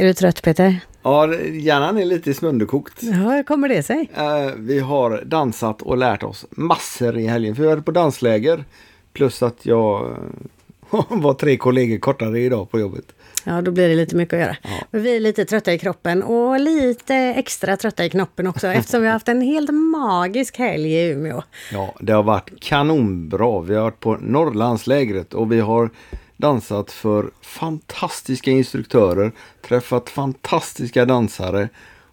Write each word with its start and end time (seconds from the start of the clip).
Är 0.00 0.04
du 0.04 0.14
trött 0.14 0.42
Peter? 0.42 0.80
Ja, 1.02 1.34
hjärnan 1.36 1.98
är 1.98 2.04
lite 2.04 2.34
sönderkokt. 2.34 3.02
Ja, 3.02 3.12
hur 3.12 3.42
kommer 3.42 3.68
det 3.68 3.82
sig? 3.82 4.10
Eh, 4.14 4.54
vi 4.56 4.78
har 4.78 5.22
dansat 5.24 5.82
och 5.82 5.96
lärt 5.96 6.22
oss 6.22 6.46
massor 6.50 7.18
i 7.18 7.26
helgen. 7.26 7.56
För 7.56 7.62
vi 7.62 7.68
var 7.68 7.76
på 7.76 7.90
dansläger. 7.90 8.64
Plus 9.12 9.42
att 9.42 9.66
jag 9.66 10.10
eh, 10.92 11.04
var 11.08 11.34
tre 11.34 11.56
kollegor 11.56 11.98
kortare 11.98 12.40
idag 12.40 12.70
på 12.70 12.80
jobbet. 12.80 13.04
Ja, 13.44 13.62
då 13.62 13.70
blir 13.70 13.88
det 13.88 13.94
lite 13.94 14.16
mycket 14.16 14.34
att 14.34 14.40
göra. 14.40 14.56
Men 14.90 15.02
vi 15.02 15.16
är 15.16 15.20
lite 15.20 15.44
trötta 15.44 15.72
i 15.72 15.78
kroppen 15.78 16.22
och 16.22 16.60
lite 16.60 17.14
extra 17.14 17.76
trötta 17.76 18.04
i 18.04 18.10
knoppen 18.10 18.46
också 18.46 18.66
eftersom 18.68 19.00
vi 19.00 19.06
har 19.06 19.12
haft 19.12 19.28
en 19.28 19.40
helt 19.40 19.70
magisk 19.70 20.58
helg 20.58 20.92
i 20.92 21.10
Umeå. 21.10 21.42
Ja, 21.72 21.94
det 22.00 22.12
har 22.12 22.22
varit 22.22 22.60
kanonbra. 22.60 23.60
Vi 23.60 23.74
har 23.74 23.82
varit 23.82 24.00
på 24.00 24.16
Norrlandslägret 24.20 25.34
och 25.34 25.52
vi 25.52 25.60
har 25.60 25.90
dansat 26.40 26.90
för 26.92 27.30
fantastiska 27.40 28.50
instruktörer, 28.50 29.32
träffat 29.68 30.10
fantastiska 30.10 31.04
dansare 31.04 31.68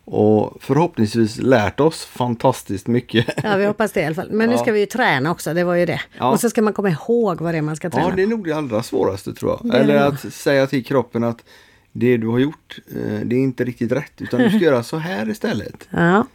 och 0.05 0.57
förhoppningsvis 0.61 1.37
lärt 1.37 1.79
oss 1.79 2.05
fantastiskt 2.05 2.87
mycket. 2.87 3.25
Ja, 3.43 3.55
vi 3.55 3.65
hoppas 3.65 3.91
det 3.91 4.01
i 4.01 4.05
alla 4.05 4.15
fall. 4.15 4.31
Men 4.31 4.49
nu 4.49 4.55
Ja. 4.55 4.61
ska 4.61 4.71
vi 4.71 4.79
ju 4.79 4.85
träna 4.85 5.31
också, 5.31 5.53
det 5.53 5.63
var 5.63 5.75
ju 5.75 5.85
det. 5.85 6.01
Ja. 6.17 6.31
Och 6.31 6.39
så 6.39 6.49
ska 6.49 6.61
man 6.61 6.73
komma 6.73 6.89
ihåg 6.89 7.41
vad 7.41 7.53
det 7.53 7.57
är 7.57 7.61
man 7.61 7.75
ska 7.75 7.89
träna. 7.89 8.09
Ja, 8.09 8.15
det 8.15 8.23
är 8.23 8.27
nog 8.27 8.45
det 8.47 8.53
allra 8.53 8.83
svåraste 8.83 9.33
tror 9.33 9.59
jag. 9.63 9.75
Eller 9.75 9.95
att 9.95 10.33
säga 10.33 10.67
till 10.67 10.85
kroppen 10.85 11.23
att 11.23 11.43
det 11.99 12.17
du 12.17 12.27
har 12.27 12.39
gjort, 12.39 12.79
eh, 12.95 13.19
det 13.25 13.35
är 13.35 13.39
inte 13.39 13.63
riktigt 13.63 13.91
rätt. 13.91 14.11
Utan 14.21 14.39
du 14.41 14.49
ska 14.49 14.57
göra 14.65 14.83
så 14.83 14.97
här 14.97 15.29
istället. 15.29 15.87
Ja. 15.89 16.25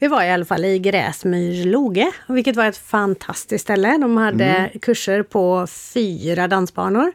Vi 0.00 0.08
var 0.08 0.22
i 0.22 0.30
alla 0.30 0.44
fall 0.44 0.64
i 0.64 0.78
Gräsmyrloge, 0.78 2.10
vilket 2.28 2.56
var 2.56 2.64
ett 2.66 2.76
fantastiskt 2.76 3.64
ställe. 3.64 3.98
De 3.98 4.16
hade 4.16 4.44
Mm. 4.44 4.70
kurser 4.82 5.22
på 5.22 5.66
fyra 5.94 6.48
dansbanor, 6.48 7.12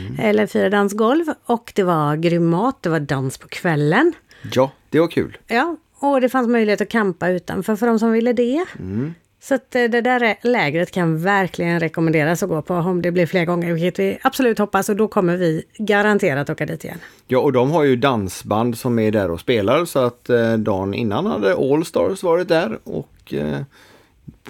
Mm. 0.00 0.16
eller 0.20 0.46
fyra 0.46 0.70
dansgolv. 0.70 1.24
Och 1.44 1.72
det 1.74 1.82
var 1.82 2.16
grym 2.16 2.46
mat, 2.46 2.82
det 2.82 2.88
var 2.88 3.00
dans 3.00 3.38
på 3.38 3.48
kvällen. 3.48 4.12
Ja, 4.52 4.72
det 4.90 5.00
var 5.00 5.08
kul. 5.08 5.38
Ja, 5.46 5.76
och 6.00 6.20
det 6.20 6.28
fanns 6.28 6.48
möjlighet 6.48 6.80
att 6.80 6.88
campa 6.88 7.28
utanför 7.28 7.76
för 7.76 7.86
de 7.86 7.98
som 7.98 8.12
ville 8.12 8.32
det. 8.32 8.64
Mm. 8.78 9.14
Så 9.40 9.54
att 9.54 9.74
eh, 9.74 9.84
det 9.84 10.00
där 10.00 10.36
lägret 10.42 10.90
kan 10.90 11.22
verkligen 11.22 11.80
rekommenderas 11.80 12.42
att 12.42 12.48
gå 12.48 12.62
på 12.62 12.74
om 12.74 13.02
det 13.02 13.12
blir 13.12 13.26
fler 13.26 13.44
gånger, 13.44 13.72
vilket 13.72 13.98
vi 13.98 14.18
absolut 14.22 14.58
hoppas. 14.58 14.88
Och 14.88 14.96
då 14.96 15.08
kommer 15.08 15.36
vi 15.36 15.64
garanterat 15.78 16.50
åka 16.50 16.66
dit 16.66 16.84
igen. 16.84 16.98
Ja, 17.26 17.38
och 17.38 17.52
de 17.52 17.70
har 17.70 17.84
ju 17.84 17.96
dansband 17.96 18.78
som 18.78 18.98
är 18.98 19.10
där 19.10 19.30
och 19.30 19.40
spelar 19.40 19.84
så 19.84 19.98
att 19.98 20.30
eh, 20.30 20.52
dagen 20.52 20.94
innan 20.94 21.26
hade 21.26 21.54
All 21.54 21.84
Stars 21.84 22.22
varit 22.22 22.48
där 22.48 22.78
och 22.84 23.34
eh, 23.34 23.60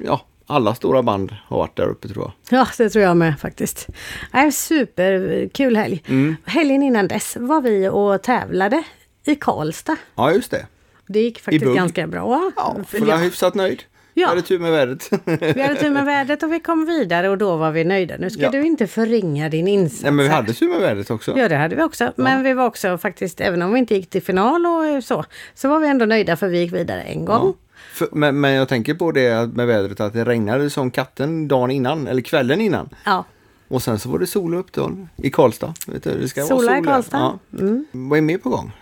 ja, 0.00 0.20
alla 0.47 0.75
stora 0.75 1.03
band 1.03 1.34
har 1.47 1.59
varit 1.59 1.77
där 1.77 1.89
uppe 1.89 2.09
tror 2.09 2.25
jag. 2.25 2.59
Ja, 2.59 2.69
det 2.78 2.91
tror 2.91 3.05
jag 3.05 3.16
med 3.16 3.41
faktiskt. 3.41 3.86
Nej, 4.33 4.53
superkul 4.53 5.77
helg. 5.77 6.03
Mm. 6.06 6.36
Helgen 6.44 6.83
innan 6.83 7.09
dess 7.09 7.36
var 7.41 7.61
vi 7.61 7.89
och 7.89 8.22
tävlade 8.22 8.83
i 9.25 9.34
Karlstad. 9.34 9.97
Ja, 10.14 10.33
just 10.33 10.50
det. 10.50 10.66
Det 11.06 11.20
gick 11.20 11.41
faktiskt 11.41 11.75
ganska 11.75 12.06
bra. 12.06 12.53
Ja, 12.56 12.77
För 12.89 12.98
får 12.98 13.06
vara 13.06 13.16
ja, 13.16 13.22
hyfsat 13.22 13.55
nöjd. 13.55 13.83
Ja. 14.19 14.22
Jag 14.22 14.28
hade 14.28 14.42
tur 14.42 14.58
med 14.58 14.72
vädret. 14.72 15.11
vi 15.56 15.62
hade 15.62 15.74
tur 15.74 15.91
med 15.91 16.05
vädret 16.05 16.42
och 16.42 16.52
vi 16.52 16.61
kom 16.61 16.86
vidare 16.86 17.28
och 17.28 17.38
då 17.38 17.56
var 17.56 17.70
vi 17.70 17.84
nöjda. 17.84 18.14
Nu 18.19 18.30
ska 18.30 18.42
Ja. 18.42 18.50
du 18.50 18.62
inte 18.66 18.86
förringa 18.86 19.48
din 19.48 19.69
insats. 19.69 20.02
Nej, 20.02 20.12
men 20.12 20.25
vi 20.25 20.30
hade 20.30 20.52
tur 20.52 20.69
med 20.69 20.80
vädret 20.80 21.10
också. 21.10 21.38
Ja, 21.38 21.48
det 21.48 21.56
hade 21.56 21.77
vi 21.77 21.83
också. 21.83 22.12
Men 22.16 22.42
vi 22.42 22.52
var 22.52 22.66
också 22.66 22.98
faktiskt, 22.98 23.41
även 23.41 23.62
om 23.62 23.72
vi 23.72 23.78
inte 23.78 23.94
gick 23.94 24.10
till 24.10 24.22
final 24.22 24.66
och 24.66 25.05
så, 25.05 25.25
så 25.55 25.69
var 25.69 25.78
vi 25.80 25.88
ändå 25.88 26.05
nöjda 26.06 26.36
för 26.36 26.48
vi 26.48 26.58
gick 26.60 26.72
vidare 26.72 27.00
en 27.02 27.25
gång. 27.25 27.55
För, 27.92 28.08
men, 28.12 28.41
men 28.41 28.52
jag 28.52 28.69
tänker 28.69 28.94
på 28.94 29.12
det 29.12 29.48
med 29.55 29.66
vädret 29.66 30.00
att 30.00 30.12
det 30.12 30.25
regnade 30.25 30.70
som 30.70 30.91
katten 30.91 31.48
dagen 31.48 31.70
innan, 31.70 32.06
eller 32.06 32.20
kvällen 32.22 32.60
innan. 32.60 32.88
Ja, 33.05 33.25
Och 33.69 33.82
sen 33.82 33.98
så 33.98 34.08
var 34.08 34.19
det 34.19 34.27
sol 34.27 34.55
och 34.55 34.60
uppehåll 34.60 35.06
i 35.16 35.30
Karlstad. 35.30 35.75
Vet 35.86 36.05
du, 36.05 36.19
det 36.20 36.28
ska 36.28 36.42
Sola 36.42 36.66
vara 36.66 36.78
i 36.78 36.78
sol 36.78 36.84
där. 36.86 36.92
Karlstad. 36.92 37.38
Mm. 37.58 37.84
Ja. 37.92 37.98
Vad 38.08 38.16
är 38.19 38.22
mer 38.22 38.38
på 38.38 38.48
gång? 38.48 38.72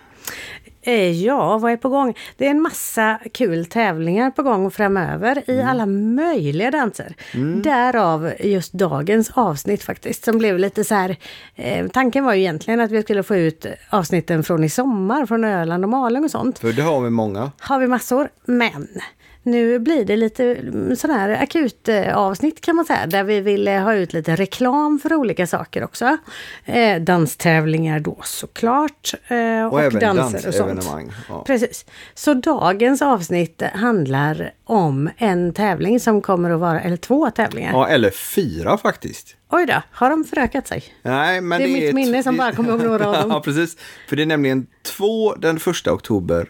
Eh, 0.87 1.11
Ja, 1.25 1.59
vad 1.59 1.73
är 1.73 1.77
på 1.77 1.89
gång? 1.89 2.15
Det 2.37 2.47
är 2.47 2.51
en 2.51 2.61
massa 2.63 3.19
kul 3.33 3.67
tävlingar 3.67 4.31
på 4.31 4.43
gång 4.43 4.71
framöver 4.71 5.43
i 5.47 5.53
Mm. 5.55 5.69
alla 5.69 5.87
möjliga 5.87 6.71
danser. 6.71 7.15
Därav 7.63 8.33
just 8.41 8.73
dagens 8.73 9.31
avsnitt 9.35 9.83
faktiskt 9.83 10.25
som 10.25 10.39
blev 10.39 10.59
lite 10.59 10.85
så 10.85 10.95
här. 10.95 11.17
Eh, 11.55 11.87
tanken 11.89 12.25
var 12.25 12.35
ju 12.35 12.41
egentligen 12.41 12.81
att 12.81 12.91
vi 12.91 13.03
skulle 13.03 13.23
få 13.23 13.37
ut 13.37 13.67
avsnitten 13.91 14.43
från 14.45 14.65
i 14.65 14.69
sommar 14.69 15.27
från 15.27 15.45
Öland 15.45 15.85
och 15.85 15.91
Malung 15.91 16.25
och 16.25 16.31
sånt. 16.31 16.59
För 16.59 16.73
det 16.73 16.83
har 16.83 17.01
vi 17.01 17.11
många. 17.11 17.51
Har 17.61 17.79
vi 17.79 17.87
massor, 17.87 18.29
men 18.45 18.89
nu 19.47 19.79
blir 19.79 20.05
det 20.05 20.17
lite 20.17 20.45
mm, 20.45 20.97
sån 20.97 21.11
här 21.11 21.43
akut 21.43 21.89
eh, 21.89 22.17
avsnitt 22.17 22.61
kan 22.61 22.77
man 22.77 22.85
säga, 22.85 23.07
där 23.07 23.25
vi 23.25 23.41
vill 23.41 23.69
eh, 23.69 23.81
ha 23.81 23.95
ut 23.95 24.13
lite 24.13 24.37
reklam 24.37 24.99
för 24.99 25.15
olika 25.15 25.47
saker 25.47 25.85
också. 25.85 26.17
Eh, 26.65 27.01
danstävlingar 27.03 28.01
då 28.01 28.19
såklart. 28.25 29.13
Eh, 29.29 29.67
och, 29.67 29.73
Och, 29.73 29.81
även 29.83 30.01
danser 30.01 30.49
och 30.49 30.55
sånt. 30.55 30.89
Ja. 31.29 31.45
Precis. 31.47 31.85
Så 32.15 32.35
dagens 32.35 33.03
avsnitt 33.03 33.63
handlar 33.75 34.51
om 34.65 35.11
en 35.17 35.53
tävling 35.53 36.01
som 36.01 36.23
kommer 36.23 36.51
att 36.51 36.61
vara, 36.61 36.81
eller 36.81 36.97
två 36.97 37.31
tävlingar. 37.31 37.73
ja, 37.73 37.89
eller 37.89 38.11
fyra 38.11 38.79
faktiskt. 38.79 39.37
Oj 39.51 39.67
då, 39.67 39.83
har 39.91 40.11
de 40.11 40.25
förökat 40.25 40.67
sig? 40.69 40.85
Nej, 41.03 41.41
men 41.41 41.59
Det 41.61 41.65
är 41.69 41.73
mitt 41.73 41.83
ett- 41.89 41.95
minne 41.95 42.23
som 42.23 42.37
bara 42.37 42.53
kommer 42.53 42.71
ihåg 42.71 42.83
några 42.85 43.07
av 43.07 43.13
dem. 43.15 43.31
ja, 43.31 43.41
precis. 43.41 43.77
För 44.09 44.17
det 44.17 44.23
är 44.23 44.27
nämligen 44.27 44.67
två 44.97 45.35
den 45.35 45.59
första 45.61 45.93
oktober. 45.93 46.47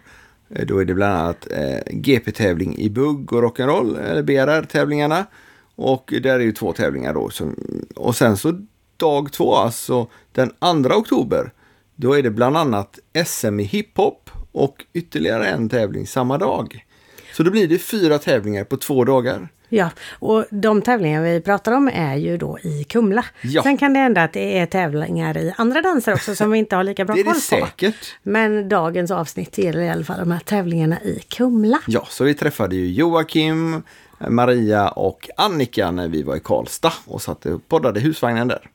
Eh, 0.49 0.67
då 0.67 0.79
är 0.79 0.84
det 0.84 0.95
bland 0.95 1.15
annat 1.15 1.47
eh, 1.51 1.79
GP-tävling 1.91 2.79
i 2.79 2.91
bugg 2.91 3.33
och 3.33 3.43
rock'n'roll, 3.43 4.01
eller 4.01 4.23
BRR-tävlingarna. 4.23 5.27
Och 5.75 6.15
där 6.23 6.34
är 6.34 6.41
ju 6.41 6.53
två 6.53 6.73
tävlingar 6.73 7.15
då. 7.15 7.31
Som, 7.31 7.57
och 7.95 8.17
sen 8.17 8.37
så 8.37 8.61
dag 8.97 9.33
två, 9.33 9.55
alltså 9.55 10.11
den 10.33 10.51
2 10.85 10.95
oktober. 10.95 11.53
Då 11.97 12.19
är 12.19 12.23
det 12.23 12.31
bland 12.31 12.56
annat 12.56 12.99
SM 13.27 13.61
i 13.61 13.62
hiphop 13.62 14.31
och 14.53 14.85
ytterligare 14.93 15.49
en 15.49 15.69
tävling 15.69 16.06
samma 16.06 16.39
dag. 16.39 16.85
Så 17.33 17.43
då 17.43 17.51
blir 17.51 17.69
det 17.69 17.79
fyra 17.79 18.19
tävlingar 18.19 18.65
på 18.65 18.77
två 18.77 19.05
dagar. 19.05 19.49
Ja, 19.69 19.91
och 20.19 20.44
de 20.50 20.82
tävlingar 20.82 21.22
vi 21.22 21.41
pratar 21.41 21.72
om 21.72 21.91
är 21.94 22.16
ju 22.16 22.37
då 22.38 22.59
i 22.59 22.84
Kumla. 22.84 23.25
Ja. 23.43 23.62
Sen 23.62 23.77
kan 23.78 23.93
det 23.93 23.99
hända 23.99 24.22
att 24.22 24.32
det 24.32 24.59
är 24.59 24.66
tävlingar 24.66 25.37
i 25.37 25.53
andra 25.56 25.81
danser 25.82 26.15
också 26.15 26.34
som 26.34 26.50
vi 26.50 26.59
inte 26.59 26.77
har 26.77 26.84
lika 26.84 27.04
bra 27.04 27.15
Det 27.15 27.21
är 27.21 27.25
koll 27.25 27.34
det 27.50 27.60
på. 27.60 27.66
säkert. 27.66 28.15
Men 28.22 28.69
dagens 28.69 29.10
avsnitt 29.10 29.59
gäller 29.59 29.81
i 29.81 29.88
alla 29.88 30.05
fall 30.05 30.19
de 30.19 30.31
här 30.31 30.41
tävlingarna 30.41 31.00
i 31.03 31.22
Kumla. 31.28 31.78
Ja, 31.87 32.06
så 32.10 32.25
vi 32.25 32.34
träffade 32.34 32.76
ju 32.76 32.93
Joakim, 32.93 33.82
Maria 34.28 34.88
och 34.88 35.28
Annika 35.37 35.91
när 35.91 36.09
vi 36.09 36.22
var 36.22 36.37
i 36.37 36.41
Karlstad 36.41 36.93
och 37.06 37.22
satt 37.22 37.47
och 37.47 37.69
poddade 37.69 38.00
i 38.00 38.03
husvagnen 38.03 38.49
där. 38.49 38.71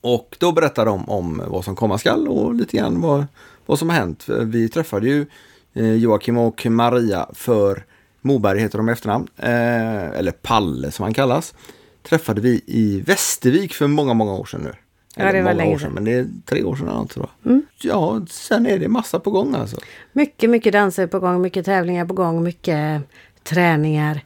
Och 0.00 0.36
då 0.38 0.52
berättade 0.52 0.90
de 0.90 1.08
om 1.08 1.42
vad 1.46 1.64
som 1.64 1.76
komma 1.76 1.98
skall 1.98 2.28
och 2.28 2.54
lite 2.54 2.76
grann 2.76 3.00
vad, 3.00 3.26
vad 3.66 3.78
som 3.78 3.88
har 3.90 3.96
hänt. 3.96 4.24
Vi 4.28 4.68
träffade 4.68 5.06
ju 5.08 5.26
eh, 5.74 5.94
Joakim 5.94 6.38
och 6.38 6.66
Maria 6.66 7.28
för 7.34 7.84
Moberg 8.24 8.58
heter 8.58 8.78
de 8.78 8.88
i 8.88 8.92
efternamn, 8.92 9.28
eh, 9.36 10.18
eller 10.18 10.32
Palle 10.32 10.90
som 10.90 11.02
han 11.02 11.14
kallas. 11.14 11.54
Träffade 12.02 12.40
vi 12.40 12.62
i 12.66 13.00
Västervik 13.00 13.74
för 13.74 13.86
många, 13.86 14.14
många 14.14 14.32
år 14.32 14.44
sedan 14.44 14.60
nu. 14.60 14.72
Ja, 15.16 15.22
Eller 15.22 15.32
det 15.32 15.42
var 15.42 15.50
många 15.50 15.64
länge 15.64 15.74
år 15.74 15.78
sedan. 15.78 15.92
Men 15.92 16.04
det 16.04 16.12
är 16.12 16.26
tre 16.44 16.62
år 16.62 16.76
sedan 16.76 16.88
alltså. 16.88 17.28
Då. 17.42 17.60
Ja, 17.80 18.20
sen 18.30 18.66
är 18.66 18.78
det 18.78 18.88
massa 18.88 19.20
på 19.20 19.30
gång 19.30 19.54
alltså. 19.54 19.76
Mycket, 20.12 20.50
mycket 20.50 20.72
danser 20.72 21.06
på 21.06 21.20
gång, 21.20 21.42
mycket 21.42 21.64
tävlingar 21.64 22.06
på 22.06 22.14
gång, 22.14 22.42
mycket 22.42 23.02
träningar. 23.42 24.20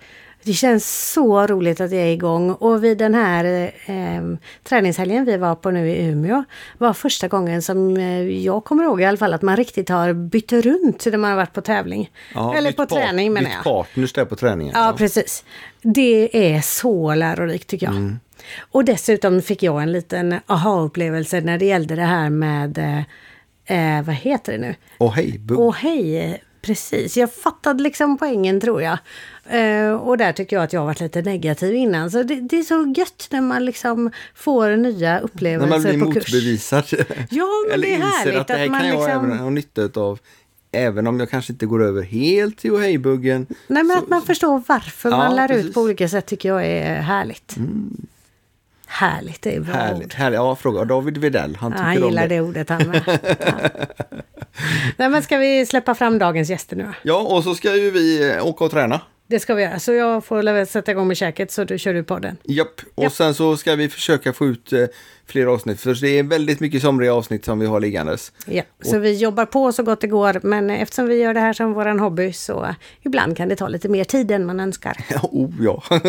Det 0.49 0.55
känns 0.55 1.13
så 1.13 1.47
roligt 1.47 1.81
att 1.81 1.91
det 1.91 1.97
är 1.97 2.13
igång 2.13 2.51
och 2.51 2.85
vid 2.85 2.99
den 2.99 3.15
här 3.15 3.73
eh, 3.87 4.39
träningshelgen 4.65 5.25
vi 5.25 5.37
var 5.37 5.55
på 5.55 5.71
nu 5.71 5.91
i 5.91 6.07
Umeå 6.07 6.45
var 6.79 6.93
första 6.93 7.29
gången 7.29 7.63
som 7.63 7.97
eh, 7.97 8.23
jag 8.23 8.65
kommer 8.65 8.85
ihåg 8.85 9.01
i 9.01 9.05
alla 9.05 9.17
fall 9.17 9.35
att 9.35 9.43
man 9.43 9.57
riktigt 9.57 9.89
har 9.89 10.13
bytt 10.13 10.53
runt 10.53 11.07
när 11.07 11.19
man 11.19 11.31
har 11.31 11.37
varit 11.37 11.53
på 11.53 11.61
tävling. 11.61 12.11
Ja, 12.35 12.57
Eller 12.57 12.71
bytt 12.71 12.77
på 12.77 12.87
träning 12.87 13.33
menar 13.33 13.47
bytt 13.47 13.55
jag. 13.55 13.65
partners 13.65 14.13
där 14.13 14.25
på 14.25 14.37
träningen. 14.37 14.73
Ja, 14.77 14.95
precis. 14.99 15.45
Det 15.83 16.55
är 16.55 16.61
så 16.61 17.15
lärorikt 17.15 17.69
tycker 17.69 17.87
jag. 17.87 17.97
Mm. 17.97 18.21
Och 18.73 18.85
dessutom 18.85 19.43
fick 19.43 19.63
jag 19.63 19.83
en 19.83 19.93
liten 19.93 20.35
aha-upplevelse 20.47 21.41
när 21.41 21.59
det 21.59 21.67
gällde 21.67 21.97
det 21.97 22.03
här 22.03 22.31
med, 22.31 22.79
eh, 22.79 23.99
eh, 23.99 24.05
vad 24.05 24.15
heter 24.15 24.53
det 24.53 24.59
nu? 24.59 24.75
Och 24.99 25.13
hej, 25.13 25.39
bugg. 25.39 25.61
Åh 25.61 25.75
hej, 25.75 26.43
precis. 26.69 27.17
Jag 27.17 27.33
fattade 27.35 27.83
liksom 27.83 28.19
poängen 28.19 28.61
tror 28.61 28.83
jag. 28.83 28.99
Eh, 29.51 29.93
och 29.93 30.19
där 30.19 30.33
tycker 30.33 30.57
jag 30.57 30.63
att 30.63 30.73
jag 30.73 30.81
har 30.81 30.87
varit 30.87 31.01
lite 31.01 31.23
negativ 31.23 31.75
innan. 31.75 32.11
Så 32.11 32.23
det, 32.23 32.35
det 32.35 32.59
är 32.59 32.63
så 32.63 32.95
gött 32.97 33.29
när 33.31 33.41
man 33.41 33.65
liksom 33.65 34.11
får 34.35 34.77
nya 34.77 35.13
När 35.15 35.21
upplevelser 35.21 35.69
man 35.69 35.81
blir 35.83 36.01
på 36.01 36.13
kurs. 36.13 36.15
motbevisad. 36.35 36.85
Ja, 37.31 37.47
men 37.67 37.75
Eller 37.75 37.89
det 37.89 37.95
är 37.95 37.99
härligt 37.99 38.37
att 38.41 38.47
det 38.49 38.55
här 38.55 38.65
att 38.65 38.71
man 38.71 38.81
kan 38.81 38.89
jag 38.89 38.97
liksom- 39.01 39.25
även 39.27 39.39
ha 39.39 39.51
nytta 39.51 40.01
av. 40.01 40.19
Även 40.73 41.07
om 41.07 41.21
jag 41.21 41.31
kanske 41.31 41.53
inte 41.53 41.67
går 41.67 41.83
över 41.85 42.03
helt 42.03 42.59
till 42.59 42.77
hej-buggen. 42.77 43.47
Nej, 43.67 43.83
men 43.85 43.97
så- 43.97 44.03
att 44.03 44.09
man 44.09 44.23
förstår 44.23 44.63
varför 44.67 45.11
Ja, 45.11 45.17
man 45.17 45.37
lär 45.37 45.49
precis. 45.49 45.67
ut 45.67 45.75
på 45.75 45.81
olika 45.81 46.09
sätt 46.09 46.27
tycker 46.27 46.49
jag 46.49 46.67
är 46.67 47.01
härligt. 47.01 47.57
Härligt, 48.91 49.43
det 49.43 49.55
är 49.57 49.61
bra 49.61 49.75
ord. 49.75 49.81
Härligt, 49.81 50.15
härligt. 50.15 50.37
Ja, 50.37 50.57
fråga 50.57 50.85
David 50.85 51.19
Videll. 51.19 51.57
Han 51.61 51.73
Ja, 51.73 51.77
tycker 51.79 51.85
han 51.89 52.03
om 52.03 52.09
gillar 52.09 52.23
det. 52.29 52.35
det 52.35 52.41
ordet 52.41 52.69
han 52.69 52.89
med. 52.89 53.03
Ja. 53.47 53.53
Nej 54.97 55.09
men 55.09 55.23
ska 55.23 55.37
vi 55.37 55.67
släppa 55.67 55.95
fram 55.95 56.19
dagens 56.19 56.51
gäster 56.51 56.77
nu? 56.77 56.89
Ja, 57.03 57.17
och 57.21 57.45
så 57.45 57.55
ska 57.55 57.77
ju 57.77 57.91
vi 57.91 58.31
eh, 58.31 58.47
åka 58.47 58.65
och 58.65 58.71
träna. 58.71 59.01
Det 59.31 59.41
ska 59.41 59.55
vi 59.55 59.63
göra. 59.63 59.79
Så 59.79 59.93
jag 59.93 60.25
får 60.25 60.43
väl 60.43 60.67
sätta 60.67 60.91
igång 60.91 61.09
med 61.09 61.17
käket 61.17 61.51
så 61.51 61.65
du 61.65 61.79
kör 61.79 61.95
du 61.95 62.03
podden. 62.03 62.37
Japp, 62.45 62.81
och 62.95 63.05
Japp. 63.05 63.13
sen 63.13 63.35
så 63.35 63.57
ska 63.57 63.75
vi 63.75 63.89
försöka 63.89 64.33
få 64.33 64.47
ut 64.47 64.73
eh, 64.73 64.87
fler 65.27 65.47
avsnitt. 65.47 65.81
För 65.81 65.95
det 66.01 66.19
är 66.19 66.23
väldigt 66.23 66.61
mycket 66.61 66.83
somriga 66.83 67.15
avsnitt 67.15 67.45
som 67.45 67.59
vi 67.59 67.67
har 67.67 67.81
liggandes. 67.81 68.33
Ja. 68.47 68.63
Så 68.83 68.99
vi 68.99 69.17
jobbar 69.17 69.47
på 69.47 69.73
så 69.73 69.83
gott 69.83 70.01
det 70.01 70.07
går. 70.07 70.41
Men 70.43 70.71
eftersom 70.71 71.07
vi 71.07 71.15
gör 71.15 71.35
det 71.35 71.41
här 71.41 71.53
som 71.53 71.73
våran 71.73 72.01
hobby 72.01 72.33
så 72.33 72.75
ibland 73.03 73.37
kan 73.37 73.49
det 73.49 73.57
ta 73.57 73.69
lite 73.69 73.89
mer 73.89 74.05
tid 74.05 74.31
än 74.31 74.47
man 74.47 74.61
önskar. 74.61 74.97
oh 75.23 75.51
ja. 75.61 75.83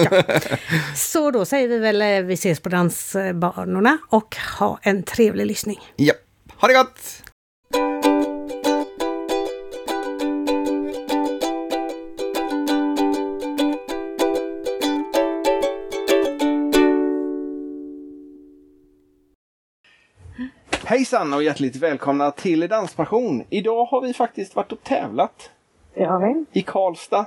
Så 0.96 1.32
då 1.32 1.46
säger 1.46 1.68
vi 1.68 1.80
väl 1.80 2.02
eh, 2.02 2.22
vi 2.22 2.34
ses 2.34 2.60
på 2.60 2.70
dansbanorna 2.70 3.98
och 4.10 4.36
ha 4.60 4.80
en 4.82 5.04
trevlig 5.04 5.46
lyssning. 5.46 5.80
Japp, 5.98 6.18
ha 6.56 6.68
det 6.68 6.74
gott! 6.74 7.29
Hejsan 20.90 21.34
och 21.34 21.44
hjärtligt 21.44 21.76
välkomna 21.76 22.32
till 22.32 22.68
Danspassion. 22.68 23.44
Idag 23.50 23.86
har 23.86 24.02
vi 24.02 24.14
faktiskt 24.14 24.56
varit 24.56 24.72
och 24.72 24.84
tävlat 24.84 25.52
Det 25.94 26.04
har 26.04 26.20
vi. 26.20 26.60
i 26.60 26.62
Karlstad. 26.62 27.26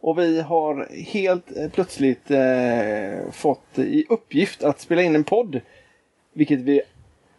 Och 0.00 0.18
vi 0.18 0.40
har 0.40 0.88
helt 1.12 1.56
eh, 1.56 1.70
plötsligt 1.70 2.30
eh, 2.30 3.30
fått 3.32 3.78
i 3.78 4.06
uppgift 4.08 4.64
att 4.64 4.80
spela 4.80 5.02
in 5.02 5.14
en 5.14 5.24
podd. 5.24 5.60
Vilket 6.32 6.60
vi 6.60 6.82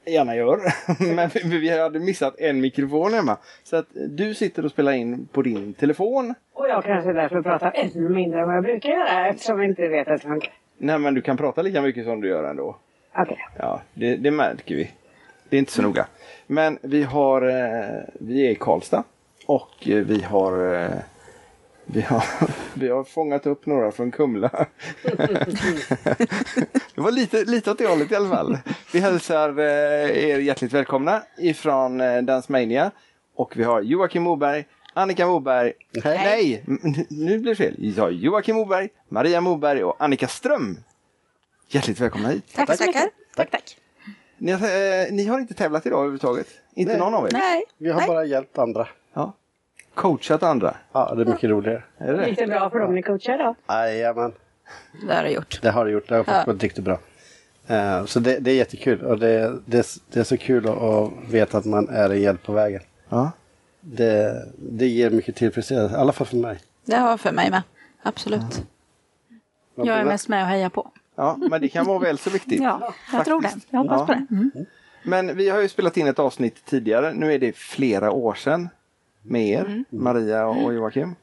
gärna 0.06 0.36
gör. 0.36 0.60
Men 1.16 1.30
vi, 1.34 1.60
vi 1.60 1.80
hade 1.80 2.00
missat 2.00 2.40
en 2.40 2.62
mikrofon 2.62 3.14
hemma. 3.14 3.38
Så 3.64 3.76
att 3.76 3.88
du 3.94 4.34
sitter 4.34 4.66
och 4.66 4.72
spelar 4.72 4.92
in 4.92 5.28
på 5.32 5.42
din 5.42 5.74
telefon. 5.74 6.34
Och 6.54 6.68
jag 6.70 6.84
kanske 6.84 7.14
därför 7.14 7.42
pratar 7.42 7.72
ännu 7.76 8.10
mindre 8.10 8.42
än 8.42 8.48
vad 8.48 8.56
jag 8.56 8.64
brukar 8.64 8.90
göra 8.90 9.28
eftersom 9.28 9.62
jag 9.62 9.70
inte 9.70 9.88
vet 9.88 10.08
att 10.08 10.22
det 10.22 10.28
funkar. 10.28 10.54
Nej 10.78 11.00
men 11.00 11.14
du 11.14 11.22
kan 11.22 11.38
prata 11.38 11.62
lika 11.62 11.82
mycket 11.82 12.06
som 12.06 12.22
du 12.22 12.28
gör 12.28 12.44
ändå. 12.44 12.76
Okej. 13.18 13.38
Ja, 13.58 13.82
det, 13.94 14.16
det 14.16 14.32
märker 14.32 14.76
vi. 14.76 14.92
Det 15.56 15.57
är 15.57 15.60
inte 15.60 15.72
så 15.72 15.81
noga. 15.81 16.07
Men 16.48 16.80
vi 16.81 17.04
har, 17.04 17.42
eh, 17.42 18.04
vi 18.13 18.48
är 18.48 18.52
i 18.52 18.56
Karlstad. 18.56 19.04
Och 19.46 19.88
eh, 19.90 19.98
vi 19.98 20.22
har, 20.22 20.75
eh, 20.84 20.90
vi 21.86 22.02
har, 22.02 22.24
vi 22.74 22.90
har 22.90 23.04
fångat 23.04 23.46
upp 23.46 23.66
några 23.66 23.92
från 23.92 24.12
Kumla. 24.12 24.66
det 26.96 27.02
var 27.02 27.12
lite, 27.12 27.44
lite 27.46 27.72
åt 27.72 27.78
det 27.78 27.88
hållet 27.88 28.12
i 28.12 28.16
alla 28.16 28.30
fall. 28.36 28.57
Vi 28.94 29.00
hälsar 29.00 29.60
er 29.60 30.40
hjärtligt 30.40 30.74
välkomna 30.74 31.24
ifrån 31.38 31.98
Dansmania. 32.25 32.92
Och 33.36 33.57
vi 33.57 33.63
har 33.63 33.81
Joakim 33.81 34.24
Moberg, 34.24 34.66
Annika 34.94 35.28
Moberg, 35.28 35.74
nej, 36.04 36.63
m- 36.68 36.80
nu 37.10 37.40
blir 37.40 37.52
det 37.52 37.56
fel. 37.56 37.75
Vi 37.78 38.00
har 38.00 38.10
Joakim 38.10 38.56
Moberg, 38.56 38.90
Maria 39.10 39.42
Moberg 39.42 39.84
och 39.84 39.96
Annika 40.00 40.28
Ström. 40.28 40.78
Hjärtligt 41.69 42.00
välkomna 42.00 42.30
hit. 42.30 42.44
Tack, 42.56 42.78
så 42.78 42.86
mycket. 42.86 43.04
Tack, 43.36 43.52
tack. 43.52 43.78
Ni 44.45 44.51
har, 44.51 44.68
eh, 44.68 45.12
ni 45.12 45.25
har 45.25 45.39
inte 45.39 45.53
tävlat 45.53 45.86
idag 45.86 45.97
överhuvudtaget? 46.00 46.47
Inte 46.74 46.92
Nej. 46.92 47.00
någon 47.00 47.13
av 47.13 47.25
er? 47.25 47.30
Nej. 47.33 47.63
Vi 47.77 47.89
har 47.92 48.00
Nej. 48.00 48.07
bara 48.07 48.25
hjälpt 48.25 48.57
andra. 48.57 48.88
Ja. 49.13 49.33
Coachat 49.94 50.44
andra? 50.44 50.75
Ja, 50.92 51.13
det 51.15 51.21
är 51.21 51.25
mycket 51.25 51.50
roligare. 51.50 51.83
Är 51.97 52.13
det 52.13 52.27
Gick 52.30 52.38
det? 52.39 52.47
bra 52.47 52.69
för 52.69 52.80
dem 52.80 52.95
ni 52.95 53.01
coachar 53.01 53.38
då? 53.38 53.56
Jajamän, 53.74 54.33
Det 55.07 55.13
har 55.15 55.24
det 55.24 55.30
gjort. 55.31 55.59
det 55.62 55.69
har 55.71 55.86
det 55.86 55.92
gjort. 55.92 56.09
Det 56.09 56.15
har 56.15 56.24
Ja. 56.27 56.44
gått 56.45 56.63
riktigt 56.63 56.83
bra. 56.83 57.00
Eh, 57.68 58.06
så 58.06 58.19
det, 58.19 58.39
det 58.39 58.51
är 58.51 58.56
jättekul 58.56 59.01
och 59.06 59.19
det, 59.19 59.56
det, 59.65 59.88
det 60.12 60.19
är 60.19 60.24
så 60.24 60.38
kul 60.38 60.68
att, 60.69 60.81
att 60.81 61.12
veta 61.30 61.57
att 61.57 61.65
man 61.65 61.89
är 61.89 62.09
en 62.09 62.21
hjälp 62.21 62.44
på 62.44 62.51
vägen. 62.53 62.81
Ja. 63.09 63.31
Det, 63.81 64.45
det 64.57 64.88
ger 64.88 65.09
mycket 65.09 65.36
tillfredsställelse, 65.36 65.95
i 65.95 66.00
alla 66.00 66.12
fall 66.13 66.27
för 66.27 66.38
mig. 66.38 66.59
Det 66.86 66.95
har 66.95 67.18
för 67.18 67.31
mig 67.31 67.50
med. 67.51 67.62
Absolut. 68.03 68.63
Man 69.75 69.88
Jag 69.88 69.97
är 70.00 70.03
mest 70.06 70.27
med 70.27 70.42
och 70.44 70.47
hejar 70.50 70.69
på. 70.69 70.92
Ja, 71.16 71.38
men 71.50 71.62
det 71.62 71.68
kan 71.68 71.86
vara 71.86 72.00
väl 72.00 72.18
så 72.18 72.30
viktigt. 72.30 72.62
Ja, 72.62 72.94
jag 73.14 73.26
tror 73.26 73.42
det. 73.42 73.52
Jag 73.70 73.80
hoppas 73.80 74.00
Ja. 74.00 74.06
på 74.06 74.14
det. 74.14 74.26
Mm. 74.32 74.52
Men 75.04 75.38
vi 75.38 75.50
har 75.50 75.62
ju 75.62 75.68
spelat 75.70 75.98
in 75.98 76.08
ett 76.08 76.20
avsnitt 76.20 76.66
tidigare. 76.66 77.14
Nu 77.14 77.34
är 77.34 77.40
det 77.40 77.56
flera 77.56 78.12
år 78.12 78.34
sedan. 78.34 78.70
Med 79.22 79.48
er, 79.48 79.66
Mm. 79.66 79.86
Maria 79.90 80.48
och 80.48 80.74
Joakim. 80.74 81.16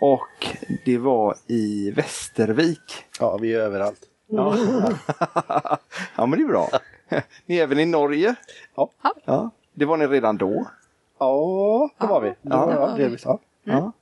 Och 0.00 0.46
det 0.84 0.98
var 0.98 1.34
i 1.46 1.90
Västervik. 1.90 3.04
Ja, 3.20 3.36
vi 3.36 3.54
är 3.54 3.60
överallt. 3.60 4.00
Ja, 4.26 4.56
ja 6.16 6.26
men 6.26 6.30
det 6.38 6.44
är 6.44 6.48
bra. 6.48 6.68
Ni 7.46 7.56
är 7.58 7.62
även 7.62 7.78
i 7.78 7.86
Norge. 7.86 8.34
Ja, 8.76 8.90
Ja, 9.24 9.50
det 9.74 9.84
var 9.84 9.96
ni 9.96 10.06
redan 10.06 10.36
då. 10.36 10.66
ja 11.18 11.90
det 11.98 12.06
var 12.06 12.20
vi. 12.20 12.28
Det 12.28 12.36
Ja. 12.42 12.66
det 12.66 12.76
var 12.78 12.96
vi. 12.96 13.16
ja. 13.64 13.92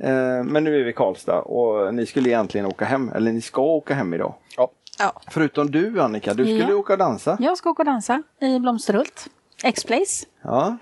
Eh, 0.00 0.44
Men 0.44 0.64
nu 0.64 0.80
är 0.80 0.84
vi 0.84 0.90
i 0.90 0.92
Karlstad 0.92 1.40
och 1.42 1.94
ni 1.94 2.06
skulle 2.06 2.28
egentligen 2.28 2.66
åka 2.66 2.84
hem, 2.84 3.08
eller 3.14 3.32
ni 3.32 3.40
ska 3.40 3.62
åka 3.62 3.94
hem 3.94 4.14
idag. 4.14 4.34
Ja. 4.56 4.70
Ja. 4.98 5.20
Förutom 5.30 5.70
du 5.70 6.00
Annika, 6.00 6.34
du 6.34 6.44
skulle 6.44 6.58
Ja. 6.70 6.74
åka 6.74 6.92
och 6.92 6.98
dansa. 6.98 7.36
Jag 7.40 7.58
ska 7.58 7.70
åka 7.70 7.82
och 7.82 7.86
dansa 7.86 8.22
i 8.40 8.58
Blomsterhult. 8.58 9.26
X-Place. 9.64 10.26
Ja. 10.42 10.76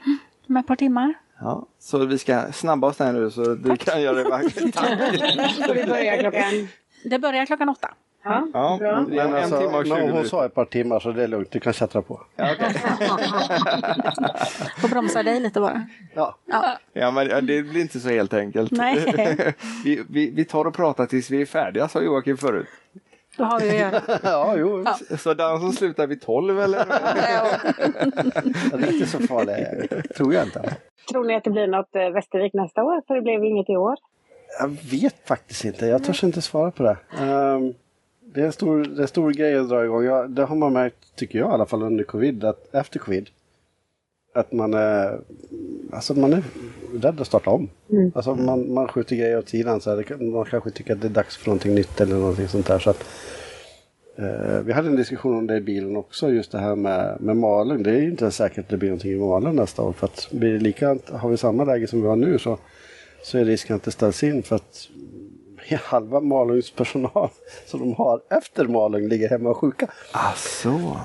Om 0.49 0.56
ett 0.56 0.67
par 0.67 0.76
timmar. 0.76 1.15
ja. 1.41 1.67
Så 1.79 1.99
vi 2.05 2.19
ska 2.19 2.53
snabba 2.53 2.87
oss 2.88 2.97
där 2.97 3.12
nu 3.12 3.31
så 3.31 3.55
du 3.55 3.76
kan 3.76 4.03
göra 4.03 4.17
det 4.17 4.25
vackert. 4.31 4.75
Tack. 4.75 4.99
Börjar 5.88 6.19
klockan... 6.21 6.69
Det 7.05 7.19
börjar 7.19 7.47
klockan 7.47 7.69
åtta. 7.69 7.91
Ja, 8.28 8.46
Ja, 8.52 8.76
bra. 8.80 9.04
det 9.08 9.19
är 9.19 9.25
en 9.25 9.30
Men 9.30 9.42
alltså, 9.42 9.60
timme 9.60 9.78
och 9.78 9.84
20 9.86 9.94
men 9.94 10.10
hon 10.10 10.25
sa 10.25 10.46
ett 10.46 10.54
par 10.54 10.64
timmar 10.64 11.00
så 11.00 11.12
det 11.12 11.22
är 11.22 11.28
lugnt. 11.28 11.50
Du 11.50 11.60
kan 11.60 11.72
tjattra 11.72 12.02
på. 12.02 12.20
Ja, 12.36 12.48
okej. 12.52 12.75
Får 14.80 14.88
bromsa 14.88 15.22
dig 15.22 15.40
lite 15.40 15.60
bara. 15.60 15.86
Ja, 16.14 16.36
Ja. 16.46 16.78
ja, 16.92 17.10
men 17.10 17.28
det 17.46 17.62
blir 17.62 17.80
inte 17.80 18.00
så 18.00 18.08
helt 18.08 18.34
enkelt. 18.34 18.70
Nej. 18.72 19.54
vi, 19.84 20.02
vi, 20.10 20.30
vi 20.30 20.44
tar 20.44 20.64
och 20.64 20.75
pratar 20.75 21.06
tills 21.06 21.30
vi 21.30 21.42
är 21.42 21.46
färdiga, 21.46 21.88
sa 21.88 22.02
Joakim 22.02 22.36
förut. 22.36 22.66
Då 23.36 23.44
har 23.44 23.60
vi 23.60 23.78
göra. 23.78 24.00
ja 24.22 24.54
jo. 24.56 24.84
Ja. 25.10 25.16
Så 25.19 25.34
dansen 25.34 25.72
slutar 25.72 26.06
vid 26.06 26.22
12 26.22 26.60
eller? 26.60 26.84
Riktigt 28.76 29.08
så 29.08 29.19
farlig 29.19 29.52
är 29.52 29.86
jag. 29.90 30.14
tror 30.14 30.34
jag 30.34 30.44
inte. 30.44 30.76
Tror 31.10 31.25
ni 31.25 31.34
att 31.36 31.44
det 31.44 31.50
blir 31.50 31.66
något 31.66 31.96
eh, 31.96 32.10
Västervik 32.10 32.54
nästa 32.54 32.82
år? 32.82 33.02
För 33.06 33.14
det 33.14 33.22
blev 33.22 33.44
inget 33.44 33.70
i 33.70 33.76
år. 33.76 33.96
Jag 34.60 34.69
vet 34.90 35.28
faktiskt 35.28 35.64
inte. 35.64 35.86
Jag 35.86 36.04
törs 36.04 36.25
inte 36.25 36.42
svara 36.42 36.70
på 36.70 36.82
det. 36.82 36.96
Ehm, 37.19 37.75
det, 38.34 38.40
är 38.40 38.46
en 38.46 38.52
stor, 38.52 38.84
det 38.84 39.00
är 39.00 39.02
en 39.02 39.08
stor 39.08 39.32
grej 39.32 39.56
att 39.56 39.69
dra 39.69 39.84
igång. 39.84 40.04
Jag, 40.04 40.30
det 40.30 40.44
har 40.44 40.56
man 40.56 40.72
märkt, 40.72 41.16
tycker 41.16 41.38
jag 41.38 41.50
i 41.50 41.52
alla 41.52 41.66
fall 41.66 41.82
under 41.82 42.04
covid, 42.04 42.44
att 42.44 42.75
efter 42.75 42.98
covid, 42.98 43.28
att 44.34 44.52
man 44.52 44.75
är, 44.75 45.20
alltså 45.92 46.14
man 46.14 46.32
är 46.32 46.42
rädd 47.00 47.20
att 47.20 47.26
starta 47.26 47.50
om. 47.50 47.69
Alltså 48.14 48.34
man, 48.34 48.72
man 48.72 48.88
skjuter 48.88 49.16
grejer 49.16 49.38
åt 49.38 49.48
sidan. 49.48 49.80
Så 49.80 49.90
här, 49.90 50.30
man 50.32 50.44
kanske 50.44 50.70
tycker 50.70 50.92
att 50.92 51.00
det 51.00 51.06
är 51.06 51.12
dags 51.12 51.36
för 51.36 51.46
någonting 51.46 51.75
nytt 51.75 52.00
eller 52.00 52.16
någonting 52.16 52.48
sånt 52.48 52.66
där. 52.66 52.78
Så 52.78 52.90
att, 52.90 53.04
eh, 54.16 54.60
vi 54.64 54.72
hade 54.72 54.88
en 54.88 54.96
diskussion 54.96 55.38
om 55.38 55.46
det 55.46 55.56
i 55.56 55.60
bilen 55.60 55.96
också, 55.96 56.30
just 56.30 56.52
det 56.52 56.58
här 56.58 56.76
med, 56.76 57.20
med 57.20 57.36
Malung. 57.36 57.82
Det 57.82 57.90
är 57.90 58.00
ju 58.00 58.10
inte 58.10 58.30
säkert 58.30 58.58
att 58.58 58.69
det 58.69 58.76
blir 58.76 58.88
någonting 58.88 59.12
i 59.12 59.16
Malung 59.16 59.56
nästa 59.56 59.82
år. 59.82 59.92
För 59.92 60.06
att 60.06 60.28
blir 60.30 60.52
det 60.52 60.58
likadant, 60.58 61.10
har 61.10 61.30
vi 61.30 61.36
samma 61.36 61.64
läge 61.64 61.86
som 61.86 62.02
vi 62.02 62.08
har 62.08 62.16
nu 62.16 62.38
så 62.38 62.58
så 63.23 63.38
är 63.38 63.44
risken 63.44 63.76
att 63.76 63.82
det 63.82 63.90
ställs 63.90 64.23
in 64.23 64.42
för 64.42 64.56
att 64.56 64.88
halva 65.76 66.20
Malungs 66.20 66.70
personal 66.70 67.28
som 67.66 67.80
de 67.80 67.94
har 67.94 68.20
efter 68.30 68.64
Malung 68.66 69.08
ligger 69.08 69.28
hemma 69.28 69.50
och 69.50 69.56
sjuka. 69.56 69.87
Ah, 70.12 70.32
så. 70.37 70.96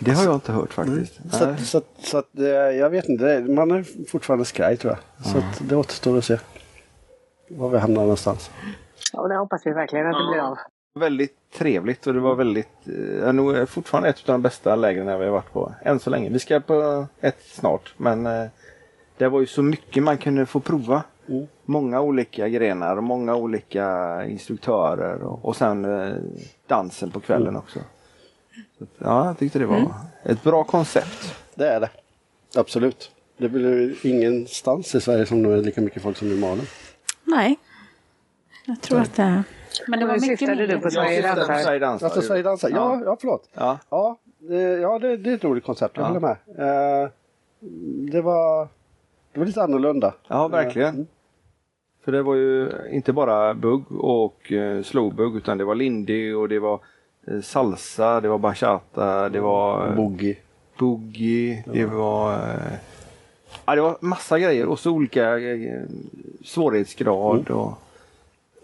Det 0.00 0.10
har 0.10 0.24
jag 0.24 0.34
inte 0.34 0.52
hört 0.52 0.72
faktiskt. 0.72 1.14
Så, 1.32 1.44
Nej. 1.46 1.54
att, 1.54 1.60
så, 1.60 1.78
att, 1.78 1.86
så 1.98 2.18
att, 2.18 2.38
eh, 2.38 2.44
jag 2.54 2.90
vet 2.90 3.08
inte, 3.08 3.24
det- 3.40 3.54
man 3.54 3.70
är 3.70 4.06
fortfarande 4.08 4.44
skraj 4.44 4.76
tror 4.76 4.92
jag. 4.92 5.26
Så 5.26 5.38
att 5.38 5.68
det 5.68 5.76
återstår 5.76 6.18
att 6.18 6.24
se 6.24 6.38
var 7.48 7.68
vi 7.68 7.78
hamnar 7.78 8.02
någonstans. 8.02 8.50
Ja, 9.12 9.28
det 9.28 9.36
hoppas 9.36 9.62
vi 9.66 9.70
verkligen 9.72 10.06
att 10.06 10.12
det 10.12 10.32
blir 10.32 10.42
av. 10.42 10.58
Väldigt 11.00 11.36
trevligt 11.58 12.06
och 12.06 12.14
det 12.14 12.20
var 12.20 12.34
väldigt, 12.34 12.68
eh, 13.22 13.32
nog 13.32 13.68
fortfarande 13.68 14.08
ett 14.08 14.28
av 14.28 14.32
de 14.34 14.42
bästa 14.42 14.76
lägren 14.76 15.06
vi 15.06 15.12
har 15.24 15.32
varit 15.32 15.52
på 15.52 15.72
än 15.82 16.00
så 16.00 16.10
länge. 16.10 16.30
Vi 16.30 16.38
ska 16.38 16.60
på 16.60 17.06
ett 17.20 17.42
snart 17.46 17.94
men 17.96 18.26
eh, 18.26 18.44
det 19.18 19.28
var 19.28 19.40
ju 19.40 19.46
så 19.46 19.62
mycket 19.62 20.02
man 20.02 20.18
kunde 20.18 20.46
få 20.46 20.60
prova. 20.60 21.02
Mm. 21.32 21.46
Många 21.64 22.00
olika 22.00 22.48
grenar 22.48 22.96
och 22.96 23.02
många 23.02 23.34
olika 23.36 24.24
instruktörer 24.28 25.22
och, 25.22 25.44
och 25.44 25.56
sen 25.56 25.84
eh, 25.84 26.14
dansen 26.66 27.10
på 27.10 27.20
kvällen 27.20 27.48
Mm. 27.48 27.56
också. 27.60 27.78
Så, 28.78 28.84
ja, 28.98 29.26
jag 29.26 29.38
tyckte 29.38 29.58
det 29.58 29.66
var 29.66 29.94
ett 30.24 30.42
bra 30.42 30.64
koncept. 30.64 31.34
Det 31.54 31.68
är 31.68 31.80
det. 31.80 31.90
Absolut. 32.56 33.10
Det 33.36 33.48
blir 33.48 34.06
ingenstans 34.06 34.94
i 34.94 35.00
Sverige 35.00 35.26
som 35.26 35.42
det 35.42 35.52
är 35.52 35.62
lika 35.62 35.80
mycket 35.80 36.02
folk 36.02 36.16
som 36.16 36.28
i 36.28 36.40
Malung. 36.40 36.66
Nej. 37.24 37.58
Jag 38.66 38.80
tror 38.80 39.00
att 39.00 39.14
det... 39.14 39.42
Men 39.88 40.00
det 40.00 40.06
var 40.06 40.14
mycket 40.18 40.38
syftade 40.38 40.66
du 40.66 40.78
på 40.80 40.90
Sverige 40.90 41.20
Jag 41.20 41.34
på 41.34 41.40
dansar. 41.40 41.78
Dansar. 41.78 42.06
Alltså 42.06 42.22
Sverige 42.22 42.42
dansar, 42.42 42.70
ja, 42.70 43.00
ja 43.04 43.16
förlåt. 43.20 43.48
Ja. 43.54 43.78
Ja, 43.90 44.16
det, 44.38 44.60
ja 44.62 44.98
det, 44.98 45.16
det 45.16 45.30
är 45.30 45.34
ett 45.34 45.44
roligt 45.44 45.64
koncept, 45.64 45.96
jag 45.96 46.04
Ja. 46.04 46.08
håller 46.08 46.20
med. 46.20 46.36
Eh, 47.04 47.10
det, 48.12 48.20
var, 48.20 48.68
det 49.32 49.38
var 49.38 49.46
lite 49.46 49.62
annorlunda. 49.62 50.14
Ja, 50.28 50.48
verkligen. 50.48 51.06
För 52.04 52.12
det 52.12 52.22
var 52.22 52.34
ju 52.34 52.70
inte 52.90 53.12
bara 53.12 53.54
bugg 53.54 53.92
och 53.92 54.52
eh, 54.52 54.82
slowbugg 54.82 55.36
utan 55.36 55.58
det 55.58 55.64
var 55.64 55.74
lindy 55.74 56.32
och 56.32 56.48
det 56.48 56.58
var 56.58 56.80
eh, 57.26 57.40
salsa, 57.40 58.20
det 58.20 58.28
var 58.28 58.38
bachata, 58.38 59.28
det 59.28 59.40
var 59.40 59.88
eh, 59.88 59.94
Boogie. 59.96 60.36
boogie, 60.78 61.64
det 61.72 61.84
var 61.86 62.32
eh, 62.32 62.72
Ja, 63.64 63.74
det 63.74 63.80
var 63.80 63.96
massa 64.00 64.38
grejer 64.38 64.66
och 64.66 64.78
så 64.78 64.90
olika 64.90 65.38
eh, 65.38 65.82
svårighetsgrad 66.44 67.50
och 67.50 67.72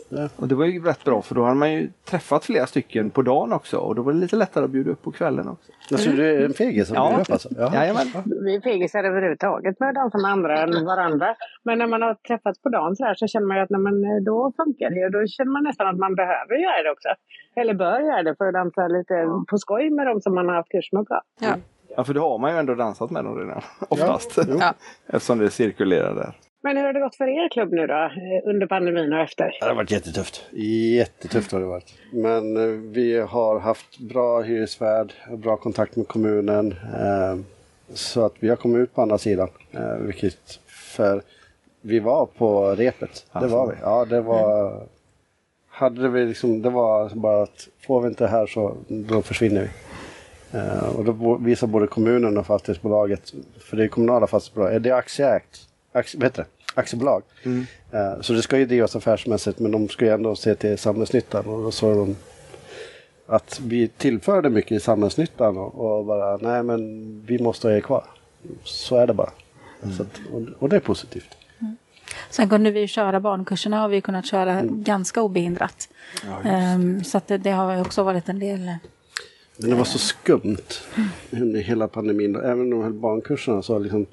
Det, 0.09 0.29
Och 0.37 0.49
det 0.49 0.55
var 0.55 0.65
ju 0.65 0.85
rätt 0.85 1.05
bra 1.05 1.23
för 1.23 1.35
då 1.35 1.43
hade 1.45 1.55
man 1.55 1.73
ju 1.73 1.91
träffat 2.05 2.45
flera 2.45 2.67
stycken 2.67 3.11
på 3.11 3.23
dagen 3.23 3.53
också 3.53 3.77
och 3.77 3.95
då 3.95 4.03
var 4.03 4.13
det 4.13 4.19
lite 4.19 4.37
lättare 4.37 4.65
att 4.65 4.71
bjuda 4.71 4.91
upp 4.91 5.03
på 5.03 5.13
kvällen 5.13 5.49
också. 5.49 5.73
alltså, 5.93 6.11
du 6.11 6.31
är 6.31 6.45
en 6.45 6.53
fegis 6.55 6.89
som 6.89 6.95
Ja. 6.97 7.09
bjuder 7.09 7.23
upp 7.23 7.33
alltså? 7.33 7.49
Jaha. 7.57 7.75
Jajamän. 7.75 8.07
Vi 8.45 8.55
är 8.57 8.61
fegisar 8.61 9.05
överhuvudtaget 9.05 9.81
med 9.81 9.95
dansa 9.95 10.19
med 10.19 10.31
andra 10.31 10.59
än 10.63 10.85
varandra. 10.85 11.35
Men 11.63 11.79
när 11.79 11.87
man 11.87 12.03
har 12.03 12.15
träffats 12.15 12.63
på 12.63 12.69
dagen 12.69 12.97
så, 12.97 13.05
här, 13.05 13.15
så 13.15 13.27
känner 13.27 13.47
man 13.47 13.57
ju 13.57 13.63
att 13.63 13.71
när 13.71 13.79
man, 13.79 14.05
eh, 14.05 14.23
då 14.25 14.53
funkar 14.57 14.91
det. 14.91 15.05
Och 15.05 15.13
då 15.13 15.27
känner 15.27 15.53
man 15.53 15.63
nästan 15.65 15.87
att 15.87 15.99
man 15.99 16.15
behöver 16.15 16.55
göra 16.55 16.83
det 16.85 16.91
också. 16.91 17.09
Eller 17.57 17.75
bör 17.75 18.01
göra 18.01 18.23
det 18.23 18.35
för 18.39 18.47
att 18.47 18.55
dansa 18.55 18.89
lite 18.89 19.15
på 19.51 19.59
skoj 19.59 19.91
med 19.91 20.07
de 20.07 20.21
som 20.21 20.35
man 20.35 20.49
har 20.49 20.55
haft 20.55 20.71
kurs 20.71 20.93
med 20.93 21.01
också. 21.01 21.21
Ja. 21.41 21.55
Ja, 21.97 22.05
för 22.05 22.15
då 22.15 22.21
har 22.21 22.39
man 22.39 22.53
ju 22.53 22.59
ändå 22.59 22.75
dansat 22.75 23.11
med 23.11 23.25
dem 23.25 23.39
redan. 23.39 23.61
Oftast. 23.89 24.39
Ja. 24.61 24.75
Eftersom 25.07 25.39
det 25.39 25.51
cirkulerar 25.51 26.15
där. 26.15 26.33
Men 26.61 26.77
hur 26.77 26.85
har 26.85 26.93
det 26.93 27.01
gått 27.01 27.17
för 27.17 27.29
er 27.45 27.49
klubb 27.49 27.73
nu 27.73 27.87
då? 27.87 27.95
eh, 27.95 28.51
Under 28.51 28.67
pandemin 28.67 29.13
och 29.13 29.19
efter? 29.21 29.57
Det 29.61 29.67
har 29.67 29.75
varit 29.75 29.91
jättetufft. 29.91 30.45
Jättetufft 30.53 31.53
har 31.53 31.61
det 31.61 31.67
varit. 31.67 31.95
Men 32.13 32.57
eh, 32.57 32.63
vi 32.93 33.19
har 33.21 33.59
haft 33.61 33.99
bra 33.99 34.41
hyresvärd, 34.41 35.13
bra 35.37 35.57
kontakt 35.57 35.97
med 35.97 36.09
kommunen. 36.09 36.73
Eh, 36.95 37.37
så 37.95 38.25
att 38.25 38.35
vi 38.41 38.49
har 38.49 38.57
kommit 38.57 38.79
ut 38.79 38.95
på 38.95 39.03
andra 39.03 39.19
sidan. 39.19 39.49
Vilket 40.01 40.61
för 40.67 41.23
vi 41.81 41.99
var 41.99 42.27
på 42.27 42.71
repet. 42.75 43.27
Det 43.41 43.47
var 43.47 43.67
vi. 43.67 43.75
Ja, 43.83 44.05
det 44.05 44.21
var... 44.21 44.73
Hade 45.69 46.09
vi 46.09 46.25
liksom, 46.27 46.63
det 46.63 46.71
var 46.71 47.11
bara 47.15 47.43
att 47.43 47.69
får 47.87 48.01
vi 48.01 48.09
inte 48.09 48.25
det 48.25 48.31
här 48.31 48.47
så 48.47 48.77
då 48.89 49.23
försvinner 49.23 49.61
vi. 49.61 49.69
Och 50.97 51.05
då 51.05 51.39
visar 51.41 51.67
både 51.67 51.87
kommunen 51.87 52.39
och 52.39 52.47
fastighetsbolaget, 52.47 53.33
för 53.61 53.77
det 53.77 53.85
är 53.85 53.89
kommunala 53.89 54.27
fastighetsbolag, 54.27 54.75
är 54.75 54.81
det 54.81 54.91
aktieägt, 54.93 55.68
aktie, 55.99 56.21
vad 56.21 56.27
heter 56.27 56.43
det? 56.43 56.49
aktiebolag. 56.79 57.23
Eh, 57.91 58.21
så 58.21 58.33
det 58.33 58.43
ska 58.43 58.59
ju 58.59 58.67
drivas 58.67 58.97
affärsmässigt 58.97 59.59
men 59.59 59.73
de 59.73 59.89
ska 59.89 60.05
ju 60.05 60.11
ändå 60.11 60.37
se 60.37 60.55
till 60.55 60.79
samhällsnyttan. 60.79 61.47
Och 61.47 61.63
då 61.63 61.71
sa 61.71 61.95
de 61.95 62.17
att 63.27 63.61
vi 63.65 63.89
tillförde 63.89 64.51
mycket 64.51 64.73
i 64.73 64.81
samhällsnyttan 64.81 65.57
och, 65.57 65.99
och 65.99 66.05
bara 66.05 66.37
nej 66.37 66.63
men 66.63 67.23
vi 67.27 67.39
måste 67.39 67.69
ha 67.69 67.75
er 67.75 67.81
kvar. 67.81 68.05
Så 68.65 68.97
är 68.97 69.07
det 69.07 69.15
bara. 69.15 69.31
Så 69.97 70.03
att, 70.03 70.21
och, 70.33 70.43
och 70.59 70.69
det 70.69 70.77
är 70.77 70.81
positivt. 70.81 71.37
Sen 72.31 72.49
kunde 72.49 72.71
vi 72.71 72.87
köra 72.87 73.21
barnkurserna 73.21 73.81
har 73.81 73.89
vi 73.89 74.01
kunnat 74.01 74.27
köra 74.27 74.63
ganska 74.63 75.23
obehindrat. 75.23 75.89
Ehm, 76.45 77.05
så 77.05 77.19
att 77.19 77.27
det, 77.27 77.39
det 77.39 77.51
har 77.51 77.81
också 77.81 78.03
varit 78.03 78.29
en 78.29 78.39
del. 78.39 78.73
Men 79.57 79.71
det 79.71 79.77
var 79.77 79.85
så 79.85 79.99
skumt 79.99 80.57
under 81.31 81.61
hela 81.61 81.89
pandemin. 81.89 82.37
Även 82.37 82.71
de 82.71 82.83
här 82.83 82.91
barnkurserna 82.91 83.63
så 83.63 83.79
liksom 83.79 84.07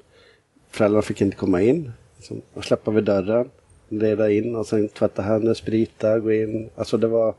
föräldrar 0.70 1.02
fick 1.02 1.20
inte 1.20 1.36
komma 1.36 1.62
in. 1.62 1.92
Liksom, 2.16 2.42
och 2.54 2.64
släppa 2.64 2.90
vid 2.90 3.04
dörren, 3.04 3.50
leda 3.88 4.30
in 4.30 4.56
och 4.56 4.66
sen 4.66 4.88
tvätta 4.88 5.22
händer, 5.22 5.54
sprita, 5.54 6.18
gå 6.18 6.32
in. 6.32 6.70
Alltså 6.76 6.96
det 6.96 7.06
var, 7.06 7.34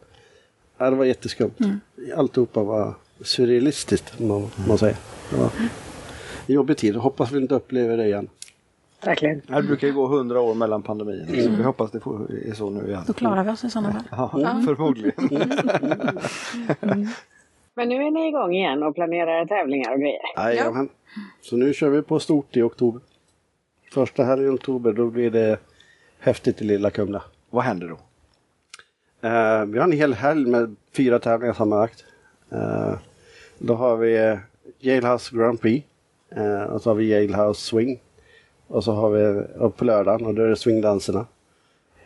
ja, 0.78 0.90
det 0.90 0.96
var 0.96 1.06
jätteskumt. 1.06 1.54
Alltihopa 2.16 2.64
var 2.64 2.94
surrealistiskt, 3.22 4.20
man, 4.20 4.48
man 4.68 4.78
säger. 4.78 4.98
Det 5.30 5.38
var 5.38 5.50
en 6.48 6.56
jobbig 6.56 6.78
tid. 6.78 6.96
Hoppas 6.96 7.32
vi 7.32 7.38
inte 7.38 7.56
upplever 7.56 7.98
det 7.98 8.06
igen. 8.06 8.28
Verkligen. 9.06 9.42
Det 9.48 9.64
brukar 9.64 9.88
ju 9.88 9.94
gå 9.94 10.08
hundra 10.08 10.42
år 10.42 10.54
mellan 10.54 10.84
pandemier. 10.84 11.42
Så 11.44 11.50
vi 11.50 11.64
hoppas 11.64 11.92
det 11.92 12.00
får, 12.00 12.32
är 12.50 12.54
så 12.54 12.70
nu 12.70 12.88
igen. 12.88 13.04
Då 13.08 13.14
klarar 13.14 13.44
vi 13.44 13.50
oss 13.50 13.64
i 13.64 13.70
sådana 13.70 13.92
fall. 13.92 14.04
Ja, 14.12 14.62
förmodligen. 14.66 15.14
Men 17.74 17.90
nu 17.90 17.96
är 17.96 18.12
ni 18.12 18.28
igång 18.28 18.56
igen 18.56 18.84
och 18.84 18.96
planerar 18.96 19.46
tävlingar 19.46 19.94
och 19.94 20.00
grejer. 20.00 20.22
Jajamän. 20.38 20.90
Så 21.42 21.58
nu 21.58 21.74
kör 21.74 21.90
vi 21.90 22.02
på 22.02 22.20
stort 22.20 22.58
i 22.58 22.62
oktober. 22.62 23.02
Första 23.92 24.24
helgen 24.24 24.48
i 24.48 24.56
oktober, 24.56 24.94
då 24.94 25.10
blir 25.10 25.32
det 25.32 25.60
häftigt 26.20 26.62
i 26.62 26.64
lilla 26.64 26.90
Kumla. 26.90 27.24
Vad 27.50 27.64
händer 27.64 27.88
då? 27.88 28.00
Eh, 29.28 29.66
vi 29.66 29.78
har 29.78 29.84
en 29.84 29.92
hel 29.92 30.14
helg 30.14 30.50
med 30.50 30.76
fyra 30.96 31.20
tävlingar 31.20 31.54
sammanlagt. 31.54 32.06
Eh, 32.52 32.94
då 33.58 33.76
har 33.76 33.98
vi 33.98 34.18
eh, 34.18 34.38
Yalehouse 34.80 35.36
Grand 35.36 35.62
Prix. 35.62 35.88
Eh, 36.30 36.64
och 36.64 36.82
så 36.82 36.90
har 36.90 36.96
vi 36.96 37.06
Yalehouse 37.06 37.62
Swing. 37.62 38.00
Och 38.68 38.84
så 38.84 38.92
har 38.92 39.10
vi 39.10 39.44
på 39.70 39.86
lördagen 39.86 40.26
och 40.26 40.34
då 40.34 40.42
är 40.42 40.48
det 40.48 40.56
swingdanserna. 40.56 41.26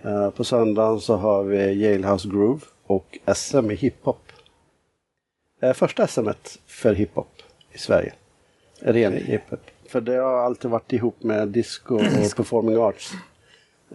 Eh, 0.02 0.30
på 0.30 0.44
söndagen 0.44 1.00
så 1.00 1.16
har 1.16 1.44
vi 1.44 1.58
Yalehouse 1.58 2.30
Groove 2.30 2.62
och 2.86 3.20
SM 3.36 3.72
i 3.72 3.76
hiphop. 3.76 4.32
Eh, 5.62 5.74
första 5.74 6.08
SM 6.08 6.30
för 6.68 6.94
hiphop 6.94 7.42
i 7.72 7.78
Sverige. 7.78 8.14
Ren 8.80 9.14
hiphop. 9.14 9.60
För 9.92 10.02
det 10.02 10.16
har 10.16 10.38
alltid 10.38 10.72
varit 10.72 10.94
ihop 10.94 11.24
med 11.24 11.48
disco 11.48 11.96
och 11.96 12.36
performing 12.36 12.78
arts. 12.78 13.14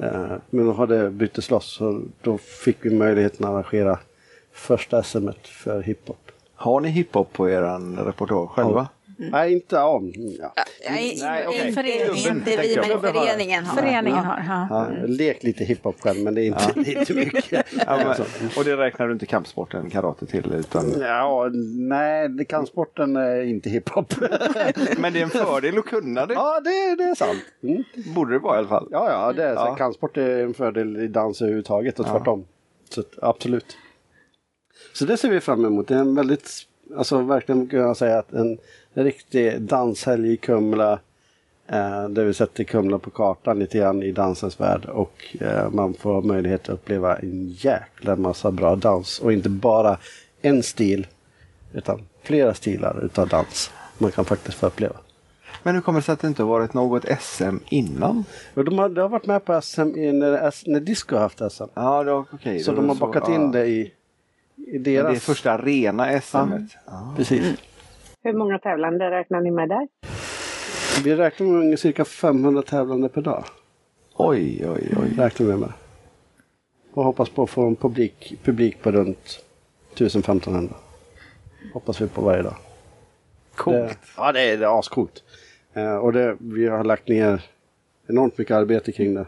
Eh, 0.00 0.32
Men 0.50 0.66
då 0.66 0.72
har 0.72 0.86
det 0.86 1.10
byttes 1.10 1.50
loss 1.50 1.66
så 1.66 2.02
då 2.22 2.38
fick 2.38 2.76
vi 2.80 2.90
möjligheten 2.94 3.46
att 3.46 3.52
arrangera 3.52 3.98
första 4.52 5.02
SM 5.02 5.28
för 5.42 5.82
hiphop. 5.82 6.30
Har 6.54 6.80
ni 6.80 6.88
hiphop 6.88 7.32
på 7.32 7.50
er 7.50 7.62
reportage 8.04 8.50
själva? 8.50 8.88
Nej, 9.16 9.52
inte 9.52 9.78
om. 9.78 10.12
Ja. 10.40 10.52
Nej, 10.90 11.18
Nej, 11.22 11.46
okej. 11.48 11.68
inte, 11.68 11.82
Klubben, 11.82 12.36
inte 12.36 12.56
vi, 12.62 12.76
men 12.76 13.00
föreningen 13.00 13.64
har. 13.64 13.76
Föreningen 13.76 14.24
har. 14.24 14.44
Ja. 14.48 14.66
Ja, 14.70 15.06
lek 15.06 15.42
lite 15.42 15.64
hiphop 15.64 16.00
själv 16.00 16.24
men 16.24 16.34
det 16.34 16.42
är 16.42 16.46
inte, 16.46 16.72
det 16.74 16.94
är 16.94 16.98
inte 17.00 17.14
mycket. 17.14 17.66
Ja, 17.86 17.96
men, 17.96 18.26
och 18.56 18.64
det 18.64 18.76
räknar 18.76 19.06
du 19.06 19.12
inte 19.12 19.26
kampsporten 19.26 19.90
karate 19.90 20.26
till? 20.26 20.52
Utan, 20.52 20.94
Ja, 21.00 21.50
nej, 21.78 22.28
det 22.28 22.44
kan 22.44 22.66
sporten 22.66 23.16
är 23.16 23.42
inte 23.42 23.70
hiphop. 23.70 24.14
men 24.98 25.12
det 25.12 25.18
är 25.18 25.22
en 25.22 25.30
fördel 25.30 25.78
att 25.78 25.84
kunna 25.84 26.26
det. 26.26 26.34
ja, 26.34 26.60
det, 26.64 26.96
det 27.04 27.10
är 27.10 27.14
sant. 27.14 27.44
Mm. 27.62 27.84
Borde 28.14 28.32
det 28.32 28.38
vara 28.38 28.54
i 28.54 28.58
alla 28.58 28.68
fall. 28.68 28.88
Ja, 28.90 29.10
ja, 29.10 29.32
det 29.32 29.44
är 29.44 29.54
så. 29.54 29.60
Ja. 29.60 29.74
Kampsport 29.74 30.16
är 30.16 30.42
en 30.44 30.54
fördel 30.54 30.96
i 30.96 31.08
dans 31.08 31.42
överhuvudtaget 31.42 32.00
och 32.00 32.06
tvärtom. 32.06 32.44
Så 32.90 33.02
absolut. 33.22 33.76
Så 34.92 35.04
det 35.04 35.16
ser 35.16 35.30
vi 35.30 35.40
fram 35.40 35.64
emot. 35.64 35.88
Det 35.88 35.94
är 35.94 35.98
en 35.98 36.14
väldigt, 36.14 36.50
alltså 36.96 37.18
verkligen 37.18 37.66
kan 37.68 37.80
jag 37.80 37.96
säga 37.96 38.18
att 38.18 38.32
en, 38.32 38.58
en 38.96 39.04
riktig 39.04 39.60
danshelg 39.60 40.32
i 40.32 40.36
Kumla. 40.36 40.92
Eh, 41.68 42.08
där 42.08 42.24
vi 42.24 42.34
sätter 42.34 42.64
Kumla 42.64 42.98
på 42.98 43.10
kartan 43.10 43.58
lite 43.58 43.78
grann 43.78 44.02
i 44.02 44.12
dansens 44.12 44.60
värld. 44.60 44.84
Och 44.84 45.36
eh, 45.40 45.70
man 45.70 45.94
får 45.94 46.22
möjlighet 46.22 46.62
att 46.62 46.74
uppleva 46.74 47.16
en 47.16 47.48
jäkla 47.48 48.16
massa 48.16 48.50
bra 48.50 48.76
dans. 48.76 49.18
Och 49.18 49.32
inte 49.32 49.48
bara 49.48 49.98
en 50.42 50.62
stil. 50.62 51.06
Utan 51.72 52.02
flera 52.22 52.54
stilar 52.54 53.04
utav 53.04 53.28
dans. 53.28 53.70
Man 53.98 54.10
kan 54.10 54.24
faktiskt 54.24 54.58
få 54.58 54.66
uppleva. 54.66 54.96
Men 55.62 55.74
hur 55.74 55.82
kommer 55.82 56.00
det 56.00 56.04
sig 56.04 56.12
att 56.12 56.20
det 56.20 56.28
inte 56.28 56.42
varit 56.42 56.74
något 56.74 57.04
SM 57.20 57.56
innan? 57.68 58.24
Och 58.54 58.64
de 58.64 58.78
har, 58.78 58.88
de 58.88 59.00
har 59.00 59.08
varit 59.08 59.26
med 59.26 59.44
på 59.44 59.60
SM 59.60 59.82
när, 59.82 60.70
när 60.70 60.80
Disco 60.80 61.14
har 61.14 61.22
haft 61.22 61.52
SM. 61.52 61.64
Ja, 61.74 62.04
det 62.04 62.12
var 62.12 62.24
okej. 62.32 62.60
Så 62.60 62.70
det 62.70 62.76
de 62.76 62.88
har 62.88 62.96
bakat 62.96 63.24
ja. 63.26 63.34
in 63.34 63.50
det 63.52 63.66
i, 63.66 63.92
i 64.56 64.78
Det 64.78 64.96
deras... 65.02 65.16
är 65.16 65.20
första 65.20 65.58
rena 65.58 66.20
SM. 66.20 66.36
Ja. 66.86 67.14
Precis. 67.16 67.56
Hur 68.26 68.32
många 68.32 68.58
tävlande 68.58 69.10
räknar 69.10 69.40
ni 69.40 69.50
med 69.50 69.68
där? 69.68 69.88
Vi 71.04 71.14
räknar 71.16 71.46
med 71.46 71.56
ungefär 71.60 71.76
cirka 71.76 72.04
500 72.04 72.62
tävlande 72.62 73.08
per 73.08 73.20
dag. 73.22 73.44
Oj, 74.16 74.64
oj, 74.68 74.94
oj. 75.02 75.14
Räknar 75.18 75.46
vi 75.46 75.56
med. 75.56 75.72
Och 76.92 77.04
hoppas 77.04 77.28
på 77.28 77.42
att 77.42 77.50
få 77.50 77.66
en 77.66 77.76
publik, 77.76 78.38
publik 78.44 78.82
på 78.82 78.90
runt 78.90 79.44
1500. 79.94 80.74
Hoppas 81.74 82.00
vi 82.00 82.08
på 82.08 82.20
varje 82.20 82.42
dag. 82.42 82.54
Det, 82.54 83.56
Coolt. 83.56 83.98
ja, 84.16 84.32
det 84.32 84.40
är, 84.40 84.56
det 84.58 84.64
är 84.64 84.78
ascoolt. 84.78 85.24
Eh, 85.74 85.96
och 85.96 86.12
det, 86.12 86.36
vi 86.40 86.68
har 86.68 86.84
lagt 86.84 87.08
ner 87.08 87.42
enormt 88.06 88.38
mycket 88.38 88.54
arbete 88.54 88.92
kring 88.92 89.14
det. 89.14 89.26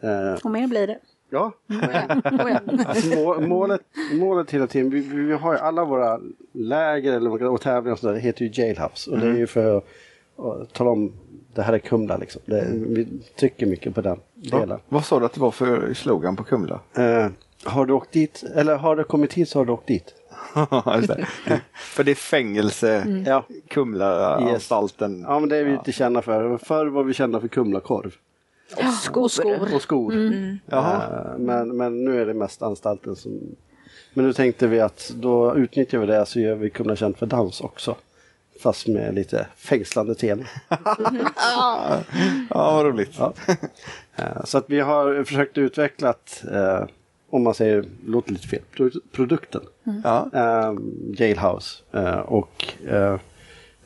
Eh, 0.00 0.44
Och 0.44 0.50
mer 0.50 0.66
blir 0.66 0.86
det. 0.86 0.98
Ja, 1.32 1.52
ja. 1.66 2.60
Alltså 2.86 3.16
må, 3.16 3.40
målet, 3.40 3.80
målet 4.12 4.50
hela 4.50 4.66
tiden, 4.66 4.90
vi, 4.90 5.00
vi 5.00 5.32
har 5.32 5.52
ju 5.52 5.58
alla 5.58 5.84
våra 5.84 6.20
läger 6.52 7.12
eller, 7.12 7.46
och 7.46 7.60
tävlingar 7.60 7.92
och 7.92 7.98
sådär, 7.98 8.14
det 8.14 8.20
heter 8.20 8.44
ju 8.44 8.62
Jailhouse. 8.62 9.10
Och 9.10 9.18
det 9.18 9.26
är 9.26 9.36
ju 9.36 9.46
för 9.46 9.76
att, 9.76 9.84
tala 10.72 10.90
om, 10.90 11.12
det 11.54 11.62
här 11.62 11.72
är 11.72 11.78
Kumla 11.78 12.16
liksom. 12.16 12.42
Det, 12.44 12.66
vi 12.72 13.08
trycker 13.38 13.66
mycket 13.66 13.94
på 13.94 14.00
den 14.00 14.20
delen. 14.34 14.68
Va, 14.68 14.80
vad 14.88 15.04
sa 15.04 15.18
du 15.20 15.26
att 15.26 15.32
det 15.32 15.40
var 15.40 15.50
för 15.50 15.94
slogan 15.94 16.36
på 16.36 16.44
Kumla? 16.44 16.80
Eh, 16.96 17.28
har 17.64 17.86
du 17.86 17.92
åkt 17.92 18.12
dit, 18.12 18.44
eller 18.54 18.76
har 18.76 18.96
du 18.96 19.04
kommit 19.04 19.32
hit 19.32 19.48
så 19.48 19.58
har 19.58 19.64
du 19.64 19.72
åkt 19.72 19.86
dit. 19.86 20.14
Det. 21.46 21.60
för 21.74 22.04
det 22.04 22.10
är 22.10 22.14
fängelse, 22.14 23.22
Ja, 23.26 23.44
Kumlaanstalten. 23.68 25.24
ja 25.28 25.38
men 25.38 25.48
det 25.48 25.56
är 25.56 25.64
vi 25.64 25.72
lite 25.72 25.92
kända 25.92 26.22
för. 26.22 26.58
Förr 26.58 26.86
var 26.86 27.04
vi 27.04 27.14
kända 27.14 27.40
för 27.40 27.48
Kumlakorv 27.48 28.14
Skor. 29.02 29.28
skor. 29.28 29.74
och 29.74 29.82
skor. 29.82 30.14
Jaha. 30.66 31.02
Eh, 31.32 31.38
men, 31.38 31.76
men 31.76 32.04
nu 32.04 32.20
är 32.22 32.26
det 32.26 32.34
mest 32.34 32.62
anstalten 32.62 33.16
som... 33.16 33.40
Men 34.14 34.24
nu 34.26 34.32
tänkte 34.32 34.66
vi 34.66 34.80
att 34.80 35.12
då 35.16 35.56
utnyttjar 35.56 35.98
vi 35.98 36.06
det 36.06 36.26
så 36.26 36.40
gör 36.40 36.54
vi 36.54 36.70
Kumla 36.70 36.96
känt 36.96 37.18
för 37.18 37.26
dans 37.26 37.60
också. 37.60 37.96
Fast 38.62 38.86
med 38.88 39.14
lite 39.14 39.46
fängslande 39.56 40.14
tema. 40.14 40.42
Ja, 41.56 42.74
vad 42.74 42.84
roligt. 42.86 43.14
Ja. 43.18 43.32
Eh, 44.16 44.44
Så 44.44 44.58
att 44.58 44.64
vi 44.70 44.80
har 44.80 45.24
försökt 45.24 45.58
utveckla, 45.58 46.08
att, 46.08 46.44
eh, 46.52 46.84
om 47.30 47.42
man 47.42 47.54
säger, 47.54 47.84
låter 48.06 48.32
lite 48.32 48.48
fel, 48.48 48.60
pro- 48.76 49.00
produkten. 49.12 49.60
Ja. 50.04 50.30
Eh, 50.32 50.74
Jailhouse. 51.18 51.82
Eh, 51.92 52.18
och 52.18 52.66
eh, 52.88 53.18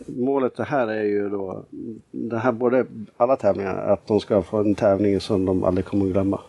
målet 0.06 0.56
det 0.56 0.64
här 0.64 0.88
är 0.88 1.04
ju 1.04 1.28
då, 1.28 1.64
det 2.10 2.38
här 2.38 2.52
både 2.52 2.86
alla 3.16 3.36
tävlingar, 3.36 3.76
att 3.76 4.06
de 4.06 4.20
ska 4.20 4.42
få 4.42 4.56
en 4.56 4.74
tävling 4.74 5.20
som 5.20 5.44
de 5.44 5.64
aldrig 5.64 5.84
kommer 5.84 6.06
att 6.06 6.12
glömma. 6.12 6.40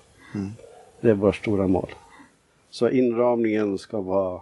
Det 1.02 1.10
är 1.10 1.14
vårt 1.14 1.36
stora 1.36 1.68
mål. 1.68 1.90
Så 2.70 2.90
inramningen 2.90 3.78
ska 3.78 4.02
vara 4.02 4.42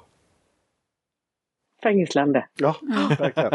Fängslande. 1.83 2.47
Ja, 2.55 2.75
verkligen. 3.19 3.51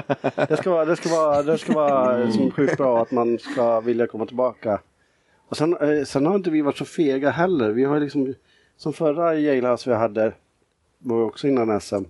Det 0.48 0.56
ska 0.56 0.70
vara, 0.70 0.84
det 0.84 0.96
ska 0.96 1.08
vara, 1.08 1.42
det 1.42 1.58
ska 1.58 1.72
vara 1.72 2.30
som 2.32 2.50
sjukt 2.50 2.76
bra 2.76 3.02
att 3.02 3.10
man 3.10 3.38
ska 3.38 3.80
vilja 3.80 4.06
komma 4.06 4.26
tillbaka. 4.26 4.80
Och 5.48 5.56
sen, 5.56 5.76
eh, 5.76 6.04
sen 6.04 6.26
har 6.26 6.34
inte 6.34 6.50
vi 6.50 6.62
varit 6.62 6.76
så 6.76 6.84
fega 6.84 7.30
heller. 7.30 7.70
Vi 7.70 7.84
har 7.84 8.00
liksom, 8.00 8.34
som 8.76 8.92
förra 8.92 9.34
Jailhouse 9.34 9.90
vi 9.90 9.96
hade, 9.96 10.32
var 10.98 11.22
också 11.22 11.48
innan 11.48 11.80
SM. 11.80 12.04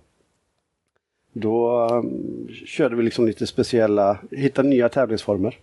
Då 1.33 1.87
um, 1.87 2.47
körde 2.65 2.95
vi 2.95 3.03
liksom 3.03 3.25
lite 3.25 3.47
speciella, 3.47 4.17
hittade 4.31 4.69
nya 4.69 4.89
tävlingsformer. 4.89 5.57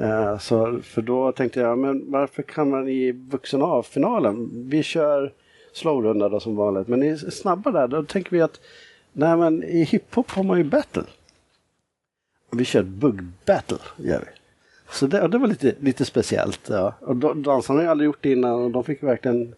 Uh, 0.00 0.38
så, 0.38 0.80
för 0.82 1.02
då 1.02 1.32
tänkte 1.32 1.60
jag, 1.60 1.78
men 1.78 2.10
varför 2.10 2.42
kan 2.42 2.70
man 2.70 2.88
i 2.88 3.12
vuxen 3.12 3.60
A-finalen, 3.62 4.50
vi 4.68 4.82
kör 4.82 5.32
slowrunda 5.72 6.28
då 6.28 6.40
som 6.40 6.56
vanligt, 6.56 6.88
men 6.88 7.02
i 7.02 7.18
snabba 7.18 7.70
där, 7.70 7.88
då 7.88 8.02
tänker 8.02 8.30
vi 8.30 8.40
att 8.40 8.60
Nej 9.12 9.36
men 9.36 9.62
i 9.62 9.82
hiphop 9.82 10.30
har 10.30 10.42
man 10.42 10.58
ju 10.58 10.64
battle. 10.64 11.04
Vi 12.50 12.64
kör 12.64 12.82
bug 12.82 13.22
battle, 13.46 13.78
gör 13.96 14.18
vi. 14.18 14.40
Så 14.92 15.06
det, 15.06 15.28
det 15.28 15.38
var 15.38 15.46
lite, 15.46 15.74
lite 15.80 16.04
speciellt. 16.04 16.60
Ja. 16.68 16.94
Och 17.00 17.16
dansarna 17.16 17.78
har 17.78 17.84
ju 17.84 17.90
aldrig 17.90 18.06
gjort 18.06 18.18
det 18.20 18.32
innan 18.32 18.52
och 18.52 18.70
de 18.70 18.84
fick 18.84 19.02
verkligen 19.02 19.54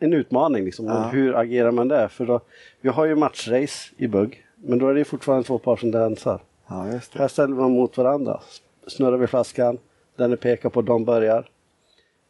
en 0.00 0.12
utmaning. 0.12 0.64
Liksom, 0.64 0.86
Ja. 0.86 1.08
Hur 1.12 1.36
agerar 1.36 1.70
man 1.70 1.88
där? 1.88 2.08
För 2.08 2.26
då, 2.26 2.40
vi 2.80 2.88
har 2.88 3.04
ju 3.04 3.16
matchrace 3.16 3.94
i 3.96 4.06
bugg, 4.06 4.46
men 4.56 4.78
då 4.78 4.88
är 4.88 4.94
det 4.94 5.04
fortfarande 5.04 5.44
två 5.44 5.58
par 5.58 5.76
som 5.76 5.90
dansar. 5.90 6.40
Ja. 6.66 6.86
Här 7.14 7.28
ställer 7.28 7.54
man 7.54 7.72
mot 7.72 7.96
varandra. 7.96 8.40
Snurrar 8.86 9.16
vi 9.16 9.26
flaskan, 9.26 9.78
den 10.16 10.32
är 10.32 10.36
pekar 10.36 10.68
på, 10.70 10.82
de 10.82 11.04
börjar. 11.04 11.48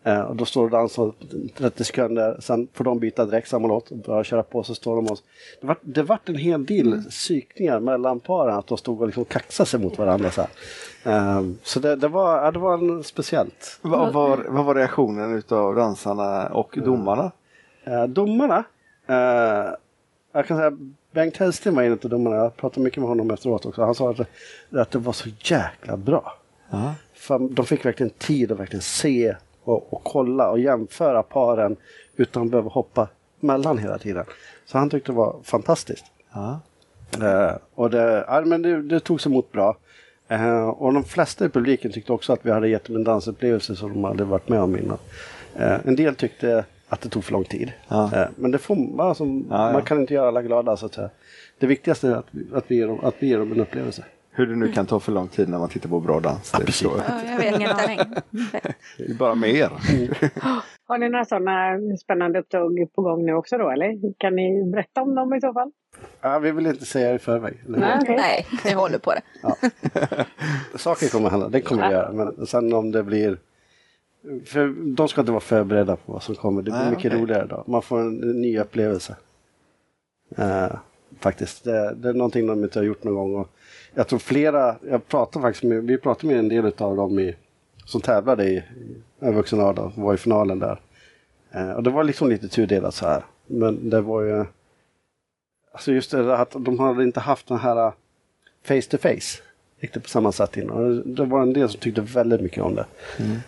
Eh, 0.06 0.20
och 0.20 0.36
då 0.36 0.44
står 0.44 0.64
och 0.64 0.70
dansar 0.70 1.12
30 1.56 1.84
sekunder, 1.84 2.36
sen 2.40 2.68
får 2.72 2.84
de 2.84 2.98
byta 2.98 3.24
direkt 3.24 3.48
samma 3.48 3.68
låt 3.68 3.90
och 3.90 3.96
börja 3.96 4.24
köra 4.24 4.42
på 4.42 4.62
så 4.62 4.74
står 4.74 4.96
de 4.96 5.06
och... 5.06 5.18
Det 5.60 5.66
vart 5.66 5.78
det 5.82 6.02
vart 6.02 6.28
en 6.28 6.36
hel 6.36 6.66
del 6.66 7.02
psykningar 7.10 7.80
mellan 7.80 8.20
paren, 8.20 8.54
att 8.58 8.66
de 8.66 8.78
stod 8.78 9.00
och 9.00 9.06
liksom 9.06 9.24
kaxade 9.24 9.66
sig 9.68 9.80
mot 9.80 9.98
varandra. 9.98 10.30
Så. 10.30 10.40
Eh, 11.04 11.42
så 11.62 11.80
det, 11.80 11.96
det, 11.96 12.08
var, 12.08 12.44
ja, 12.44 12.50
det 12.50 12.58
var 12.58 12.74
en 12.78 13.04
speciellt. 13.04 13.78
Vad 13.82 14.12
var, 14.12 14.44
vad 14.48 14.64
var 14.64 14.74
reaktionen 14.74 15.34
utav 15.34 15.74
dansarna 15.74 16.46
och 16.48 16.78
domarna? 16.84 17.30
Eh, 17.84 18.04
domarna, 18.04 18.64
eh, 19.06 19.74
jag 20.32 20.46
kan 20.46 20.56
säga 20.56 20.72
Bengt 21.12 21.36
Hellsten 21.36 21.74
var 21.74 21.82
en 21.82 21.92
av 21.92 21.98
domarna, 21.98 22.36
jag 22.36 22.56
pratade 22.56 22.84
mycket 22.84 22.98
med 22.98 23.08
honom 23.08 23.30
efteråt 23.30 23.66
också. 23.66 23.82
Han 23.84 23.94
sa 23.94 24.10
att, 24.10 24.16
det- 24.70 24.80
att 24.80 24.90
det 24.90 24.98
var 24.98 25.12
så 25.12 25.28
jäkla 25.38 25.96
bra. 25.96 26.38
Ja. 26.70 26.94
För 27.14 27.38
de 27.38 27.66
fick 27.66 27.84
verkligen 27.86 28.10
tid 28.10 28.52
att 28.52 28.58
verkligen 28.58 28.82
se 28.82 29.36
och, 29.64 29.92
och 29.92 30.00
kolla 30.04 30.50
och 30.50 30.58
jämföra 30.58 31.22
paren 31.22 31.76
utan 32.16 32.42
att 32.42 32.50
behöva 32.50 32.70
hoppa 32.70 33.08
mellan 33.40 33.78
hela 33.78 33.98
tiden. 33.98 34.24
Så 34.66 34.78
han 34.78 34.90
tyckte 34.90 35.12
det 35.12 35.16
var 35.16 35.36
fantastiskt. 35.42 36.04
Ja. 36.32 36.60
Eh, 37.22 37.56
och 37.74 37.90
det, 37.90 38.24
ja, 38.28 38.40
men 38.44 38.62
det, 38.62 38.82
det 38.82 39.00
togs 39.00 39.26
emot 39.26 39.52
bra. 39.52 39.76
Eh, 40.28 40.68
och 40.68 40.92
de 40.92 41.04
flesta 41.04 41.44
i 41.44 41.48
publiken 41.48 41.92
tyckte 41.92 42.12
också 42.12 42.32
att 42.32 42.40
vi 42.46 42.50
hade 42.50 42.68
gett 42.68 42.84
dem 42.84 42.96
en 42.96 43.04
dansupplevelse 43.04 43.76
som 43.76 43.92
de 43.92 44.04
hade 44.04 44.24
varit 44.24 44.48
med 44.48 44.60
om 44.60 44.76
innan. 44.76 44.98
Eh, 45.56 45.86
en 45.86 45.96
del 45.96 46.14
tyckte 46.14 46.64
att 46.88 47.00
det 47.00 47.08
tog 47.08 47.24
för 47.24 47.32
lång 47.32 47.44
tid. 47.44 47.72
Ja. 47.88 48.10
Eh, 48.14 48.28
men 48.36 48.50
det 48.50 48.58
får, 48.58 49.02
alltså, 49.02 49.24
ja. 49.24 49.72
man 49.72 49.82
kan 49.82 50.00
inte 50.00 50.14
göra 50.14 50.28
alla 50.28 50.42
glada 50.42 50.76
så 50.76 50.86
att 50.86 50.94
säga. 50.94 51.10
Det 51.58 51.66
viktigaste 51.66 52.08
är 52.08 52.12
att, 52.14 52.26
vi- 52.30 52.46
att, 52.54 52.64
vi 52.68 52.76
ger 52.76 52.86
dem, 52.86 53.00
att 53.02 53.14
vi 53.18 53.26
ger 53.26 53.38
dem 53.38 53.52
en 53.52 53.60
upplevelse. 53.60 54.04
Hur 54.36 54.46
det 54.46 54.56
nu 54.56 54.72
kan 54.72 54.86
ta 54.86 55.00
för 55.00 55.12
lång 55.12 55.28
tid 55.28 55.48
när 55.48 55.58
man 55.58 55.68
tittar 55.68 55.88
på 55.88 56.00
bra 56.00 56.20
dans. 56.20 56.52
Det. 56.52 56.82
Ja, 56.82 57.20
jag 57.26 57.38
vet 57.38 57.54
aning. 57.54 57.98
Det 58.98 59.04
är 59.04 59.14
bara 59.14 59.34
mer. 59.34 59.70
Har 60.86 60.98
ni 60.98 61.08
några 61.08 61.24
sådana 61.24 61.78
spännande 62.00 62.38
uppdrag 62.38 62.88
på 62.94 63.02
gång 63.02 63.26
nu 63.26 63.34
också 63.34 63.58
då 63.58 63.70
eller? 63.70 64.18
Kan 64.18 64.36
ni 64.36 64.64
berätta 64.72 65.02
om 65.02 65.14
dem 65.14 65.34
i 65.34 65.40
så 65.40 65.52
fall? 65.52 65.70
Ja, 66.20 66.38
vi 66.38 66.50
vill 66.50 66.66
inte 66.66 66.84
säga 66.84 67.14
i 67.14 67.18
förväg. 67.18 67.54
Nej, 67.66 67.98
okej. 68.02 68.16
Nej, 68.16 68.46
vi 68.64 68.72
håller 68.72 68.98
på 68.98 69.12
det. 69.12 69.22
Saker 70.78 71.08
kommer 71.08 71.30
hända, 71.30 71.48
det 71.48 71.60
kommer 71.60 71.82
det 71.82 71.92
göra. 71.92 72.12
Men 72.12 72.46
sen 72.46 72.72
om 72.72 72.92
det 72.92 73.02
blir... 73.02 73.38
För 74.44 74.94
de 74.96 75.08
ska 75.08 75.20
inte 75.20 75.32
vara 75.32 75.40
förberedda 75.40 75.96
på 75.96 76.12
vad 76.12 76.22
som 76.22 76.34
kommer. 76.34 76.62
Det 76.62 76.70
blir 76.70 76.80
Nej, 76.80 76.90
mycket 76.90 77.12
okej. 77.12 77.22
roligare 77.22 77.46
då. 77.46 77.64
Man 77.66 77.82
får 77.82 78.00
en, 78.00 78.16
ny 78.16 78.58
upplevelse. 78.58 79.16
Eh, 80.36 80.76
faktiskt. 81.20 81.64
Det, 81.64 81.94
det 81.94 82.08
är 82.08 82.14
någonting 82.14 82.46
de 82.46 82.64
inte 82.64 82.78
har 82.78 82.84
gjort 82.84 83.04
någon 83.04 83.14
gång. 83.14 83.34
Och 83.34 83.48
jag 83.94 84.08
tror 84.08 84.18
flera, 84.18 84.76
jag 84.90 85.08
pratar 85.08 85.40
faktiskt 85.40 85.64
med, 85.64 85.84
vi 85.84 85.98
pratade 85.98 86.26
med 86.26 86.38
en 86.38 86.48
del 86.48 86.72
av 86.78 86.96
dem 86.96 87.18
i, 87.18 87.34
som 87.84 88.00
tävlade 88.00 88.44
i, 88.44 88.62
i 89.20 89.30
vuxen 89.30 89.60
A 89.60 89.92
var 89.96 90.14
i 90.14 90.16
finalen 90.16 90.58
där. 90.58 90.80
Eh, 91.50 91.70
och 91.70 91.82
det 91.82 91.90
var 91.90 92.04
liksom 92.04 92.28
lite 92.28 92.48
tudelat 92.48 92.94
så 92.94 93.06
här. 93.06 93.24
Men 93.46 93.90
det 93.90 94.00
var 94.00 94.22
ju... 94.22 94.44
Alltså 95.72 95.92
just 95.92 96.10
det 96.10 96.22
där 96.22 96.34
att 96.34 96.56
de 96.58 96.78
hade 96.78 97.02
inte 97.02 97.20
haft 97.20 97.46
den 97.46 97.58
här 97.58 97.92
face 98.64 98.82
to 98.90 98.98
face 98.98 99.42
riktigt 99.80 100.02
på 100.02 100.08
samma 100.08 100.32
sätt 100.32 100.56
innan. 100.56 100.76
Och 100.76 101.08
Det 101.08 101.24
var 101.24 101.42
en 101.42 101.52
del 101.52 101.68
som 101.68 101.80
tyckte 101.80 102.00
väldigt 102.00 102.40
mycket 102.40 102.62
om 102.62 102.74
det. 102.74 102.86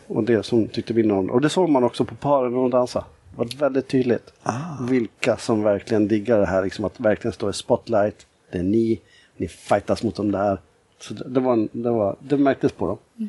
Och 0.07 0.19
en 0.19 0.25
del 0.25 0.45
som 0.45 0.69
tyckte 0.69 0.95
mindre 0.95 1.17
om 1.17 1.27
det. 1.27 1.33
Och 1.33 1.41
det 1.41 1.49
såg 1.49 1.69
man 1.69 1.85
också 1.85 2.05
på 2.05 2.15
paren 2.15 2.53
när 2.53 2.59
de 2.59 2.71
dansade. 2.71 3.05
Det 3.31 3.39
var 3.39 3.59
väldigt 3.59 3.89
tydligt 3.89 4.33
vilka 4.91 5.37
som 5.37 5.63
verkligen 5.63 6.09
diggar 6.09 6.39
det 6.39 6.47
här. 6.47 6.65
Liksom 6.65 6.85
att 6.85 7.01
verkligen 7.01 7.33
stå 7.33 7.51
i 7.51 7.53
spotlight. 7.53 8.27
Det 8.53 8.59
är 8.59 8.63
ni, 8.63 9.01
ni 9.37 9.49
fightas 9.49 10.03
mot 10.03 10.15
dem 10.17 10.33
där. 10.33 10.59
Så 10.99 11.15
det, 11.15 11.29
det, 11.29 11.41
var 11.41 11.53
en, 11.53 11.69
det, 11.73 11.91
var, 11.91 12.17
det 12.21 12.37
märktes 12.37 12.73
på 12.73 12.87
dem. 12.87 13.29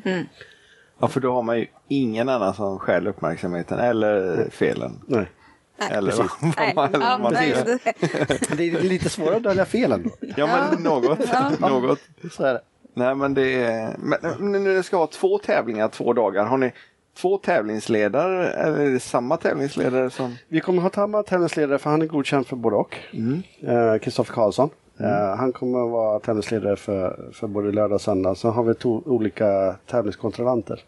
Ja, 0.98 1.08
för 1.08 1.20
då 1.20 1.32
har 1.32 1.42
man 1.42 1.58
ju 1.58 1.66
ingen 1.88 2.28
annan 2.28 2.54
som 2.54 2.78
stjäl 2.78 3.06
uppmärksamheten 3.06 3.78
eller 3.78 4.46
felen. 4.50 4.92
Nej. 5.06 5.26
Eller 5.90 6.12
vad, 6.12 6.28
vad 6.76 6.92
man, 6.92 7.00
ja, 7.02 7.18
vad 7.22 7.32
nej, 7.32 7.52
säger. 7.52 7.64
det- 8.48 8.56
Det 8.56 8.64
är 8.78 8.82
lite 8.82 9.08
svårare 9.08 9.36
att 9.36 9.42
dölja 9.42 9.64
felen 9.64 10.02
då. 10.02 10.26
Ja, 10.36 10.46
men 10.72 10.82
något. 10.82 11.18
något. 11.60 11.98
Så 12.32 12.44
är 12.44 12.54
det. 12.54 12.60
Nej, 12.94 13.14
men 13.14 13.34
det 13.34 13.64
är... 13.64 13.96
Men, 14.38 14.64
det 14.64 14.82
ska 14.82 14.96
vara 14.98 15.06
två 15.06 15.38
tävlingar 15.38 15.88
två 15.88 16.12
dagar, 16.12 16.44
har 16.44 16.56
ni 16.58 16.72
två 17.16 17.38
tävlingsledare 17.38 18.48
eller 18.50 18.78
är 18.78 18.90
det 18.90 19.00
samma 19.00 19.36
tävlingsledare 19.36 20.10
som... 20.10 20.36
Vi 20.48 20.60
kommer 20.60 20.82
ha 20.82 20.90
samma 20.90 21.22
tävlingsledare 21.22 21.78
för 21.78 21.90
han 21.90 22.02
är 22.02 22.06
godkänd 22.06 22.46
för 22.46 22.56
både 22.56 22.76
och. 22.76 22.96
Eh, 23.68 23.98
Kristoffer 23.98 24.34
Karlsson. 24.34 24.70
Eh, 25.00 25.36
han 25.36 25.52
kommer 25.52 25.84
att 25.84 25.90
vara 25.90 26.18
tävlingsledare 26.20 26.76
för, 26.76 27.30
för 27.32 27.46
både 27.46 27.72
lördag 27.72 27.94
och 27.94 28.00
söndag. 28.00 28.34
Sen 28.34 28.50
har 28.50 28.62
vi 28.62 28.74
två 28.74 29.02
olika 29.06 29.76
tävlingskontrollanter. 29.86 30.80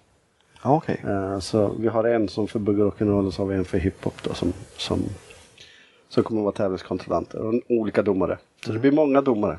Ja, 0.64 0.76
okej. 0.76 1.04
Eh, 1.08 1.38
så 1.38 1.72
vi 1.78 1.88
har 1.88 2.04
en 2.04 2.28
som 2.28 2.48
för 2.48 2.58
bugg 2.58 2.80
och 2.80 2.94
rock'n'roll 2.98 3.26
och 3.26 3.34
så 3.34 3.42
har 3.42 3.46
vi 3.48 3.56
en 3.56 3.64
för 3.64 3.78
hiphop 3.78 4.22
då 4.22 4.34
som, 4.34 4.52
som, 4.76 5.00
som 6.08 6.22
kommer 6.24 6.40
att 6.40 6.44
vara 6.44 6.54
tävlingskontrollanter. 6.54 7.38
Och 7.38 7.54
olika 7.68 8.02
domare. 8.02 8.38
Så 8.66 8.72
det 8.72 8.78
blir 8.78 8.92
många 8.92 9.20
domare. 9.20 9.58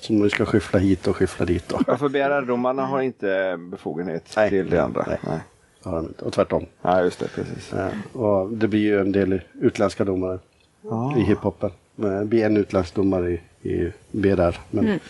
Som 0.00 0.16
nu 0.16 0.30
ska 0.30 0.44
skyffla 0.44 0.78
hit 0.78 1.06
och 1.06 1.16
skyffla 1.16 1.46
dit. 1.46 1.68
Då. 1.68 1.78
Ja, 1.86 1.96
för 1.96 2.08
BRR-domarna 2.08 2.86
har 2.86 3.00
inte 3.00 3.56
befogenhet 3.70 4.32
Nej. 4.36 4.50
till 4.50 4.70
det 4.70 4.82
andra. 4.82 5.04
Nej. 5.08 5.18
Nej. 5.26 5.38
Har 5.82 5.96
de 5.96 6.04
inte. 6.04 6.24
Och 6.24 6.32
tvärtom. 6.32 6.66
Ja, 6.82 7.02
just 7.02 7.20
det. 7.20 7.28
Precis. 7.28 7.72
Eh, 7.72 7.88
och 8.20 8.52
det 8.52 8.68
blir 8.68 8.80
ju 8.80 9.00
en 9.00 9.12
del 9.12 9.40
utländska 9.60 10.04
domare 10.04 10.38
Ja. 10.82 11.14
i 11.18 11.20
hiphopen. 11.20 11.70
Det 11.96 12.24
blir 12.24 12.44
en 12.46 12.56
utländsk 12.56 12.94
domare 12.94 13.30
i, 13.30 13.40
i 13.64 13.92
BDR. 14.10 14.58
Men, 14.70 15.00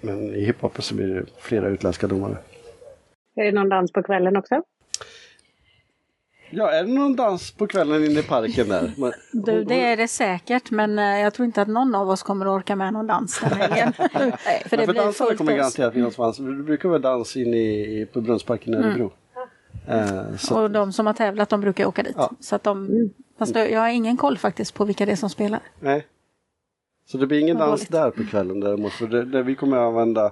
men 0.00 0.34
i 0.34 0.44
hiphopen 0.44 0.82
så 0.82 0.94
blir 0.94 1.06
det 1.06 1.24
flera 1.38 1.68
utländska 1.68 2.06
domare. 2.06 2.36
Är 3.36 3.44
det 3.44 3.52
någon 3.52 3.68
dans 3.68 3.92
på 3.92 4.02
kvällen 4.02 4.36
också? 4.36 4.62
Ja, 6.50 6.70
är 6.70 6.84
det 6.84 6.92
någon 6.92 7.16
dans 7.16 7.50
på 7.50 7.66
kvällen 7.66 8.04
inne 8.04 8.20
i 8.20 8.22
parken 8.22 8.68
där? 8.68 8.92
Men, 8.98 9.12
Du, 9.32 9.64
det 9.64 9.84
är 9.84 9.96
det 9.96 10.08
säkert, 10.08 10.70
men 10.70 10.98
eh, 10.98 11.04
jag 11.04 11.34
tror 11.34 11.46
inte 11.46 11.62
att 11.62 11.68
någon 11.68 11.94
av 11.94 12.10
oss 12.10 12.22
kommer 12.22 12.46
att 12.46 12.50
orka 12.50 12.76
med 12.76 12.92
någon 12.92 13.06
dans 13.06 13.40
den 13.40 13.52
helgen. 13.52 13.92
för 14.66 14.76
det 14.76 14.86
för 14.86 14.92
dansarna 14.92 15.34
kommer 15.34 15.56
garanterat 15.56 15.94
finnas 15.94 16.16
på 16.16 16.22
dans. 16.22 16.36
Det 16.36 16.62
brukar 16.62 16.88
vara 16.88 16.98
dans 16.98 17.36
inne 17.36 17.56
i, 17.56 18.06
på 18.12 18.20
Brunnsparken 18.20 18.74
i 18.74 18.76
Örebro. 18.76 19.12
Eh, 19.88 20.36
så, 20.36 20.62
Och 20.62 20.70
de 20.70 20.92
som 20.92 21.06
har 21.06 21.14
tävlat, 21.14 21.48
de 21.48 21.60
brukar 21.60 21.86
åka 21.86 22.02
dit. 22.02 22.14
Ja. 22.16 22.30
Så 22.40 22.56
att 22.56 22.62
de, 22.62 22.88
fast 23.38 23.54
jag 23.54 23.80
har 23.80 23.88
ingen 23.88 24.16
koll 24.16 24.38
faktiskt 24.38 24.74
på 24.74 24.84
vilka 24.84 25.06
det 25.06 25.12
är 25.12 25.16
som 25.16 25.30
spelar. 25.30 25.60
nej. 25.80 26.06
Så 27.10 27.18
det 27.18 27.26
blir 27.26 27.40
ingen 27.40 27.58
dans 27.58 27.88
där 27.88 28.10
på 28.10 28.24
kvällen 28.24 28.60
däremot. 28.60 28.92
För 28.92 29.06
det, 29.06 29.24
det 29.24 29.42
vi 29.42 29.54
kommer 29.54 29.76
att 29.76 29.82
använda 29.82 30.24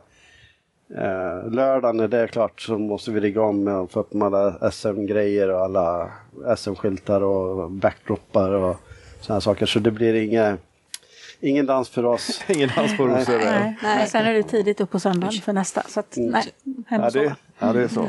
eh, 0.94 1.50
lördagen 1.50 1.96
när 1.96 2.08
det 2.08 2.18
är 2.18 2.26
klart 2.26 2.60
så 2.60 2.78
måste 2.78 3.10
vi 3.10 3.20
rigga 3.20 3.42
om 3.42 3.64
med 3.64 3.74
att 3.74 3.92
få 3.92 4.00
upp 4.00 4.22
alla 4.22 4.70
SM-grejer 4.70 5.50
och 5.50 5.60
alla 5.60 6.10
SM-skyltar 6.56 7.20
och 7.20 7.70
backdroppar 7.70 8.50
och 8.50 8.76
sådana 9.20 9.40
saker. 9.40 9.66
Så 9.66 9.78
det 9.78 9.90
blir 9.90 10.14
inga, 10.14 10.58
ingen 11.40 11.66
dans 11.66 11.88
för 11.88 12.04
oss. 12.04 12.44
Ingen 12.48 12.70
dans 12.76 12.96
på 12.96 13.06
rosor. 13.06 13.38
Nej. 13.38 13.76
Men 13.82 14.06
sen 14.06 14.26
är 14.26 14.34
det 14.34 14.42
tidigt 14.42 14.80
upp 14.80 14.90
på 14.90 15.00
söndagen 15.00 15.40
för 15.40 15.52
nästa. 15.52 15.82
Så 15.82 16.00
att, 16.00 16.14
nej, 16.16 16.44
hem 16.86 17.02
Ja 17.02 17.10
det, 17.10 17.36
ja, 17.58 17.72
det 17.72 17.82
är 17.82 17.88
så. 17.88 18.08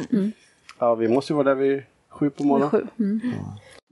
Ja, 0.80 0.96
vi 0.96 1.08
måste 1.08 1.34
ju 1.34 1.38
vara 1.38 1.56
där 1.56 1.56
vid 1.56 1.84
sju 2.10 2.30
på 2.30 2.44
morgonen. 2.44 2.70
sju. 2.70 2.88
Mm. 3.00 3.22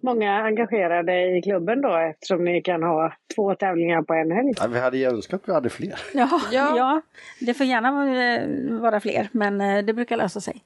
Många 0.05 0.43
engagerade 0.43 1.37
i 1.37 1.41
klubben 1.41 1.81
då 1.81 1.95
eftersom 1.97 2.43
ni 2.45 2.61
kan 2.61 2.83
ha 2.83 3.13
två 3.35 3.55
tävlingar 3.55 4.01
på 4.01 4.13
en 4.13 4.31
helg. 4.31 4.53
Ja, 4.57 4.67
vi 4.67 4.79
hade 4.79 4.97
ju 4.97 5.05
önskat 5.05 5.41
att 5.43 5.49
vi 5.49 5.53
hade 5.53 5.69
fler. 5.69 5.99
Ja, 6.13 6.29
Ja. 6.51 6.73
ja. 6.77 7.01
det 7.39 7.53
får 7.53 7.65
gärna 7.65 7.91
vara- 7.91 8.79
vara 8.81 8.99
fler, 8.99 9.29
men 9.31 9.61
eh, 9.61 9.85
det 9.85 9.93
brukar 9.93 10.17
lösa 10.17 10.41
sig. 10.41 10.63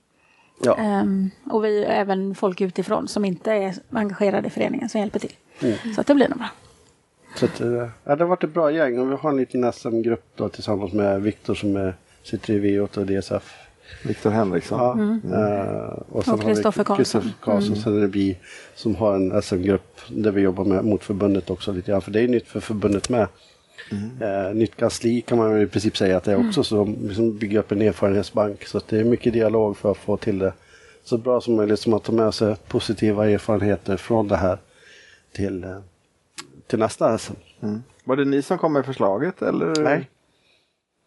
Ja. 0.64 0.78
Ehm, 0.78 1.30
och 1.52 1.66
vi 1.66 1.84
är 1.84 2.02
även 2.02 2.36
folk 2.36 2.62
utifrån 2.62 3.08
som 3.08 3.26
inte 3.26 3.52
är 3.54 3.74
engagerade 3.92 4.48
i 4.48 4.50
föreningen 4.50 4.90
som 4.90 5.00
hjälper 5.02 5.20
till. 5.20 5.34
Mm. 5.64 5.76
Så 5.96 6.02
att 6.02 6.08
det 6.08 6.16
blir 6.16 6.30
nog 6.30 6.38
bra. 6.38 6.50
Så 7.36 7.46
att, 7.46 7.62
eh, 7.62 7.68
ja, 8.04 8.16
det 8.16 8.24
har 8.24 8.30
varit 8.30 8.44
ett 8.44 8.54
bra 8.54 8.72
gäng 8.72 9.00
och 9.00 9.12
vi 9.12 9.16
har 9.16 9.30
en 9.30 9.38
liten 9.38 9.74
SM-grupp 9.74 10.26
då 10.36 10.50
tillsammans 10.50 10.94
med 10.94 11.22
Viktor 11.22 11.56
som 11.56 11.76
är, 11.78 11.94
sitter 12.24 12.54
i 12.54 12.60
V8 12.60 12.98
och 12.98 13.06
DSF. 13.06 13.58
Viktor 14.04 14.30
Henriksson. 14.30 14.80
Ja. 14.80 14.94
Mm. 14.94 15.34
eh, 15.34 15.94
och 16.10 16.26
sen 16.26 16.34
Och 16.34 16.42
Kristoffer 16.42 16.84
Karlsson. 16.84 17.22
Kristoffer 17.22 17.34
Karlsson. 17.42 17.76
Sen 17.76 17.98
är 17.98 18.02
det 18.02 18.08
vi 18.08 18.38
som 18.76 18.96
har 18.96 19.16
en 19.16 19.42
SM-grupp 19.42 19.98
där 20.10 20.32
vi 20.32 20.42
jobbar 20.42 20.66
med, 20.66 20.86
mot 20.86 21.04
förbundet 21.04 21.50
också 21.50 21.72
lite 21.72 21.92
grann. 21.92 22.02
För 22.02 22.12
det 22.12 22.22
är 22.22 22.28
nytt 22.28 22.48
för 22.48 22.60
förbundet 22.60 23.10
med. 23.10 23.28
Eh, 24.22 24.54
nytt 24.54 24.76
kansli 24.76 25.22
kan 25.22 25.38
man 25.38 25.58
ju 25.58 25.64
i 25.64 25.68
princip 25.68 25.98
säga 25.98 26.18
att 26.18 26.24
det 26.24 26.32
är 26.32 26.48
också. 26.48 26.64
Så 26.64 26.86
liksom 26.86 27.38
bygger 27.38 27.60
upp 27.60 27.72
en 27.72 27.82
erfarenhetsbank. 27.82 28.66
Så 28.66 28.78
att 28.78 28.88
det 28.88 29.00
är 29.00 29.04
mycket 29.04 29.34
dialog 29.34 29.78
för 29.78 29.92
att 29.92 29.98
få 29.98 30.18
till 30.18 30.40
det 30.40 30.54
så 31.04 31.18
bra 31.18 31.42
som 31.42 31.56
möjligt. 31.56 31.80
Som 31.80 31.94
att 31.94 32.04
ta 32.04 32.12
med 32.12 32.34
sig 32.34 32.56
positiva 32.68 33.30
erfarenheter 33.30 33.98
från 33.98 34.28
det 34.28 34.38
här 34.38 34.58
till, 35.32 35.64
eh, 35.64 35.78
till 36.68 36.80
nästa 36.80 37.18
SM. 37.18 37.34
Mm. 37.62 37.84
Var 38.04 38.16
det 38.16 38.26
ni 38.26 38.42
som 38.42 38.58
kom 38.58 38.74
med 38.74 38.86
förslaget 38.86 39.42
eller 39.42 39.84
Nej. 39.84 40.10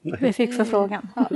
Vi 0.02 0.32
fick 0.32 0.54
förfrågan. 0.54 1.08
Ja. 1.16 1.26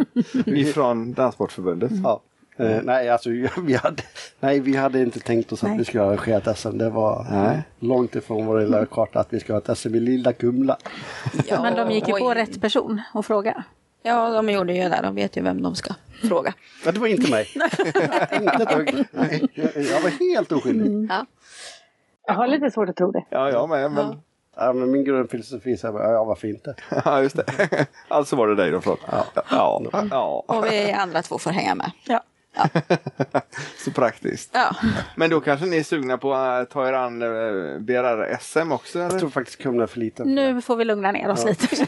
ifrån 0.47 1.13
Danssportförbundet? 1.13 1.93
Ja. 2.05 2.21
Eh, 2.57 2.83
nej, 2.83 3.09
alltså, 3.09 3.31
vi 3.63 3.75
hade, 3.75 4.03
nej, 4.41 4.61
vi 4.61 4.77
hade 4.77 5.01
inte 5.01 5.21
tänkt 5.21 5.53
oss 5.53 5.65
att 5.65 5.71
Nej. 5.71 5.79
vi 5.79 5.85
skulle 5.85 6.05
arrangera 6.05 6.37
ett 6.37 6.59
SM. 6.59 6.79
Det 6.79 6.91
var 6.91 7.27
Nej. 7.31 7.63
långt 7.79 8.17
ifrån 8.17 8.47
vår 8.47 8.61
lilla 8.61 8.87
karta 8.87 9.21
att 9.21 9.33
vi 9.33 9.41
ska 9.41 9.53
ha 9.53 9.61
ett 9.61 9.79
SM 9.79 9.95
i 9.95 10.01
lilla 10.01 10.33
Kumla. 10.33 10.77
Ja, 11.47 11.63
Men 11.63 11.77
de 11.77 11.95
gick 11.95 12.09
ju 12.09 12.15
på 12.15 12.35
rätt 12.35 12.61
person 12.61 13.01
och 13.15 13.27
fråga. 13.27 13.65
Ja, 14.03 14.31
de 14.31 14.51
gjorde 14.51 14.73
ju 14.73 14.89
det. 14.89 15.01
De 15.03 15.15
vet 15.15 15.37
ju 15.37 15.43
vem 15.43 15.63
de 15.63 15.75
ska 15.75 15.95
fråga. 16.29 16.55
Men 16.85 16.95
det 16.95 17.01
var 17.01 17.07
inte 17.07 17.31
mig. 17.31 17.47
inte. 18.33 19.05
Nej, 19.11 19.49
jag, 19.55 19.71
jag 19.77 20.01
var 20.01 20.35
helt 20.35 20.53
oskyldig. 20.53 21.11
Ja. 21.11 21.27
Jag 22.27 22.35
har 22.35 22.47
lite 22.47 22.71
svårt 22.71 22.89
att 22.89 22.97
tro 22.97 23.11
det. 23.11 23.25
Ja, 23.31 23.51
jag 23.51 23.69
med. 23.69 23.91
Men... 23.93 24.07
Ja, 24.07 24.21
men 24.57 24.91
min 24.91 25.05
grundfilosofi 25.05 25.73
är 25.73 25.79
ja, 25.83 26.13
ja, 26.13 26.25
varför 26.25 26.49
inte? 26.49 26.75
Ja, 27.05 27.23
just 27.23 27.37
det. 27.37 27.87
alltså 28.09 28.37
var 28.37 28.49
det 28.49 28.55
dig 28.55 28.71
de 28.71 28.83
frågade? 28.83 29.03
Ja. 29.11 29.25
Ja. 29.51 29.83
ja. 30.11 30.45
Och 30.47 30.65
vi 30.65 30.93
andra 30.93 31.23
två 31.23 31.39
får 31.39 31.51
hänga 31.51 31.75
med. 31.75 31.91
Ja. 32.07 32.23
Så 33.85 33.91
praktiskt. 33.91 34.51
Ja, 34.53 34.77
Men 35.17 35.31
då 35.31 35.41
kanske 35.41 35.67
ni 35.67 35.77
är 35.77 35.83
sugna 35.83 36.19
på 36.19 36.35
att 36.35 36.71
ta 36.71 36.89
er 36.89 36.93
an 36.93 37.23
eh, 37.23 37.29
BRR-SM 37.79 38.73
också? 38.73 38.99
Jag 38.99 39.09
Eller? 39.09 39.19
tror 39.19 39.31
faktiskt 39.31 39.59
Kumla 39.63 39.83
är 39.83 39.87
för 39.87 39.99
liten. 39.99 40.35
Nu 40.35 40.63
får 40.63 40.77
vi 40.77 40.85
lugna 40.85 41.13
ner 41.13 41.31
oss 41.31 41.45
lite. 41.45 41.87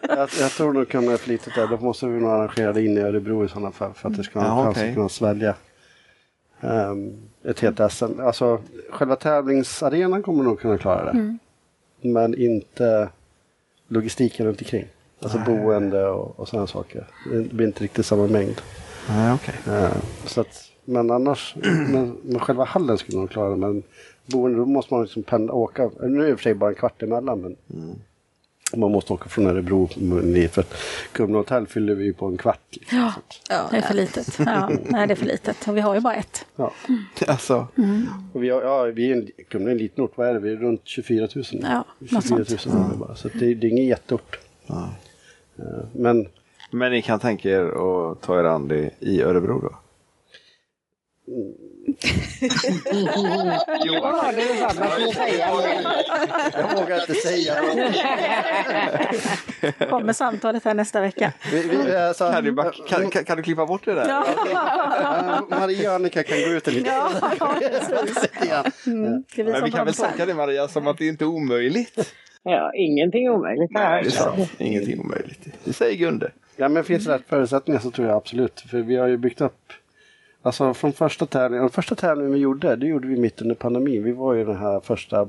Jag, 0.00 0.28
jag 0.40 0.50
tror 0.50 0.72
nog 0.72 0.88
Kumla 0.88 1.12
är 1.12 1.16
för 1.16 1.28
litet 1.28 1.54
där. 1.54 1.66
Då 1.66 1.76
måste 1.76 2.06
vi 2.06 2.20
nog 2.20 2.30
arrangera 2.30 2.72
det 2.72 2.84
in 2.84 2.98
i 2.98 3.00
Örebro 3.00 3.44
i 3.44 3.48
sådana 3.48 3.72
fall 3.72 3.92
för 3.94 4.08
att 4.08 4.16
det 4.16 4.24
ska 4.24 4.40
ha 4.40 4.46
en 4.46 4.56
Ja, 4.58 4.64
chans 4.64 4.78
att 4.88 4.94
kunna 4.94 5.08
svälja 5.08 5.54
ehm, 6.60 7.12
ett 7.44 7.60
helt 7.60 7.92
SM. 7.92 8.20
Alltså 8.20 8.60
själva 8.90 9.16
tävlingsarenan 9.16 10.22
kommer 10.22 10.44
nog 10.44 10.60
kunna 10.60 10.78
klara 10.78 11.12
det. 11.12 11.38
Men 12.02 12.34
inte 12.38 13.08
logistiken 13.88 14.46
runt 14.46 14.60
omkring. 14.60 14.84
Alltså 15.22 15.38
boende 15.38 16.06
och, 16.06 16.40
och 16.40 16.48
sådana 16.48 16.66
saker. 16.66 17.06
Det 17.32 17.54
blir 17.54 17.66
inte 17.66 17.84
riktigt 17.84 18.06
samma 18.06 18.26
mängd. 18.26 18.60
Nej, 19.08 19.32
okej. 19.34 19.54
Eh, 19.66 19.96
så 20.26 20.40
att, 20.40 20.70
men 20.84 21.10
annars, 21.10 21.54
men, 21.62 22.16
men 22.22 22.40
själva 22.40 22.64
hallen 22.64 22.98
skulle 22.98 23.18
nog 23.18 23.30
klara. 23.30 23.56
Men 23.56 23.82
boende, 24.26 24.58
då 24.58 24.66
måste 24.66 24.94
man 24.94 25.02
liksom 25.02 25.22
pendla, 25.22 25.52
åka. 25.52 25.90
Nu 26.00 26.20
är 26.20 26.24
det 26.24 26.30
i 26.30 26.32
och 26.32 26.38
för 26.38 26.42
sig 26.42 26.54
bara 26.54 26.70
en 26.70 26.76
kvart 26.76 27.02
emellan. 27.02 27.40
Men 27.40 27.56
man 28.76 28.90
måste 28.90 29.12
åka 29.12 29.28
från 29.28 29.46
Örebro 29.46 29.88
dit. 30.22 30.50
För 30.50 30.60
att 30.60 30.74
Kumla 31.12 31.38
hotell 31.38 31.66
fyller 31.66 31.94
vi 31.94 32.04
ju 32.04 32.12
på 32.12 32.26
en 32.26 32.36
kvart. 32.36 32.60
Liksom. 32.70 32.98
Ja, 32.98 33.12
ja 33.48 33.68
det 33.70 33.76
är 33.76 33.80
för 33.82 33.94
litet. 33.94 34.38
Ja, 34.38 34.70
nej, 34.84 35.06
det 35.06 35.14
är 35.14 35.16
för 35.16 35.26
litet. 35.26 35.68
Och 35.68 35.76
vi 35.76 35.80
har 35.80 35.94
ju 35.94 36.00
bara 36.00 36.14
ett. 36.14 36.46
ja. 36.56 36.72
Alltså, 37.26 37.66
Och 38.32 38.42
vi, 38.44 38.50
har, 38.50 38.62
ja, 38.62 38.82
vi 38.82 39.10
är 39.10 39.16
en, 39.16 39.28
Kumla 39.48 39.68
är 39.68 39.72
en 39.72 39.78
liten 39.78 40.04
ort. 40.04 40.12
Vad 40.14 40.28
är 40.28 40.34
det? 40.34 40.40
Vi 40.40 40.52
är 40.52 40.56
runt 40.56 40.80
24 40.84 41.28
000. 41.34 41.44
Ja, 41.62 41.84
något 41.98 42.22
24 42.24 42.36
000 42.38 42.46
sånt. 42.46 42.74
har 42.74 42.90
vi 42.92 42.96
bara. 42.96 43.14
Så 43.14 43.28
det, 43.28 43.54
det 43.54 43.66
är 43.66 43.70
ingen 43.70 43.86
jätteort. 43.86 44.38
Ja. 44.66 44.88
Eh, 45.58 45.84
men 45.92 46.28
men 46.74 46.92
ni 46.92 47.02
kan 47.02 47.20
tänka 47.20 47.50
er 47.50 47.64
att 47.64 48.20
ta 48.22 48.40
er 48.40 48.44
an 48.44 48.68
det 48.68 48.90
i 49.00 49.22
Örebro 49.22 49.60
då? 49.60 49.78
Ja, 53.84 54.32
det 54.36 54.42
är 54.42 54.68
sant. 54.68 54.78
Man 54.78 54.90
skulle 54.90 55.12
säga 55.12 55.48
jag 56.52 56.80
vågar 56.80 57.00
inte 57.00 57.14
säga. 57.14 57.54
Kommer 59.90 60.12
samtalet 60.12 60.64
här 60.64 60.74
nästa 60.74 61.00
vecka. 61.00 61.32
vi, 61.52 61.62
vi, 61.62 61.76
eh, 61.76 62.12
så, 62.12 62.32
Kan 62.88 63.10
kan, 63.10 63.24
kan, 63.24 63.36
du 63.36 63.42
klippa 63.42 63.66
bort 63.66 63.84
det 63.84 63.94
där? 63.94 64.08
Ja, 64.08 64.26
eh, 64.50 65.58
Maria 65.60 65.90
och 65.90 65.94
Annika 65.94 66.22
kan 66.22 66.38
gå 66.38 66.46
ut 66.46 66.68
en 66.68 66.74
liten 66.74 66.92
ja. 66.92 67.10
mm, 68.86 69.24
är 69.36 69.36
vi 69.36 69.44
Men 69.44 69.54
som 69.54 69.64
vi 69.64 69.70
kan 69.70 69.86
väl 69.86 69.94
tolka 69.94 70.26
det 70.26 70.34
Maria 70.34 70.68
som 70.68 70.86
att 70.86 70.98
det 70.98 71.06
inte 71.06 71.24
är 71.24 71.26
omöjligt? 71.26 72.14
Ja, 72.42 72.72
ingenting 72.74 73.30
omöjligt 73.30 73.70
Det 73.72 73.78
är 73.78 74.02
här. 74.02 74.10
sant. 74.10 74.50
Ingenting 74.58 75.00
omöjligt. 75.00 75.46
Det 75.64 75.72
säger 75.72 75.96
Gunde. 75.96 76.30
Ja 76.56 76.68
men 76.68 76.84
finns 76.84 77.04
det 77.04 77.14
rätt 77.14 77.28
förutsättningar 77.28 77.80
så 77.80 77.90
tror 77.90 78.08
jag 78.08 78.16
absolut. 78.16 78.60
För 78.70 78.78
vi 78.78 78.96
har 78.96 79.06
ju 79.06 79.16
byggt 79.16 79.40
upp 79.40 79.72
Alltså 80.42 80.74
från 80.74 80.92
första 80.92 81.26
tävlingen, 81.26 81.70
första 81.70 81.94
tävlingen 81.94 82.32
vi 82.32 82.38
gjorde, 82.38 82.76
det 82.76 82.86
gjorde 82.86 83.08
vi 83.08 83.16
mitt 83.16 83.42
under 83.42 83.54
pandemin. 83.54 84.04
Vi 84.04 84.12
var 84.12 84.34
ju 84.34 84.44
den 84.44 84.56
här 84.56 84.80
första, 84.80 85.28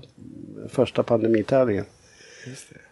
första 0.70 1.04
pandemitävlingen. 1.04 1.86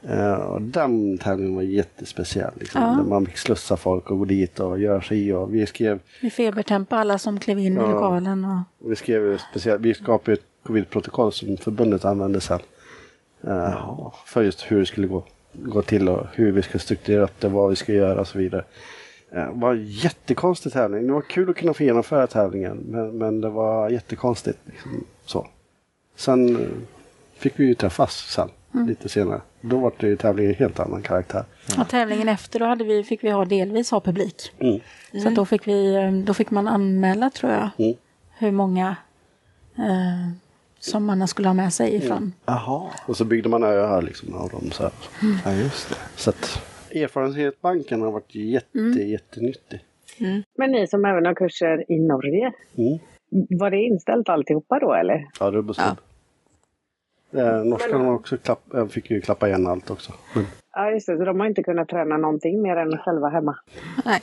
Eh, 0.04 0.34
och 0.34 0.62
den 0.62 1.18
tävlingen 1.18 1.56
var 1.56 1.62
jättespeciell. 1.62 2.52
Liksom, 2.60 2.82
Ja. 2.82 2.88
Där 2.88 3.04
man 3.10 3.26
fick 3.26 3.38
slussa 3.38 3.78
folk 3.78 4.12
och 4.12 4.18
gå 4.20 4.26
dit 4.26 4.60
och 4.60 4.80
göra 4.80 5.02
sig 5.02 5.28
i. 5.28 5.32
Och 5.34 5.54
vi 5.56 5.66
skrev, 5.66 6.00
Vi 6.22 6.30
febertempa 6.30 6.98
alla 6.98 7.18
som 7.18 7.40
klev 7.40 7.60
in 7.60 7.74
i 7.74 7.76
Ja. 7.76 7.92
lokalen. 7.92 8.46
Och, 8.46 8.92
vi 8.92 8.96
skrev 8.96 9.38
speciellt, 9.52 9.82
vi 9.82 9.94
skapade 9.94 10.34
ett 10.34 10.44
covid-protokoll 10.64 11.32
som 11.32 11.58
förbundet 11.58 12.06
använde 12.06 12.42
sen. 12.42 12.60
Eh, 13.48 14.12
för 14.26 14.42
just 14.44 14.62
hur 14.72 14.80
det 14.80 14.86
skulle 14.86 15.08
gå, 15.08 15.24
gå 15.54 15.82
till 15.82 16.10
och 16.10 16.28
hur 16.34 16.52
vi 16.52 16.62
ska 16.62 16.80
strukturera 16.80 17.24
upp 17.24 17.40
det, 17.40 17.48
vad 17.48 17.70
vi 17.70 17.76
ska 17.76 17.94
göra 17.94 18.22
och 18.22 18.28
så 18.28 18.38
vidare. 18.38 18.64
Eh, 19.36 19.46
Det 19.48 19.52
var 19.54 19.74
en 19.74 19.84
jättekonstig 19.86 20.74
tävling. 20.74 21.08
Det 21.08 21.14
var 21.14 21.22
kul 21.22 21.50
att 21.50 21.56
kunna 21.56 21.74
få 21.74 21.84
genomföra 21.84 22.28
tävlingen 22.28 22.78
men, 22.78 23.18
men 23.18 23.42
det 23.42 23.50
var 23.50 23.90
jättekonstigt. 23.90 24.60
Liksom, 24.66 25.04
så. 25.26 25.48
Sen 26.16 26.56
eh, 26.56 26.68
fick 27.38 27.60
vi 27.60 27.66
ju 27.66 27.74
träffas 27.76 28.14
sen, 28.16 28.50
lite 28.88 29.10
senare. 29.10 29.42
Då 29.62 29.78
var 29.80 29.92
det 30.00 30.08
ju 30.08 30.16
tävlingen 30.18 30.52
en 30.52 30.58
helt 30.58 30.80
annan 30.80 31.02
karaktär. 31.02 31.44
och 31.80 31.88
tävlingen 31.90 32.30
efter 32.30 32.60
då 32.60 32.66
hade 32.66 32.84
vi, 32.84 33.04
fick 33.04 33.24
vi 33.24 33.30
ha 33.30 33.46
delvis 33.46 33.92
ha 33.92 34.00
publik. 34.02 34.52
Mm. 34.60 34.80
Så 35.24 35.30
då, 35.30 35.46
fick 35.46 35.68
vi, 35.68 35.96
eh, 35.96 36.12
då 36.12 36.34
fick 36.34 36.52
man 36.52 36.68
anmäla 36.68 37.30
tror 37.30 37.52
jag 37.52 37.70
Mm. 37.78 37.94
hur 38.38 38.52
många 38.52 38.96
eh, 39.78 40.32
som 40.80 41.06
man 41.06 41.28
skulle 41.28 41.48
ha 41.50 41.54
med 41.54 41.74
sig 41.74 41.96
ifrån. 41.96 42.34
Jaha. 42.46 42.90
Och 43.06 43.18
så 43.18 43.26
byggde 43.26 43.50
man 43.50 43.64
öar 43.64 44.02
liksom 44.02 44.34
av 44.36 44.50
dem. 44.50 44.72
Så, 44.72 44.84
här. 44.84 44.92
Ja, 45.46 45.52
just 45.54 45.90
det. 45.90 45.96
så 46.16 46.30
att 46.30 46.62
erfarenhetsbanken 46.96 48.02
har 48.02 48.12
varit 48.12 48.36
jätte, 48.36 48.80
jättenyttig. 49.04 49.80
Men 50.58 50.72
ni 50.72 50.88
som 50.88 51.06
även 51.06 51.26
har 51.26 51.34
kurser 51.34 51.92
i 51.92 52.00
Norge, 52.00 52.52
Mm. 52.78 53.00
var 53.50 53.72
det 53.72 53.78
inställt 53.78 54.30
alltihopa 54.30 54.80
då 54.80 54.94
eller? 54.94 55.28
Ja, 55.40 55.52
rubb 55.52 55.70
och 55.70 55.76
stubb. 55.76 55.98
Eh, 57.34 57.64
norskarna 57.64 58.04
har 58.06 58.14
också 58.14 58.38
klapp, 58.38 58.74
eh, 58.74 58.88
fick 58.88 59.12
ju 59.12 59.22
klappa 59.22 59.48
igen 59.48 59.68
allt 59.68 59.90
också. 59.92 60.14
Men, 60.36 60.46
Ja, 60.74 60.92
just 60.92 61.08
det. 61.08 61.18
Så 61.18 61.26
de 61.26 61.40
har 61.40 61.48
inte 61.48 61.64
kunnat 61.64 61.88
träna 61.90 62.18
någonting 62.18 62.62
mer 62.62 62.76
än 62.76 62.98
själva 62.98 63.30
hemma. 63.30 63.58
nej. 64.06 64.22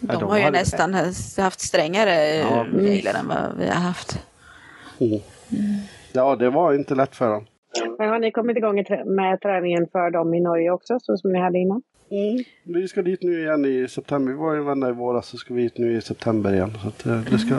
De, 0.00 0.12
Ja, 0.12 0.18
de 0.18 0.28
har 0.28 0.36
ju 0.38 0.44
hade- 0.44 0.58
nästan 0.58 0.94
haft 1.38 1.60
strängare 1.60 2.36
Ja. 2.36 2.66
regler 2.72 3.14
än 3.20 3.28
vad 3.28 3.58
vi 3.58 3.66
har 3.66 3.74
haft. 3.80 4.18
mm. 5.00 5.20
Ja, 6.12 6.36
det 6.36 6.50
var 6.50 6.74
inte 6.74 6.94
lätt 6.94 7.16
för 7.16 7.28
dem. 7.30 7.46
Men 7.98 8.08
har 8.08 8.18
ni 8.18 8.30
kommit 8.30 8.56
igång 8.56 8.84
med 9.06 9.40
träningen 9.40 9.88
för 9.92 10.10
dem 10.10 10.34
i 10.34 10.40
Norge 10.40 10.70
också, 10.70 10.98
så 11.02 11.16
som 11.16 11.32
ni 11.32 11.38
hade 11.38 11.58
innan? 11.58 11.82
Mm. 12.10 12.44
Vi 12.62 12.88
ska 12.88 13.02
dit 13.02 13.22
nu 13.22 13.40
igen 13.40 13.64
i 13.64 13.88
september. 13.88 14.32
Vi 14.32 14.38
var 14.38 14.52
ju 14.52 14.58
en 14.58 14.66
vända 14.66 14.88
i 14.88 14.92
våras 14.92 15.28
så 15.28 15.36
ska 15.36 15.54
vi 15.54 15.62
dit 15.62 15.78
nu 15.78 15.96
i 15.96 16.00
september 16.00 16.54
igen. 16.54 16.72
Så 16.82 16.88
att, 16.88 17.06
eh, 17.06 17.20
det 17.30 17.38
ska, 17.38 17.54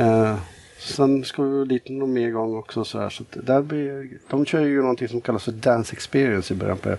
eh, 0.00 0.38
sen 0.78 1.24
ska 1.24 1.42
vi 1.42 1.64
dit 1.64 1.88
någon 1.88 2.12
mer 2.12 2.30
gång 2.30 2.56
också. 2.56 2.84
Så, 2.84 2.98
här, 2.98 3.08
så 3.08 3.22
att 3.22 3.46
där 3.46 3.62
blir, 3.62 4.10
de 4.30 4.46
kör 4.46 4.60
ju 4.60 4.80
någonting 4.80 5.08
som 5.08 5.20
kallas 5.20 5.44
för 5.44 5.52
Dance 5.52 5.92
Experience 5.92 6.54
i 6.54 6.56
början 6.56 6.78
på 6.78 6.96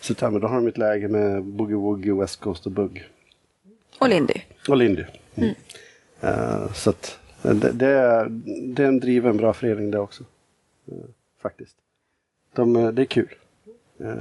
september. 0.00 0.40
Då 0.40 0.46
har 0.46 0.56
de 0.56 0.66
ett 0.66 0.78
läge 0.78 1.08
med 1.08 1.44
Boogie 1.44 1.76
Woogie, 1.76 2.14
West 2.14 2.40
Coast 2.40 2.66
och 2.66 2.72
Bug. 2.72 3.08
Och 3.98 4.08
Lindy. 4.08 4.34
Och 4.68 4.76
Lindy. 4.76 5.04
Mm. 5.34 5.54
Eh, 6.20 6.72
så 6.72 6.90
att 6.90 7.18
eh, 7.44 7.54
det, 7.54 7.72
det, 7.72 7.86
är, 7.86 8.26
det 8.74 8.82
är 8.82 8.88
en 8.88 9.00
driven 9.00 9.36
bra 9.36 9.52
förening 9.52 9.90
det 9.90 9.98
också. 9.98 10.24
Eh, 11.40 11.42
faktiskt. 11.42 11.76
De, 12.54 12.76
eh, 12.76 12.88
det 12.88 13.02
är 13.02 13.06
kul. 13.06 13.34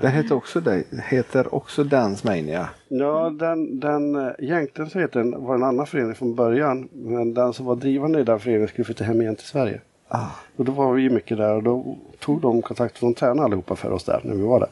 Det 0.01 0.09
heter 0.09 0.35
också, 0.35 0.61
det 0.61 0.83
heter 1.09 1.55
också 1.55 1.83
Dance 1.83 2.27
Mania. 2.27 2.69
Ja, 2.87 3.29
den, 3.29 3.79
den, 3.79 4.15
eh, 4.15 4.31
egentligen 4.39 4.89
så 4.89 4.99
heter 4.99 5.19
den, 5.19 5.43
var 5.43 5.55
en 5.55 5.63
annan 5.63 5.87
förening 5.87 6.15
från 6.15 6.35
början. 6.35 6.89
Men 6.91 7.33
den 7.33 7.53
som 7.53 7.65
var 7.65 7.75
drivande 7.75 8.19
i 8.19 8.23
den 8.23 8.39
föreningen 8.39 8.67
skulle 8.67 8.85
flytta 8.85 9.03
hem 9.03 9.21
igen 9.21 9.35
till 9.35 9.47
Sverige. 9.47 9.81
Ah. 10.07 10.27
Och 10.55 10.65
då 10.65 10.71
var 10.71 10.93
vi 10.93 11.09
mycket 11.09 11.37
där 11.37 11.55
och 11.55 11.63
då 11.63 11.97
tog 12.19 12.41
de 12.41 12.61
kontakt, 12.61 12.99
de 12.99 13.13
tränade 13.13 13.43
allihopa 13.43 13.75
för 13.75 13.91
oss 13.91 14.03
där 14.03 14.21
när 14.23 14.35
vi 14.35 14.41
var 14.41 14.59
där. 14.59 14.69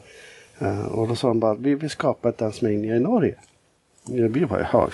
Eh, 0.66 0.86
och 0.86 1.08
då 1.08 1.14
sa 1.16 1.28
de 1.28 1.40
bara, 1.40 1.54
vi 1.54 1.74
vill 1.74 1.90
skapa 1.90 2.28
ett 2.28 2.38
Dance 2.38 2.64
Mania 2.64 2.96
i 2.96 3.00
Norge. 3.00 3.34
Blev 4.06 4.48
bara, 4.48 4.68
ja, 4.72 4.88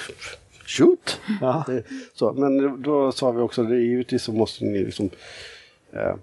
shoot! 0.67 1.21
Det, 1.67 1.83
så, 2.15 2.33
men 2.33 2.83
då 2.83 3.13
sa 3.13 3.31
vi 3.31 3.41
också, 3.41 3.65
givetvis 3.65 4.23
så 4.23 4.33
måste 4.33 4.65
ni 4.65 4.85
liksom 4.85 5.11
eh, 5.93 6.15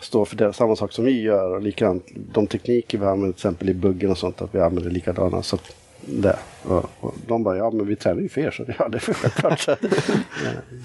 stå 0.00 0.24
för 0.24 0.36
det, 0.36 0.52
samma 0.52 0.76
sak 0.76 0.92
som 0.92 1.04
vi 1.04 1.22
gör 1.22 1.54
och 1.54 1.62
likadant 1.62 2.06
de 2.14 2.46
tekniker 2.46 2.98
vi 2.98 3.04
använder 3.04 3.32
till 3.32 3.38
exempel 3.38 3.68
i 3.68 3.74
buggen 3.74 4.10
och 4.10 4.18
sånt 4.18 4.42
att 4.42 4.54
vi 4.54 4.60
använder 4.60 4.90
likadana. 4.90 5.42
Så 5.42 5.58
det. 6.00 6.38
Och, 6.62 6.84
och 7.00 7.14
de 7.26 7.42
bara, 7.42 7.56
ja 7.56 7.70
men 7.70 7.86
vi 7.86 7.96
tränar 7.96 8.22
ju 8.22 8.28
för 8.28 8.40
er 8.40 8.50
så 8.50 8.64
ja 8.78 8.88
det 8.88 8.96
är 8.96 9.00
för 9.00 9.14
självklart. 9.14 9.60
så, 9.60 9.76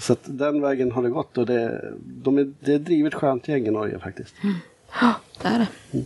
så 0.00 0.12
att 0.12 0.20
den 0.24 0.60
vägen 0.60 0.92
har 0.92 1.02
det 1.02 1.10
gått 1.10 1.38
och 1.38 1.46
det, 1.46 1.92
de 2.00 2.38
är, 2.38 2.52
det 2.60 2.74
är 2.74 2.78
drivet 2.78 3.14
skönt 3.14 3.48
gäng 3.48 3.66
i 3.66 3.70
Norge 3.70 3.98
faktiskt. 3.98 4.34
Ja, 5.00 5.14
det 5.42 5.48
är 5.48 5.58
det. 5.58 6.04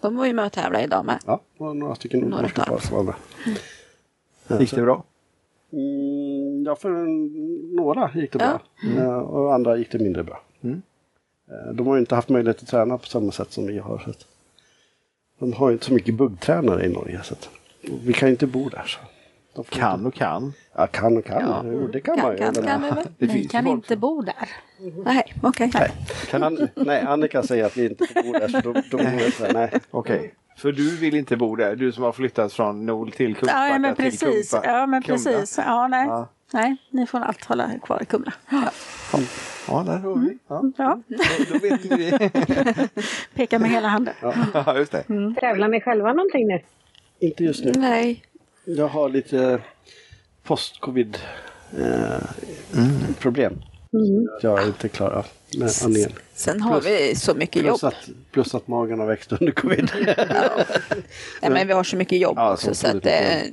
De 0.00 0.16
var 0.16 0.26
ju 0.26 0.32
med 0.32 0.46
och 0.46 0.52
tävlade 0.52 0.84
idag 0.84 1.04
med. 1.04 1.18
Ja, 1.26 1.40
och 1.58 1.76
några 1.76 1.94
stycken 1.94 2.20
Några 2.20 2.42
norska 2.42 2.64
par 2.64 2.78
som 2.78 2.96
var 2.96 3.04
med. 3.04 3.14
Ja, 4.48 4.60
Gick 4.60 4.74
det 4.74 4.82
bra? 4.82 5.04
Mm, 5.72 6.64
ja, 6.64 6.76
för 6.76 6.90
några 7.76 8.10
gick 8.14 8.32
det 8.32 8.38
bra. 8.38 8.60
Eh, 8.96 9.18
och 9.18 9.54
andra 9.54 9.76
gick 9.76 9.92
det 9.92 9.98
mindre 9.98 10.22
bra. 10.22 10.42
Mm. 10.60 10.82
Eh, 11.52 11.72
de 11.74 11.86
har 11.86 11.94
ju 11.94 12.00
inte 12.00 12.14
haft 12.14 12.28
möjlighet 12.28 12.62
att 12.62 12.68
träna 12.68 12.98
på 12.98 13.06
samma 13.06 13.32
sätt 13.32 13.52
som 13.52 13.66
vi 13.66 13.78
har. 13.78 13.98
Så 13.98 14.10
att, 14.10 14.26
de 15.38 15.52
har 15.52 15.68
ju 15.68 15.72
inte 15.72 15.84
så 15.86 15.92
mycket 15.92 16.14
buggtränare 16.14 16.86
i 16.86 16.88
Norge. 16.88 17.20
Så 17.22 17.34
att, 17.34 17.48
vi 18.04 18.12
kan 18.12 18.28
ju 18.28 18.30
inte 18.32 18.46
bo 18.46 18.68
där. 18.68 18.84
Så. 18.86 18.98
Kan 19.62 19.94
Inte, 19.94 20.08
och 20.08 20.14
kan. 20.14 20.52
ja, 20.74 20.86
kan 20.86 21.16
och 21.16 21.24
kan. 21.24 21.40
Ja. 21.40 21.62
Jo, 21.64 21.86
det 21.86 22.00
kan, 22.00 22.16
Kan, 22.16 22.24
man 22.24 22.32
ju. 22.32 22.38
kan, 22.38 22.52
men- 22.54 22.64
kan 22.64 22.82
vi 22.82 22.90
väl? 22.90 23.04
Det 23.18 23.28
finns 23.28 23.52
kan 23.52 23.66
inte 23.66 23.96
bo 23.96 24.22
där. 24.22 24.48
Nej, 25.04 25.34
okej. 25.42 25.70
Kan 26.30 26.42
An- 26.42 26.68
nej, 26.74 27.00
Annika 27.02 27.42
säger 27.42 27.64
att 27.64 27.76
vi 27.76 27.84
inte 27.86 28.06
får 28.06 28.22
bo 28.22 28.32
där. 28.32 28.48
Så 28.48 28.60
då, 28.60 28.72
då 28.90 29.02
jag 29.02 29.32
så 29.32 29.44
här, 29.44 29.52
nej. 29.52 29.70
Okej. 29.90 30.34
För 30.56 30.72
du 30.72 30.96
vill 30.96 31.14
inte 31.14 31.36
bo 31.36 31.56
där? 31.56 31.76
Du 31.76 31.92
som 31.92 32.04
har 32.04 32.12
flyttat 32.12 32.52
från 32.52 32.86
Nol 32.86 33.12
till 33.12 33.34
Kungsbacka 33.34 33.68
Ja, 33.68 33.78
men 33.78 33.94
till 33.96 34.04
precis. 34.04 34.54
Kumpa- 34.54 34.60
Ja, 34.64 34.86
men 34.86 35.02
precis. 35.02 35.58
Ja, 35.58 35.88
nej. 35.88 36.06
Ja. 36.06 36.28
Nej, 36.52 36.76
ni 36.90 37.06
får 37.06 37.18
allt 37.18 37.44
hålla 37.44 37.78
kvar 37.78 38.02
i 38.02 38.06
Kumla. 38.06 38.32
Ja, 39.68 39.82
där 39.86 39.98
har 39.98 40.14
vi. 40.28 40.38
Ja. 40.48 40.62
Ja, 40.78 41.00
Då, 41.08 41.16
då 41.52 41.58
vet 41.58 41.84
ni 41.84 41.96
det. 41.96 42.88
peka 43.34 43.58
med 43.58 43.70
hela 43.70 43.88
handen. 43.88 44.14
ja, 44.54 44.78
just 44.78 44.92
det. 44.92 45.04
Tävlar 45.40 45.68
ni 45.68 45.80
själva 45.80 46.12
någonting 46.12 46.46
nu? 46.46 46.60
Inte 47.18 47.44
just 47.44 47.64
nu. 47.64 47.72
Nej. 47.76 48.24
Jag 48.64 48.88
har 48.88 49.08
lite 49.08 49.60
post-covid 50.42 51.18
eh, 51.78 52.22
problem. 53.18 53.62
Att 54.36 54.42
jag 54.42 54.62
är 54.62 54.66
inte 54.66 54.88
klar 54.88 55.26
med 55.58 55.70
andningen. 55.84 56.10
Sen 56.34 56.60
har 56.60 56.80
vi 56.80 57.14
så 57.14 57.34
mycket 57.34 57.62
jobb. 57.62 57.80
Plus 57.80 57.84
att, 57.84 58.08
plus 58.30 58.54
att 58.54 58.68
magen 58.68 58.98
har 58.98 59.06
växt 59.06 59.32
under 59.32 59.52
covid. 59.52 59.90
Nej, 61.42 61.50
men 61.50 61.66
vi 61.66 61.72
har 61.72 61.84
så 61.84 61.96
mycket 61.96 62.18
jobb 62.18 62.34
Ja, 62.36 62.52
också 62.52 62.66
så 62.68 62.74
så 62.74 62.96
att 62.96 63.02
Det 63.02 63.50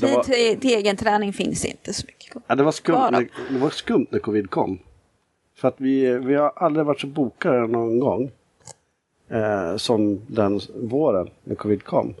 tid 0.00 0.14
var- 0.14 0.22
till, 0.22 0.60
till 0.60 0.70
egen 0.70 0.96
träning 0.96 1.32
finns 1.32 1.64
inte 1.64 1.92
så 1.92 2.06
mycket. 2.06 2.36
Ja, 2.46 2.54
det, 2.54 2.62
var 2.62 2.72
skumt 2.72 3.08
när, 3.10 3.28
det 3.50 3.58
var 3.58 3.70
skumt 3.70 4.06
när 4.10 4.18
covid 4.18 4.50
kom. 4.50 4.78
För 5.56 5.68
att 5.68 5.74
vi, 5.76 6.18
vi 6.18 6.34
har 6.34 6.52
aldrig 6.56 6.86
varit 6.86 7.00
så 7.00 7.06
bokade 7.06 7.66
någon 7.66 7.98
gång. 7.98 8.30
Eh, 9.28 9.76
som 9.76 10.20
den 10.26 10.60
våren 10.74 11.30
när 11.44 11.54
covid 11.54 11.84
kom. 11.84 12.14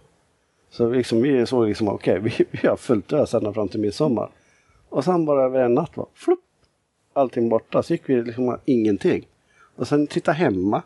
Så 0.70 0.88
liksom, 0.88 1.22
vi 1.22 1.46
såg 1.46 1.68
liksom, 1.68 1.88
okej, 1.88 2.18
vi, 2.20 2.46
vi 2.62 2.68
har 2.68 2.76
fullt 2.76 3.12
ös 3.12 3.34
ända 3.34 3.52
fram 3.52 3.68
till 3.68 3.80
midsommar. 3.80 4.30
Och 4.88 5.04
sen 5.04 5.24
bara 5.24 5.44
över 5.44 5.60
en 5.60 5.74
natt 5.74 5.96
var 5.96 6.06
flupp, 6.14 6.40
allting 7.12 7.48
borta. 7.48 7.82
Så 7.82 7.92
gick 7.92 8.08
vi 8.08 8.22
liksom 8.22 8.58
ingenting. 8.64 9.26
Och 9.76 9.88
sen 9.88 10.06
titta 10.06 10.32
hemma. 10.32 10.82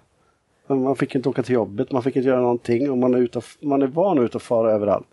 Man 0.66 0.96
fick 0.96 1.14
inte 1.14 1.29
åka 1.29 1.42
till 1.42 1.55
jobbet, 1.55 1.92
man 1.92 2.03
fick 2.03 2.16
inte 2.16 2.29
göra 2.29 2.40
någonting 2.40 2.90
och 2.90 2.98
man 2.98 3.14
är, 3.14 3.18
ute 3.18 3.40
man 3.61 3.83
är 3.83 3.87
van 3.87 4.18
att 4.18 4.24
ut 4.24 4.35
och 4.35 4.42
fara 4.42 4.72
överallt. 4.72 5.07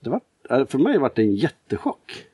Det 0.00 0.10
var, 0.10 0.20
för 0.68 0.78
mig 0.78 0.98
var 0.98 1.12
det 1.14 1.22
en 1.22 1.34
jättechock. 1.34 2.26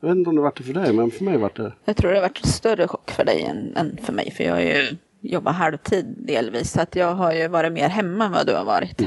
Jag 0.00 0.08
vet 0.08 0.16
inte 0.16 0.30
om 0.30 0.36
det 0.36 0.42
var 0.42 0.52
det 0.56 0.62
för 0.62 0.72
dig, 0.72 0.92
men 0.92 1.10
för 1.10 1.24
mig 1.24 1.36
var 1.38 1.52
det... 1.54 1.72
Jag 1.84 1.96
tror 1.96 2.10
det 2.10 2.16
har 2.16 2.22
varit 2.22 2.44
en 2.44 2.50
större 2.50 2.88
chock 2.88 3.10
för 3.10 3.24
dig 3.24 3.42
än, 3.42 3.76
än 3.76 3.96
för 3.96 4.12
mig. 4.12 4.30
För 4.30 4.44
jag 4.44 4.52
har 4.54 4.60
ju 4.60 4.96
jobbat 5.20 5.54
halvtid 5.54 6.14
delvis. 6.18 6.72
Så 6.72 6.80
att 6.80 6.96
jag 6.96 7.14
har 7.14 7.32
ju 7.32 7.48
varit 7.48 7.72
mer 7.72 7.88
hemma 7.88 8.24
än 8.24 8.32
vad 8.32 8.46
du 8.46 8.54
har 8.54 8.64
varit. 8.64 9.02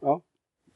Ja. 0.00 0.20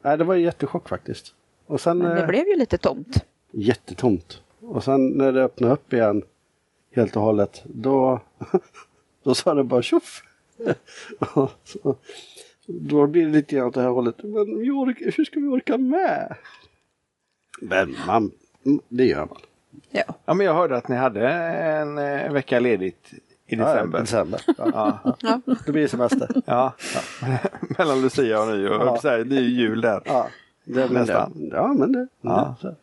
Nej, 0.03 0.19
det 0.19 0.25
var 0.25 0.35
en 0.35 0.43
jättechock 0.43 0.89
faktiskt. 0.89 1.35
Och 1.67 1.81
sen... 1.81 1.99
Men 1.99 2.17
det 2.17 2.23
eh, 2.23 2.27
blev 2.29 2.47
ju 2.49 2.57
lite 2.57 2.79
tomt. 2.79 3.25
Jättetomt. 3.51 4.43
Och 4.61 4.85
sen 4.85 5.09
när 5.09 5.33
det 5.33 5.43
öppnade 5.45 5.73
upp 5.73 5.93
igen 5.93 6.23
helt 6.95 7.17
och 7.17 7.23
hållet, 7.23 7.63
då, 7.65 8.21
då 9.23 9.35
sa 9.35 9.55
det 9.55 9.65
bara 9.65 9.83
tjoff. 9.83 10.23
Och 11.35 11.51
så- 11.65 11.97
då 12.69 13.07
blir 13.07 13.27
det 13.27 13.33
lite 13.33 13.57
grann 13.57 13.67
åt 13.67 13.75
det 13.75 13.81
här 13.81 13.89
hållet. 13.89 14.23
Men 14.23 14.59
vi 14.59 14.71
orkar, 14.71 15.13
hur 15.17 15.25
ska 15.25 15.41
vi 15.41 15.47
orka 15.47 15.79
med? 15.79 16.37
Men 17.61 17.97
man, 18.07 18.31
mm, 18.67 18.81
det 18.89 19.05
gör 19.05 19.27
man. 19.27 19.39
Ja. 19.91 20.03
Ja, 20.25 20.35
men 20.35 20.47
jag 20.47 20.55
hörde 20.55 20.77
att 20.77 20.89
ni 20.89 20.97
hade 20.97 21.29
en 21.29 21.99
eh, 21.99 22.33
vecka 22.33 22.61
ledigt 22.61 23.13
i 23.47 23.57
december. 23.57 23.99
Ja, 23.99 24.01
december. 24.01 24.41
Ja. 24.47 25.01
Ja, 25.05 25.17
Ja. 25.21 25.41
Då 25.67 25.73
blir 25.73 25.83
det 25.83 25.89
semester. 25.89 26.29
ja, 26.47 26.75
ja. 26.95 27.39
Mellan 27.79 28.03
Lucia 28.03 28.43
och 28.43 28.49
nyår. 28.49 28.73
Ja. 28.73 28.99
Ja. 29.03 29.25
Det 29.25 29.37
är 29.37 29.41
ju 29.41 29.49
jul 29.49 29.81
där. 29.81 30.03
Ja, 30.05 30.29
det, 30.65 30.93
Nästan. 30.93 31.33
Det, 31.35 31.57
ja, 31.57 31.73
men 31.73 31.93
det. 31.93 32.09
Ja. 32.21 32.57
det 32.61 32.69
så. 32.69 32.75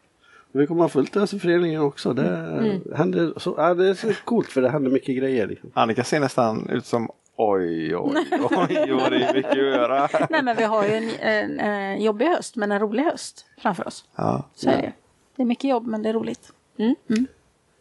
Vi 0.51 0.67
kommer 0.67 0.81
ha 0.81 0.89
fullt 0.89 1.17
ös 1.17 1.33
i 1.33 1.39
föreningen 1.39 1.81
också. 1.81 2.13
Det, 2.13 2.81
händer, 2.95 3.33
så, 3.37 3.55
ja, 3.57 3.73
det 3.73 3.89
är 3.89 3.93
så 3.93 4.11
coolt 4.25 4.47
för 4.47 4.61
det 4.61 4.69
händer 4.69 4.91
mycket 4.91 5.17
grejer. 5.17 5.47
Liksom. 5.47 5.71
Annika 5.73 6.03
ser 6.03 6.19
nästan 6.19 6.69
ut 6.69 6.85
som 6.85 7.09
oj, 7.35 7.95
oj, 7.95 8.13
oj, 8.31 8.91
vad 8.91 9.11
det 9.11 9.23
är 9.25 9.33
mycket 9.33 9.51
att 9.51 9.57
göra. 9.57 10.09
Nej, 10.29 10.43
men 10.43 10.57
vi 10.57 10.63
har 10.63 10.83
ju 10.83 10.91
en, 10.93 11.09
en, 11.19 11.59
en 11.59 12.01
jobbig 12.01 12.25
höst, 12.25 12.55
men 12.55 12.71
en 12.71 12.79
rolig 12.79 13.03
höst 13.03 13.45
framför 13.57 13.87
oss. 13.87 14.05
Ja. 14.15 14.43
Så 14.55 14.69
är 14.69 14.81
det. 14.81 14.93
Det 15.35 15.41
är 15.41 15.45
mycket 15.45 15.69
jobb, 15.69 15.87
men 15.87 16.01
det 16.03 16.09
är 16.09 16.13
roligt. 16.13 16.51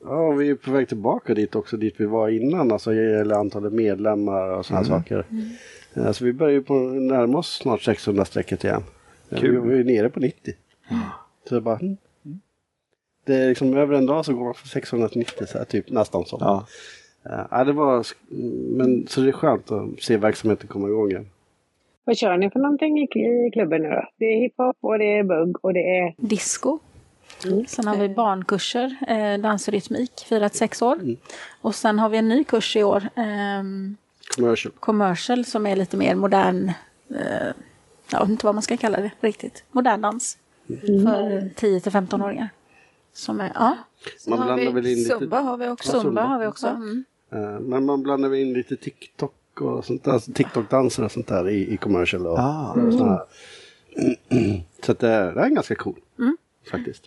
Ja, 0.04 0.26
och 0.26 0.40
vi 0.40 0.50
är 0.50 0.54
på 0.54 0.70
väg 0.70 0.88
tillbaka 0.88 1.34
dit 1.34 1.54
också, 1.54 1.76
dit 1.76 1.94
vi 1.98 2.06
var 2.06 2.28
innan, 2.28 2.72
alltså 2.72 2.94
gäller 2.94 3.34
antalet 3.34 3.72
medlemmar 3.72 4.48
och 4.48 4.66
sådana 4.66 4.84
saker. 4.84 5.26
Ja, 5.94 6.12
Så 6.12 6.24
vi 6.24 6.32
börjar 6.32 6.52
ju 6.52 6.62
på 6.62 6.74
närma 6.74 7.38
oss 7.38 7.54
snart 7.54 7.82
600 7.82 8.24
strecket 8.24 8.64
igen. 8.64 8.82
Ja, 9.28 9.38
Kul. 9.38 9.60
Vi, 9.60 9.74
vi 9.74 9.80
är 9.80 9.84
nere 9.84 10.10
på 10.10 10.20
90. 10.20 10.54
Så 11.48 11.54
det 11.54 11.56
är 11.56 11.60
bara... 11.60 11.78
mm. 11.78 11.96
Det 13.26 13.34
är 13.34 13.48
liksom 13.48 13.76
över 13.76 13.94
en 13.94 14.06
dag 14.06 14.24
så 14.24 14.34
går 14.34 14.44
man 14.44 14.54
från 14.54 14.68
600 14.68 15.08
till 15.08 15.18
90, 15.18 15.46
så 15.46 15.58
här, 15.58 15.64
typ 15.64 15.90
nästan 15.90 16.24
så. 16.24 16.36
Ja. 16.40 16.66
Ja, 17.50 17.64
det 17.64 17.72
var... 17.72 18.06
Men 18.76 19.06
så 19.06 19.20
det 19.20 19.28
är 19.28 19.32
skönt 19.32 19.70
att 19.70 20.02
se 20.02 20.16
verksamheten 20.16 20.68
komma 20.68 20.88
igång 20.88 21.10
igen. 21.10 21.26
Vad 22.04 22.16
kör 22.16 22.36
ni 22.36 22.50
för 22.50 22.58
någonting 22.58 23.02
i, 23.02 23.50
klubben 23.52 23.82
nu 23.82 23.88
då? 23.88 24.08
Det 24.16 24.24
är 24.24 24.40
hiphop 24.40 24.76
och 24.80 24.98
det 24.98 25.18
är 25.18 25.22
bugg 25.24 25.64
och 25.64 25.72
det 25.72 25.98
är... 25.98 26.14
Disco. 26.16 26.78
Sen 27.66 27.86
har 27.86 27.96
vi 27.96 28.08
barnkurser, 28.08 28.96
eh, 29.08 29.40
dans 29.40 29.68
och 29.68 29.74
rytmik, 29.74 30.10
firat 30.28 30.54
sex 30.54 30.82
år. 30.82 30.98
Och 31.60 31.74
sen 31.74 31.98
har 31.98 32.08
vi 32.08 32.18
en 32.18 32.28
ny 32.28 32.44
kurs 32.44 32.76
i 32.76 32.82
år, 32.82 33.08
ehm, 33.14 33.96
Commercial. 34.36 34.72
commercial, 34.80 35.44
som 35.44 35.66
är 35.66 35.76
lite 35.76 35.96
mer 35.96 36.14
modern, 36.14 36.72
eh, 37.10 37.52
jag 38.12 38.20
vet 38.20 38.28
inte 38.28 38.46
vad 38.46 38.54
man 38.54 38.62
ska 38.62 38.76
kalla 38.76 39.00
det 39.00 39.10
riktigt, 39.20 39.64
modern 39.70 40.00
dans. 40.00 40.38
För 40.66 41.54
10 41.54 41.80
till 41.80 41.92
15-åringar. 41.92 42.48
Som 43.12 43.40
är, 43.40 43.52
ja, 43.54 43.76
Man 44.26 44.38
blandar 44.38 44.72
väl 44.72 44.86
in 44.86 44.98
lite... 44.98 45.18
Zumba 45.18 45.40
har 45.40 45.56
vi 45.56 45.68
också. 45.68 46.00
Zumba 46.00 46.22
har 46.22 46.38
vi 46.38 46.46
också. 46.46 46.66
Mm. 46.66 47.04
Eh, 47.32 47.60
Men 47.60 47.84
man 47.84 48.02
blandar 48.02 48.34
in 48.34 48.52
lite 48.52 48.76
TikTok 48.76 49.60
och 49.60 49.84
sånt 49.84 50.04
där, 50.04 50.12
alltså 50.12 50.32
TikTok-danser 50.32 51.04
och 51.04 51.12
sånt 51.12 51.26
där 51.26 51.48
i, 51.48 51.72
i 51.74 51.76
commercial. 51.76 52.26
Och, 52.26 52.38
Ah. 52.38 52.74
här. 52.76 53.24
Så 54.86 54.92
att 54.92 54.98
det, 54.98 55.08
det 55.08 55.40
är 55.40 55.48
ganska 55.48 55.74
cool. 55.74 56.00
Faktiskt. 56.70 57.02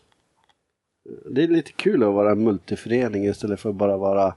Det 1.32 1.43
är 1.43 1.47
lite 1.47 1.71
kul 1.71 2.03
att 2.03 2.13
vara 2.13 2.32
en 2.32 2.43
multiförening 2.43 3.25
istället 3.25 3.60
för 3.60 3.69
att 3.69 3.75
bara 3.75 3.97
vara 3.97 4.34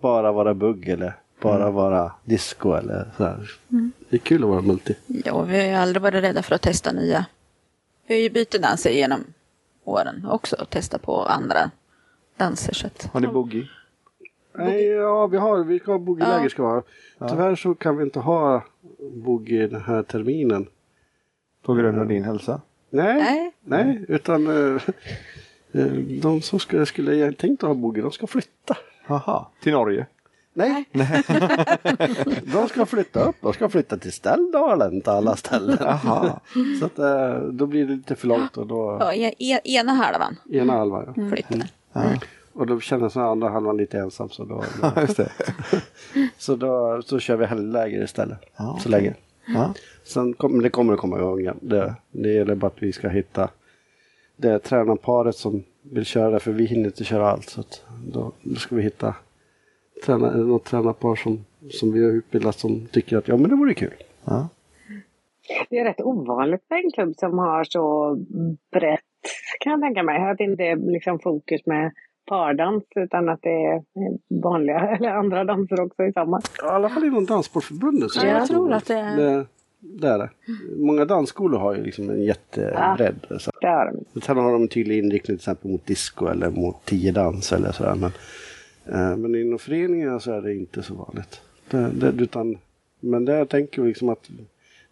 bara 0.00 0.32
vara 0.32 0.54
bugg 0.54 0.88
eller 0.88 1.16
bara 1.42 1.70
vara 1.70 2.12
disco 2.24 2.72
eller 2.74 3.10
sådär. 3.16 3.50
Det 4.08 4.16
är 4.16 4.18
kul 4.18 4.42
att 4.42 4.48
vara 4.50 4.62
multi. 4.62 4.94
Ja, 5.06 5.42
vi 5.42 5.56
har 5.58 5.64
ju 5.66 5.72
aldrig 5.72 6.02
varit 6.02 6.22
rädda 6.24 6.42
för 6.42 6.54
att 6.54 6.62
testa 6.62 6.92
nya. 6.92 7.26
Vi 8.06 8.14
har 8.14 8.20
ju 8.20 8.30
bytt 8.30 8.62
danser 8.62 8.90
genom 8.90 9.24
åren 9.84 10.26
också 10.30 10.56
och 10.56 10.70
testa 10.70 10.98
på 10.98 11.22
andra 11.22 11.70
danser. 12.36 12.72
Så 12.74 12.86
att, 12.86 13.02
Har 13.12 13.20
ni 13.20 13.26
boogie? 13.26 13.68
Nej, 14.54 14.84
ja, 14.86 15.26
vi 15.26 15.36
har, 15.36 15.64
vi 15.64 15.78
ska 15.78 15.92
ha 15.92 15.98
boogieläger 15.98 16.42
Ja. 16.42 16.48
ska. 16.48 16.82
Tyvärr 17.28 17.56
så 17.56 17.74
kan 17.74 17.96
vi 17.96 18.04
inte 18.04 18.18
ha 18.20 18.64
boogie 19.12 19.66
den 19.66 19.82
här 19.82 20.02
terminen. 20.02 20.66
På 21.62 21.74
grund 21.74 21.98
av 21.98 22.06
din 22.08 22.24
hälsa? 22.24 22.60
Nej, 22.90 23.14
Nej. 23.22 23.52
nej, 23.64 24.04
utan 24.08 24.46
eh, 24.46 24.82
eh, 25.72 25.86
de 26.22 26.42
som 26.42 26.58
skulle, 26.58 26.86
skulle 26.86 27.14
jag 27.14 27.36
tänkt 27.38 27.62
att 27.62 27.68
ha 27.68 27.74
boogie, 27.74 28.02
de 28.02 28.12
ska 28.12 28.26
flytta. 28.26 28.76
Jaha, 29.06 29.46
till 29.62 29.72
Norge? 29.72 30.06
Nej. 30.54 30.84
de 32.52 32.68
ska 32.68 32.86
flytta 32.86 33.24
upp, 33.24 33.36
de 33.40 33.52
ska 33.52 33.68
flytta 33.68 33.96
till 33.96 34.12
Ställdalen, 34.12 35.00
till 35.00 35.10
alla 35.10 35.36
ställen. 35.36 35.76
Jaha. 35.80 36.40
Så 36.80 36.86
att 36.86 36.98
eh, 36.98 37.38
då 37.38 37.66
blir 37.66 37.86
det 37.86 37.94
lite 37.94 38.14
för 38.14 38.26
långt 38.28 38.56
och 38.56 38.66
då 38.66 38.96
ja, 39.00 39.12
e- 39.12 39.34
e- 39.38 39.60
ena 39.64 39.92
halvan 39.92 40.36
ena 40.50 40.72
halvan. 40.72 41.14
Ja. 41.16 41.28
flyttar. 41.30 41.66
Och 42.52 42.66
då 42.66 42.80
känner 42.80 43.08
sig 43.08 43.22
andra 43.22 43.48
halvan 43.48 43.76
lite 43.76 43.98
ensam 43.98 44.28
så 44.28 44.44
då, 44.44 44.64
det. 45.16 45.32
så 46.38 46.56
då 46.56 47.02
så 47.02 47.18
kör 47.18 47.36
vi 47.36 47.46
helgläger 47.46 48.04
istället. 48.04 48.38
Ja, 48.56 48.78
Så 48.82 48.88
länge. 48.88 49.14
Ja. 49.46 49.74
Sen 50.04 50.34
kom, 50.34 50.62
det 50.62 50.70
kommer 50.70 50.92
att 50.92 50.98
komma 50.98 51.18
igång 51.18 51.40
igen. 51.40 51.58
Det, 51.60 51.94
det 52.10 52.32
gäller 52.32 52.54
bara 52.54 52.66
att 52.66 52.82
vi 52.82 52.92
ska 52.92 53.08
hitta 53.08 53.50
det 54.36 54.58
tränarparet 54.58 55.36
som 55.36 55.64
vill 55.82 56.04
köra 56.04 56.30
det, 56.30 56.40
för 56.40 56.52
vi 56.52 56.64
hinner 56.64 56.84
inte 56.84 57.04
köra 57.04 57.30
allt. 57.30 57.48
Så 57.48 57.60
att 57.60 57.84
då, 58.12 58.32
då 58.42 58.54
ska 58.54 58.76
vi 58.76 58.82
hitta 58.82 59.14
träna, 60.04 60.30
något 60.30 60.64
tränarpar 60.64 61.14
som, 61.14 61.44
som 61.70 61.92
vi 61.92 62.04
har 62.04 62.10
utbildat 62.10 62.58
som 62.58 62.86
tycker 62.86 63.16
att 63.16 63.28
ja 63.28 63.36
men 63.36 63.50
det 63.50 63.56
vore 63.56 63.74
kul. 63.74 63.94
Ja. 64.24 64.48
Det 65.70 65.78
är 65.78 65.84
rätt 65.84 66.00
ovanligt 66.00 66.62
med 66.70 66.84
en 66.84 66.90
klubb 66.90 67.14
som 67.16 67.38
har 67.38 67.64
så 67.64 68.16
brett, 68.72 69.00
kan 69.60 69.72
jag 69.72 69.80
tänka 69.80 70.02
mig. 70.02 70.30
Att 70.30 70.38
det 70.38 70.44
inte 70.44 70.64
är 70.64 70.76
liksom 70.76 71.18
fokus 71.18 71.66
med 71.66 71.92
pardans 72.30 72.84
utan 72.96 73.28
att 73.28 73.42
det 73.42 73.48
är 73.64 73.82
vanliga 74.42 74.78
eller 74.96 75.08
andra 75.08 75.44
danser 75.44 75.80
också 75.80 76.02
i 76.04 76.12
samma. 76.12 76.38
I 76.38 76.66
alla 76.66 76.88
fall 76.88 77.04
inom 77.04 77.26
Danssportförbundet. 77.26 78.10
Ja, 78.16 78.24
jag 78.26 78.46
tror 78.48 78.68
så. 78.68 78.74
att 78.74 78.86
det 78.86 78.94
är- 78.94 79.16
det, 79.16 79.46
det 79.80 80.08
är 80.08 80.18
det. 80.18 80.30
Många 80.76 81.04
dansskolor 81.04 81.58
har 81.58 81.74
ju 81.76 81.82
liksom 81.82 82.10
en 82.10 82.22
jättebredd. 82.22 83.26
Så. 83.38 83.50
Det 83.60 83.66
har 83.66 83.92
de. 84.14 84.20
Sen 84.20 84.36
har 84.36 84.52
de 84.52 84.62
en 84.62 84.68
tydlig 84.68 84.98
inriktning 84.98 85.36
till 85.36 85.42
exempel 85.42 85.70
mot 85.70 85.86
disco 85.86 86.26
eller 86.26 86.50
mot 86.50 86.84
tiodans 86.84 87.52
eller 87.52 87.72
sådär. 87.72 87.94
Men, 87.94 88.12
eh, 88.94 89.16
men 89.16 89.34
inom 89.34 89.58
föreningar 89.58 90.18
så 90.18 90.32
är 90.32 90.40
det 90.40 90.54
inte 90.54 90.82
så 90.82 90.94
vanligt. 90.94 91.40
Det, 91.70 91.90
det, 91.94 92.22
utan, 92.22 92.58
men 93.00 93.24
där 93.24 93.44
tänker 93.44 93.82
vi 93.82 93.88
liksom 93.88 94.08
att 94.08 94.30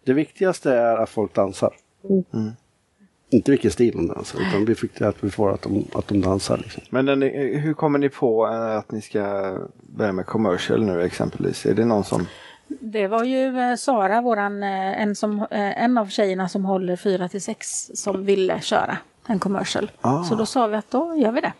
det 0.03 0.13
viktigaste 0.13 0.71
är 0.73 0.97
att 0.97 1.09
folk 1.09 1.33
dansar. 1.33 1.73
Mm. 2.33 2.51
Inte 3.31 3.51
vilken 3.51 3.71
stil 3.71 3.93
de 3.95 4.07
dansar, 4.07 4.39
utan 4.49 4.65
viktiga 4.65 5.05
är 5.07 5.09
att 5.09 5.23
vi 5.23 5.29
får 5.31 5.53
att 5.53 5.61
de, 5.61 5.85
att 5.93 6.07
de 6.07 6.21
dansar. 6.21 6.57
Liksom. 6.57 6.83
Men 6.89 7.05
den, 7.05 7.23
är- 7.23 7.57
hur 7.59 7.73
kommer 7.73 7.99
ni 7.99 8.09
på 8.09 8.47
eh, 8.47 8.77
att 8.77 8.91
ni 8.91 9.01
ska 9.01 9.55
börja 9.81 10.11
med 10.11 10.25
commercial 10.25 10.85
nu 10.85 11.01
exempelvis? 11.03 11.65
Är 11.65 11.73
det 11.73 11.85
någon 11.85 12.03
som... 12.03 12.27
Det 12.67 13.07
var 13.07 13.23
ju 13.23 13.59
eh, 13.59 13.75
Sara, 13.75 14.21
våran, 14.21 14.63
eh, 14.63 15.01
en, 15.01 15.15
som, 15.15 15.39
eh, 15.39 15.83
en 15.83 15.97
av 15.97 16.05
tjejerna 16.05 16.49
som 16.49 16.65
håller 16.65 16.95
4 16.95 17.27
till 17.29 17.41
6 17.41 17.91
som 17.93 18.25
ville 18.25 18.61
köra 18.61 18.97
en 19.27 19.39
commercial. 19.39 19.91
Ah. 20.01 20.23
Så 20.23 20.35
då 20.35 20.45
sa 20.45 20.67
vi 20.67 20.75
att 20.75 20.91
då 20.91 21.15
gör 21.15 21.31
vi 21.31 21.41
det. 21.41 21.53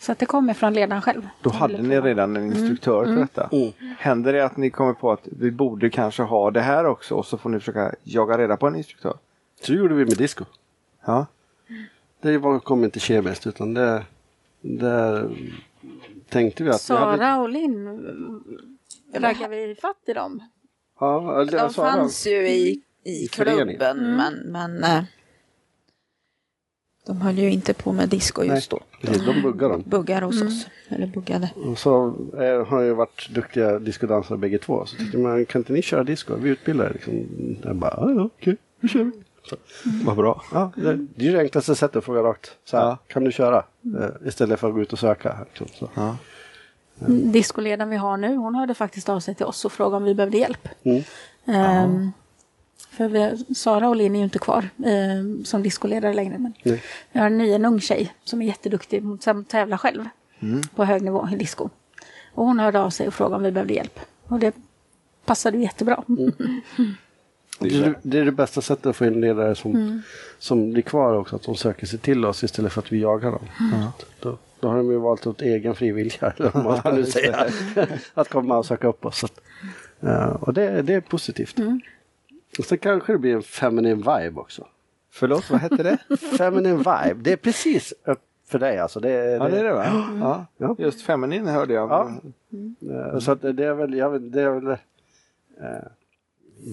Så 0.00 0.12
att 0.12 0.18
det 0.18 0.26
kommer 0.26 0.54
från 0.54 0.72
ledaren 0.74 1.02
själv. 1.02 1.28
Då 1.42 1.50
hade 1.50 1.82
ni 1.82 2.00
redan 2.00 2.36
en 2.36 2.44
instruktör 2.46 3.04
för 3.04 3.12
detta. 3.12 3.50
Händer 3.98 4.32
det 4.32 4.44
att 4.44 4.56
ni 4.56 4.70
kommer 4.70 4.92
på 4.92 5.12
att 5.12 5.20
vi 5.38 5.50
borde 5.50 5.90
kanske 5.90 6.22
ha 6.22 6.50
det 6.50 6.60
här 6.60 6.86
också 6.86 7.14
och 7.14 7.26
så 7.26 7.38
får 7.38 7.50
ni 7.50 7.58
försöka 7.58 7.94
jaga 8.04 8.38
reda 8.38 8.56
på 8.56 8.66
en 8.66 8.76
instruktör? 8.76 9.14
Så 9.62 9.72
gjorde 9.74 9.94
vi 9.94 10.04
med 10.04 10.16
disco. 10.16 10.44
Ja. 11.08 11.26
Det 12.22 12.38
var, 12.38 12.60
kom 12.60 12.84
inte 12.84 13.00
kemiskt 13.00 13.46
utan 13.46 13.74
det, 13.74 14.04
det 14.60 15.30
tänkte 16.28 16.64
vi 16.64 16.70
att 16.70 16.90
vi 16.90 16.94
hade... 16.94 17.16
Sara 17.18 17.40
och 17.40 17.48
Linn 17.48 17.86
raggade 19.14 19.66
vi 19.66 19.74
fatt 19.74 20.02
i 20.06 20.12
dem. 20.12 20.42
Ja, 21.00 21.44
det, 21.50 21.56
De 21.56 21.70
Sara- 21.72 21.92
fanns 21.92 22.26
ju 22.26 22.48
i, 22.48 22.82
i, 23.04 23.24
I 23.24 23.28
klubben 23.28 24.16
men, 24.16 24.34
men 24.34 24.84
eh, 24.84 25.02
de 27.06 27.20
höll 27.20 27.38
ju 27.38 27.50
inte 27.50 27.74
på 27.74 27.92
med 27.92 28.08
disco 28.08 28.44
just 28.44 28.70
då. 28.70 28.80
Precis, 29.00 29.24
de 29.26 29.42
buggar 29.42 29.68
dem. 29.68 29.82
Buggar 29.86 30.22
hos 30.22 30.42
oss. 30.42 30.66
Eller 30.88 31.06
buggade. 31.06 31.50
Och 31.54 31.78
så 31.78 32.06
eh, 32.40 32.66
har 32.66 32.80
ju 32.80 32.94
varit 32.94 33.28
duktiga 33.34 33.78
discodansare 33.78 34.38
bägge 34.38 34.58
två. 34.58 34.86
Så 34.86 34.96
tyckte 34.96 35.18
man, 35.18 35.46
kan 35.46 35.60
inte 35.60 35.72
ni 35.72 35.82
köra 35.82 36.04
disco? 36.04 36.36
Vi 36.36 36.50
utbildar 36.50 36.86
er. 36.86 36.92
Liksom. 36.92 37.26
Jag 37.64 37.76
bara, 37.76 37.94
ja, 38.14 38.22
okej, 38.24 38.56
nu 38.80 38.88
kör 38.88 39.04
vi. 39.04 39.12
Så, 39.48 39.56
Vad 40.04 40.16
bra. 40.16 40.42
ja, 40.52 40.72
det, 40.76 40.82
det 40.96 41.22
är 41.24 41.26
ju 41.26 41.32
det 41.32 41.38
enklaste 41.40 41.74
sättet 41.74 41.96
att 41.96 42.04
fråga 42.04 42.22
rakt. 42.22 42.56
Så 42.64 42.76
här, 42.76 42.84
Ja. 42.84 42.98
Kan 43.06 43.24
du 43.24 43.32
köra? 43.32 43.56
Eh, 44.00 44.28
istället 44.28 44.60
för 44.60 44.68
att 44.68 44.74
gå 44.74 44.80
ut 44.82 44.92
och 44.92 44.98
söka. 44.98 45.36
Liksom. 45.48 45.66
Så. 45.74 45.90
Ja. 45.94 46.16
Mm, 47.06 47.32
Diskoledaren 47.32 47.90
vi 47.90 47.96
har 47.96 48.16
nu, 48.16 48.36
hon 48.36 48.54
hörde 48.54 48.74
faktiskt 48.74 49.08
av 49.08 49.20
sig 49.20 49.34
till 49.34 49.46
oss 49.46 49.64
och 49.64 49.72
frågade 49.72 49.96
om 49.96 50.04
vi 50.04 50.14
behövde 50.14 50.38
hjälp. 50.38 50.68
Mm. 50.82 51.02
Ehm, 51.46 52.12
för 52.90 53.08
vi, 53.08 53.54
Sara 53.54 53.88
och 53.88 53.96
Linn 53.96 54.14
är 54.14 54.18
ju 54.18 54.24
inte 54.24 54.38
kvar 54.38 54.68
ehm, 54.86 55.44
som 55.44 55.62
diskoledare 55.62 56.14
längre. 56.14 56.38
Men 56.38 56.52
Nej. 56.62 56.82
jag 57.12 57.20
har 57.20 57.26
en 57.26 57.38
ny 57.38 57.52
en 57.52 57.64
ung 57.64 57.80
tjej 57.80 58.14
som 58.24 58.42
är 58.42 58.46
jätteduktig 58.46 59.02
som 59.20 59.44
tävlar 59.44 59.76
själv 59.76 60.04
på 60.74 60.84
hög 60.84 61.02
nivå 61.02 61.28
i 61.32 61.36
disco. 61.36 61.68
Och 62.34 62.44
hon 62.46 62.58
hörde 62.58 62.80
av 62.80 62.90
sig 62.90 63.08
och 63.08 63.14
frågade 63.14 63.36
om 63.36 63.42
vi 63.42 63.50
behövde 63.50 63.74
hjälp. 63.74 64.00
Och 64.28 64.38
det 64.38 64.54
passade 65.24 65.58
jättebra. 65.58 66.04
Det, 67.58 67.76
är, 67.76 67.94
det 68.02 68.18
är 68.18 68.24
det 68.24 68.32
bästa 68.32 68.60
sättet 68.60 68.86
att 68.86 68.96
få 68.96 69.06
in 69.06 69.20
ledare 69.20 69.54
som, 69.54 70.02
som 70.38 70.70
blir 70.72 70.82
kvar 70.82 71.14
också. 71.14 71.36
Att 71.36 71.42
de 71.42 71.54
söker 71.56 71.86
sig 71.86 71.98
till 71.98 72.24
oss 72.24 72.44
istället 72.44 72.72
för 72.72 72.80
att 72.80 72.92
vi 72.92 73.00
jagar 73.00 73.30
dem. 73.30 73.46
Då, 74.20 74.38
då 74.60 74.68
har 74.68 74.76
de 74.76 74.90
ju 74.90 74.98
valt 74.98 75.26
åt 75.26 75.42
egen 75.42 75.74
frivilliga, 75.74 76.32
eller 76.36 76.50
vad 76.54 76.64
man 76.64 76.76
ska 76.78 76.92
nu 76.92 77.04
säga. 77.04 77.46
att 78.14 78.28
komma 78.28 78.58
och 78.58 78.66
söka 78.66 78.88
upp 78.88 79.06
oss. 79.06 79.18
Så 79.18 79.26
att, 79.26 79.40
ja, 80.00 80.26
och 80.40 80.54
det, 80.54 80.82
det 80.82 80.94
är 80.94 81.00
positivt. 81.00 81.56
Och 82.58 82.64
sen 82.64 82.78
kanske 82.78 83.12
det 83.12 83.18
blir 83.18 83.34
en 83.34 83.42
feminine 83.42 83.96
vibe 83.96 84.40
också. 84.40 84.66
Förlåt, 85.10 85.50
vad 85.50 85.60
hette 85.60 85.82
det? 85.82 85.98
Feminine 86.38 86.76
vibe, 86.76 87.14
det 87.22 87.32
är 87.32 87.36
precis 87.36 87.94
upp 88.04 88.20
för 88.46 88.58
dig 88.58 88.78
alltså. 88.78 89.00
Det, 89.00 89.10
Ja, 89.10 89.48
det 89.48 89.58
är 89.60 89.64
det 89.64 89.72
va? 89.74 89.86
Ja. 90.20 90.46
Ja. 90.56 90.76
Just 90.78 91.02
feminin 91.02 91.46
hörde 91.46 91.74
jag. 91.74 91.90
Ja. 91.90 92.12
Eh, 93.12 93.18
Så 93.18 93.32
att 93.32 93.42
det 93.42 93.64
är 93.64 93.74
väl, 93.74 93.94
jag 93.94 94.10
vet, 94.10 94.32
det 94.32 94.42
är 94.42 94.50
väl 94.50 94.66
eh, 94.66 94.76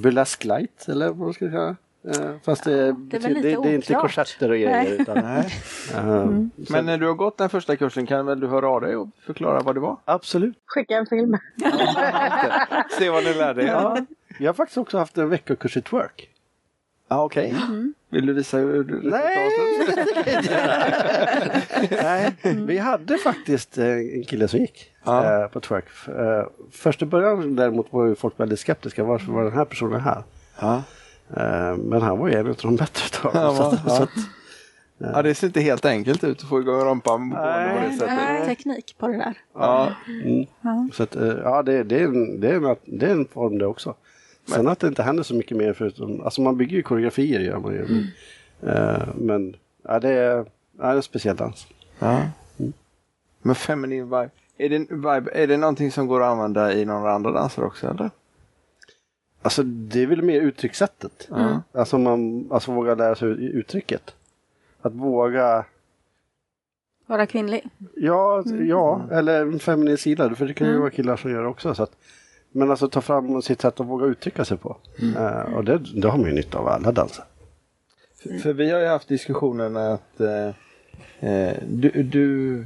burlesque 0.04 0.48
light 0.48 0.90
eller 0.90 1.10
vad 1.10 1.36
ska 1.36 1.50
säga. 1.50 1.76
Eh, 2.08 2.32
fast 2.44 2.64
det, 2.64 2.92
det 2.92 3.18
är 3.18 3.34
det, 3.34 3.42
det, 3.42 3.52
är 3.52 3.76
inte 3.76 3.94
korsetter 3.94 4.50
och 4.50 4.56
grejer. 4.56 4.70
Nej. 4.72 4.98
Utan, 5.00 5.18
Nej. 5.24 5.40
eh, 5.96 6.26
så- 6.66 6.74
Men 6.74 6.86
när 6.86 6.98
du 6.98 7.08
har 7.08 7.14
gått 7.14 7.38
den 7.38 7.50
första 7.50 7.76
kursen 7.76 8.06
kan 8.06 8.26
väl 8.26 8.40
du 8.40 8.48
höra 8.48 8.70
av 8.70 8.82
dig 8.82 8.96
och 8.96 9.08
förklara 9.26 9.60
vad 9.60 9.76
det 9.76 9.80
var? 9.82 9.98
Absolut. 10.06 10.56
Skicka 10.66 10.98
en 10.98 11.06
film. 11.06 11.38
Se 13.00 13.10
vad 13.10 13.24
ni 13.24 13.34
lärde 13.34 13.64
er. 13.64 13.68
Ja. 13.68 13.98
Jag 14.40 14.50
har 14.50 14.54
faktiskt 14.54 14.78
också 14.78 14.98
haft 14.98 15.18
en 15.18 15.30
veckokurs 15.30 15.78
i 15.78 15.82
twerk. 15.82 16.30
Ja, 17.08 17.24
okej. 17.24 17.56
Vill 18.10 18.26
du 18.26 18.34
visa 18.34 18.58
hur 18.58 18.84
du 18.84 19.10
Nej! 19.10 19.50
Nej, 22.04 22.36
vi 22.68 22.78
hade 22.78 23.18
faktiskt 23.18 23.78
eh, 23.78 23.86
en 23.88 24.24
kille 24.24 24.48
som 24.48 24.60
gick 24.60 24.92
Ja. 25.06 25.42
eh, 25.44 25.48
på 25.48 25.60
twerk. 25.60 25.86
Eh, 26.08 26.48
Först 26.72 27.02
i 27.02 27.06
början 27.06 27.56
däremot 27.56 27.94
var 27.94 28.06
ju 28.06 28.16
folk 28.16 28.40
väldigt 28.40 28.60
skeptiska. 28.60 29.04
Varför 29.04 29.32
var 29.32 29.44
den 29.44 29.54
här 29.54 29.66
personen 29.66 30.02
här? 30.02 30.24
Ja. 30.60 30.84
Eh, 31.38 31.78
Men 31.78 32.02
han 32.02 32.20
var 32.20 32.28
ju 32.28 32.34
en 32.36 32.48
av 32.48 32.56
de 32.62 32.76
bättre 32.76 33.30
Ja, 33.34 33.52
va? 33.52 33.66
att- 33.86 33.92
så 33.98 34.04
att, 34.04 34.10
ja, 34.98 35.22
det 35.22 35.36
ser 35.36 35.48
inte 35.48 35.62
helt 35.62 35.86
enkelt 35.86 36.24
ut 36.24 36.42
att 36.44 36.50
få 36.50 36.60
igång 36.60 36.80
rumpan 36.86 37.32
på 37.32 37.38
det 37.38 37.92
sättet. 38.00 38.08
Nej, 38.16 38.46
teknik 38.46 38.96
på 38.98 39.08
det 39.08 39.18
där. 39.18 39.34
Ja, 39.54 39.90
så 40.94 41.04
att, 41.04 41.16
ja, 41.44 41.64
det, 41.64 41.84
det, 41.84 42.00
är 42.00 42.04
en, 42.06 42.40
det, 42.40 42.48
är 42.50 42.56
en, 42.70 42.76
det 42.86 43.06
är 43.06 43.12
en 43.12 43.26
form 43.26 43.58
det 43.58 43.66
också. 43.66 43.96
Sen 44.48 44.68
att 44.68 44.80
det 44.80 44.88
inte 44.88 45.04
händer 45.04 45.24
så 45.24 45.36
mycket 45.36 45.58
mer 45.58 45.74
förutom, 45.74 46.22
alltså 46.22 46.42
man 46.42 46.58
bygger 46.58 46.78
ju 46.78 46.84
koreografier 46.84 47.40
gör 47.40 47.60
man 47.60 47.74
ju. 47.74 47.86
Men, 48.60 48.76
eh, 48.76 49.08
men 49.16 49.56
ja, 49.84 50.00
det, 50.00 50.10
är, 50.10 50.36
ja, 50.38 50.46
det 50.78 50.84
är 50.84 50.96
en 50.96 51.04
speciell 51.04 51.36
dans. 51.36 51.68
ja. 52.00 52.22
Men 53.42 53.56
feminin 53.56 54.04
vibe. 54.04 54.30
Är 54.58 54.70
det, 54.70 54.76
en 54.76 54.88
vibe, 54.90 55.32
är 55.34 55.48
det 55.48 55.58
någonting 55.58 55.92
som 55.92 56.08
går 56.08 56.22
att 56.24 56.32
använda 56.32 56.74
i 56.74 56.86
några 56.86 57.12
andra 57.14 57.32
danser 57.32 57.64
också 57.64 57.88
eller? 57.90 58.10
Alltså 59.42 59.64
det 59.64 60.02
är 60.04 60.08
väl 60.08 60.22
mer 60.22 60.42
uttryckssättet. 60.42 61.30
Alltså 61.72 61.98
man 61.98 62.48
alltså 62.52 62.72
våga 62.72 62.96
lära 62.96 63.16
sig 63.16 63.28
uttrycket. 63.30 64.16
Att 64.82 64.94
våga, 64.94 65.66
Vara 67.06 67.26
kvinnlig. 67.26 67.70
ja, 67.96 68.44
ja 68.46 69.02
eller 69.12 69.42
en 69.42 69.60
feminin 69.60 69.98
sida, 69.98 70.36
för 70.36 70.46
det 70.46 70.54
kan 70.54 70.68
ju 70.68 70.78
vara 70.78 70.90
killar 70.90 71.18
som 71.18 71.32
gör 71.32 71.42
det 71.42 71.48
också. 71.48 71.76
Så 71.76 71.84
att, 71.84 71.96
men 72.56 72.72
alltså 72.72 72.90
ta 72.90 73.02
fram 73.02 73.42
sitt 73.42 73.62
sätt 73.62 73.80
att 73.80 73.88
våga 73.88 74.06
uttrycka 74.06 74.46
sig 74.46 74.58
på. 74.58 74.78
Eh, 75.18 75.54
och 75.56 75.64
det, 75.66 75.78
det 76.02 76.08
har 76.10 76.18
man 76.18 76.28
ju 76.30 76.34
nytta 76.36 76.58
av 76.58 76.68
alla 76.68 76.92
danser. 76.92 77.24
För, 78.24 78.38
för 78.40 78.54
vi 78.54 78.72
har 78.72 78.80
ju 78.80 78.88
haft 78.88 79.08
diskussionen 79.08 79.78
att 79.78 80.20
eh, 80.20 81.54
du, 81.68 81.90
du 82.04 82.66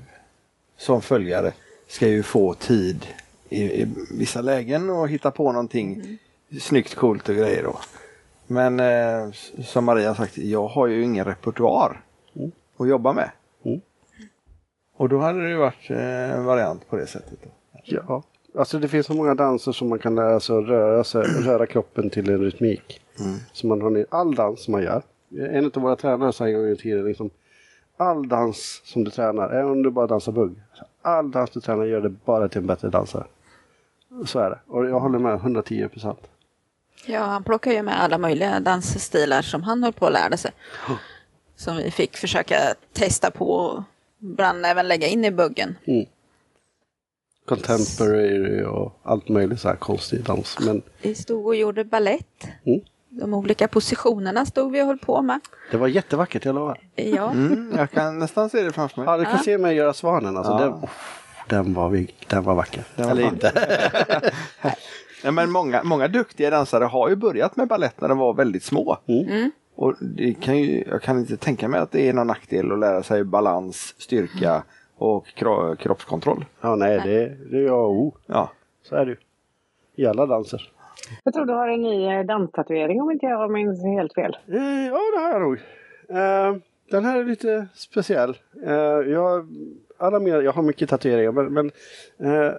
som 0.78 1.02
följare 1.02 1.54
ska 1.88 2.08
ju 2.08 2.24
få 2.24 2.54
tid 2.54 3.06
i, 3.50 3.64
i 3.82 3.88
vissa 4.12 4.42
lägen 4.42 4.90
och 4.90 5.10
hitta 5.10 5.32
på 5.32 5.52
någonting 5.52 6.18
snyggt, 6.62 6.96
coolt 6.96 7.30
och 7.30 7.36
grejer 7.36 7.64
då. 7.64 7.80
Men 8.48 8.80
s- 8.80 9.52
som 9.66 9.86
Maria 9.86 10.16
sagt, 10.16 10.38
jag 10.38 10.68
har 10.68 10.88
ju 10.88 11.04
ingen 11.04 11.26
repertoar 11.26 12.02
att 12.78 12.88
jobba 12.88 13.14
med. 13.14 13.30
Mm. 13.66 13.82
Och 14.96 15.10
då 15.10 15.20
hade 15.20 15.42
det 15.44 15.50
ju 15.50 15.56
varit 15.58 15.90
en 15.90 16.46
variant 16.46 16.90
på 16.90 16.96
det 16.96 17.08
sättet. 17.08 17.40
Då. 17.44 17.50
Ja. 17.84 18.24
Alltså 18.58 18.80
det 18.80 18.88
finns 18.88 19.06
så 19.06 19.14
många 19.14 19.36
danser 19.36 19.72
som 19.72 19.90
man 19.90 20.00
kan 20.00 20.16
lära 20.16 20.40
sig 20.40 20.58
att 20.58 20.68
röra, 20.68 21.04
sig, 21.04 21.22
röra 21.44 21.66
kroppen 21.66 22.10
till 22.10 22.30
en 22.30 22.40
rytmik. 22.40 23.02
Så 23.54 23.68
man 23.68 23.82
har 23.82 23.98
i 23.98 24.06
all 24.10 24.36
dans 24.36 24.64
som 24.64 24.72
man 24.72 24.84
gör. 24.84 25.02
En 25.52 25.66
av 25.66 25.82
våra 25.82 25.96
tränare 25.96 26.34
sa 26.34 26.48
en 26.48 26.54
gång 26.54 26.70
i 26.70 26.76
tiden 26.76 27.06
liksom 27.06 27.30
All 27.98 28.28
dans 28.28 28.82
som 28.86 29.04
du 29.04 29.12
tränar, 29.12 29.50
även 29.50 29.72
om 29.72 29.84
du 29.84 29.90
bara 29.90 30.08
dansar 30.08 30.32
bugg. 30.32 30.56
All 31.02 31.32
dans 31.32 31.52
du 31.52 31.60
tränar 31.60 31.86
gör 31.86 32.02
det 32.02 32.10
bara 32.10 32.50
till 32.50 32.58
en 32.58 32.68
bättre 32.68 32.90
dansare. 32.90 33.26
Så 34.26 34.40
är 34.40 34.50
det. 34.50 34.60
Och 34.68 34.86
jag 34.86 35.00
håller 35.00 35.20
med 35.20 35.36
110 35.36 35.88
procent. 35.88 36.20
Ja, 37.06 37.20
han 37.20 37.44
plockar 37.44 37.72
ju 37.72 37.84
med 37.84 38.02
alla 38.02 38.18
möjliga 38.18 38.60
dansstilar 38.60 39.42
som 39.42 39.64
han 39.64 39.84
höll 39.84 39.94
på 39.94 40.06
att 40.06 40.14
lära 40.14 40.38
sig. 40.38 40.52
Som 41.56 41.78
vi 41.78 41.92
fick 41.92 42.18
försöka 42.18 42.56
testa 42.94 43.32
på 43.32 43.52
och 43.52 43.84
ibland 44.22 44.66
även 44.66 44.88
lägga 44.88 45.08
in 45.08 45.26
i 45.26 45.32
buggen. 45.32 45.76
Contemporary 47.50 48.64
och 48.64 49.00
allt 49.04 49.30
möjligt 49.30 49.60
så 49.60 49.68
här 49.68 49.76
konstig 49.76 50.24
dans. 50.24 50.58
Men 50.66 50.82
Vi 51.02 51.16
stod 51.16 51.46
och 51.46 51.56
gjorde 51.56 51.84
ballett. 51.86 52.48
Mm. 52.66 52.82
de 53.10 53.34
olika 53.34 53.68
positionerna 53.68 54.46
stod 54.46 54.72
vi 54.72 54.82
och 54.82 54.86
höll 54.86 54.98
på 54.98 55.22
med. 55.22 55.40
Det 55.72 55.78
var 55.78 55.88
jättevackert, 55.88 56.46
jag 56.46 56.56
lovar. 56.56 56.80
Ja, 56.96 57.32
Mm, 57.32 57.74
jag 57.78 57.92
kan 57.92 58.20
nästan 58.20 58.50
se 58.50 58.62
det 58.62 58.72
framför 58.72 59.02
mig. 59.02 59.10
Ja, 59.10 59.18
du 59.18 59.26
får 59.26 59.38
se 59.44 59.58
mig 59.58 59.76
göra 59.76 59.94
svanen. 59.94 60.38
Alltså. 60.38 60.52
Ja. 60.52 60.60
Den, 60.60 60.70
oh, 60.74 60.90
den, 61.48 61.74
var, 61.74 61.90
vi- 61.90 62.14
den 62.28 62.44
var 62.44 62.56
vacker. 62.56 62.84
Den 62.96 63.06
var 63.06 63.12
Eller 63.12 63.24
inte. 63.28 63.52
Ja, 65.24 65.32
men 65.32 65.52
många, 65.52 65.84
många 65.84 66.08
duktiga 66.08 66.50
dansare 66.50 66.84
har 66.84 67.10
ju 67.10 67.16
börjat 67.16 67.56
med 67.56 67.68
ballett 67.68 68.02
när 68.02 68.08
de 68.10 68.18
var 68.18 68.34
väldigt 68.34 68.64
små. 68.64 68.98
Mm. 69.08 69.52
Och 69.76 69.94
det 70.00 70.34
kan 70.34 70.58
ju, 70.58 70.84
jag 70.90 71.02
kan 71.02 71.20
inte 71.20 71.38
tänka 71.38 71.68
mig 71.68 71.80
att 71.80 71.92
det 71.92 72.10
är 72.10 72.14
någon 72.14 72.28
nackdel 72.28 72.72
att 72.72 72.80
lära 72.80 73.04
sig 73.04 73.24
balans, 73.24 73.96
styrka 73.98 74.64
och 75.00 75.26
kro- 75.28 75.76
kroppskontroll. 75.76 76.46
Ja, 76.62 76.76
nej, 76.76 77.02
det, 77.06 77.36
det 77.52 77.58
är 77.58 77.66
jag 77.66 77.84
och 77.86 77.92
O. 77.92 78.14
Ja. 78.26 78.50
Så 78.84 78.96
är 78.96 79.06
det 79.06 79.12
ju. 79.12 79.18
I 79.96 80.06
alla 80.08 80.26
danser. 80.26 80.72
Jag 81.24 81.34
tror 81.34 81.46
du 81.46 81.54
har 81.54 81.68
en 81.68 81.82
ny 81.82 82.06
eh, 82.06 82.26
danstatuering 82.26 83.02
om 83.02 83.12
inte 83.12 83.26
jag 83.26 83.52
minns 83.52 83.84
helt 83.84 84.14
fel. 84.14 84.38
Eh, 84.48 84.88
ja, 84.88 85.00
det 85.16 85.22
har 85.22 85.30
jag 85.32 85.42
nog. 85.42 85.54
Eh, 86.10 86.56
den 86.92 87.06
här 87.06 87.20
är 87.20 87.24
lite 87.24 87.68
speciell. 87.74 88.38
Eh, 88.66 88.74
jag, 89.12 89.48
alla 89.98 90.20
mer, 90.20 90.42
jag 90.42 90.52
har 90.52 90.64
mycket 90.64 90.90
tatueringar, 90.90 91.32
men, 91.32 91.54
men 91.54 91.72
eh, 92.46 92.52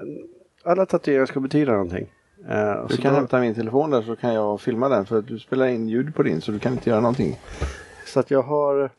alla 0.65 0.87
tatueringar 0.87 1.27
ska 1.27 1.41
betyda 1.41 1.73
någonting. 1.73 2.13
Eh, 2.49 2.87
Du 2.89 2.97
kan 2.97 3.13
då- 3.13 3.17
hämta 3.19 3.41
min 3.41 3.55
telefon 3.55 3.91
där 3.91 4.03
så 4.03 4.17
kan 4.17 4.35
jag 4.35 4.61
filma 4.61 4.89
den 4.89 5.07
för 5.07 5.19
att 5.19 5.27
du 5.27 5.39
spelar 5.39 5.67
in 5.67 5.89
ljud 5.89 6.15
på 6.15 6.23
din 6.23 6.41
så 6.41 6.53
du 6.53 6.59
kan 6.59 6.73
inte 6.73 6.91
göra 6.91 7.01
någonting. 7.01 7.39
Så 8.07 8.21
att 8.21 8.31
jag 8.31 8.43
har... 8.43 8.91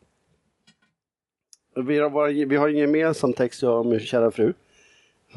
Vi 1.74 1.98
har, 1.98 2.10
bara, 2.10 2.28
vi 2.28 2.56
har 2.56 2.68
en 2.68 2.76
gemensam 2.76 3.32
text 3.32 3.62
jag 3.62 3.78
och 3.78 3.86
min 3.86 4.00
kära 4.00 4.30
fru. 4.30 4.52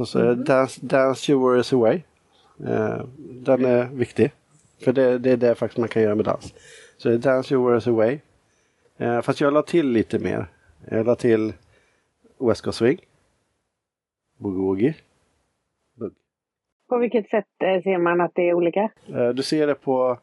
Så 0.05 0.19
är 0.19 0.25
det 0.25 0.35
dance, 0.35 0.79
dance 0.85 1.31
your 1.31 1.41
worries 1.41 1.73
away. 1.73 2.01
Eh, 2.67 3.05
den 3.17 3.65
är 3.65 3.85
viktig. 3.85 4.31
För 4.83 4.93
det, 4.93 5.17
det 5.17 5.31
är 5.31 5.37
det 5.37 5.55
faktiskt 5.55 5.77
man 5.77 5.89
kan 5.89 6.01
göra 6.01 6.15
med 6.15 6.25
dans. 6.25 6.53
Så 6.97 7.09
det 7.09 7.15
är 7.15 7.19
dance 7.19 7.53
your 7.53 7.63
worries 7.63 7.87
away. 7.87 8.19
Eh, 8.97 9.21
fast 9.21 9.41
jag 9.41 9.53
la 9.53 9.61
till 9.61 9.87
lite 9.89 10.19
mer. 10.19 10.47
Jag 10.89 11.05
la 11.05 11.15
till 11.15 11.53
West 12.39 12.61
Coast 12.61 12.77
Swing. 12.77 12.97
Boogie 14.37 14.61
Woogie. 14.61 14.95
På 16.89 16.97
vilket 16.97 17.29
sätt 17.29 17.45
eh, 17.63 17.83
ser 17.83 17.97
man 17.97 18.21
att 18.21 18.31
det 18.35 18.49
är 18.49 18.53
olika? 18.53 18.89
Eh, 19.07 19.29
Du 19.29 19.43
ser 19.43 19.67
det 19.67 19.75
på, 19.75 20.17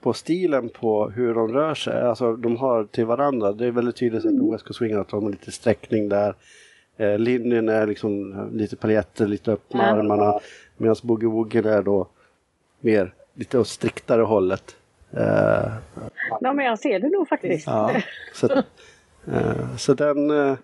på 0.00 0.12
stilen 0.12 0.68
på 0.68 1.10
hur 1.10 1.34
de 1.34 1.52
rör 1.52 1.74
sig. 1.74 2.02
Alltså 2.02 2.36
de 2.36 2.56
har 2.56 2.84
till 2.84 3.06
varandra. 3.06 3.52
Det 3.52 3.66
är 3.66 3.70
väldigt 3.70 3.96
tydligt 3.96 4.24
att 4.24 4.52
West 4.52 4.64
Coast 4.64 4.78
Swing 4.78 4.92
att 4.92 5.08
de 5.08 5.22
har 5.22 5.30
lite 5.30 5.52
sträckning 5.52 6.08
där. 6.08 6.34
Eh, 6.96 7.18
linjen 7.18 7.68
är 7.68 7.86
liksom 7.86 8.34
lite 8.52 8.76
paljetter, 8.76 9.26
lite 9.26 9.52
upp 9.52 9.74
med 9.74 9.92
armarna. 9.92 10.40
Medan 10.76 10.96
Boogie 11.02 11.28
Woogie 11.28 11.70
är 11.70 11.82
då 11.82 12.08
mer 12.80 13.14
lite 13.34 13.58
åt 13.58 13.68
striktare 13.68 14.22
hållet. 14.22 14.76
Eh, 15.10 15.72
Ja, 16.40 16.52
men 16.52 16.64
jag 16.64 16.78
ser 16.78 17.00
det 17.00 17.08
nog 17.08 17.28
faktiskt. 17.28 17.66
Ja. 17.66 17.90
så, 18.34 18.52
eh, 19.26 19.76
så 19.76 19.94
den... 19.94 20.30
Eh, 20.30 20.56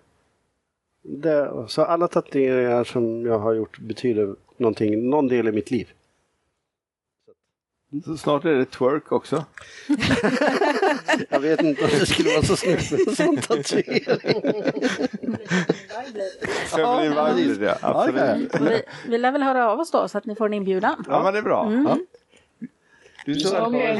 det, 1.01 1.51
så 1.67 1.81
alla 1.81 2.07
tatueringar 2.07 2.83
som 2.83 3.25
jag 3.25 3.39
har 3.39 3.53
gjort 3.53 3.79
betyder 3.79 4.35
någonting, 4.57 5.09
någon 5.09 5.27
del 5.27 5.47
i 5.47 5.51
mitt 5.51 5.71
liv. 5.71 5.87
Så 8.05 8.17
snart 8.17 8.45
är 8.45 8.53
det 8.53 8.65
twerk 8.65 9.11
också. 9.11 9.45
Jag 11.29 11.39
vet 11.39 11.61
inte 11.61 11.83
om 11.83 11.89
det 11.99 12.05
skulle 12.05 12.29
vara 12.29 12.41
så 12.41 12.55
snyggt 12.55 12.91
med 12.91 12.99
en 13.07 13.15
sån 13.15 13.37
tatuering. 13.37 14.03
Vibe 16.75 17.33
blir 17.33 17.59
det, 17.59 17.77
absolut. 17.81 18.61
Vi, 18.61 18.81
vi 19.07 19.17
lär 19.17 19.31
väl 19.31 19.43
höra 19.43 19.71
av 19.71 19.79
oss 19.79 19.91
då 19.91 20.07
så 20.07 20.17
att 20.17 20.25
ni 20.25 20.35
får 20.35 20.45
en 20.45 20.53
inbjudan. 20.53 21.03
Ja 21.07 21.23
men 21.23 21.33
det 21.33 21.39
är 21.39 21.43
bra. 21.43 21.71
Ja. 21.85 21.97
Du 23.25 23.31
är 23.31 23.35
så, 23.35 23.47
Som 23.47 23.75
är. 23.75 23.79
Det 23.79 23.91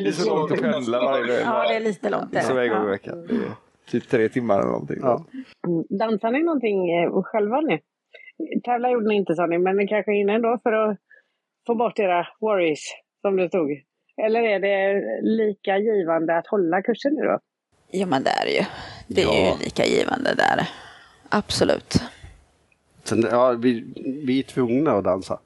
det 0.00 0.08
är 0.08 0.26
långt 0.26 0.52
att 0.52 0.60
pendla 0.60 1.00
varje 1.00 1.26
dag. 1.26 1.40
Ja, 1.44 1.68
det 1.68 1.74
är 1.74 1.80
lite 1.80 2.10
långt. 2.10 2.44
Så 2.44 2.54
där. 2.54 2.62
en 2.62 2.70
gång 2.70 2.84
i 2.86 2.90
veckan. 2.90 3.26
Det 3.26 3.34
är 3.34 4.00
typ 4.00 4.08
tre 4.08 4.28
timmar 4.28 4.58
eller 4.58 4.70
någonting. 4.70 4.98
Ja. 5.02 5.24
Mm. 5.66 5.84
Dansar 5.90 6.30
ni 6.30 6.42
någonting 6.42 6.90
eh, 6.90 7.22
själva 7.22 7.60
nu? 7.60 7.78
Tävla 8.64 8.90
gjorde 8.90 9.08
ni 9.08 9.14
inte 9.14 9.34
sa 9.34 9.46
ni, 9.46 9.58
men 9.58 9.76
ni 9.76 9.88
kanske 9.88 10.12
hinner 10.12 10.34
ändå 10.34 10.58
för 10.62 10.72
att 10.72 10.98
få 11.66 11.74
bort 11.74 11.98
era 11.98 12.26
worries 12.40 12.80
som 13.22 13.36
det 13.36 13.48
stod. 13.48 13.70
Eller 14.24 14.42
är 14.42 14.60
det 14.60 15.02
lika 15.22 15.78
givande 15.78 16.36
att 16.38 16.46
hålla 16.46 16.82
kursen 16.82 17.14
nu 17.14 17.22
då? 17.22 17.38
ja 17.90 18.06
men 18.06 18.22
det 18.22 18.30
är 18.30 18.44
det 18.44 18.52
ju. 18.52 18.64
Det 19.08 19.22
är 19.22 19.26
Ja. 19.26 19.56
ju 19.58 19.64
lika 19.64 19.84
givande 19.84 20.34
där. 20.34 20.68
Absolut. 21.28 22.02
Sen, 23.04 23.26
ja, 23.30 23.50
vi, 23.52 23.84
vi 24.26 24.38
är 24.38 24.42
tvungna 24.42 24.92
att 24.92 25.04
dansa. 25.04 25.38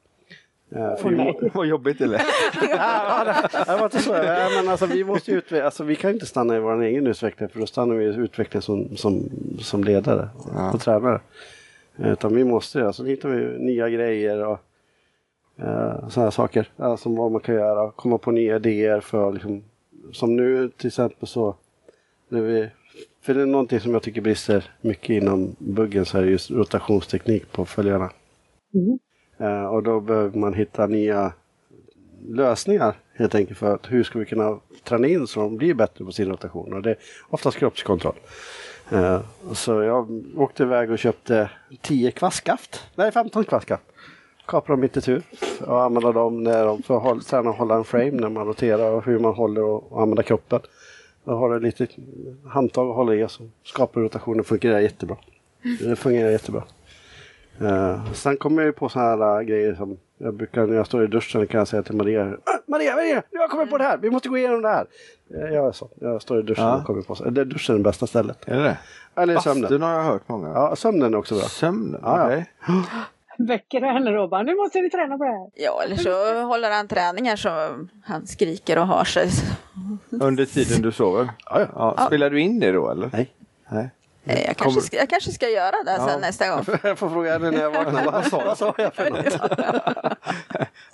Eh, 0.76 0.96
för 0.96 1.08
vi, 1.08 1.16
må, 1.16 1.40
Vad 1.54 1.66
jobbigt 1.66 2.00
eller? 2.00 2.20
ja, 2.70 3.24
det, 3.24 3.64
det 3.66 3.76
var 3.76 3.84
inte 3.84 3.98
så. 3.98 4.12
Ja, 4.12 4.48
men 4.56 4.68
alltså, 4.68 4.86
vi, 4.86 5.04
måste 5.04 5.30
ju 5.30 5.40
utve- 5.40 5.62
alltså, 5.64 5.84
vi 5.84 5.96
kan 5.96 6.10
inte 6.10 6.26
stanna 6.26 6.56
i 6.56 6.60
vår 6.60 6.82
egen 6.82 7.06
utveckling 7.06 7.48
för 7.48 7.60
då 7.60 7.66
stannar 7.66 7.94
vi 7.94 8.04
i 8.04 8.08
utveckling 8.08 8.62
som, 8.62 8.96
som, 8.96 9.28
som 9.60 9.84
ledare 9.84 10.28
Ja. 10.54 10.72
och 10.74 10.80
tränare. 10.80 11.20
Eh, 11.98 12.12
Utan 12.12 12.34
vi 12.34 12.44
måste, 12.44 12.86
alltså 12.86 13.04
hittar 13.04 13.28
vi 13.28 13.58
nya 13.64 13.88
grejer 13.88 14.44
och 14.46 14.58
uh, 15.62 16.08
sådana 16.08 16.30
saker. 16.30 16.70
Alltså 16.76 17.08
vad 17.08 17.32
man 17.32 17.40
kan 17.40 17.54
göra, 17.54 17.90
komma 17.90 18.18
på 18.18 18.30
nya 18.30 18.56
idéer 18.56 19.00
för 19.00 19.32
liksom, 19.32 19.64
som 20.12 20.36
nu 20.36 20.68
till 20.68 20.86
exempel 20.86 21.28
så 21.28 21.54
när 22.28 22.40
vi, 22.40 22.68
för 23.22 23.34
det 23.34 23.42
är 23.42 23.46
någonting 23.46 23.80
som 23.80 23.92
jag 23.92 24.02
tycker 24.02 24.20
brister 24.20 24.70
mycket 24.80 25.10
inom 25.10 25.56
buggen 25.58 26.04
så 26.04 26.18
är 26.18 26.22
det 26.22 26.30
just 26.30 26.50
rotationsteknik 26.50 27.52
på 27.52 27.64
följarna. 27.64 28.10
Mm. 28.74 28.98
Eh, 29.38 29.66
och 29.66 29.82
då 29.82 30.00
behöver 30.00 30.38
man 30.38 30.54
hitta 30.54 30.86
nya 30.86 31.32
lösningar 32.28 32.94
helt 33.14 33.34
enkelt 33.34 33.58
för 33.58 33.74
att 33.74 33.92
hur 33.92 34.04
ska 34.04 34.18
vi 34.18 34.24
kunna 34.24 34.58
träna 34.84 35.08
in 35.08 35.26
så 35.26 35.40
de 35.40 35.56
blir 35.56 35.74
bättre 35.74 36.04
på 36.04 36.12
sin 36.12 36.28
rotation. 36.28 36.72
Och 36.72 36.82
det 36.82 36.90
är 36.90 36.96
oftast 37.28 37.58
kroppskontroll. 37.58 38.16
Eh, 38.92 39.20
så 39.52 39.82
jag 39.82 40.24
åkte 40.36 40.62
iväg 40.62 40.90
och 40.90 40.98
köpte 40.98 41.50
10 41.80 42.10
kvastskaft. 42.10 42.84
Nej, 42.94 43.12
15 43.12 43.44
kvastskaft. 43.44 43.84
Kapade 44.46 44.72
dem 44.72 44.80
mitt 44.80 44.96
i 44.96 45.00
tur 45.00 45.22
och 45.66 45.82
använda 45.82 46.12
dem 46.12 46.42
när 46.42 46.66
de 46.66 46.82
får 46.82 47.20
träna 47.20 47.50
och 47.50 47.56
hålla 47.56 47.74
en 47.74 47.84
frame 47.84 48.10
när 48.10 48.28
man 48.28 48.46
roterar 48.46 48.90
och 48.90 49.04
hur 49.04 49.18
man 49.18 49.34
håller 49.34 49.62
och, 49.62 49.92
och 49.92 50.02
använder 50.02 50.22
kroppen. 50.22 50.60
Då 51.24 51.32
har 51.32 51.50
du 51.50 51.60
lite 51.60 51.86
handtag 52.48 52.88
att 52.90 52.96
hålla 52.96 53.14
i 53.14 53.24
och 53.24 53.30
så 53.30 53.48
skapar 53.64 54.00
rotationen. 54.00 54.44
fungerar 54.44 54.78
jättebra. 54.80 55.16
Det 55.80 55.96
fungerar 55.96 56.30
jättebra. 56.30 56.62
Uh, 57.62 58.12
sen 58.12 58.36
kommer 58.36 58.62
jag 58.62 58.66
ju 58.66 58.72
på 58.72 58.88
sådana 58.88 59.08
här 59.26 59.40
äh, 59.40 59.42
grejer 59.46 59.74
som 59.74 59.96
jag 60.18 60.34
brukar 60.34 60.66
när 60.66 60.76
jag 60.76 60.86
står 60.86 61.04
i 61.04 61.06
duschen 61.06 61.46
kan 61.46 61.58
jag 61.58 61.68
säga 61.68 61.82
till 61.82 61.96
Maria. 61.96 62.22
"Ah, 62.44 62.58
Maria, 62.66 62.94
Maria, 62.96 63.22
nu 63.30 63.38
har 63.38 63.42
jag 63.44 63.50
kommit 63.50 63.70
på 63.70 63.78
det 63.78 63.84
här. 63.84 63.96
Vi 63.98 64.10
måste 64.10 64.28
gå 64.28 64.38
igenom 64.38 64.62
det 64.62 64.68
här. 64.68 64.86
Uh, 65.34 65.54
jag 65.54 65.66
är 65.68 65.72
så. 65.72 65.88
Jag 66.00 66.22
står 66.22 66.38
i 66.38 66.42
duschen 66.42 66.64
Ja. 66.64 66.76
och 66.76 66.84
kommer 66.84 67.02
på 67.02 67.14
så. 67.14 67.30
Det 67.30 67.40
är 67.40 67.44
duschen 67.44 67.74
är 67.74 67.78
det 67.78 67.84
bästa 67.84 68.06
stället. 68.06 68.48
Är 68.48 68.56
det 68.56 68.62
det? 68.62 68.78
Eller 69.22 69.38
sömnen. 69.38 69.62
Bastun 69.62 69.82
har 69.82 69.94
jag 69.94 70.02
hört 70.02 70.28
många. 70.28 70.48
Ja, 70.48 70.76
sömnen 70.76 71.14
är 71.14 71.18
också 71.18 71.34
bra. 71.34 71.44
Sömnen, 71.44 72.00
Ja, 72.04 72.32
ja. 72.32 72.42
Väcker 73.38 73.80
du 73.80 73.86
henne 73.86 74.10
då? 74.10 74.28
Bara, 74.28 74.42
nu 74.42 74.54
måste 74.54 74.80
vi 74.80 74.90
träna 74.90 75.18
på 75.18 75.24
det 75.24 75.30
här. 75.30 75.50
Ja, 75.54 75.82
eller 75.82 75.96
så 75.96 76.42
håller 76.42 76.70
han 76.70 76.88
träningar 76.88 77.36
så 77.36 77.48
han 78.04 78.26
skriker 78.26 78.78
och 78.78 78.86
har 78.86 79.04
sig. 79.04 79.30
Under 80.10 80.44
tiden 80.44 80.82
du 80.82 80.92
sover? 80.92 81.28
Ja, 81.46 81.60
ja. 81.60 81.94
Ja, 81.96 82.06
spelar 82.06 82.30
du 82.30 82.40
in 82.40 82.60
det 82.60 82.72
då 82.72 82.90
eller? 82.90 83.10
Nej. 83.12 83.32
Nej. 83.68 83.90
Jag 84.46 84.56
kanske, 84.56 84.80
ska, 84.80 84.96
jag 84.96 85.10
kanske 85.10 85.32
ska 85.32 85.48
göra 85.48 85.74
det 85.84 86.00
sen 86.08 86.20
nästa 86.20 86.48
gång. 86.48 86.64
Jag 86.82 86.98
får 86.98 87.08
fråga 87.08 87.32
henne 87.32 87.50
när 87.50 87.60
jag 87.60 87.70
vaknar. 87.70 88.04
Vad 88.12 88.26
sa, 88.26 88.42
vad 88.46 88.58
sa 88.58 88.74
jag 88.78 88.94
för 88.94 89.10
något? 89.10 89.24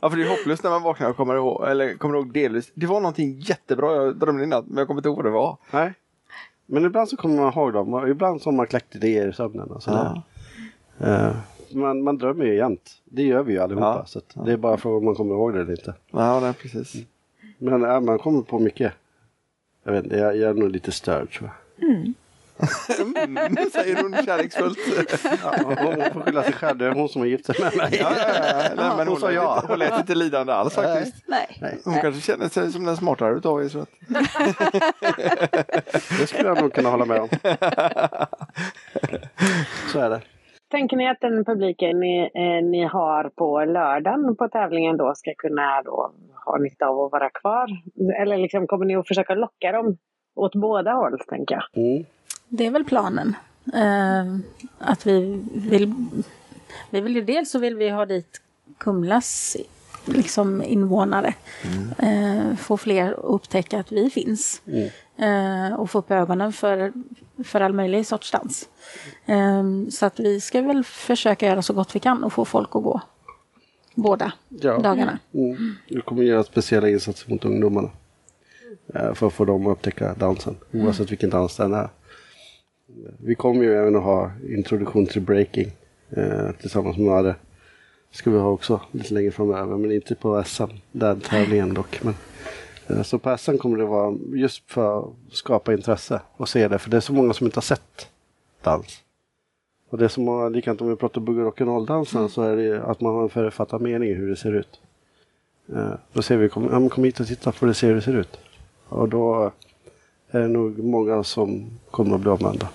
Ja, 0.00 0.10
för 0.10 0.16
det 0.16 0.24
är 0.24 0.28
hopplöst 0.28 0.62
när 0.62 0.70
man 0.70 0.82
vaknar 0.82 1.10
och 1.10 1.16
kommer 1.16 1.34
ihåg, 1.34 1.68
eller 1.68 1.94
kommer 1.94 2.14
ihåg 2.14 2.32
delvis. 2.32 2.72
Det 2.74 2.86
var 2.86 3.00
någonting 3.00 3.40
jättebra 3.40 3.94
jag 3.94 4.16
drömde 4.16 4.44
i 4.44 4.46
natt, 4.46 4.64
men 4.66 4.76
jag 4.78 4.86
kommer 4.86 4.98
inte 4.98 5.08
ihåg 5.08 5.16
vad 5.16 5.24
det 5.24 5.30
var. 5.30 5.56
Nej. 5.70 5.92
Men 6.66 6.84
ibland 6.84 7.08
så 7.08 7.16
kommer 7.16 7.36
man 7.36 7.52
ihåg 7.52 7.72
dem. 7.72 7.94
och 7.94 8.08
Ibland 8.08 8.42
så 8.42 8.50
har 8.50 8.56
man 8.56 8.66
kläckt 8.66 8.96
idéer 8.96 9.28
i 9.28 9.32
sömnen. 9.32 9.70
Och 9.70 9.82
sådär. 9.82 10.22
Eh, 11.00 11.30
man, 11.74 12.02
man 12.02 12.18
drömmer 12.18 12.44
ju 12.44 12.56
jämt. 12.56 12.90
Det 13.04 13.22
gör 13.22 13.42
vi 13.42 13.52
ju 13.52 13.58
allihopa. 13.58 13.84
Ja. 13.84 14.04
Så 14.06 14.18
att 14.18 14.46
det 14.46 14.52
är 14.52 14.56
bara 14.56 14.76
frågan 14.76 14.98
om 14.98 15.04
man 15.04 15.14
kommer 15.14 15.34
ihåg 15.34 15.54
det 15.54 15.60
eller 15.60 15.70
inte. 15.70 15.94
Ja, 16.10 16.40
nej, 16.40 16.52
precis. 16.52 16.96
Men 17.58 17.82
ja, 17.82 18.00
man 18.00 18.18
kommer 18.18 18.42
på 18.42 18.58
mycket. 18.58 18.92
Jag 19.84 19.92
vet 19.92 20.04
inte, 20.04 20.16
jag, 20.16 20.36
jag 20.36 20.50
är 20.50 20.54
nog 20.54 20.70
lite 20.70 20.92
störd 20.92 21.30
tror 21.30 21.50
jag. 21.50 21.88
Mm, 21.90 22.14
säger 23.72 24.02
hon 24.02 24.16
kärleksfullt. 24.24 24.78
Ja, 25.42 25.54
hon, 25.64 25.76
får 26.12 26.20
skylla 26.20 26.42
sig 26.42 26.52
själv, 26.52 26.78
det 26.78 26.86
är 26.86 26.90
hon 26.90 27.08
som 27.08 27.20
har 27.20 27.26
gift 27.26 27.46
sig 27.46 27.54
med 27.60 27.76
mig. 27.76 27.98
Ja, 28.00 28.12
ja, 28.16 28.24
ja. 28.28 28.34
Nej, 28.76 28.96
men 28.96 29.08
Hon 29.08 29.20
sa 29.20 29.32
ja. 29.32 29.64
hon 29.68 29.78
lät 29.78 29.98
inte 29.98 30.14
lidande 30.14 30.52
alls 30.52 30.74
faktiskt. 30.74 31.14
Nej. 31.26 31.78
Hon 31.84 32.00
kanske 32.00 32.20
känner 32.20 32.48
sig 32.48 32.72
som 32.72 32.84
den 32.84 32.96
smartare 32.96 33.36
utav 33.36 33.64
er. 33.64 33.68
Så 33.68 33.78
att... 33.78 33.88
Det 36.20 36.26
skulle 36.26 36.48
jag 36.48 36.60
nog 36.60 36.72
kunna 36.72 36.88
hålla 36.88 37.04
med 37.04 37.20
om. 37.20 37.28
Så 39.92 39.98
är 39.98 40.10
det. 40.10 40.20
Tänker 40.72 40.96
ni 40.96 41.08
att 41.08 41.20
den 41.20 41.44
publiken 41.44 42.00
ni, 42.00 42.30
eh, 42.34 42.64
ni 42.64 42.84
har 42.84 43.28
på 43.28 43.64
lördagen 43.64 44.36
på 44.36 44.48
tävlingen 44.48 44.96
då 44.96 45.14
ska 45.14 45.34
kunna 45.38 45.82
då 45.82 46.12
ha 46.44 46.58
nytta 46.58 46.86
av 46.86 47.00
att 47.00 47.12
vara 47.12 47.30
kvar? 47.30 47.68
Eller 48.20 48.36
liksom, 48.38 48.66
kommer 48.66 48.86
ni 48.86 48.96
att 48.96 49.08
försöka 49.08 49.34
locka 49.34 49.72
dem 49.72 49.96
åt 50.34 50.54
båda 50.54 50.92
håll, 50.92 51.18
tänker 51.28 51.54
jag? 51.54 51.84
Mm. 51.84 52.04
Det 52.48 52.66
är 52.66 52.70
väl 52.70 52.84
planen. 52.84 53.36
Eh, 53.74 54.36
att 54.78 55.06
vi 55.06 55.44
vill... 55.70 55.94
Vi 56.90 57.00
vill 57.00 57.16
ju 57.16 57.22
dels 57.22 57.50
så 57.50 57.58
vill 57.58 57.76
vi 57.76 57.88
ha 57.88 58.06
dit 58.06 58.40
Kumlas 58.78 59.56
liksom 60.04 60.62
invånare. 60.62 61.34
Eh, 61.98 62.56
få 62.56 62.76
fler 62.76 63.12
att 63.12 63.18
upptäcka 63.24 63.78
att 63.80 63.92
vi 63.92 64.10
finns. 64.10 64.62
Eh, 65.16 65.74
och 65.74 65.90
få 65.90 65.98
upp 65.98 66.10
ögonen 66.10 66.52
för, 66.52 66.92
för 67.44 67.60
all 67.60 67.72
möjlig 67.72 68.06
sorts 68.06 68.30
dans. 68.30 68.68
Eh, 69.26 69.62
så 69.90 70.06
att 70.06 70.20
vi 70.20 70.40
ska 70.40 70.62
väl 70.62 70.84
försöka 70.84 71.46
göra 71.46 71.62
så 71.62 71.72
gott 71.74 71.96
vi 71.96 72.00
kan 72.00 72.24
och 72.24 72.32
få 72.32 72.44
folk 72.44 72.76
att 72.76 72.82
gå 72.82 73.00
båda 73.94 74.32
Ja. 74.48 74.78
dagarna. 74.78 75.18
Mm. 75.34 75.74
Vi 75.88 76.00
kommer 76.00 76.22
göra 76.22 76.44
speciella 76.44 76.88
insatser 76.88 77.30
mot 77.30 77.44
ungdomarna. 77.44 77.90
För 79.14 79.26
att 79.26 79.32
få 79.32 79.44
dem 79.44 79.66
att 79.66 79.72
upptäcka 79.72 80.14
dansen, 80.14 80.56
oavsett 80.72 81.10
vilken 81.12 81.30
dans 81.30 81.56
den 81.56 81.74
är. 81.74 81.88
Vi 83.18 83.34
kommer 83.34 83.62
ju 83.64 83.74
även 83.74 83.96
att 83.96 84.02
ha 84.02 84.30
introduktion 84.48 85.06
till 85.06 85.22
breaking 85.22 85.72
tillsammans 86.60 86.96
med 86.98 87.14
Arre. 87.14 87.34
Ska 88.12 88.30
vi 88.30 88.38
ha 88.38 88.48
också 88.48 88.80
lite 88.90 89.14
längre 89.14 89.30
framöver, 89.30 89.76
men 89.76 89.92
inte 89.92 90.14
på 90.14 90.44
SM, 90.44 90.62
den 90.92 91.20
tävlingen 91.20 91.74
dock. 91.74 92.00
Men, 92.02 92.14
eh, 92.86 93.02
så 93.02 93.18
på 93.18 93.38
SM 93.38 93.56
kommer 93.56 93.78
det 93.78 93.84
vara 93.84 94.16
just 94.34 94.70
för 94.70 94.98
att 94.98 95.08
skapa 95.32 95.72
intresse 95.72 96.20
och 96.36 96.48
se 96.48 96.68
det, 96.68 96.78
för 96.78 96.90
det 96.90 96.96
är 96.96 97.00
så 97.00 97.12
många 97.12 97.32
som 97.32 97.46
inte 97.46 97.56
har 97.56 97.62
sett 97.62 98.08
dans. 98.62 99.02
Och 99.90 99.98
det 99.98 100.04
är 100.04 100.08
så 100.08 100.20
många, 100.20 100.48
likadant 100.48 100.80
om 100.80 100.88
vi 100.88 100.96
pratar 100.96 101.20
och 101.20 101.28
rock'n'roll-dansen 101.28 102.28
så 102.28 102.42
är 102.42 102.56
det 102.56 102.82
att 102.82 103.00
man 103.00 103.14
har 103.14 103.22
en 103.22 103.28
förutfattad 103.28 103.80
mening 103.80 104.14
hur 104.14 104.28
det 104.30 104.36
ser 104.36 104.52
ut. 104.52 104.80
Eh, 105.74 105.92
Då 106.12 106.22
ser 106.22 106.36
vi, 106.36 106.48
kom, 106.48 106.68
ja, 106.72 106.88
kom 106.88 107.04
hit 107.04 107.20
och 107.20 107.26
titta 107.26 107.52
för 107.52 107.66
det 107.66 107.74
ser 107.74 107.88
hur 107.88 107.94
det 107.94 108.02
ser 108.02 108.16
ut. 108.16 108.38
Och 108.88 109.08
då 109.08 109.52
är 110.30 110.40
det 110.40 110.48
nog 110.48 110.78
många 110.84 111.24
som 111.24 111.70
kommer 111.90 112.14
att 112.14 112.20
bli 112.20 112.30
omvända. 112.30 112.68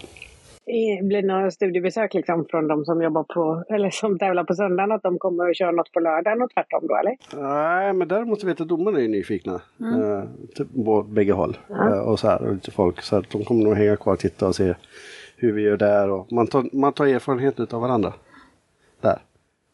Blir 1.01 1.24
några 1.24 1.51
studiebesök 1.51 2.13
liksom 2.13 2.45
från 2.49 2.68
de 2.68 2.86
som 2.86 3.01
jobbar 3.01 3.24
på, 3.24 3.63
eller 3.70 3.89
som 3.89 4.20
tävlar 4.20 4.43
på 4.43 4.55
söndagen, 4.55 4.91
att 4.91 5.03
de 5.03 5.20
kommer 5.20 5.49
att 5.49 5.57
köra 5.57 5.72
något 5.72 5.91
på 5.91 5.99
lördagen 5.99 6.41
och 6.41 6.49
tvärtom 6.53 6.88
då 6.88 6.95
eller? 6.95 7.18
Nej, 7.36 7.93
men 7.93 8.07
däremot 8.07 8.43
vet 8.43 8.59
jag 8.59 8.65
att 8.65 8.70
domarna 8.70 9.01
är 9.01 9.07
nyfikna. 9.07 9.53
Eh, 9.80 10.24
typ 10.55 10.68
på 10.86 11.03
bägge 11.03 11.34
håll. 11.34 11.57
Eh, 11.70 11.99
och 11.99 12.20
så 12.20 12.28
här, 12.28 12.41
och 12.41 12.53
lite 12.53 12.72
folk. 12.72 13.01
Så 13.01 13.15
att 13.15 13.30
de 13.30 13.43
kommer 13.43 13.63
nog 13.63 13.74
hänga 13.74 13.97
kvar 13.97 14.13
och 14.13 14.20
titta 14.20 14.47
och 14.47 14.55
se 14.55 14.74
hur 15.38 15.51
vi 15.51 15.61
gör 15.61 15.78
där. 15.78 16.09
Och 16.09 16.32
man, 16.32 16.47
tar, 16.47 16.76
man 16.76 16.93
tar 16.93 17.07
erfarenhet 17.07 17.74
av 17.74 17.82
varandra. 17.82 18.13
Där. 19.01 19.20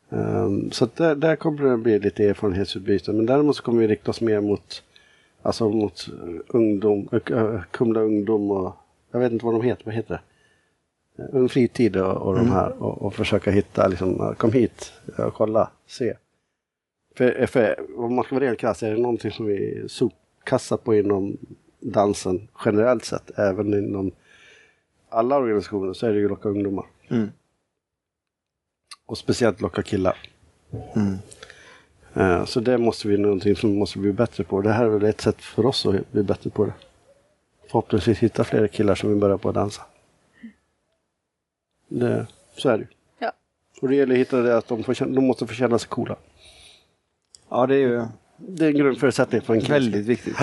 Ehm, 0.09 0.71
så 0.71 0.87
där, 0.95 1.15
där 1.15 1.35
kommer 1.35 1.69
det 1.69 1.77
bli 1.77 1.99
lite 1.99 2.25
erfarenhetsutbyte. 2.25 3.13
Men 3.13 3.25
däremot 3.25 3.55
så 3.55 3.63
kommer 3.63 3.81
vi 3.81 3.87
rikta 3.87 4.11
oss 4.11 4.21
mer 4.21 4.41
mot, 4.41 4.83
alltså 5.41 5.69
mot 5.69 6.07
eh, 6.07 6.41
ungdom, 6.47 7.09
äh, 7.11 7.61
Kumla 7.71 7.99
ungdom 7.99 8.51
och 8.51 8.75
jag 9.11 9.19
vet 9.19 9.31
inte 9.31 9.45
vad 9.45 9.55
de 9.55 9.61
heter. 9.61 9.85
Vad 9.85 9.93
heter 9.93 10.13
det? 10.13 10.21
Eh, 11.19 11.25
Ung 11.31 11.49
fritid 11.49 11.97
och, 11.97 12.17
och 12.27 12.35
de 12.35 12.51
här. 12.51 12.83
Och, 12.83 13.01
och 13.01 13.13
försöka 13.13 13.51
hitta, 13.51 13.87
liksom, 13.87 14.21
eh, 14.21 14.33
kom 14.33 14.51
hit 14.51 14.93
och 15.17 15.33
kolla, 15.33 15.71
se. 15.87 16.13
För, 17.15 17.45
för 17.45 17.79
om 17.97 18.15
man 18.15 18.25
ska 18.25 18.35
vara 18.35 18.45
rent 18.45 18.59
krass 18.59 18.83
är 18.83 18.91
det 18.91 19.01
någonting 19.01 19.31
som 19.31 19.45
vi 19.45 19.85
sopkassar 19.87 20.77
på 20.77 20.95
inom 20.95 21.37
dansen 21.79 22.47
generellt 22.65 23.05
sett. 23.05 23.39
Även 23.39 23.73
inom 23.73 24.11
alla 25.09 25.37
organisationer 25.37 25.93
så 25.93 26.07
är 26.07 26.13
det 26.13 26.19
ju 26.19 26.29
locka 26.29 26.49
ungdomar. 26.49 26.85
Mm. 27.09 27.29
Och 29.05 29.17
speciellt 29.17 29.61
locka 29.61 29.81
killar. 29.83 30.17
Mm. 30.95 31.17
Eh, 32.13 32.45
Så 32.45 32.59
det 32.59 32.77
måste 32.77 33.07
vi 33.07 33.17
någonting 33.17 33.55
som 33.55 33.75
måste 33.77 33.99
bli 33.99 34.13
bättre 34.13 34.43
på. 34.43 34.61
Det 34.61 34.71
här 34.71 34.85
är 34.85 34.89
väl 34.89 35.03
ett 35.03 35.21
sätt 35.21 35.41
för 35.41 35.65
oss 35.65 35.85
att 35.85 36.11
bli 36.11 36.23
bättre 36.23 36.49
på 36.49 36.65
det. 36.65 36.73
Förhoppningsvis 37.65 38.19
hitta 38.19 38.43
fler 38.43 38.67
killar 38.67 38.95
som 38.95 39.09
vill 39.09 39.19
börja 39.19 39.37
på 39.37 39.49
att 39.49 39.55
dansa. 39.55 39.81
Det, 41.99 42.27
så 42.57 42.69
är 42.69 42.77
det 42.77 42.81
ju. 42.83 42.87
Ja. 43.19 43.31
Och 43.81 43.87
det 43.87 43.95
gäller 43.95 44.13
att 44.13 44.19
hitta 44.19 44.41
det 44.41 44.57
att 44.57 44.67
de, 44.67 44.83
får, 44.83 45.05
de 45.05 45.27
måste 45.27 45.47
få 45.47 45.53
känna 45.53 45.79
sig 45.79 45.89
coola. 45.89 46.15
Ja, 47.49 47.67
det 47.67 47.75
är 47.75 47.79
ju 47.79 48.05
Det 48.37 48.65
är 48.65 48.69
en 48.69 48.75
grundförutsättning 48.77 49.41
för 49.41 49.53
en 49.53 49.61
kille. 49.61 49.73
väldigt 49.73 50.05
viktigt. 50.05 50.35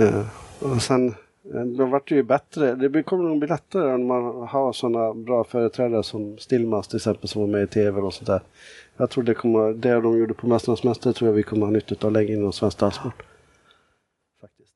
Eh, 0.00 0.26
och 0.60 0.82
sen 0.82 1.08
eh, 1.54 1.60
då 1.64 1.86
vart 1.86 2.08
det 2.08 2.14
ju 2.14 2.22
bättre. 2.22 2.74
Det 2.74 2.88
blir- 2.88 3.02
kommer 3.02 3.24
nog 3.24 3.38
bli 3.38 3.48
lättare 3.48 3.94
om 3.94 4.06
man 4.06 4.48
har 4.48 4.72
sådana 4.72 5.14
bra 5.14 5.44
företrädare 5.44 6.02
som 6.02 6.38
Stillmas 6.38 6.88
till 6.88 6.96
exempel 6.96 7.28
som 7.28 7.40
var 7.42 7.48
med 7.48 7.62
i 7.62 7.66
tv 7.66 8.00
och 8.00 8.14
sånt 8.14 8.26
där. 8.26 8.40
Jag 8.96 9.10
tror 9.10 9.24
det 9.24 9.34
kommer, 9.34 9.72
det 9.72 10.00
de 10.00 10.18
gjorde 10.18 10.34
på 10.34 10.46
Mästarnas 10.46 10.84
Mästare 10.84 11.12
tror 11.12 11.28
jag 11.28 11.34
vi 11.34 11.42
kommer 11.42 11.66
ha 11.66 11.72
nytta 11.72 12.06
av 12.06 12.12
länge 12.12 12.32
inom 12.32 12.52
svensk 12.52 12.78
danssport. 12.78 13.22
Faktiskt. 14.40 14.72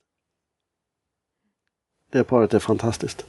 Det 2.12 2.24
paret 2.24 2.54
är 2.54 2.58
fantastiskt. 2.58 3.26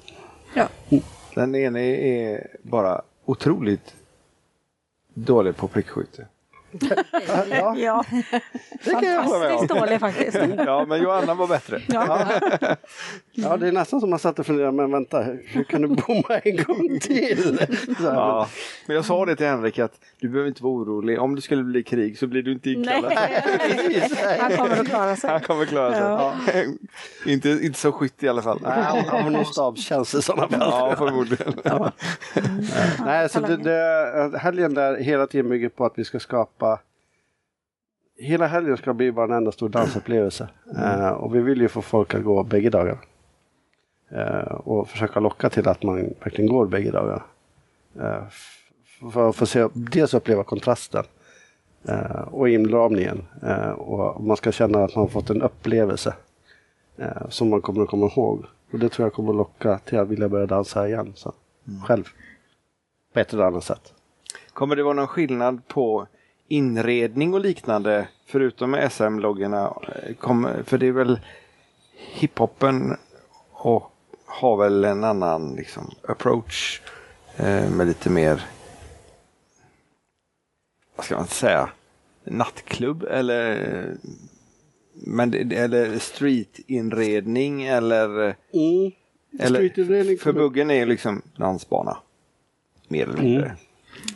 Den 1.36 1.56
ene 1.56 1.82
är 1.82 2.48
bara 2.62 3.02
otroligt 3.26 3.96
dålig 5.14 5.56
på 5.56 5.68
prickskytte. 5.68 6.28
Ja, 7.50 7.76
Ja, 7.78 8.04
Det 8.84 8.92
kan 8.92 9.04
jag 9.04 9.24
hålla 9.24 9.40
med 9.40 9.50
fantastiskt 9.50 9.72
om. 9.72 9.80
dålig 9.80 10.00
faktiskt. 10.00 10.38
Ja, 10.66 10.86
men 10.88 11.02
Johanna 11.04 11.34
var 11.34 11.48
bättre. 11.48 11.82
Ja. 11.88 12.28
ja, 13.32 13.58
det 13.58 13.68
är 13.68 13.72
nästan 13.72 14.00
som 14.00 14.10
man 14.10 14.20
satt 14.20 14.40
och 14.40 14.46
funderade, 14.46 14.72
men 14.72 14.92
vänta, 14.92 15.24
hur 15.46 15.64
kan 15.64 15.82
du 15.82 15.88
bomma 15.88 16.40
en 16.44 16.64
gång 16.64 17.00
till? 17.02 17.60
Ja, 18.04 18.48
men 18.86 18.96
jag 18.96 19.06
sa 19.06 19.26
det 19.26 19.36
till 19.36 19.46
Henrik 19.46 19.80
att 19.80 19.94
du 20.20 20.30
behöver 20.30 20.48
inte 20.50 20.64
vara 20.64 20.74
orolig. 20.74 21.20
Om 21.20 21.36
det 21.36 21.42
skulle 21.42 21.64
bli 21.64 21.84
krig 21.84 22.18
så 22.18 22.28
blir 22.28 22.44
du 22.44 22.52
inte 22.52 22.70
inkallad. 22.70 23.14
Han 24.40 24.52
kommer 24.58 24.80
att 24.82 24.88
klara 24.88 25.16
sig. 25.16 25.30
Han 25.30 25.42
kommer 25.42 25.66
klara 25.66 26.34
sig. 26.46 26.78
inte, 27.26 27.50
inte 27.50 27.80
så 27.80 27.92
skytt 27.92 28.24
i 28.24 28.30
alla 28.30 28.42
fall. 28.42 28.60
Nej, 28.64 28.84
han 29.08 29.24
har 29.24 29.30
nog 29.30 29.48
stabstjänst 29.48 30.14
i 30.16 30.22
sådana 30.22 30.48
fall. 30.48 30.60
Ja, 30.60 30.96
förmodligen. 30.98 31.54
Nej, 33.06 33.30
så 33.30 33.40
det, 33.40 33.58
det, 33.58 34.38
helgen 34.40 34.74
där 34.74 34.98
hela 34.98 35.28
tiden 35.28 35.50
bygger 35.50 35.70
på 35.70 35.86
att 35.86 35.94
vi 35.96 36.04
ska 36.06 36.20
skapa 36.20 36.61
Hela 38.18 38.48
helgen 38.48 38.78
ska 38.78 38.94
bli 38.94 39.12
bara 39.12 39.26
en 39.26 39.32
enda 39.32 39.52
stor 39.52 39.70
dansupplevelse. 39.70 40.50
Eh, 40.78 41.10
och 41.10 41.36
vi 41.36 41.40
vill 41.42 41.62
ju 41.62 41.68
få 41.68 41.82
folk 41.82 42.14
att 42.14 42.24
gå 42.24 42.44
bägge 42.44 42.70
dagar. 42.70 42.98
Eh, 44.10 44.54
och 44.54 44.88
försöka 44.90 45.20
locka 45.20 45.50
till 45.50 45.68
att 45.68 45.84
man 45.84 45.96
verkligen 46.24 46.52
går 46.52 46.66
bägge 46.66 46.92
dagar. 46.92 47.24
Eh, 48.00 48.24
f- 48.28 48.58
för 49.14 49.30
att 49.30 49.36
få 49.36 49.46
se, 49.46 49.68
dels 49.74 50.14
uppleva 50.14 50.44
kontrasten 50.44 51.04
och 52.32 52.50
inramningen. 52.50 53.26
Och 53.78 54.24
man 54.24 54.38
ska 54.38 54.52
känna 54.52 54.84
att 54.84 54.96
man 54.96 55.02
har 55.04 55.10
fått 55.10 55.30
en 55.30 55.42
upplevelse 55.42 56.14
som 57.30 57.50
man 57.50 57.62
kommer 57.62 57.84
att 57.84 57.90
komma 57.90 58.06
ihåg. 58.06 58.46
Och 58.72 58.80
det 58.80 58.90
tror 58.90 59.06
jag 59.06 59.14
kommer 59.14 59.30
att 59.30 59.36
locka 59.36 59.78
till 59.86 60.00
att 60.00 60.08
vilja 60.08 60.30
börja 60.30 60.46
dansa 60.46 60.88
igen 60.88 61.14
sen. 61.16 61.32
Själv. 61.86 62.04
På 63.14 63.20
ett 63.20 63.34
eller 63.34 63.44
annat 63.44 63.64
sätt. 63.64 63.94
Kommer 64.54 64.76
det 64.76 64.84
vara 64.84 64.94
någon 64.94 65.08
skillnad 65.08 65.68
på 65.68 66.08
inredning 66.52 67.34
och 67.34 67.40
liknande 67.40 68.08
förutom 68.26 68.90
SM-loggorna? 68.92 69.74
Eh, 70.06 70.64
För 70.64 70.78
det 70.78 70.88
är 70.88 70.92
väl 70.92 71.20
hiphopen 72.14 72.98
och 73.52 73.92
har 74.26 74.58
väl 74.58 74.86
en 74.86 75.04
annan 75.04 75.56
liksom, 75.56 75.92
approach 76.08 76.82
eh, 77.38 77.70
med 77.70 77.88
lite 77.88 78.10
mer, 78.10 78.42
vad 80.96 81.06
ska 81.06 81.16
man 81.16 81.28
säga, 81.28 81.70
nattklubb 82.24 83.04
eller 83.04 83.98
men 84.94 85.34
eller 85.52 86.00
streetinredning 86.00 87.64
eller, 87.64 88.08
Mm. 88.54 88.92
eller 89.40 89.60
Streetinredning 89.60 90.18
för 90.18 90.34
buggen 90.34 90.72
är 90.72 90.76
ju 90.76 90.86
liksom 90.86 91.22
dansbana. 91.36 91.98
Mer 92.88 93.04
eller 93.04 93.18
mindre. 93.18 93.56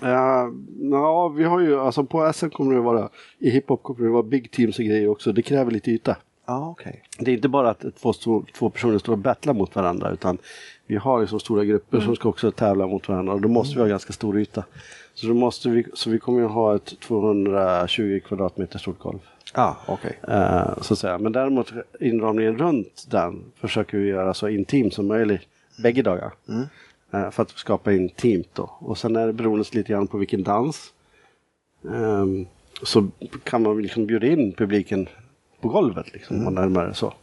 Ja, 0.02 0.52
ja, 0.92 1.28
vi 1.28 1.44
har 1.44 1.60
ju, 1.60 1.80
alltså 1.80 2.04
på 2.04 2.34
SM 2.34 2.50
kommer 2.50 2.76
det 2.76 2.82
vara, 2.82 3.10
i 3.40 3.50
hiphop 3.50 3.84
kommer 3.84 4.06
det 4.06 4.12
vara 4.12 4.24
big 4.24 4.52
teams 4.52 4.80
och 4.80 4.86
grejer 4.86 5.08
också. 5.08 5.32
Det 5.32 5.42
kräver 5.42 5.72
lite 5.72 5.92
yta. 5.92 6.18
Ja, 6.46 6.70
okej. 6.70 7.04
Det 7.20 7.32
är 7.32 7.36
inte 7.36 7.50
bara 7.50 7.70
att 7.70 7.86
två, 8.02 8.14
två, 8.58 8.70
personer 8.70 8.98
står 8.98 9.14
och 9.14 9.20
battlar 9.20 9.54
mot 9.54 9.76
varandra 9.76 10.12
utan 10.12 10.38
vi 10.88 10.96
har 10.96 11.22
liksom 11.22 11.40
stora 11.40 11.66
grupper 11.66 12.00
som 12.00 12.16
ska 12.16 12.30
också 12.30 12.52
tävla 12.52 12.88
mot 12.88 13.10
varandra 13.10 13.34
och 13.34 13.42
då 13.42 13.50
måste 13.50 13.76
vi 13.76 13.82
ha 13.82 13.88
ganska 13.88 14.14
stor 14.14 14.40
yta. 14.40 14.64
Så, 15.14 15.28
då 15.28 15.34
måste 15.34 15.70
vi, 15.70 15.86
så 15.94 16.10
vi 16.10 16.20
kommer 16.20 16.40
ju 16.40 16.46
ha 16.46 16.76
ett 16.76 17.00
220 17.00 18.20
kvadratmeter 18.28 18.80
stort 18.80 19.00
golv. 19.00 19.20
Ja, 19.54 19.78
okej. 19.86 20.20
Eh, 20.28 20.82
så 20.82 20.94
att 20.94 21.00
säga. 21.00 21.18
Men 21.18 21.32
däremot 21.32 21.74
inramningen 22.00 22.58
runt 22.58 23.06
den 23.10 23.44
försöker 23.56 23.98
vi 23.98 24.08
göra 24.08 24.34
så 24.34 24.48
intim 24.50 24.92
som 24.92 25.08
möjligt 25.08 25.42
bägge 25.84 26.02
dagar. 26.02 26.34
Eh, 26.50 26.62
för 27.12 27.41
att 27.41 27.49
skapa 27.49 27.93
intimt 27.93 28.49
då. 28.53 28.72
Och 28.80 28.97
sen 28.97 29.16
är 29.16 29.28
det 29.28 29.34
beroende 29.34 29.66
lite 29.72 29.91
grann 29.93 30.08
på 30.08 30.18
vilken 30.18 30.43
dans. 30.43 30.93
ehm, 31.93 32.45
så 32.84 33.08
kan 33.43 33.62
man 33.64 33.82
liksom 33.82 34.06
bjuda 34.06 34.28
in 34.28 34.51
publiken 34.53 35.08
på 35.62 35.68
golvet 35.70 36.14
liksom, 36.14 36.47
och 36.47 36.53
närmare 36.53 36.93
så. 36.93 37.14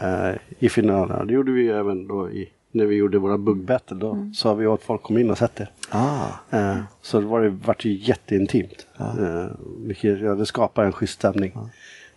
Eh, 0.00 0.34
I 0.58 0.68
finalerna. 0.68 1.24
Det 1.24 1.32
gjorde 1.32 1.52
vi 1.52 1.68
även 1.68 2.08
då 2.08 2.30
i, 2.30 2.48
när 2.72 2.86
vi 2.86 2.94
gjorde 2.96 3.18
våra 3.18 3.38
bug 3.38 3.56
battle. 3.64 3.96
Då 3.96 4.30
sa 4.34 4.54
vi 4.54 4.66
åt 4.66 4.82
folk 4.82 5.02
kom 5.02 5.18
in 5.18 5.30
och 5.30 5.38
sätt 5.38 5.60
er. 5.60 5.70
Ah, 5.90 6.26
Eh, 6.50 6.76
så 7.02 7.20
det 7.20 7.26
var 7.26 7.40
det, 7.42 7.48
vart 7.48 7.82
det 7.82 7.88
ju 7.88 7.94
jätteintimt. 8.08 8.86
Eh, 8.98 9.46
vilket, 9.78 10.20
ja, 10.20 10.34
det 10.34 10.46
skapar 10.46 10.84
en 10.84 10.92
schysst 10.92 11.14
stämning. 11.14 11.52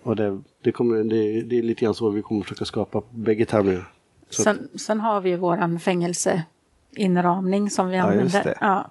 Och 0.03 0.15
det, 0.15 0.39
det, 0.61 0.71
kommer, 0.71 1.03
det, 1.03 1.41
det 1.41 1.57
är 1.57 1.63
lite 1.63 1.85
grann 1.85 1.93
så 1.93 2.09
vi 2.09 2.21
kommer 2.21 2.41
försöka 2.43 2.65
skapa 2.65 3.01
på 3.01 3.07
bägge 3.11 3.45
tävlingar. 3.45 3.91
Så 4.29 4.41
att- 4.49 4.57
Sen, 4.57 4.69
sen 4.79 4.99
har 4.99 5.21
vi 5.21 5.29
ju 5.29 5.35
våran 5.35 5.79
fängelseinramning 6.95 7.69
som 7.69 7.87
vi 7.89 7.97
Ja, 7.97 8.13
just 8.13 8.35
använder. 8.35 8.43
det. 8.43 8.57
Ja, 8.61 8.89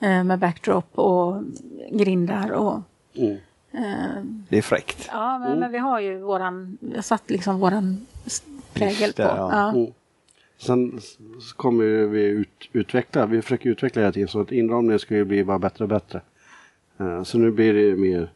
Eh, 0.00 0.24
med 0.24 0.38
backdrop 0.38 0.98
och 0.98 1.42
grindar 1.90 2.50
och 2.52 2.80
Mm. 3.16 3.36
Eh, 3.72 4.22
Det 4.48 4.58
är 4.58 4.62
fräckt. 4.62 5.08
ja, 5.12 5.38
men, 5.38 5.58
men 5.58 5.72
vi 5.72 5.78
har 5.78 6.00
ju 6.00 6.18
våran, 6.18 6.78
vi 6.80 6.94
har 6.94 7.02
satt 7.02 7.30
liksom 7.30 7.60
våran 7.60 8.06
prägel 8.72 9.00
Just 9.00 9.16
på. 9.16 9.22
det, 9.22 9.28
ja. 9.28 9.48
Ja. 9.52 9.68
Mm. 9.72 9.92
Sen 10.58 11.00
kommer 11.56 11.84
vi 12.06 12.22
ut, 12.24 12.68
utveckla, 12.72 13.26
vi 13.26 13.42
försöker 13.42 13.70
utveckla 13.70 14.02
hela 14.02 14.12
tiden 14.12 14.28
så 14.28 14.40
att 14.40 14.52
inramningen 14.52 14.98
ska 14.98 15.14
ju 15.14 15.24
bli 15.24 15.44
bara 15.44 15.58
bättre 15.58 15.84
och 15.84 15.88
bättre. 15.88 16.20
Eh, 16.98 17.22
så 17.22 17.38
nu 17.38 17.50
blir 17.50 17.74
det 17.74 17.96
mer 17.96 18.30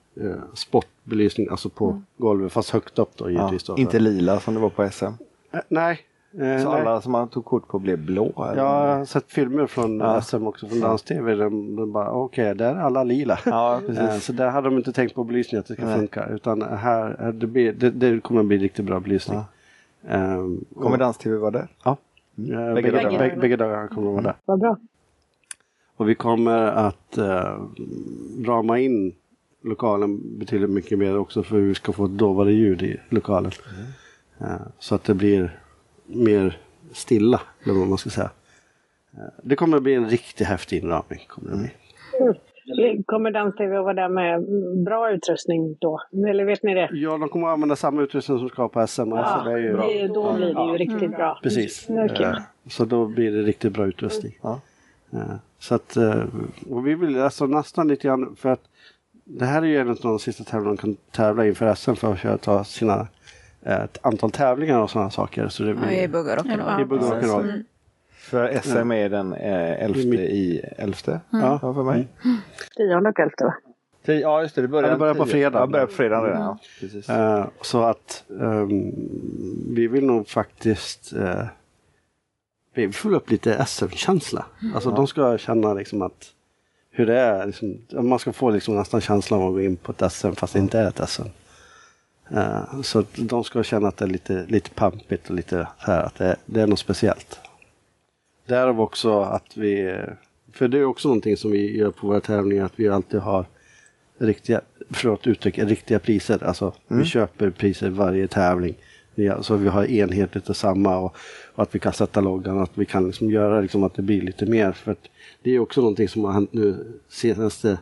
sportbelysning, 0.54 1.48
alltså 1.50 1.68
på 1.68 2.02
golvet 2.16 2.52
fast 2.52 2.70
högt 2.70 2.98
upp 2.98 3.16
då 3.16 3.24
Ja, 3.24 3.30
givetvis. 3.30 3.62
Då. 3.64 3.76
inte 3.78 3.98
lila 3.98 4.40
som 4.40 4.54
det 4.54 4.60
var 4.60 4.70
på 4.70 4.90
SM. 4.90 5.06
Nej. 5.68 6.00
Eh, 6.32 6.62
Så 6.62 6.70
nej. 6.72 6.80
alla 6.80 7.00
som 7.00 7.12
man 7.12 7.28
tog 7.28 7.44
kort 7.44 7.68
på 7.68 7.78
blev 7.78 7.98
blå? 7.98 8.44
eller? 8.50 8.62
Jag 8.62 8.96
har 8.96 9.04
sett 9.04 9.30
filmer 9.32 9.66
från 9.66 10.00
Ja. 10.00 10.20
SM 10.20 10.46
också, 10.46 10.68
från 10.68 10.80
dans-tv. 10.80 11.34
Där 11.34 11.44
de 11.76 11.92
bara, 11.92 12.10
okej, 12.10 12.54
där 12.54 12.74
är 12.74 12.80
alla 12.80 13.04
lila. 13.04 13.38
Ja, 13.44 13.80
Eh. 13.98 14.18
Så 14.18 14.32
där 14.32 14.48
hade 14.50 14.68
de 14.68 14.76
inte 14.76 14.92
tänkt 14.92 15.14
på 15.14 15.24
belysningen, 15.24 15.60
att 15.60 15.66
det 15.66 15.74
ska 15.74 15.84
Nej. 15.84 15.96
funka. 15.98 16.26
Utan 16.28 16.62
här, 16.62 17.16
här 17.20 17.32
det, 17.32 17.46
blir, 17.46 17.72
det, 17.72 17.90
det 17.90 18.20
kommer 18.20 18.40
att 18.40 18.46
bli 18.46 18.58
riktigt 18.58 18.84
bra 18.84 19.00
belysning. 19.00 19.40
Ehm, 20.08 20.64
Kommer 20.74 20.90
och- 20.92 20.98
dans-tv 20.98 21.36
vara 21.36 21.50
där? 21.50 21.68
Ja. 21.84 21.96
Mm. 22.38 22.52
Eh, 22.68 22.74
Bägge 22.74 22.74
Bägge, 22.74 23.02
dagarna. 23.04 23.18
bägge, 23.18 23.56
bägge 23.56 23.88
kommer 23.88 24.04
de 24.06 24.12
vara 24.14 24.22
där. 24.22 24.34
Vad 24.44 24.58
bra. 24.60 24.76
Och 25.96 26.08
vi 26.08 26.14
kommer 26.14 26.62
att 26.66 27.18
eh, 27.18 27.58
rama 28.46 28.78
in 28.78 29.14
lokalen 29.62 30.38
betydligt 30.38 30.70
mycket 30.70 30.98
mer 30.98 31.18
också 31.18 31.42
för 31.42 31.56
hur 31.56 31.68
vi 31.68 31.74
ska 31.74 31.92
få 31.92 32.04
ett 32.04 32.10
dovare 32.18 32.52
ljud 32.52 32.82
i 32.82 32.96
lokalen. 33.08 33.52
Eh, 34.40 34.46
så 34.78 34.94
att 34.94 35.04
det 35.04 35.14
blir 35.14 35.58
mer 36.08 36.58
stilla, 36.92 37.40
eller 37.64 37.74
vad 37.74 37.88
man 37.88 37.98
ska 37.98 38.10
säga. 38.10 38.30
Det 39.42 39.56
kommer 39.56 39.76
att 39.76 39.82
bli 39.82 39.94
en 39.94 40.08
riktigt 40.08 40.46
häftig 40.46 40.82
inramning. 40.82 41.20
Kommer 41.28 41.50
det 41.50 41.58
bli. 42.74 43.02
Kommer 43.06 43.30
Dans-TV 43.30 43.76
att 43.76 43.84
vara 43.84 43.94
där 43.94 44.08
med 44.08 44.44
bra 44.84 45.10
utrustning 45.10 45.76
då? 45.78 46.00
Eller 46.28 46.44
vet 46.44 46.62
ni 46.62 46.74
det? 46.74 46.88
Ja, 46.92 47.18
de 47.18 47.28
kommer 47.28 47.46
att 47.46 47.52
använda 47.52 47.76
samma 47.76 48.02
utrustning 48.02 48.38
som 48.38 48.48
ska 48.48 48.68
på 48.68 48.86
SM. 48.86 49.12
och 49.12 49.18
SM 49.26 49.48
är 49.48 49.56
ju, 49.58 49.76
det, 49.76 50.08
då 50.08 50.32
blir 50.32 50.54
det 50.54 50.72
ju 50.72 50.78
riktigt 50.78 51.10
bra. 51.10 51.38
Precis. 51.42 51.86
Det 51.86 51.92
är 51.94 52.08
kul. 52.08 52.24
Eh, 52.24 52.36
Så 52.68 52.84
då 52.84 53.06
blir 53.06 53.32
det 53.32 53.42
riktigt 53.42 53.72
bra 53.72 53.86
utrustning. 53.86 54.38
Ja. 54.42 54.60
Eh, 55.12 55.34
Så 55.58 55.74
att, 55.74 55.96
eh, 55.96 56.22
och 56.70 56.86
vi 56.86 56.94
vill 56.94 57.20
alltså 57.20 57.46
nästan 57.46 57.88
lite 57.88 58.08
grann 58.08 58.36
för 58.36 58.48
att 58.48 58.62
det 59.24 59.44
här 59.44 59.62
är 59.62 59.66
ju 59.66 59.78
en 59.78 59.88
av 59.88 59.96
de 60.02 60.18
sista 60.18 60.44
tävlingarna 60.44 60.76
de 60.76 60.80
kan 60.80 60.96
tävla 61.10 61.46
inför 61.46 61.74
SM 61.74 61.94
för 61.94 62.12
att 62.12 62.18
köra, 62.18 62.38
ta 62.38 62.64
sina 62.64 63.06
ett 63.62 63.98
antal 64.02 64.30
tävlingar 64.30 64.78
och 64.80 64.90
sådana 64.90 65.10
saker. 65.10 65.48
Så 65.48 65.62
det 65.62 65.74
blir, 65.74 65.90
Ja. 65.92 66.00
i 66.02 66.08
bugg 66.08 66.26
och 66.26 66.32
rock'n'roll. 66.36 67.64
För 68.10 68.60
SM 68.62 68.92
är 68.92 69.08
den 69.08 69.32
eh, 69.32 69.84
elfte 69.84 70.08
i 70.16 70.58
elfte. 70.76 71.20
Ja. 71.30 71.58
Ja, 71.62 71.74
för 71.74 71.82
mig. 71.82 72.08
Tionde 72.76 73.08
och 73.10 73.20
elfte 73.20 73.44
va? 73.44 73.54
Tio- 74.06 74.20
Ja, 74.20 74.42
just 74.42 74.54
det. 74.54 74.62
Det 74.62 74.68
börjar, 74.68 74.88
Ja, 74.88 74.92
det 74.92 74.98
börjar 74.98 75.14
på 75.14 75.26
fredag. 75.26 75.58
Ja, 75.58 75.66
börjar 75.66 75.86
på 75.86 75.92
fredag 75.92 76.24
redan. 76.26 76.40
Ja. 76.42 76.58
Precis. 76.80 77.08
Eh, 77.08 77.46
Så 77.60 77.82
att 77.82 78.24
ehm, 78.40 78.92
vi 79.74 79.86
vill 79.88 80.06
nog 80.06 80.28
faktiskt 80.28 81.12
eh, 81.12 81.42
vi 82.74 82.86
vill 82.86 82.94
få 82.94 83.10
upp 83.10 83.30
lite 83.30 83.64
SM-känsla. 83.66 84.46
Alltså 84.74 84.90
de 84.90 85.06
ska 85.06 85.38
känna 85.38 85.74
liksom 85.74 86.02
att 86.02 86.32
hur 86.90 87.06
det 87.06 87.18
är. 87.18 87.46
Liksom, 87.46 87.78
man 87.92 88.18
ska 88.18 88.32
få 88.32 88.50
liksom 88.50 88.76
nästan 88.76 89.00
känslan 89.00 89.40
av 89.42 89.46
att 89.48 89.52
gå 89.54 89.60
in 89.60 89.76
på 89.76 89.92
ett 89.92 90.12
SM 90.12 90.32
fast 90.32 90.52
det 90.52 90.58
inte 90.58 90.78
är 90.78 90.88
ett 90.88 91.08
SM. 91.08 91.22
Eh, 92.30 92.80
så 92.82 93.04
de 93.16 93.44
ska 93.44 93.62
känna 93.62 93.88
att 93.88 93.96
det 93.96 94.04
är 94.04 94.08
lite, 94.08 94.46
lite 94.48 94.70
pampigt 94.70 95.30
och 95.30 95.36
lite 95.36 95.68
så 95.84 95.90
här 95.90 96.02
att 96.02 96.14
det, 96.14 96.36
det 96.46 96.60
är 96.60 96.66
något 96.66 96.78
speciellt. 96.78 97.40
Därav 98.46 98.80
också 98.80 99.20
att 99.20 99.56
vi, 99.56 99.98
för 100.52 100.68
det 100.68 100.78
är 100.78 100.84
också 100.84 101.08
någonting 101.08 101.36
som 101.36 101.50
vi 101.50 101.76
gör 101.76 101.90
på 101.90 102.06
våra 102.06 102.20
tävlingar, 102.20 102.64
att 102.64 102.72
vi 102.76 102.88
alltid 102.88 103.20
har 103.20 103.46
riktiga, 104.18 104.60
för 104.90 105.14
att 105.14 105.26
uttrycka 105.26 105.64
riktiga 105.64 105.98
priser. 105.98 106.44
Alltså 106.44 106.72
vi 106.88 107.04
köper 107.04 107.50
priser 107.50 107.90
varje 107.90 108.28
tävling. 108.28 108.74
Så 109.40 109.56
vi 109.56 109.68
har 109.68 109.84
enhetligt 109.84 110.48
och 110.48 110.56
samma 110.56 110.98
och, 110.98 111.16
och 111.54 111.62
att 111.62 111.74
vi 111.74 111.78
kan 111.78 111.92
sätta 111.92 112.20
loggan, 112.20 112.58
att 112.58 112.70
vi 112.74 112.84
kan 112.84 113.06
liksom 113.06 113.30
göra 113.30 113.60
liksom 113.60 113.84
att 113.84 113.94
det 113.94 114.02
blir 114.02 114.22
lite 114.22 114.46
mer. 114.46 114.72
För 114.72 114.96
det 115.42 115.50
är 115.50 115.58
också 115.58 115.80
någonting 115.80 116.08
som 116.08 116.24
har 116.24 116.32
hänt 116.32 116.52
nu 116.52 116.92
senaste 117.08 117.78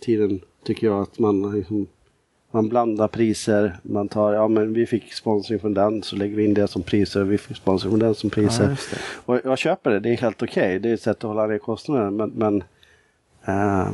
tiden 0.00 0.40
tycker 0.64 0.86
jag 0.86 1.02
att 1.02 1.18
man 1.18 1.52
liksom, 1.52 1.86
man 2.56 2.68
blandar 2.68 3.08
priser, 3.08 3.76
man 3.82 4.08
tar, 4.08 4.32
ja 4.32 4.48
men 4.48 4.72
vi 4.72 4.86
fick 4.86 5.12
sponsring 5.12 5.58
från 5.58 5.74
den 5.74 6.02
så 6.02 6.16
lägger 6.16 6.36
vi 6.36 6.44
in 6.44 6.54
det 6.54 6.68
som 6.68 6.82
priser, 6.82 7.24
vi 7.24 7.38
fick 7.38 7.56
sponsring 7.56 7.90
från 7.90 8.00
den 8.00 8.14
som 8.14 8.30
priser. 8.30 8.68
Ja, 8.68 9.34
och 9.34 9.40
jag 9.44 9.58
köper 9.58 9.90
det, 9.90 10.00
det 10.00 10.08
är 10.08 10.16
helt 10.16 10.42
okej, 10.42 10.78
det 10.78 10.90
är 10.90 10.94
ett 10.94 11.02
sätt 11.02 11.16
att 11.16 11.22
hålla 11.22 11.46
ner 11.46 11.58
kostnaden 11.58 12.16
men, 12.16 12.30
men 12.30 12.62
eh, 13.46 13.88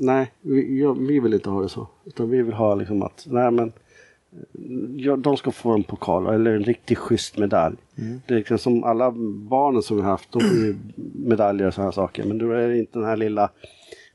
nej, 0.00 0.30
vi, 0.40 0.80
jag, 0.80 0.98
vi 1.06 1.20
vill 1.20 1.34
inte 1.34 1.50
ha 1.50 1.62
det 1.62 1.68
så. 1.68 1.88
Utan 2.04 2.30
vi 2.30 2.42
vill 2.42 2.54
ha 2.54 2.74
liksom 2.74 3.02
att, 3.02 3.26
nej 3.30 3.50
men 3.50 3.72
ja, 4.96 5.16
de 5.16 5.36
ska 5.36 5.50
få 5.50 5.70
en 5.70 5.82
pokal 5.82 6.26
eller 6.26 6.54
en 6.54 6.64
riktigt 6.64 6.98
schysst 6.98 7.38
medalj. 7.38 7.76
Det 8.26 8.34
är 8.34 8.38
liksom 8.38 8.58
som 8.58 8.84
alla 8.84 9.10
barnen 9.50 9.82
som 9.82 9.96
vi 9.96 10.02
har 10.02 10.10
haft, 10.10 10.32
de 10.32 10.40
får 10.40 10.58
ju 10.58 10.76
medaljer 11.14 11.66
och 11.66 11.74
sådana 11.74 11.92
saker. 11.92 12.24
Men 12.24 12.38
då 12.38 12.50
är 12.50 12.68
det 12.68 12.78
inte 12.78 12.98
den 12.98 13.08
här 13.08 13.16
lilla 13.16 13.50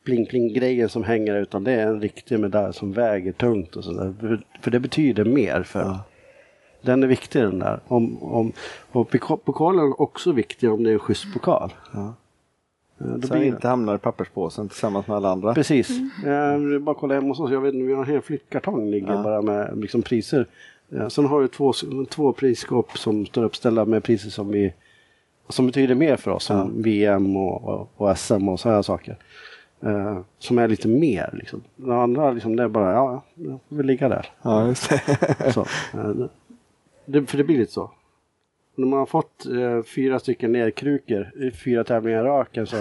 pling-pling-grejen 0.06 0.90
som 0.90 1.04
hänger 1.04 1.36
utan 1.36 1.64
det 1.64 1.72
är 1.72 1.88
en 1.88 2.02
riktig 2.02 2.40
medalj 2.40 2.74
som 2.74 2.92
väger 2.94 3.32
tungt 3.32 3.76
och 3.76 3.84
sådär. 3.84 4.14
För, 4.20 4.40
för 4.62 4.72
det 4.72 4.80
betyder 4.80 5.26
mer 5.26 5.64
för 5.64 5.98
Den 6.82 7.04
är 7.04 7.08
viktig 7.08 7.42
den 7.42 7.60
där. 7.60 7.80
Om, 7.88 8.24
om, 8.24 8.52
och 8.92 9.16
pokalen 9.46 9.86
är 9.86 10.02
också 10.02 10.32
viktig 10.32 10.72
om 10.72 10.84
det 10.84 10.90
är 10.90 10.94
en 10.94 11.00
schysst 11.00 11.34
pokal. 11.34 11.74
Ja. 11.94 12.14
Eh, 13.02 13.08
då 13.08 13.28
Så 13.28 13.34
blir- 13.34 13.44
inte 13.44 13.68
hamnar 13.68 13.96
i 13.96 13.98
papperspåsen 13.98 14.70
tillsammans 14.70 15.08
med 15.08 15.18
alla 15.18 15.30
andra. 15.30 15.54
Precis. 15.54 15.90
Eh, 15.90 16.00
det 16.24 16.76
är 16.76 16.80
bara 16.80 16.96
kolla 16.96 17.14
hemma 17.16 17.28
hos 17.28 17.40
oss. 17.40 17.52
Jag 17.52 17.62
vet 17.62 17.74
vi 17.74 17.94
har 17.94 18.04
en 18.06 18.10
hel 18.12 18.22
flyttkartong 18.22 18.90
ligger 18.92 19.14
Ja. 19.14 19.24
bara 19.24 19.42
med 19.42 19.78
liksom, 19.82 20.02
priser. 20.02 20.46
Eh, 20.92 21.08
sen 21.08 21.26
har 21.26 21.40
vi 21.40 21.48
två, 21.48 21.74
två 22.10 22.34
prisskåp 22.34 22.98
som 22.98 23.26
står 23.26 23.44
uppställda 23.44 23.86
med 23.86 24.04
priser 24.04 24.30
som 24.30 24.48
vi 24.52 24.74
som 25.50 25.68
betyder 25.68 25.96
mer 25.96 26.16
för 26.16 26.32
oss. 26.32 26.44
Som 26.44 26.82
VM 26.82 27.36
och, 27.38 27.64
och, 27.64 27.90
och 27.98 28.18
SM 28.18 28.50
och 28.50 28.60
sådana 28.60 28.84
saker. 28.84 29.18
Eh, 29.86 30.20
som 30.40 30.58
är 30.58 30.68
lite 30.68 30.88
mer 30.88 31.30
liksom. 31.34 31.64
De 31.76 31.92
andra 31.92 32.32
liksom, 32.32 32.56
det 32.56 32.64
är 32.64 32.68
bara, 32.68 32.94
ja, 32.94 33.24
ja, 33.36 33.52
det 33.52 33.60
får 33.70 33.76
väl 33.76 33.86
ligga 33.86 34.10
där. 34.10 34.28
Ja, 34.42 34.68
just 34.68 34.90
det. 34.90 35.02
Så, 35.54 35.62
eh, 35.94 36.28
det, 37.06 37.26
för 37.26 37.38
det 37.38 37.44
blir 37.44 37.58
lite 37.58 37.72
så. 37.72 37.92
När 38.76 38.88
man 38.88 39.00
har 39.00 39.06
fått 39.06 39.46
eh, 39.46 39.84
fyra 39.96 40.20
stycken 40.20 40.52
nerkrukor 40.52 41.32
i 41.36 41.52
fyra 41.52 41.84
tävlingar 41.84 42.20
i 42.20 42.28
raken 42.28 42.68
så 42.68 42.76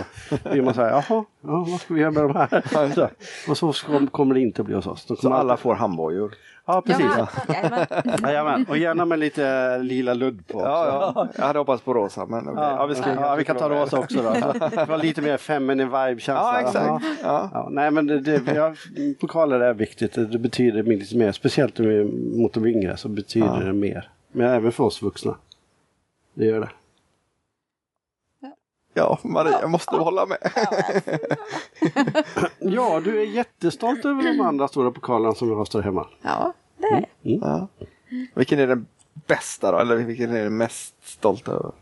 blir 0.51 0.63
man 0.63 0.75
så 0.75 0.83
här, 0.83 0.91
jaha, 0.91 1.25
ja, 1.41 1.67
vad 1.69 1.81
ska 1.81 1.95
vi 1.95 2.01
göra 2.01 2.11
med 2.11 2.23
de 2.23 2.35
här? 2.37 2.89
Så, 3.55 3.69
och 3.69 3.77
så 3.77 4.07
kommer 4.07 4.35
det 4.35 4.41
inte 4.41 4.63
bli 4.63 4.75
hos 4.75 4.87
oss. 4.87 5.07
Så 5.21 5.33
alla 5.33 5.57
får 5.57 5.75
handbojor. 5.75 6.35
Ja, 6.67 6.83
precis. 6.87 7.07
Ja, 7.17 7.29
jajamän. 7.49 7.87
Jajamän. 8.23 8.67
Och 8.69 8.79
gärna 8.79 9.05
med 9.05 9.19
lite 9.19 9.79
lila 9.79 10.15
ludd 10.15 10.47
på. 10.47 10.59
också. 10.59 10.69
Ja, 10.69 11.13
ja. 11.15 11.29
Jag 11.37 11.45
hade 11.45 11.59
hoppats 11.59 11.83
på 11.83 11.95
rosa, 11.95 12.27
men 12.27 12.49
okej. 12.49 12.63
Ja, 12.65 12.87
vi, 12.87 12.95
ska, 12.95 13.15
ja, 13.15 13.35
vi 13.35 13.45
kan 13.45 13.57
ta 13.57 13.69
rosa 13.69 13.99
också 13.99 14.23
då. 14.23 14.31
Det 14.77 14.85
var 14.89 14.99
lite 14.99 15.23
mer 15.23 15.37
feminine 15.37 15.85
vibe-känsla. 15.85 16.61
Ja, 16.61 16.61
exakt. 16.61 17.05
Ja. 17.23 17.69
Nej 17.71 17.91
men 17.91 18.07
det, 18.07 18.21
det, 18.21 18.55
ja, 18.55 18.75
pokaler 19.21 19.61
är 19.61 19.75
viktigt. 19.75 20.15
Det, 20.15 20.39
betyder 20.39 20.83
lite 20.83 21.17
mer. 21.17 21.33
Speciellt 21.33 21.81
om 21.81 21.87
vi 21.89 21.97
är 22.01 22.05
mot 22.39 22.53
de 22.53 22.67
yngre 22.67 22.97
så 22.97 23.09
betyder 23.09 23.47
Ja. 23.47 23.67
det 23.67 23.73
mer. 23.73 24.09
Men 24.33 24.51
även 24.51 24.73
för 24.73 24.85
oss 24.85 25.03
vuxna. 25.03 25.35
Det 26.35 26.45
gör 26.45 26.61
det. 26.61 26.69
Ja, 28.95 29.19
Maria, 29.23 29.61
jag 29.61 29.71
måste 29.71 29.97
hålla 29.97 30.27
med. 30.27 30.39
Ja, 32.59 33.01
du 33.01 33.21
är 33.21 33.25
jättestolt 33.27 34.05
över 34.05 34.23
de 34.23 34.41
andra 34.41 34.69
stora 34.69 34.91
pokalerna 34.91 35.35
som 35.35 35.49
vi 35.49 35.55
har 35.55 35.69
där 35.73 35.83
hemma. 35.83 36.07
Ja, 36.23 36.53
det 36.77 36.87
är 36.87 37.01
det. 37.01 37.07
Ja. 37.23 37.69
Vilken 38.35 38.59
är 38.59 38.67
den 38.67 38.87
bästa 39.27 39.73
då? 39.73 39.79
Eller 39.79 39.97
vilken 39.97 40.31
är 40.31 40.43
den 40.43 40.57
mest 40.57 40.95
stolt 41.03 41.49
över? 41.49 41.73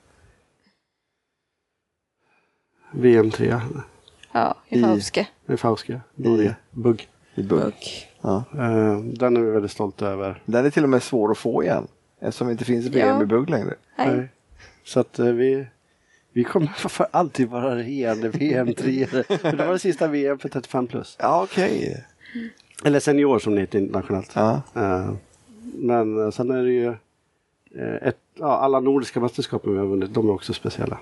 VM3. 2.92 3.60
Ja, 4.32 4.54
i 4.68 4.82
Fauske. 4.82 5.28
i 5.48 5.56
Fauske. 5.56 6.00
Norge. 6.14 6.56
Bugg. 6.70 7.08
I 7.34 7.42
bugg. 7.42 7.60
Bugg. 7.60 8.08
Ja. 8.20 8.44
Eh, 8.54 8.98
den 8.98 9.36
är 9.36 9.40
vi 9.40 9.50
väldigt 9.50 9.70
stolta 9.72 10.06
över. 10.06 10.42
Den 10.44 10.66
är 10.66 10.70
till 10.70 10.82
och 10.82 10.88
med 10.90 11.02
svår 11.02 11.30
att 11.30 11.38
få 11.38 11.62
igen. 11.62 11.86
Eftersom 12.20 12.46
det 12.46 12.52
inte 12.52 12.64
finns 12.64 12.86
VM 12.86 13.16
Ja. 13.16 13.22
i 13.22 13.26
bugg 13.26 13.50
längre. 13.50 13.74
Nej. 13.98 14.16
Nej. 14.16 14.28
Så 14.84 15.00
att 15.00 15.18
eh, 15.18 15.26
vi, 15.26 15.66
vi 16.32 16.44
kommer 16.44 16.66
för 16.88 17.06
alltid 17.10 17.48
vara 17.48 17.76
regerande 17.76 18.28
VM-3. 18.28 19.06
För 19.38 19.56
det 19.56 19.64
var 19.64 19.72
det 19.72 19.78
sista 19.78 20.08
VM 20.08 20.38
för 20.38 20.48
35 20.48 20.86
plus. 20.86 21.16
Ja, 21.20 21.42
okej. 21.42 22.04
Eller 22.84 23.00
senior 23.00 23.38
som 23.38 23.54
det 23.54 23.60
heter 23.60 23.78
internationellt. 23.78 24.30
Ja. 24.34 24.62
Eh, 24.74 25.12
men 25.74 26.32
sen 26.32 26.50
är 26.50 26.62
det 26.62 26.72
ju 26.72 26.88
eh, 27.74 28.08
ett, 28.08 28.18
ja, 28.34 28.46
alla 28.46 28.80
nordiska 28.80 29.20
mästerskapen 29.20 29.72
vi 29.72 29.78
har 29.78 29.86
vunnit, 29.86 30.14
de 30.14 30.28
är 30.28 30.32
också 30.32 30.52
speciella. 30.52 30.98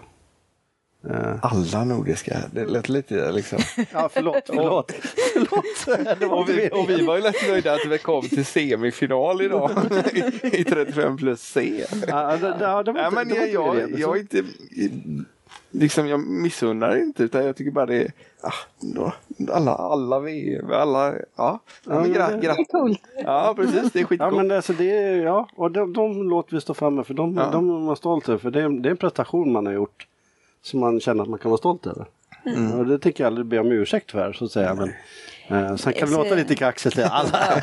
Eh, 1.11 1.35
Alla 1.43 1.85
nordiska. 1.85 2.37
Det 2.53 2.65
lät 2.67 2.89
lite 2.89 3.33
liksom. 3.33 3.59
ja, 3.93 4.09
förlåt, 4.13 4.43
förlåt. 4.47 4.93
Det 6.21 6.27
Och 6.27 6.49
vi, 6.49 6.71
och 6.73 6.91
vi 6.91 7.07
var 7.07 7.17
ju 7.17 7.23
lätt 7.23 7.49
nöjda 7.49 7.73
att 7.73 7.87
vi 7.89 7.99
kom 7.99 8.23
till 8.23 8.45
semifinal 8.47 9.43
idag. 9.43 9.71
I 10.43 10.65
35 10.65 11.17
plus 11.17 11.41
C. 11.43 11.85
Ja, 12.09 12.37
det, 12.37 12.49
det, 12.59 12.83
det 12.85 12.93
Nej, 12.93 13.11
men 13.13 13.29
det 13.29 13.47
jag, 13.47 13.79
inte 13.81 14.01
jag, 14.01 14.17
är 14.17 14.21
inte... 14.21 14.43
liksom, 15.71 16.09
jag 16.09 16.21
missunnar 16.27 16.91
det 16.91 17.01
inte 17.01 17.23
utan 17.23 17.45
jag 17.47 17.57
tycker 17.57 17.71
bara 17.71 17.87
det 17.87 18.03
är 18.03 18.13
ah, 18.41 19.13
alla, 19.53 19.71
alla 19.75 20.21
VM, 20.21 20.71
alla, 20.73 21.15
ja. 21.37 21.61
ja 21.87 22.01
men 22.01 22.13
gra, 22.13 22.31
det- 22.31 22.41
gra, 22.41 22.55
Det 22.55 22.61
är 22.61 22.65
coolt. 22.65 23.01
ja 23.25 23.53
precis, 23.57 23.93
det 23.93 23.99
är 23.99 24.01
Ja, 24.01 24.07
skitgott. 24.07 24.35
men 24.37 24.51
alltså 24.51 24.73
det 24.73 24.91
är, 24.97 25.17
ja, 25.17 25.49
och 25.57 25.71
de, 25.71 25.93
de 25.93 26.29
låter 26.31 26.55
vi 26.55 26.61
stå 26.61 26.75
framme 26.75 27.05
för 27.05 27.15
de, 27.15 27.37
Ja. 27.37 27.49
de 27.53 27.71
är 27.71 27.79
man 27.79 27.97
stolt 27.97 28.29
över. 28.29 28.39
För 28.39 28.51
det 28.51 28.63
är, 28.63 28.69
det 28.69 28.89
är 28.89 28.91
en 28.91 28.97
prestation 28.97 29.53
man 29.53 29.67
har 29.67 29.73
gjort 29.73 30.07
som 30.63 30.81
man 30.81 31.01
känner 31.01 31.23
att 31.23 31.29
man 31.29 31.39
kan 31.39 31.51
vara 31.51 31.59
stolt 31.59 31.87
över. 31.87 32.07
Och 32.79 32.87
det 32.87 32.99
tänker 32.99 33.25
jag 33.25 33.27
aldrig 33.27 33.47
be 33.47 33.59
om 33.59 33.73
ursäkt 33.73 34.11
för 34.11 34.33
så 34.33 34.45
att 34.45 34.53
säga. 34.53 34.75
Men, 34.75 34.89
eh, 35.49 35.77
sen 35.77 35.93
kan 35.93 36.09
det 36.09 36.17
låta 36.17 36.35
lite 36.35 36.55
kaxigt 36.55 36.95
till 36.95 37.05
alla. 37.05 37.63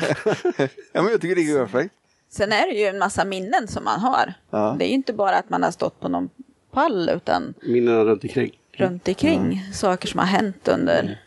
ja, 0.92 1.02
men 1.02 1.08
jag 1.10 1.20
tycker 1.20 1.34
det 1.34 1.50
är 1.50 1.66
perfekt. 1.66 1.94
Sen 2.28 2.52
är 2.52 2.66
det 2.66 2.78
ju 2.78 2.86
en 2.86 2.98
massa 2.98 3.24
minnen 3.24 3.68
som 3.68 3.84
man 3.84 4.00
har. 4.00 4.34
Ja. 4.50 4.76
Det 4.78 4.84
är 4.84 4.88
ju 4.88 4.94
inte 4.94 5.12
bara 5.12 5.36
att 5.36 5.50
man 5.50 5.62
har 5.62 5.70
stått 5.70 6.00
på 6.00 6.08
någon 6.08 6.30
pall 6.70 7.08
utan 7.08 7.54
Minnena 7.62 8.04
runt 8.04 8.24
omkring. 8.24 8.52
runt 8.72 9.08
omkring 9.08 9.64
saker 9.72 10.08
som 10.08 10.18
har 10.18 10.26
hänt 10.26 10.68
under. 10.68 11.20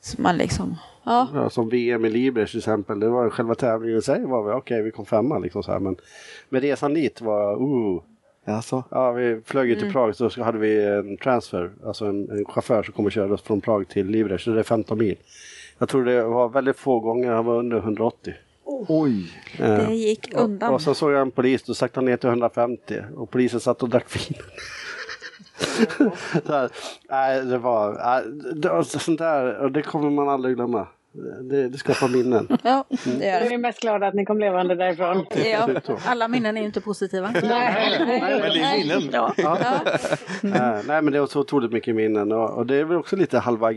Som 0.00 0.22
man 0.22 0.36
liksom, 0.36 0.76
ja. 1.04 1.28
Ja, 1.34 1.50
som 1.50 1.68
VM 1.68 2.04
i 2.04 2.10
Libre 2.10 2.46
till 2.46 2.58
exempel. 2.58 3.00
Det 3.00 3.08
var 3.08 3.30
själva 3.30 3.54
tävlingen 3.54 3.98
i 3.98 4.02
sig 4.02 4.24
var 4.24 4.42
vi, 4.42 4.52
okej 4.52 4.82
vi 4.82 4.90
kom 4.90 5.06
femma 5.06 5.38
liksom 5.38 5.62
så 5.62 5.72
här. 5.72 5.78
Men, 5.78 5.96
men 6.48 6.60
resan 6.60 6.94
dit 6.94 7.20
var, 7.20 7.62
uh, 7.62 8.02
Alltså. 8.44 8.84
Ja, 8.90 9.12
vi 9.12 9.40
flög 9.44 9.68
ju 9.68 9.74
till 9.76 9.92
Prag 9.92 10.16
så 10.16 10.42
hade 10.42 10.58
vi 10.58 10.84
en 10.84 11.16
transfer, 11.16 11.70
alltså 11.86 12.04
en, 12.04 12.30
en 12.30 12.44
chaufför 12.44 12.82
som 12.82 12.94
kom 12.94 13.04
och 13.06 13.12
körde 13.12 13.34
oss 13.34 13.42
från 13.42 13.60
Prag 13.60 13.88
till 13.88 14.06
Livre, 14.06 14.38
så 14.38 14.50
det 14.50 14.58
är 14.58 14.62
15 14.62 14.98
mil. 14.98 15.16
Jag 15.78 15.88
tror 15.88 16.04
det 16.04 16.22
var 16.22 16.48
väldigt 16.48 16.76
få 16.76 17.00
gånger 17.00 17.32
han 17.32 17.44
var 17.44 17.58
under 17.58 17.76
180. 17.76 18.34
Oj. 18.88 19.32
Eh, 19.58 19.88
Det 19.88 19.94
gick 19.94 20.34
undan. 20.34 20.68
Och, 20.68 20.74
och 20.74 20.82
så 20.82 20.94
såg 20.94 21.12
jag 21.12 21.20
en 21.20 21.30
polis, 21.30 21.62
då 21.62 21.74
saktade 21.74 22.04
han 22.04 22.10
ner 22.10 22.16
till 22.16 22.28
150 22.28 23.00
och 23.16 23.30
polisen 23.30 23.60
satt 23.60 23.82
och 23.82 23.88
drack 23.88 24.16
vin. 24.16 24.38
så 26.46 26.52
här, 26.52 26.70
nej, 27.10 27.44
det 27.44 27.58
var, 27.58 27.92
nej, 27.92 28.22
det, 28.54 28.68
var 28.68 28.82
sånt 28.82 29.18
där, 29.18 29.56
och 29.58 29.72
det 29.72 29.82
kommer 29.82 30.10
man 30.10 30.28
aldrig 30.28 30.54
glömma. 30.54 30.86
Det, 31.42 31.68
det 31.68 31.78
skapar 31.78 32.08
minnen. 32.08 32.48
Ja, 32.62 32.84
det 32.88 33.26
gör 33.26 33.32
Är 33.32 33.40
det. 33.40 33.48
ni 33.48 33.58
mest 33.58 33.80
glada 33.80 34.06
att 34.06 34.14
ni 34.14 34.24
kom 34.24 34.38
levande 34.38 34.74
därifrån? 34.74 35.26
Ja. 35.52 35.68
Alla 36.06 36.28
minnen 36.28 36.56
är 36.56 36.60
ju 36.60 36.66
inte 36.66 36.80
positiva. 36.80 37.30
Men 37.32 37.42
det 37.42 37.54
är 37.54 38.78
minnen. 38.78 39.10
Ja. 39.12 39.34
Eh, 40.42 40.80
nej 40.86 41.02
men 41.02 41.12
det 41.12 41.20
var 41.20 41.26
så 41.26 41.40
otroligt 41.40 41.72
mycket 41.72 41.94
minnen 41.94 42.32
och, 42.32 42.50
och 42.50 42.66
det 42.66 42.76
är 42.76 42.84
väl 42.84 42.96
också 42.96 43.16
lite 43.16 43.38
halva 43.38 43.70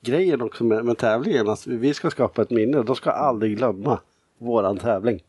grejen 0.00 0.42
också 0.42 0.64
med, 0.64 0.84
med 0.84 0.98
tävlingen. 0.98 1.48
Alltså, 1.48 1.70
vi 1.70 1.94
ska 1.94 2.10
skapa 2.10 2.42
ett 2.42 2.50
minne, 2.50 2.82
de 2.82 2.96
ska 2.96 3.10
aldrig 3.10 3.56
glömma 3.56 3.98
våran 4.38 4.78
tävling. 4.78 5.22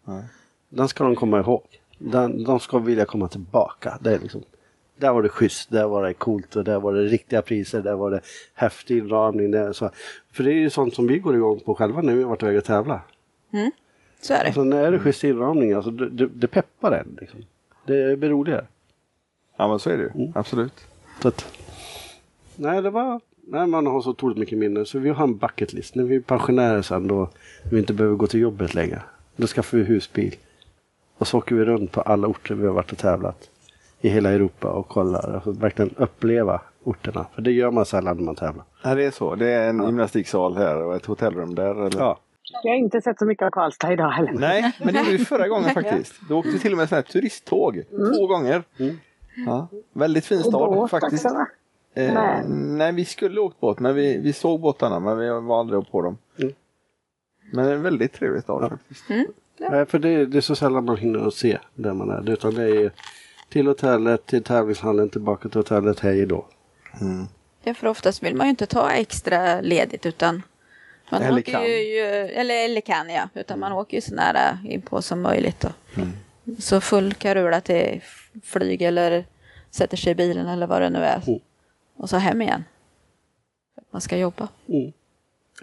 Den 0.70 0.88
ska 0.88 1.04
de 1.04 1.16
komma 1.16 1.40
ihåg. 1.40 1.64
Den, 1.98 2.44
de 2.44 2.60
ska 2.60 2.78
vilja 2.78 3.06
komma 3.06 3.28
tillbaka. 3.28 3.98
Det 4.02 4.14
är 4.14 4.20
liksom, 4.20 4.44
där 5.02 5.14
var 5.14 5.22
det 5.22 5.30
schysst, 5.30 5.72
där 5.72 5.88
var 5.88 6.04
det 6.04 6.14
coolt 6.14 6.56
och 6.56 6.64
där 6.64 6.80
var 6.80 6.94
det 6.94 7.02
riktiga 7.02 7.42
priser, 7.42 7.82
där 7.82 7.96
var 7.96 8.12
det 8.12 8.22
häftig 8.54 8.98
inramning. 8.98 9.52
Där, 9.52 9.74
så. 9.74 9.90
För 10.32 10.44
det 10.44 10.52
är 10.52 10.56
ju 10.56 10.70
sånt 10.70 10.96
som 10.96 11.08
vi 11.08 11.20
går 11.20 11.36
igång 11.36 11.60
på 11.60 11.76
själva 11.76 12.02
när 12.02 12.16
vi 12.16 12.22
har 12.24 12.30
varit 12.30 12.44
iväg 12.44 12.58
och 12.58 12.64
tävla. 12.64 13.02
Så 14.22 14.34
är 14.34 14.40
det. 14.40 14.46
Alltså 14.46 14.64
när 14.64 14.84
är 14.84 14.92
det 14.92 15.00
schysst 15.00 15.24
inramning, 15.24 15.74
alltså, 15.74 15.92
det, 15.92 16.10
det, 16.10 16.28
det 16.28 16.48
peppar 16.48 16.92
en. 16.92 17.18
Liksom. 17.22 17.40
Det 17.86 18.20
blir 18.20 18.30
roligare. 18.30 18.66
Ja 19.58 19.68
men 19.68 19.80
så 19.80 19.90
är 19.90 19.98
det 19.98 20.04
ju, 20.04 20.32
absolut. 20.36 20.86
Så 21.22 21.28
att, 21.28 21.46
nej, 22.56 22.82
det 22.82 22.90
var... 22.90 23.22
Nej, 23.48 23.68
man 23.68 23.88
har 23.88 24.02
så 24.02 24.10
otroligt 24.10 24.38
mycket 24.38 24.58
minnen. 24.58 24.86
Så 24.86 25.00
vi 25.00 25.10
har 25.10 25.24
en 25.24 25.38
bucket 25.38 25.74
list. 25.74 25.96
När 25.96 26.04
vi 26.04 26.16
är 26.16 26.20
pensionärer 26.20 26.82
sen 26.82 27.08
då 27.08 27.30
vi 27.72 27.80
inte 27.80 27.94
behöver 27.94 28.16
gå 28.16 28.28
till 28.28 28.40
jobbet 28.40 28.74
längre. 28.74 29.02
Då 29.36 29.48
skaffar 29.48 29.78
vi 29.78 29.84
husbil. 29.84 30.36
Och 31.18 31.28
så 31.28 31.38
åker 31.38 31.56
vi 31.56 31.66
runt 31.66 31.92
på 31.92 32.02
alla 32.02 32.28
orter 32.28 32.56
vi 32.56 32.68
har 32.68 32.74
varit 32.74 32.92
och 32.92 32.98
tävlat. 32.98 33.50
I 34.02 34.10
hela 34.10 34.30
Europa 34.30 34.68
och 34.72 34.88
kollar. 34.88 35.34
Alltså 35.34 35.52
verkligen 35.52 35.96
uppleva 35.98 36.62
orterna. 36.84 37.26
För 37.36 37.42
det 37.42 37.52
gör 37.52 37.72
man 37.72 37.86
sällan 37.86 38.18
när 38.18 38.24
man 38.24 38.36
tävlar. 38.36 38.66
Ja, 38.84 38.96
det 38.96 39.04
är 39.04 39.12
så. 39.12 39.36
Det 39.36 39.52
är 39.52 39.70
en 39.70 39.84
gymnastiksal 39.86 40.58
här 40.58 40.84
och 40.84 40.96
ett 40.96 41.06
hotellrum 41.06 41.56
där. 41.56 41.86
Eller? 41.86 42.00
Ja. 42.00 42.20
Jag 42.64 42.72
har 42.72 42.78
inte 42.78 43.02
sett 43.02 43.20
så 43.20 43.26
mycket 43.26 43.46
av 43.46 43.50
Karlstad 43.50 43.94
idag 43.94 44.10
heller. 44.10 44.34
Nej, 44.34 44.72
men 44.84 44.94
det 44.94 45.00
gjorde 45.00 45.12
vi 45.12 45.26
förra 45.26 45.48
gången 45.48 45.70
faktiskt. 45.74 46.14
Då 46.30 46.38
åkte 46.38 46.52
vi 46.52 46.60
till 46.60 46.72
och 46.72 46.78
med 46.78 46.90
sån 46.90 46.96
här 46.96 47.04
turisttåg. 47.04 47.84
Två 48.18 48.28
gånger. 48.28 48.64
Ja, 49.46 49.68
väldigt 49.94 50.26
fin 50.26 50.40
stad 50.40 50.70
båt 50.70 50.92
faktiskt. 50.92 51.26
också? 51.26 51.38
Eh, 51.96 52.14
Nej. 52.14 52.44
nej, 52.50 52.92
vi 52.94 53.06
skulle 53.06 53.40
åkt 53.42 53.60
båt, 53.60 53.80
men 53.80 53.96
vi, 53.96 54.18
vi 54.18 54.34
såg 54.34 54.60
båtarna, 54.62 55.00
men 55.00 55.18
vi 55.18 55.30
var 55.30 55.60
aldrig 55.60 55.92
på 55.92 56.02
dem. 56.02 56.18
Mm. 56.40 56.54
Men 57.54 57.68
en 57.70 57.82
väldigt 57.82 58.14
trevlig 58.14 58.44
stad 58.44 58.70
faktiskt. 58.70 59.04
Nej, 59.70 59.86
för 59.86 60.00
det, 60.00 60.26
det 60.26 60.38
är 60.38 60.42
så 60.42 60.56
sällan 60.56 60.86
man 60.86 60.98
hinner 60.98 61.28
att 61.28 61.34
se 61.34 61.58
där 61.76 61.94
man 61.94 62.10
är. 62.10 62.30
Utan 62.30 62.54
det 62.56 62.64
är 62.64 62.92
till 63.52 63.68
hotellet, 63.68 64.26
till 64.26 64.44
tävlingshallen, 64.44 65.10
tillbaka 65.10 65.50
till 65.50 65.60
hotellet, 65.60 66.00
hej 66.00 66.26
då. 66.26 66.46
Ja, 67.64 67.74
för 67.74 67.88
oftast 67.88 68.24
vill 68.24 68.36
man 68.36 68.48
ju 68.48 68.50
inte 68.50 68.66
ta 68.66 68.92
extra 68.92 69.62
ledigt 69.62 70.06
utan 70.06 70.42
man 71.12 71.22
Eller 71.22 71.40
åker 71.42 71.52
kan. 71.52 71.64
ju, 71.64 71.78
ju, 71.78 72.02
eller, 72.06 72.66
eller 72.66 72.82
kan 72.82 73.10
ja, 73.10 73.30
utan 73.34 73.60
man 73.60 73.72
åker 73.72 73.98
ju 73.98 74.02
så 74.02 74.16
nära 74.16 74.60
inpå 74.66 75.02
som 75.02 75.22
möjligt. 75.22 75.64
Och, 75.64 75.72
Så 76.60 76.82
full 76.82 77.14
karula 77.14 77.62
till 77.62 78.02
flyg 78.44 78.82
eller 78.82 79.26
sätter 79.72 79.98
sig 79.98 80.12
i 80.12 80.16
bilen 80.16 80.48
eller 80.48 80.68
vad 80.68 80.82
det 80.82 80.90
nu 80.90 81.00
är. 81.00 81.22
Mm. 81.28 81.40
Och 81.96 82.10
så 82.10 82.18
hem 82.18 82.42
igen. 82.42 82.64
Man 83.92 84.02
ska 84.02 84.18
jobba. 84.18 84.48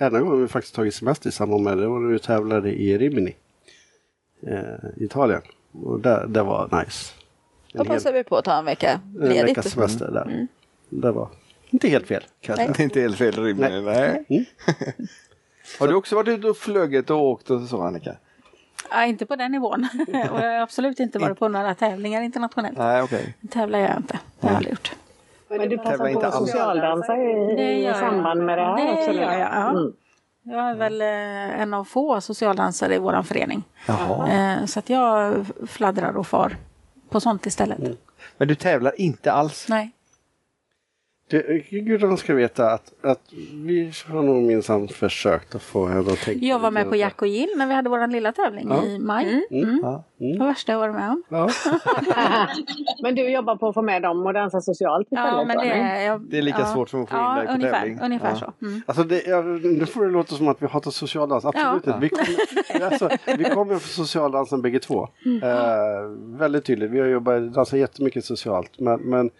Enda 0.00 0.20
gången 0.20 0.42
vi 0.42 0.48
faktiskt 0.48 0.74
tagit 0.74 0.94
semester 0.94 1.28
i 1.28 1.32
samband 1.32 1.64
med 1.64 1.78
det 1.78 1.86
var 1.86 2.00
när 2.00 2.12
vi 2.12 2.18
tävlade 2.18 2.72
i 2.72 2.98
Rimini. 2.98 3.36
Eh, 4.42 5.04
Italien. 5.04 5.42
Och 5.72 6.00
det, 6.00 6.26
det 6.28 6.42
var 6.42 6.84
nice. 6.84 7.14
Då 7.72 7.80
En, 7.80 7.86
hel, 7.86 7.96
passar 7.96 8.12
vi 8.12 8.24
på 8.24 8.36
att 8.36 8.44
ta 8.44 8.58
en 8.58 8.64
vecka 8.64 9.00
en 9.20 9.28
ledigt. 9.28 9.44
veckas 9.50 9.70
semester 9.72 10.10
där. 10.10 10.46
Det 10.88 11.12
var 11.12 11.28
inte 11.70 11.88
helt 11.88 12.06
fel 12.06 12.22
kan 12.40 12.52
jag 12.52 12.56
säga. 12.58 12.72
Det 12.76 12.80
är 12.82 12.84
inte 12.84 13.00
helt 13.00 13.18
fel 13.18 13.32
rimligt. 13.44 13.84
Nej. 13.84 14.24
Mm. 14.28 14.44
Har 15.80 15.88
du 15.88 15.94
också 15.94 16.14
varit 16.16 16.28
ute 16.28 16.48
och 16.48 16.56
flugit 16.56 17.10
och 17.10 17.22
åkt 17.24 17.50
och 17.50 17.60
så 17.62 17.82
Annika? 17.82 18.14
Ja, 18.90 19.04
inte 19.04 19.26
på 19.26 19.36
den 19.36 19.52
nivån. 19.52 19.88
och 20.08 20.14
jag 20.14 20.26
har 20.28 20.60
absolut 20.60 21.00
inte 21.00 21.18
varit 21.18 21.38
på 21.38 21.48
några 21.48 21.74
tävlingar 21.74 22.22
internationellt. 22.22 22.78
Nej, 22.78 23.02
okej. 23.02 23.34
Tävlar 23.50 23.78
jag 23.78 23.96
inte. 23.96 24.18
Det 24.40 24.46
har 24.46 24.50
jag 24.52 24.56
aldrig 24.56 24.72
gjort. 24.72 24.92
Men 25.48 25.68
du 25.68 25.78
passar 25.78 25.98
på 25.98 26.08
inte 26.08 26.26
att 26.28 26.34
socialdansa 26.34 27.16
i, 27.16 27.54
Det 27.56 27.62
i 27.72 27.84
jag. 27.84 27.96
samband 27.96 28.44
med 28.44 28.58
det 28.58 28.64
här 28.64 28.86
Det 28.86 28.92
också? 28.92 29.12
gör 29.12 29.32
jag, 29.32 29.40
ja. 29.40 29.70
Mm. 29.70 29.92
Jag 30.42 30.70
är 30.70 30.74
väl 30.74 31.00
eh, 31.00 31.60
en 31.60 31.74
av 31.74 31.84
få 31.84 32.20
socialdansare 32.20 32.94
i 32.94 32.98
vår 32.98 33.22
förening. 33.22 33.62
Jaha. 33.86 34.28
Eh, 34.32 34.64
Så 34.66 34.78
att 34.78 34.90
jag 34.90 35.46
fladdrar 35.66 36.16
och 36.16 36.26
far 36.26 36.56
på 37.10 37.20
sånt 37.20 37.46
istället. 37.46 37.78
Men 38.36 38.48
du 38.48 38.54
tävlar 38.54 39.00
inte 39.00 39.32
alls? 39.32 39.66
Nej. 39.68 39.92
Det, 41.30 41.70
gudarna 41.70 42.16
ska 42.16 42.34
veta 42.34 42.70
att, 42.70 42.92
att 43.02 43.20
vi 43.54 43.92
har 44.08 44.22
nog 44.22 44.42
minsann 44.42 44.88
försökt 44.88 45.54
att 45.54 45.62
få 45.62 45.86
henne 45.86 46.00
att 46.12 46.18
tänka. 46.20 46.46
Jag 46.46 46.58
var 46.58 46.70
med 46.70 46.88
på. 46.88 46.96
Jack 46.96 47.22
och 47.22 47.28
Jill 47.28 47.48
när 47.56 47.66
vi 47.66 47.74
hade 47.74 47.88
vår 47.90 48.06
lilla 48.06 48.32
tävling 48.32 48.66
Ja. 48.70 48.84
i 48.84 48.98
maj. 48.98 49.46
Mm. 49.50 49.80
Ja. 49.82 50.04
Det 50.18 50.38
var 50.38 50.46
värsta 50.46 50.72
jag 50.72 50.78
varit 50.78 50.94
med 50.94 51.10
om. 51.10 51.22
Ja. 51.28 51.50
Men 53.02 53.14
du 53.14 53.28
jobbar 53.30 53.56
på 53.56 53.68
att 53.68 53.74
få 53.74 53.82
med 53.82 54.02
dem 54.02 54.26
och 54.26 54.32
dansa 54.34 54.60
socialt 54.60 55.06
istället? 55.12 55.32
Ja, 55.32 55.44
men 55.44 55.56
det 55.58 55.70
är, 55.70 56.06
jag, 56.06 56.20
Det 56.20 56.38
är 56.38 56.42
lika 56.42 56.58
ja. 56.60 56.66
svårt 56.66 56.88
som 56.90 57.02
att 57.02 57.10
få 57.10 57.16
in 57.16 57.34
dig 57.36 57.46
på 57.46 57.52
ungefär, 57.52 57.80
tävling. 57.80 58.00
Ungefär 58.02 58.30
Ja. 58.30 58.36
så. 58.36 58.66
Mm. 58.66 58.82
Alltså 58.86 59.04
det, 59.04 59.26
ja, 59.26 59.42
nu 59.42 59.86
får 59.86 60.04
det 60.04 60.10
låta 60.10 60.34
som 60.34 60.48
att 60.48 60.62
vi 60.62 60.66
hatar 60.66 60.90
socialdans. 60.90 61.44
Absolut 61.44 61.82
Ja. 61.86 61.94
inte. 61.94 61.98
Vi 62.00 62.08
kommer, 62.08 62.84
alltså, 62.90 63.08
vi 63.38 63.44
kommer 63.44 63.64
från 63.78 63.80
socialdansen 64.04 64.62
bägge 64.62 64.78
två. 64.78 65.08
Eh, 65.42 66.38
väldigt 66.38 66.64
tydligt. 66.64 66.90
Vi 66.90 67.00
har 67.00 67.06
jobbat, 67.06 67.52
dansat 67.54 67.78
jättemycket 67.78 68.24
socialt. 68.24 68.70
Men, 68.80 69.00
men 69.00 69.30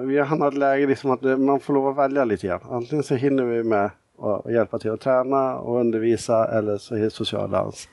vi 0.00 0.18
har 0.18 0.24
hamnat 0.26 0.52
i 0.52 0.56
ett 0.56 0.58
läge 0.58 0.86
liksom 0.86 1.10
att 1.10 1.22
det- 1.22 1.36
man 1.36 1.60
får 1.60 1.74
lov 1.74 1.88
att 1.88 1.96
välja 1.96 2.24
lite 2.24 2.46
grann. 2.46 2.60
Antingen 2.70 3.02
så 3.02 3.14
hinner 3.14 3.44
vi 3.44 3.62
med 3.62 3.90
att 4.18 4.52
hjälpa 4.52 4.78
till 4.78 4.90
att 4.90 5.00
träna 5.00 5.54
och 5.58 5.80
undervisa 5.80 6.48
eller 6.58 6.78
så 6.78 6.94
är 6.94 7.00
det 7.00 7.10
socialdans. 7.10 7.88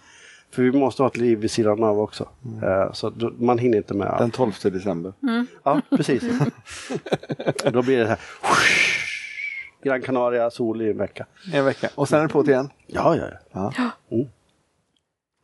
För 0.52 0.64
vi 0.64 0.72
måste 0.72 1.04
ha 1.04 1.08
ett 1.08 1.18
liv 1.18 1.38
vid 1.40 1.52
sidan 1.52 1.84
av 1.84 2.00
också. 2.00 2.28
Eh, 2.64 2.92
så 2.94 3.12
man 3.38 3.58
hinner 3.58 3.78
inte 3.78 3.94
med 3.94 4.08
allt. 4.08 4.20
Den 4.20 4.32
12 4.32 4.52
december. 4.64 5.14
Ja, 5.64 5.82
precis. 5.90 6.24
Då 7.74 7.82
blir 7.82 7.98
det 7.98 8.04
så 8.04 8.10
här. 8.10 8.20
Gran 9.84 10.02
Canaria, 10.02 10.50
sol 10.52 10.82
i 10.82 10.90
en 10.90 10.98
vecka. 10.98 11.26
En 11.54 11.66
vecka. 11.66 11.90
Och 11.96 12.10
sen 12.10 12.20
är 12.20 12.24
det 12.24 12.30
på 12.34 12.44
igen. 12.46 12.70
Ja, 12.88 13.16
ja, 13.16 13.24
ja. 13.52 13.72
Ja. 13.78 13.90
Mm. 14.16 14.28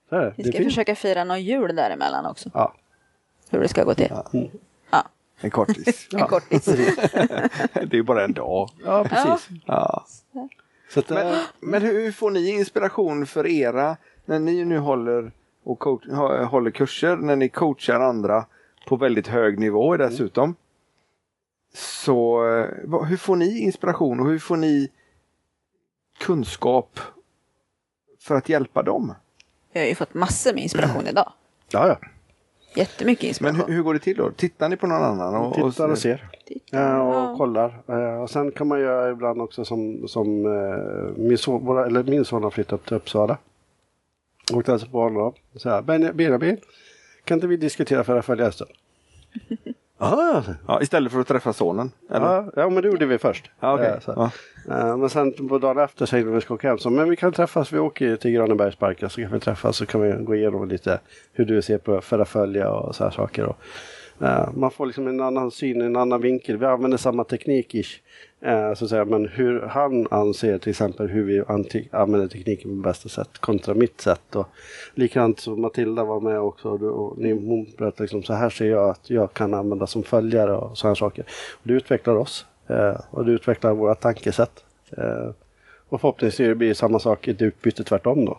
Så 0.10 0.16
är 0.16 0.22
det. 0.22 0.34
Vi 0.38 0.43
det 0.43 0.49
är 0.49 0.53
ska 0.53 0.64
försöka 0.64 0.95
fira 0.95 1.24
någon 1.24 1.41
jul 1.43 1.76
däremellan 1.76 2.26
också. 2.26 2.49
Ja. 2.53 2.74
Hur 3.49 3.60
det 3.60 3.68
ska 3.68 3.84
gå 3.84 3.93
till. 3.93 4.07
Ja, 4.10 4.26
En 5.41 5.49
kortis. 5.49 6.07
en 6.13 6.27
kortis. 6.27 6.65
det 7.87 7.97
är 7.97 8.03
bara 8.03 8.23
en 8.23 8.33
dag. 8.33 8.69
ja, 8.85 9.03
precis. 9.03 9.49
Ja. 9.65 10.05
Så 10.89 10.99
att, 10.99 11.09
Men, 11.09 11.27
eh, 11.33 11.39
men 11.59 11.81
hur 11.81 12.11
får 12.11 12.31
ni 12.31 12.49
inspiration 12.49 13.25
för 13.25 13.47
era, 13.47 13.97
när 14.25 14.39
ni 14.39 14.65
nu 14.65 14.77
håller, 14.77 15.31
och 15.63 15.79
coach, 15.79 16.05
hå- 16.05 16.43
håller 16.43 16.71
kurser, 16.71 17.15
när 17.17 17.35
ni 17.35 17.49
coachar 17.49 17.99
andra 17.99 18.45
på 18.87 18.95
väldigt 18.95 19.27
hög 19.27 19.59
nivå 19.59 19.97
dessutom. 19.97 20.55
Så 21.73 22.47
eh, 22.57 23.05
hur 23.05 23.17
får 23.17 23.35
ni 23.35 23.59
inspiration 23.59 24.19
och 24.19 24.25
hur 24.29 24.39
får 24.39 24.57
ni 24.57 24.89
kunskap 26.19 26.99
för 28.19 28.35
att 28.35 28.49
hjälpa 28.49 28.83
dem? 28.83 29.13
Vi 29.73 29.79
har 29.79 29.87
ju 29.87 29.95
fått 29.95 30.13
massor 30.13 30.53
med 30.53 30.63
inspiration 30.63 31.07
idag. 31.09 31.31
ja, 31.71 31.87
ja. 31.87 31.97
Jättemycket 32.80 33.23
Men 33.23 33.27
inspiration. 33.30 33.61
hur, 33.67 33.73
hur 33.75 33.84
går 33.84 33.93
det 33.93 33.99
till 33.99 34.17
då? 34.17 34.32
Tittar 34.32 34.69
ni 34.69 34.77
på 34.77 34.88
någon 34.88 35.03
annan? 35.03 35.36
Och, 35.36 35.53
Tittar 35.55 35.89
och 35.89 35.97
ser. 35.97 36.30
Eh, 36.71 36.99
och 36.99 37.13
Ja. 37.15 37.36
kollar. 37.38 37.82
Eh, 37.88 38.21
och 38.21 38.30
sen 38.30 38.51
kan 38.51 38.67
man 38.67 38.80
göra 38.80 39.11
ibland 39.11 39.41
också 39.41 39.65
som, 39.65 40.07
som 40.07 40.45
eh, 40.45 41.17
min, 41.23 41.38
son, 41.38 41.65
våra, 41.65 41.86
eller 41.86 42.03
min 42.03 42.25
son 42.25 42.43
har 42.43 42.49
flyttat 42.51 42.86
till 42.86 42.95
Uppsala. 42.97 43.38
Och 44.53 44.69
alltså 44.69 44.88
på 44.88 44.99
honom. 45.01 45.34
Så 45.55 45.69
här, 45.69 45.82
"Ben- 45.82 46.13
Benjamin, 46.13 46.57
kan 47.23 47.38
inte 47.38 47.47
vi 47.47 47.57
diskutera 47.57 48.03
för 48.03 48.17
att 48.17 48.25
stund? 50.08 50.56
Ja, 50.68 50.82
istället 50.82 51.12
för 51.12 51.20
att 51.20 51.28
träffa 51.28 51.54
sonen? 51.54 51.91
Ja, 52.10 52.45
ja, 52.56 52.70
men 52.70 52.82
det 52.84 52.88
gjorde 52.89 53.06
vi 53.06 53.18
först. 53.18 53.52
Eh, 53.62 54.00
så. 54.00 54.14
Ja. 54.16 54.32
Eh, 54.78 54.97
Men 54.97 55.10
sen 55.10 55.47
på 55.50 55.58
dagen 55.58 55.78
efter 55.78 56.06
så 56.06 56.10
tänkte 56.10 56.30
vi 56.30 56.36
att 56.36 56.38
vi 56.38 56.45
ska 56.45 56.54
åka 56.54 56.68
hem. 56.68 56.78
Så, 56.78 56.89
men 56.89 57.10
vi 57.10 57.16
kan 57.16 57.32
träffas, 57.34 57.74
vi 57.74 57.80
åker 57.80 58.16
till 58.16 58.32
Granebergsparken 58.32 59.10
så 59.10 59.22
kan 59.22 59.32
vi 59.32 59.39
träffas 59.39 59.78
så 59.78 59.86
kan 59.86 60.02
vi 60.02 60.24
gå 60.24 60.36
igenom 60.36 60.68
lite 60.70 61.00
hur 61.34 61.45
du 61.45 61.62
ser 61.62 61.78
på 61.78 62.02
förra 62.02 62.26
följa 62.26 62.72
och 62.72 62.95
så 62.95 63.04
här 63.04 63.12
saker. 63.12 63.45
Och, 63.45 63.58
Eh, 64.22 64.49
man 64.53 64.72
får 64.72 64.86
liksom 64.86 65.07
en 65.07 65.22
annan 65.22 65.51
syn, 65.51 65.82
en 65.82 65.95
annan 65.95 66.22
vinkel. 66.22 66.57
Vi 66.57 66.65
använder 66.65 66.97
samma 66.97 67.24
teknik 67.24 67.76
ish. 67.76 68.01
Eh, 68.41 68.74
så 68.74 68.86
att 68.86 68.89
säga, 68.89 69.05
men 69.05 69.28
hur 69.28 69.61
han 69.61 70.07
anser 70.11 70.57
till 70.57 70.70
exempel 70.70 71.07
hur 71.07 71.24
vi 71.24 71.43
använder 71.91 72.28
tekniken 72.28 72.70
på 72.72 72.89
bästa 72.89 73.09
sätt 73.09 73.38
kontra 73.39 73.74
mitt 73.74 74.01
sätt. 74.01 74.36
Och 74.36 74.47
likadant 74.93 75.39
så 75.39 75.55
Matilda 75.55 76.03
var 76.03 76.20
med 76.20 76.39
också 76.39 76.70
och, 76.70 76.82
och 76.82 77.17
hon 77.17 77.67
berättade 77.78 78.03
liksom 78.03 78.24
så 78.24 78.34
här 78.34 78.49
ser 78.49 78.70
jag 78.70 78.89
att 78.89 79.09
jag 79.09 79.34
kan 79.34 79.53
använda 79.53 79.88
som 79.88 80.03
följare 80.03 80.55
och 80.55 80.78
sådana 80.78 80.95
saker. 80.95 81.26
Och 81.51 81.67
det 81.67 81.74
utvecklar 81.74 82.15
oss 82.15 82.45
eh, 82.67 83.01
och 83.11 83.26
det 83.26 83.32
utvecklar 83.32 83.74
våra 83.74 83.95
tankesätt. 83.95 84.65
Och 85.89 86.01
förhoppningsvis 86.01 86.57
blir 86.57 86.67
det 86.67 86.76
samma 86.76 86.99
sak 86.99 87.28
i 87.28 87.32
ett 87.32 87.41
utbyte 87.41 87.84
tvärtom 87.84 88.26
då. 88.26 88.38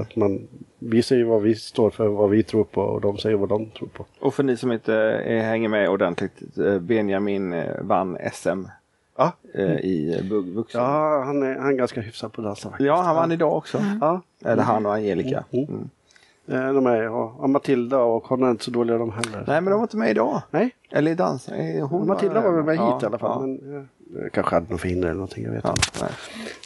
Att 0.00 0.16
man, 0.16 0.46
vi 0.78 1.02
säger 1.02 1.24
vad 1.24 1.42
vi 1.42 1.54
står 1.54 1.90
för, 1.90 2.08
vad 2.08 2.30
vi 2.30 2.42
tror 2.42 2.64
på 2.64 2.80
och 2.80 3.00
de 3.00 3.18
säger 3.18 3.36
vad 3.36 3.48
de 3.48 3.66
tror 3.70 3.88
på. 3.88 4.04
Och 4.20 4.34
för 4.34 4.42
ni 4.42 4.56
som 4.56 4.72
inte 4.72 4.94
eh, 5.26 5.42
hänger 5.42 5.68
med 5.68 5.88
ordentligt, 5.88 6.58
eh, 6.58 6.78
Benjamin 6.78 7.52
eh, 7.52 7.64
vann 7.82 8.18
SM 8.32 8.64
Ja, 9.18 9.32
i 9.80 10.22
bugg 10.30 10.46
vuxen. 10.54 10.80
ja 10.82 11.22
han, 11.26 11.42
är, 11.42 11.54
han 11.58 11.68
är 11.68 11.72
ganska 11.76 12.00
hyfsad 12.00 12.32
på 12.32 12.40
dansa 12.42 12.68
faktiskt. 12.70 12.86
Ja, 12.86 13.02
han 13.02 13.16
vann 13.16 13.32
idag 13.32 13.56
också. 13.56 13.78
Ja, 14.00 14.20
Eller 14.44 14.62
han 14.62 14.86
och 14.86 14.94
Angelica. 14.94 15.44
Mm. 15.50 15.88
eh, 16.48 16.72
de 16.74 16.86
är, 16.86 17.08
och, 17.10 17.40
och 17.40 17.50
Matilda 17.50 17.98
och 17.98 18.24
hon 18.26 18.42
är 18.42 18.50
inte 18.50 18.64
så 18.64 18.70
dåliga 18.70 18.98
de 18.98 19.10
heller. 19.12 19.44
Nej, 19.46 19.60
men 19.60 19.64
de 19.64 19.72
var 19.72 19.82
inte 19.82 19.96
med 19.96 20.10
idag. 20.10 20.42
Nej, 20.50 20.70
Eller 20.90 21.10
i 21.10 21.14
dans. 21.14 21.48
Hon 21.90 22.06
Matilda 22.06 22.40
var 22.40 22.62
med 22.62 22.74
hit 22.74 22.80
ja, 22.80 22.98
i 23.02 23.06
alla 23.06 23.18
fall. 23.18 23.40
Ja, 23.40 23.46
Men, 23.46 23.88
kanske 24.32 24.54
hade 24.54 24.66
något 24.72 24.80
förhinder 24.80 25.08
eller 25.08 25.14
någonting, 25.18 25.44
jag 25.44 25.52
vet 25.52 25.64
ja, 25.64 25.70
inte. 25.70 25.88
nej. 26.00 26.10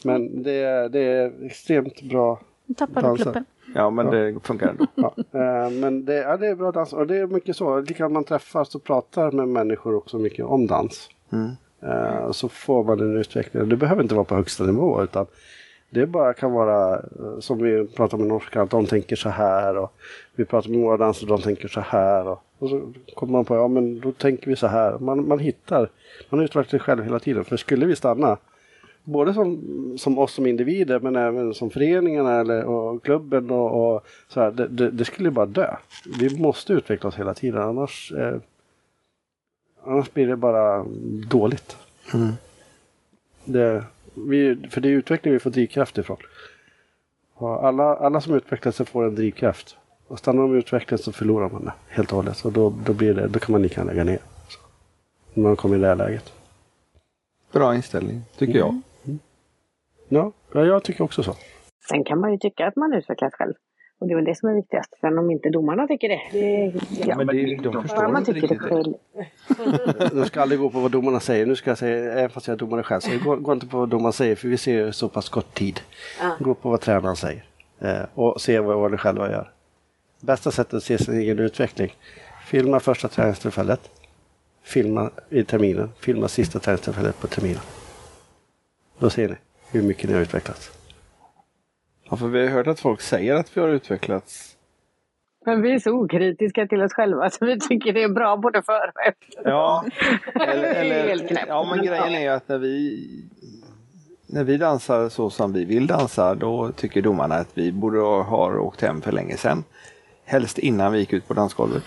Men 0.04 0.42
det, 0.42 0.52
är- 0.62 0.88
det 0.88 1.00
är 1.00 1.44
extremt 1.46 2.02
bra. 2.02 2.40
Nu 2.70 2.74
tappade 2.74 3.06
Dansa. 3.06 3.22
pluppen. 3.22 3.44
ja, 3.74 3.90
men 3.90 4.10
det 4.10 4.40
funkar 4.42 4.68
ändå. 4.68 4.86
Ja, 4.94 5.14
eh, 5.18 5.70
men 5.70 6.04
det, 6.04 6.14
ja, 6.14 6.36
det 6.36 6.46
är 6.46 6.54
bra 6.54 6.72
dans 6.72 6.92
och 6.92 7.06
det 7.06 7.16
är 7.16 7.26
mycket 7.26 7.56
så. 7.56 7.80
Likadant 7.80 8.12
man 8.12 8.24
träffas 8.24 8.74
och 8.74 8.84
pratar 8.84 9.30
med 9.32 9.48
människor 9.48 9.94
också 9.94 10.18
mycket 10.18 10.44
om 10.44 10.66
dans. 10.66 11.08
Mm. 11.32 11.50
Eh, 11.82 12.30
så 12.30 12.48
får 12.48 12.84
man 12.84 13.00
en 13.00 13.16
utveckling. 13.16 13.68
Det 13.68 13.76
behöver 13.76 14.02
inte 14.02 14.14
vara 14.14 14.24
på 14.24 14.34
högsta 14.34 14.64
nivå 14.64 15.02
utan 15.02 15.26
det 15.90 16.06
bara 16.06 16.34
kan 16.34 16.52
vara 16.52 16.94
eh, 16.94 17.38
som 17.40 17.58
vi 17.58 17.86
pratar 17.86 18.18
med 18.18 18.26
norska, 18.26 18.62
att 18.62 18.70
de 18.70 18.86
tänker 18.86 19.16
så 19.16 19.28
här 19.28 19.76
och 19.76 19.92
vi 20.34 20.44
pratar 20.44 20.70
med 20.70 20.80
våra 20.80 20.96
dansare, 20.96 21.28
de 21.28 21.42
tänker 21.42 21.68
så 21.68 21.80
här 21.80 22.28
och, 22.28 22.42
och 22.58 22.68
så 22.68 22.92
kommer 23.14 23.32
man 23.32 23.44
på, 23.44 23.54
ja 23.54 23.68
men 23.68 24.00
då 24.00 24.12
tänker 24.12 24.46
vi 24.46 24.56
så 24.56 24.66
här. 24.66 24.98
Man, 24.98 25.28
man 25.28 25.38
hittar, 25.38 25.88
man 26.28 26.40
utvecklar 26.40 26.70
sig 26.70 26.80
själv 26.80 27.04
hela 27.04 27.18
tiden. 27.18 27.44
För 27.44 27.56
skulle 27.56 27.86
vi 27.86 27.96
stanna, 27.96 28.36
både 29.10 29.34
som, 29.34 29.60
som 29.98 30.18
oss 30.18 30.32
som 30.32 30.46
individer 30.46 31.00
men 31.00 31.16
även 31.16 31.54
som 31.54 31.70
föreningarna 31.70 32.40
eller, 32.40 32.64
och 32.64 33.04
klubben 33.04 33.50
och, 33.50 33.94
och 33.94 34.06
så 34.28 34.40
här, 34.40 34.50
det, 34.50 34.68
det, 34.68 34.90
det 34.90 35.04
skulle 35.04 35.30
bara 35.30 35.46
dö. 35.46 35.76
Vi 36.20 36.38
måste 36.38 36.72
utveckla 36.72 37.08
oss 37.08 37.18
hela 37.18 37.34
tiden 37.34 37.62
annars 37.62 38.12
eh, 38.12 38.36
Annars 39.84 40.12
blir 40.12 40.26
det 40.26 40.36
bara 40.36 40.86
dåligt. 41.28 41.76
Mm. 42.14 42.32
Det, 43.44 43.84
vi, 44.14 44.68
för 44.70 44.80
det 44.80 44.88
är 44.88 44.92
utveckling 44.92 45.32
vi 45.32 45.40
får 45.40 45.50
drivkraft 45.50 45.98
ifrån. 45.98 46.16
Och 47.34 47.66
alla, 47.66 47.96
alla 47.96 48.20
som 48.20 48.34
utvecklar 48.34 48.72
sig 48.72 48.86
får 48.86 49.04
en 49.04 49.14
drivkraft. 49.14 49.76
Och 50.06 50.18
stannar 50.18 50.42
de 50.42 50.54
i 50.54 50.58
utveckling 50.58 50.98
så 50.98 51.12
förlorar 51.12 51.48
man 51.48 51.64
det 51.64 51.72
helt 51.88 52.10
och 52.10 52.16
hållet. 52.16 52.44
Och 52.44 52.52
då, 52.52 52.74
då, 52.84 52.92
blir 52.92 53.14
det, 53.14 53.28
då 53.28 53.38
kan 53.38 53.52
man 53.52 53.62
lika 53.62 53.80
gärna 53.80 53.92
lägga 53.92 54.04
ner. 54.04 54.18
Så. 54.48 54.58
När 55.34 55.42
man 55.42 55.56
kommer 55.56 55.76
i 55.76 55.80
det 55.80 55.86
här 55.86 55.96
läget. 55.96 56.32
Bra 57.52 57.74
inställning, 57.74 58.22
tycker 58.38 58.58
jag. 58.58 58.80
Ja, 60.12 60.32
ja, 60.52 60.64
jag 60.64 60.82
tycker 60.84 61.04
också 61.04 61.22
så. 61.22 61.34
Sen 61.88 62.04
kan 62.04 62.20
man 62.20 62.32
ju 62.32 62.38
tycka 62.38 62.66
att 62.66 62.76
man 62.76 62.92
utvecklas 62.92 63.32
själv. 63.32 63.54
Och 63.98 64.06
det 64.06 64.12
är 64.12 64.16
väl 64.16 64.24
det 64.24 64.34
som 64.34 64.48
är 64.48 64.54
viktigast. 64.54 64.94
Sen 65.00 65.18
om 65.18 65.30
inte 65.30 65.50
domarna 65.50 65.86
tycker 65.86 66.08
det. 66.08 66.20
det 66.32 66.72
ja. 67.06 67.16
Men 67.16 67.26
det, 67.26 67.56
de 67.56 67.70
Bara 67.70 67.82
förstår 67.82 68.08
man 68.08 68.16
inte 68.16 68.32
tycker 68.32 68.48
det 68.48 68.54
riktigt 68.54 69.00
det. 69.48 69.94
själv. 69.98 70.18
Jag 70.18 70.26
ska 70.26 70.40
aldrig 70.40 70.60
gå 70.60 70.70
på 70.70 70.80
vad 70.80 70.90
domarna 70.90 71.20
säger. 71.20 71.46
Nu 71.46 71.56
ska 71.56 71.70
jag 71.70 71.78
säga, 71.78 72.12
även 72.12 72.30
fast 72.30 72.46
jag 72.46 72.54
är 72.54 72.58
domare 72.58 72.82
själv, 72.82 73.00
så 73.00 73.10
gå, 73.24 73.36
gå 73.36 73.52
inte 73.52 73.66
på 73.66 73.78
vad 73.78 73.88
domarna 73.88 74.12
säger 74.12 74.36
för 74.36 74.48
vi 74.48 74.56
ser 74.56 74.90
så 74.90 75.08
pass 75.08 75.28
kort 75.28 75.54
tid. 75.54 75.80
Ja. 76.20 76.36
Gå 76.40 76.54
på 76.54 76.70
vad 76.70 76.80
tränaren 76.80 77.16
säger. 77.16 77.44
Eh, 77.78 78.02
och 78.14 78.40
se 78.40 78.60
vad, 78.60 78.76
vad 78.76 78.90
ni 78.90 78.96
själva 78.96 79.30
gör. 79.30 79.50
Bästa 80.20 80.50
sättet 80.50 80.74
att 80.74 80.82
se 80.82 80.98
sin 80.98 81.14
egen 81.14 81.38
utveckling. 81.38 81.94
Filma 82.46 82.80
första 82.80 83.08
träningstillfället. 83.08 83.80
Filma 84.62 85.10
i 85.30 85.44
terminen. 85.44 85.88
Filma 86.00 86.28
sista 86.28 86.58
träningstillfället 86.58 87.20
på 87.20 87.26
terminen. 87.26 87.62
Då 88.98 89.10
ser 89.10 89.28
ni 89.28 89.34
hur 89.72 89.82
mycket 89.82 90.08
ni 90.08 90.14
har 90.14 90.22
utvecklats. 90.22 90.70
Ja, 92.10 92.16
för 92.16 92.28
vi 92.28 92.40
har 92.40 92.48
hört 92.48 92.66
att 92.66 92.80
folk 92.80 93.00
säger 93.00 93.34
att 93.34 93.56
vi 93.56 93.60
har 93.60 93.68
utvecklats. 93.68 94.56
Men 95.46 95.62
vi 95.62 95.72
är 95.72 95.78
så 95.78 95.90
okritiska 95.90 96.66
till 96.66 96.82
oss 96.82 96.92
själva 96.92 97.30
så 97.30 97.46
vi 97.46 97.60
tycker 97.60 97.92
det 97.92 98.02
är 98.02 98.08
bra 98.08 98.36
både 98.36 98.62
före 98.62 98.92
och 98.94 99.00
efter. 99.00 99.50
Ja, 99.50 99.84
eller, 100.34 100.74
eller, 100.74 101.44
ja 101.48 101.74
men 101.74 101.86
grejen 101.86 102.14
är 102.14 102.20
ju 102.20 102.28
att 102.28 102.48
när 102.48 102.58
vi 102.58 103.06
när 104.26 104.44
vi 104.44 104.56
dansar 104.56 105.08
så 105.08 105.30
som 105.30 105.52
vi 105.52 105.64
vill 105.64 105.86
dansa 105.86 106.34
då 106.34 106.72
tycker 106.72 107.02
domarna 107.02 107.34
att 107.34 107.48
vi 107.54 107.72
borde 107.72 108.00
ha 108.00 108.22
ha 108.22 108.58
åkt 108.58 108.80
hem 108.80 109.02
för 109.02 109.12
länge 109.12 109.36
sedan. 109.36 109.64
Helst 110.24 110.58
innan 110.58 110.92
vi 110.92 110.98
gick 110.98 111.12
ut 111.12 111.28
på 111.28 111.34
dansgolvet. 111.34 111.82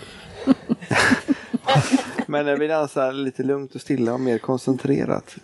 men 2.26 2.46
när 2.46 2.56
vi 2.56 2.66
dansar 2.66 3.12
lite 3.12 3.42
lugnt 3.42 3.74
och 3.74 3.80
stilla 3.80 4.14
och 4.14 4.20
mer 4.20 4.38
koncentrerat. 4.38 5.36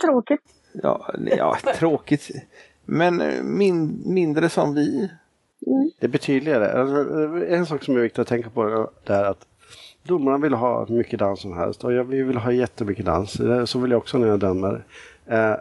Tråkigt. 0.00 0.61
Ja, 0.72 1.14
ja 1.36 1.56
tråkigt. 1.78 2.30
Men 2.84 3.20
eh, 3.20 3.42
min, 3.42 4.02
mindre 4.06 4.48
som 4.48 4.74
vi. 4.74 5.10
Det 6.00 6.08
blir 6.08 6.20
tydligare. 6.20 6.72
Alltså, 6.72 7.46
En 7.46 7.66
sak 7.66 7.82
som 7.84 7.96
är 7.96 8.00
viktigt 8.00 8.18
att 8.18 8.28
tänka 8.28 8.50
på 8.50 8.88
det 9.04 9.14
är 9.14 9.24
att 9.24 9.46
domarna 10.02 10.38
vill 10.38 10.54
ha 10.54 10.84
hur 10.84 10.96
mycket 10.96 11.18
dans 11.18 11.40
som 11.40 11.52
helst 11.56 11.84
och 11.84 11.92
jag 11.92 12.04
vill 12.04 12.36
ha 12.36 12.52
jättemycket 12.52 13.04
dans. 13.06 13.32
Det- 13.32 13.66
Så 13.66 13.78
vill 13.78 13.90
jag 13.90 13.98
också 13.98 14.18
när 14.18 14.28
jag 14.28 14.38
dömer. 14.40 14.84
Eh, 15.26 15.54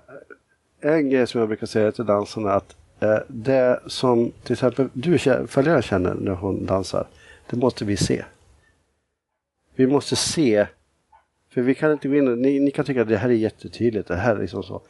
en 0.82 1.10
grej 1.10 1.28
som 1.28 1.40
jag 1.40 1.48
brukar 1.48 1.68
säga 1.68 1.92
till 1.92 2.06
dansarna 2.06 2.52
är 2.52 2.56
att 2.58 2.76
eh, 3.00 3.18
det 3.28 3.80
som 3.88 4.32
till 4.44 4.54
exempel 4.54 4.90
du 4.94 5.18
följaren 5.48 5.82
känner 5.82 6.14
när 6.14 6.32
hon 6.34 6.66
dansar, 6.66 7.08
det 7.50 7.58
måste 7.58 7.86
vi 7.86 7.98
se. 7.98 8.26
Vi 9.76 9.88
måste 9.88 10.16
se. 10.16 10.68
För 11.54 11.62
vi 11.62 11.76
kan 11.76 11.92
inte 11.92 12.08
gå 12.08 12.16
in 12.16 12.28
och, 12.28 12.38
ni, 12.38 12.60
ni 12.60 12.72
kan 12.72 12.86
tycka 12.86 13.02
att 13.02 13.08
det 13.08 13.18
här 13.18 13.30
är 13.30 13.34
jättetydligt, 13.34 14.08
det 14.08 14.16
här 14.16 14.36
är 14.36 14.40
liksom 14.40 14.64
så. 14.64 14.82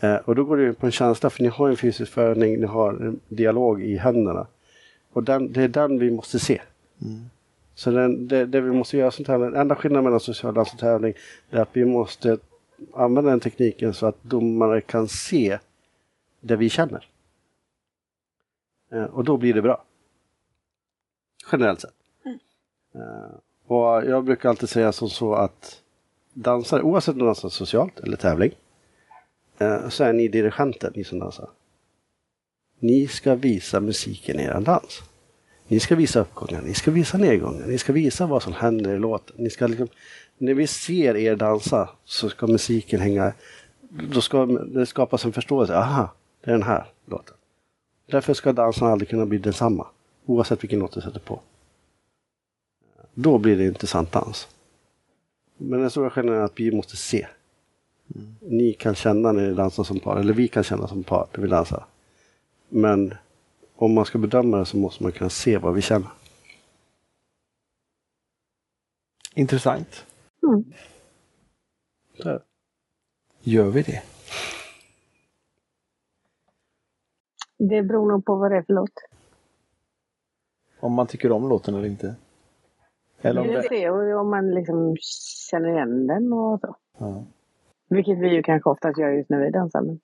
Eh, 0.00 0.16
och 0.16 0.34
då 0.34 0.44
går 0.44 0.56
det 0.56 0.66
in 0.66 0.74
på 0.74 0.86
en 0.86 0.92
känsla, 0.92 1.30
för 1.30 1.42
ni 1.42 1.48
har 1.48 1.68
en 1.68 1.76
fysisk 1.76 2.18
övning, 2.18 2.60
ni 2.60 2.66
har 2.66 2.90
en 2.90 3.20
dialog 3.28 3.82
i 3.82 3.96
händerna. 3.96 4.46
Och 5.12 5.22
den, 5.22 5.52
det 5.52 5.62
är 5.62 5.68
den 5.68 5.98
vi 5.98 6.10
måste 6.10 6.38
se. 6.38 6.62
Så 7.74 7.90
den, 7.90 8.28
det, 8.28 8.46
det 8.46 8.60
vi 8.60 8.70
måste 8.70 8.96
göra 8.96 9.10
som 9.10 9.24
tävling, 9.24 9.60
enda 9.60 9.74
skillnaden 9.74 10.04
mellan 10.04 10.20
social 10.20 10.54
dans 10.54 10.72
och 10.72 10.78
tävling 10.78 11.14
är 11.50 11.60
att 11.60 11.68
vi 11.72 11.84
måste 11.84 12.38
använda 12.94 13.30
den 13.30 13.40
tekniken 13.40 13.94
så 13.94 14.06
att 14.06 14.22
domare 14.22 14.80
kan 14.80 15.08
se 15.08 15.58
det 16.40 16.56
vi 16.56 16.68
känner. 16.68 17.08
Eh, 18.92 19.04
och 19.04 19.24
då 19.24 19.36
blir 19.36 19.54
det 19.54 19.62
bra. 19.62 19.84
Generellt 21.52 21.80
sett. 21.80 21.94
Eh, 22.94 23.36
och 23.66 24.04
jag 24.04 24.24
brukar 24.24 24.48
alltid 24.48 24.68
säga 24.68 24.92
som 24.92 25.08
så 25.08 25.34
att 25.34 25.82
dansar, 26.36 26.82
oavsett 26.82 27.12
om 27.12 27.18
du 27.18 27.24
dansar 27.24 27.48
socialt 27.48 28.00
eller 28.00 28.16
tävling, 28.16 28.52
eh, 29.58 29.88
så 29.88 30.04
är 30.04 30.12
ni 30.12 30.28
dirigenter, 30.28 30.92
ni 30.94 31.04
som 31.04 31.18
dansar. 31.18 31.48
Ni 32.78 33.06
ska 33.06 33.34
visa 33.34 33.80
musiken 33.80 34.40
i 34.40 34.42
er 34.42 34.60
dans. 34.60 35.02
Ni 35.68 35.80
ska 35.80 35.96
visa 35.96 36.20
uppgångar, 36.20 36.62
ni 36.62 36.74
ska 36.74 36.90
visa 36.90 37.18
nedgångar, 37.18 37.66
ni 37.66 37.78
ska 37.78 37.92
visa 37.92 38.26
vad 38.26 38.42
som 38.42 38.52
händer 38.52 38.94
i 38.94 38.98
låten. 38.98 39.36
Ni 39.38 39.50
ska 39.50 39.66
liksom, 39.66 39.88
när 40.38 40.54
vi 40.54 40.66
ser 40.66 41.16
er 41.16 41.36
dansa 41.36 41.88
så 42.04 42.28
ska 42.28 42.46
musiken 42.46 43.00
hänga, 43.00 43.32
då 43.88 44.20
ska 44.20 44.46
det 44.46 44.86
skapas 44.86 45.24
en 45.24 45.32
förståelse. 45.32 45.76
Aha, 45.76 46.12
det 46.44 46.50
är 46.50 46.52
den 46.52 46.62
här 46.62 46.86
låten. 47.06 47.34
Därför 48.06 48.34
ska 48.34 48.52
dansen 48.52 48.88
aldrig 48.88 49.08
kunna 49.08 49.26
bli 49.26 49.38
densamma, 49.38 49.86
oavsett 50.26 50.62
vilken 50.62 50.78
låt 50.78 50.92
du 50.92 51.00
sätter 51.00 51.20
på. 51.20 51.40
Då 53.14 53.38
blir 53.38 53.56
det 53.56 53.64
intressant 53.64 54.12
dans. 54.12 54.48
Men 55.56 55.80
den 55.80 55.90
stora 55.90 56.10
skillnaden 56.10 56.40
är 56.40 56.44
att 56.44 56.60
vi 56.60 56.72
måste 56.72 56.96
se. 56.96 57.26
Ni 58.40 58.72
kan 58.72 58.94
känna 58.94 59.32
när 59.32 59.48
ni 59.48 59.54
dansar 59.54 59.84
som 59.84 60.00
par, 60.00 60.16
eller 60.16 60.32
vi 60.32 60.48
kan 60.48 60.62
känna 60.62 60.88
som 60.88 61.04
par 61.04 61.28
när 61.34 61.42
vi 61.42 61.48
dansar. 61.48 61.86
Men 62.68 63.14
om 63.76 63.94
man 63.94 64.04
ska 64.04 64.18
bedöma 64.18 64.56
det 64.56 64.66
så 64.66 64.76
måste 64.76 65.02
man 65.02 65.12
kunna 65.12 65.30
se 65.30 65.58
vad 65.58 65.74
vi 65.74 65.82
känner. 65.82 66.08
Intressant. 69.34 70.06
Så 72.16 72.28
är 72.28 72.32
det. 72.32 72.42
Gör 73.40 73.70
vi 73.70 73.82
det? 73.82 74.02
Det 77.58 77.82
beror 77.82 78.12
nog 78.12 78.24
på 78.24 78.36
vad 78.36 78.50
det 78.50 78.56
är 78.56 78.62
för 78.62 78.74
låt. 78.74 78.90
Om 80.80 80.92
man 80.92 81.06
tycker 81.06 81.32
om 81.32 81.48
låten 81.48 81.74
eller 81.74 81.86
inte? 81.86 82.14
Eller 83.22 83.40
om 83.40 83.46
Det 83.46 83.66
det... 83.70 83.84
är 83.84 84.14
och 84.14 84.20
om 84.20 84.30
man 84.30 84.50
liksom 84.50 84.96
känner 85.50 85.68
igen 85.68 86.06
den 86.06 86.32
och 86.32 86.60
så. 86.60 86.76
Ja. 86.98 87.24
Vilket 87.88 88.18
vi 88.18 88.28
ju 88.28 88.42
kanske 88.42 88.70
oftast 88.70 88.98
gör 88.98 89.10
just 89.10 89.30
när 89.30 89.40
vi 89.40 89.50
dansar. 89.50 89.80
Men... 89.80 90.00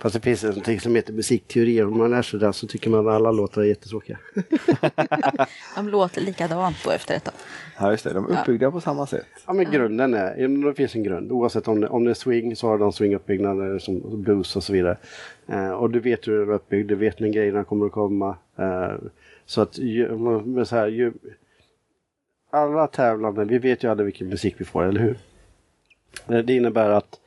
Fast 0.00 0.14
det 0.14 0.20
finns 0.20 0.44
någonting 0.44 0.80
som 0.80 0.94
heter 0.94 1.12
musikteori. 1.12 1.82
Om 1.82 1.98
man 1.98 2.10
lär 2.10 2.22
sig 2.22 2.40
det 2.40 2.52
så 2.52 2.66
tycker 2.66 2.90
man 2.90 3.08
att 3.08 3.14
alla 3.14 3.30
låtar 3.30 3.62
är 3.62 3.66
jättetråkiga. 3.66 4.18
De 5.76 5.88
låter 5.88 6.20
likadant 6.20 6.76
då 6.84 6.90
efter 6.90 7.14
ett 7.14 7.24
tag. 7.24 7.34
ja, 7.80 7.90
just 7.90 8.04
det. 8.04 8.12
De 8.12 8.24
är 8.30 8.40
uppbyggda 8.40 8.70
på 8.70 8.80
samma 8.80 9.06
sätt. 9.06 9.26
Ja 9.46 9.52
men 9.52 9.70
grunden 9.70 10.14
är, 10.14 10.36
ja, 10.36 10.48
det 10.48 10.74
finns 10.74 10.94
en 10.94 11.02
grund. 11.02 11.32
Oavsett 11.32 11.68
om 11.68 11.80
det, 11.80 11.88
om 11.88 12.04
det 12.04 12.10
är 12.10 12.14
swing 12.14 12.56
så 12.56 12.66
har 12.68 12.78
de 12.78 12.92
swinguppbyggnader 12.92 13.78
som 13.78 14.22
blues 14.22 14.56
och 14.56 14.62
så 14.62 14.72
vidare. 14.72 14.96
Eh, 15.46 15.70
och 15.70 15.90
du 15.90 16.00
vet 16.00 16.28
hur 16.28 16.38
den 16.38 16.48
är 16.48 16.52
uppbyggd, 16.52 16.88
du 16.88 16.94
vet 16.94 17.20
när 17.20 17.28
grejerna 17.28 17.64
kommer 17.64 17.86
att 17.86 17.92
komma. 17.92 18.36
Eh, 18.56 18.92
så 19.46 19.60
att 19.60 19.78
ju, 19.78 20.08
så 20.64 20.76
här, 20.76 20.88
ju, 20.88 21.12
alla 22.50 22.86
tävlande, 22.86 23.44
vi 23.44 23.58
vet 23.58 23.84
ju 23.84 23.90
alla 23.90 24.02
vilken 24.02 24.28
musik 24.28 24.54
vi 24.58 24.64
får, 24.64 24.84
eller 24.84 25.00
hur? 25.00 25.18
Eh, 26.28 26.44
Det 26.44 26.54
innebär 26.56 26.90
att 26.90 27.20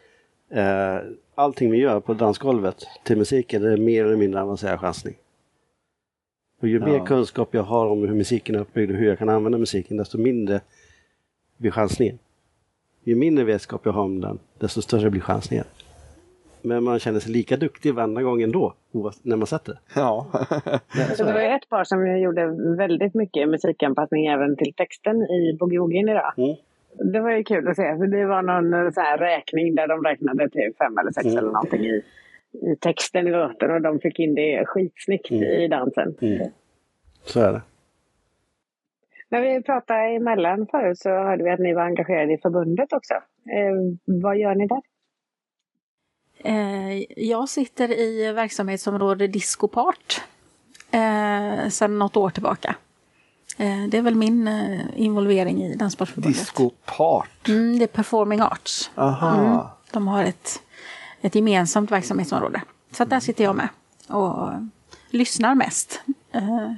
eh, 0.49 0.97
allting 1.35 1.71
vi 1.71 1.77
gör 1.77 1.99
på 1.99 2.13
dansgolvet 2.13 2.75
till 3.03 3.17
musiken 3.17 3.63
är 3.65 3.77
mer 3.77 4.05
eller 4.05 4.15
mindre 4.17 4.41
avancerad 4.41 4.79
chansning. 4.79 5.15
Och 6.61 6.67
ju 6.67 6.79
mer 6.79 6.97
Ja. 6.97 7.05
kunskap 7.05 7.49
jag 7.53 7.63
har 7.63 7.85
om 7.87 7.99
hur 8.07 8.15
musiken 8.15 8.55
är 8.55 8.59
uppbyggd 8.59 8.91
och 8.91 8.97
hur 8.97 9.07
jag 9.07 9.17
kan 9.19 9.29
använda 9.29 9.57
musiken, 9.57 9.97
desto 9.97 10.17
mindre 10.17 10.61
blir 11.57 11.71
chansningen. 11.71 12.19
Ju 13.03 13.15
mindre 13.15 13.43
vetskap 13.45 13.81
jag 13.85 13.91
har 13.91 14.03
om 14.03 14.21
den, 14.21 14.39
desto 14.59 14.81
större 14.81 15.09
blir 15.09 15.21
chansningen. 15.21 15.65
Men 16.63 16.83
man 16.83 16.99
känner 16.99 17.19
sig 17.19 17.31
lika 17.31 17.57
duktig 17.57 17.93
varenda 17.93 18.21
gång 18.21 18.41
ändå, 18.41 18.73
när 19.23 19.37
man 19.37 19.47
sätter. 19.47 19.79
Ja. 19.95 20.27
Så 21.17 21.23
det 21.23 21.33
var 21.33 21.41
ett 21.41 21.69
par 21.69 21.83
som 21.83 22.19
gjorde 22.19 22.47
väldigt 22.77 23.13
mycket 23.13 23.49
musikanpassning 23.49 24.25
även 24.25 24.55
till 24.57 24.73
texten 24.73 25.15
i 25.21 25.57
Boogie 25.59 26.11
idag. 26.11 26.33
Mm. 26.37 26.55
Det 27.13 27.19
var 27.19 27.31
ju 27.31 27.43
kul 27.43 27.67
att 27.67 27.75
se. 27.75 27.97
För 27.97 28.07
det 28.07 28.25
var 28.25 28.41
någon 28.41 28.73
eh, 28.73 28.91
så 28.91 29.01
här 29.01 29.17
räkning 29.17 29.75
där 29.75 29.87
de 29.87 30.03
räknade 30.03 30.49
till 30.49 30.73
fem 30.77 30.97
eller 30.97 31.11
sex 31.11 31.25
Mm. 31.25 31.37
eller 31.37 31.51
någonting 31.51 31.85
i, 31.85 32.01
i 32.71 32.75
texten 32.79 33.27
i 33.27 33.31
låten 33.31 33.71
och 33.71 33.81
de 33.81 33.99
fick 33.99 34.19
in 34.19 34.35
det 34.35 34.65
skitsnyggt 34.65 35.31
Mm. 35.31 35.43
i 35.43 35.67
dansen. 35.67 36.15
Mm. 36.21 36.47
Så 37.25 37.39
är 37.39 37.53
det. 37.53 37.61
När 39.29 39.41
vi 39.41 39.63
pratade 39.63 39.99
emellan 40.15 40.67
förut 40.71 40.97
så 40.97 41.09
hörde 41.09 41.43
vi 41.43 41.49
att 41.49 41.59
ni 41.59 41.73
var 41.73 41.81
engagerade 41.83 42.33
i 42.33 42.37
förbundet 42.37 42.93
också. 42.93 43.13
Eh, 43.13 43.75
vad 44.05 44.37
gör 44.37 44.55
ni 44.55 44.67
där? 44.67 44.81
Eh, 46.43 47.03
jag 47.25 47.49
sitter 47.49 47.99
i 47.99 48.31
verksamhetsområde 48.31 49.27
Discopart 49.27 50.21
eh, 50.91 51.69
sedan 51.69 51.99
något 51.99 52.17
år 52.17 52.29
tillbaka. 52.29 52.75
Eh, 53.57 53.83
det 53.89 53.97
är 53.97 54.01
väl 54.01 54.15
min 54.15 54.47
eh, 54.47 54.79
involvering 54.95 55.63
i 55.63 55.75
Danssportförbundet. 55.75 56.39
Discopart. 56.39 57.47
Mm, 57.47 57.79
det 57.79 57.85
är 57.85 57.87
Performing 57.87 58.41
Arts. 58.41 58.91
Aha. 58.95 59.35
Mm. 59.39 59.59
De 59.91 60.07
har 60.07 60.23
ett, 60.23 60.61
ett 61.21 61.35
gemensamt 61.35 61.91
verksamhetsområde. 61.91 62.61
Så 62.91 63.05
där 63.05 63.19
sitter 63.19 63.43
jag 63.43 63.55
med 63.55 63.67
och 64.07 64.49
lyssnar 65.09 65.55
mest. 65.55 66.01
Eh, 66.31 66.71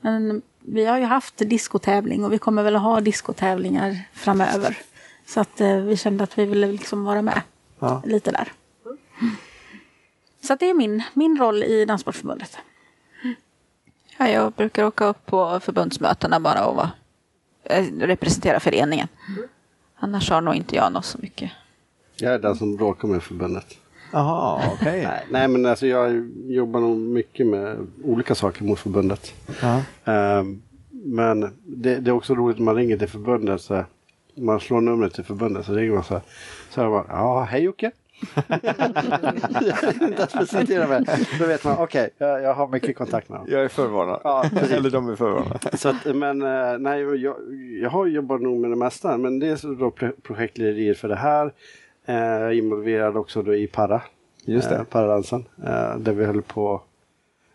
Men 0.00 0.42
vi 0.60 0.84
har 0.84 0.98
ju 0.98 1.04
haft 1.04 1.38
diskotävling 1.38 2.24
och 2.24 2.32
vi 2.32 2.38
kommer 2.38 2.62
väl 2.62 2.76
att 2.76 2.82
ha 2.82 3.00
diskotävlingar 3.00 4.00
framöver. 4.12 4.78
Så 5.26 5.40
att 5.40 5.60
eh, 5.60 5.76
vi 5.76 5.96
kände 5.96 6.24
att 6.24 6.38
vi 6.38 6.44
ville 6.46 6.66
liksom 6.66 7.04
vara 7.04 7.22
med 7.22 7.42
Ja. 7.80 8.02
lite 8.04 8.30
där. 8.30 8.52
Så 10.40 10.54
det 10.54 10.70
är 10.70 10.74
min, 10.74 11.02
min 11.14 11.38
roll 11.38 11.62
i 11.62 11.84
Danssportförbundet. 11.84 12.58
Ja, 14.18 14.28
jag 14.28 14.52
brukar 14.52 14.84
åka 14.84 15.04
upp 15.04 15.26
på 15.26 15.60
förbundsmötena 15.60 16.40
bara 16.40 16.66
och 16.66 16.76
vara, 16.76 16.90
eh, 17.64 17.84
representera 18.00 18.60
föreningen. 18.60 19.08
Annars 19.96 20.30
har 20.30 20.40
nog 20.40 20.54
inte 20.54 20.76
jag 20.76 20.92
något 20.92 21.04
så 21.04 21.18
mycket. 21.18 21.50
Jag 22.16 22.34
är 22.34 22.38
den 22.38 22.56
som 22.56 22.76
bråkar 22.76 23.08
med 23.08 23.22
förbundet. 23.22 23.78
Jaha, 24.12 24.62
okej. 24.72 25.02
Nej, 25.02 25.26
nej 25.30 25.48
men 25.48 25.66
alltså 25.66 25.86
jag 25.86 26.30
jobbar 26.46 26.80
nog 26.80 26.98
mycket 26.98 27.46
med 27.46 27.86
olika 28.04 28.34
saker 28.34 28.64
mot 28.64 28.78
förbundet. 28.78 29.34
Ja. 29.62 29.82
Ehm, 30.12 30.62
men 30.90 31.40
det, 31.64 31.96
det 31.96 32.10
är 32.10 32.12
också 32.14 32.34
roligt 32.34 32.58
när 32.58 32.64
man 32.64 32.74
ringer 32.74 32.98
till 32.98 33.08
förbundet. 33.08 33.60
Så 33.60 33.84
man 34.34 34.60
slår 34.60 34.80
numret 34.80 35.14
till 35.14 35.24
förbundet 35.24 35.66
så 35.66 35.72
ringer 35.72 35.92
man 35.92 36.04
så 36.04 36.14
här. 36.14 36.22
Så 36.70 36.80
här 36.82 36.88
bara, 36.88 37.04
ja 37.08 37.42
hej 37.42 37.62
Jocke. 37.62 37.90
Inte 40.02 40.14
ens 40.16 40.32
presentera 40.32 40.86
mig. 40.86 41.04
Då 41.38 41.46
vet 41.46 41.64
man, 41.64 41.76
okej, 41.78 42.10
jag, 42.18 42.42
jag 42.42 42.54
har 42.54 42.68
mycket 42.68 42.96
kontakt 42.96 43.28
med 43.28 43.38
dem. 43.38 43.46
Jag 43.50 43.64
är 43.64 43.68
förvarnad. 43.68 44.20
Ja. 44.24 44.44
Eller 44.70 44.90
de 44.90 45.08
är 45.08 45.16
förvarnade. 45.16 45.76
Så 45.78 45.88
att, 45.88 46.04
men 46.16 46.42
eh, 46.42 46.78
nej, 46.78 47.00
jag, 47.22 47.36
jag 47.82 47.90
har 47.90 48.06
jobbat 48.06 48.40
nog 48.40 48.60
med 48.60 48.70
det 48.70 48.76
mesta. 48.76 49.16
Men 49.18 49.38
det 49.38 49.46
är 49.48 49.56
så 49.56 49.68
då 49.74 49.90
pro- 49.90 50.12
projektlederier 50.22 50.94
för 50.94 51.08
det 51.08 51.16
här. 51.16 51.46
Eh, 52.06 52.14
Jag 52.16 52.42
är 52.42 52.50
involverad 52.52 53.16
också 53.16 53.42
då 53.42 53.54
i 53.54 53.66
Para. 53.66 54.02
Just 54.44 54.68
det. 54.68 54.76
Eh, 54.76 54.82
Paradansen. 54.84 55.44
Eh, 55.66 55.96
där 55.98 56.12
vi 56.12 56.24
höll 56.24 56.42
på. 56.42 56.82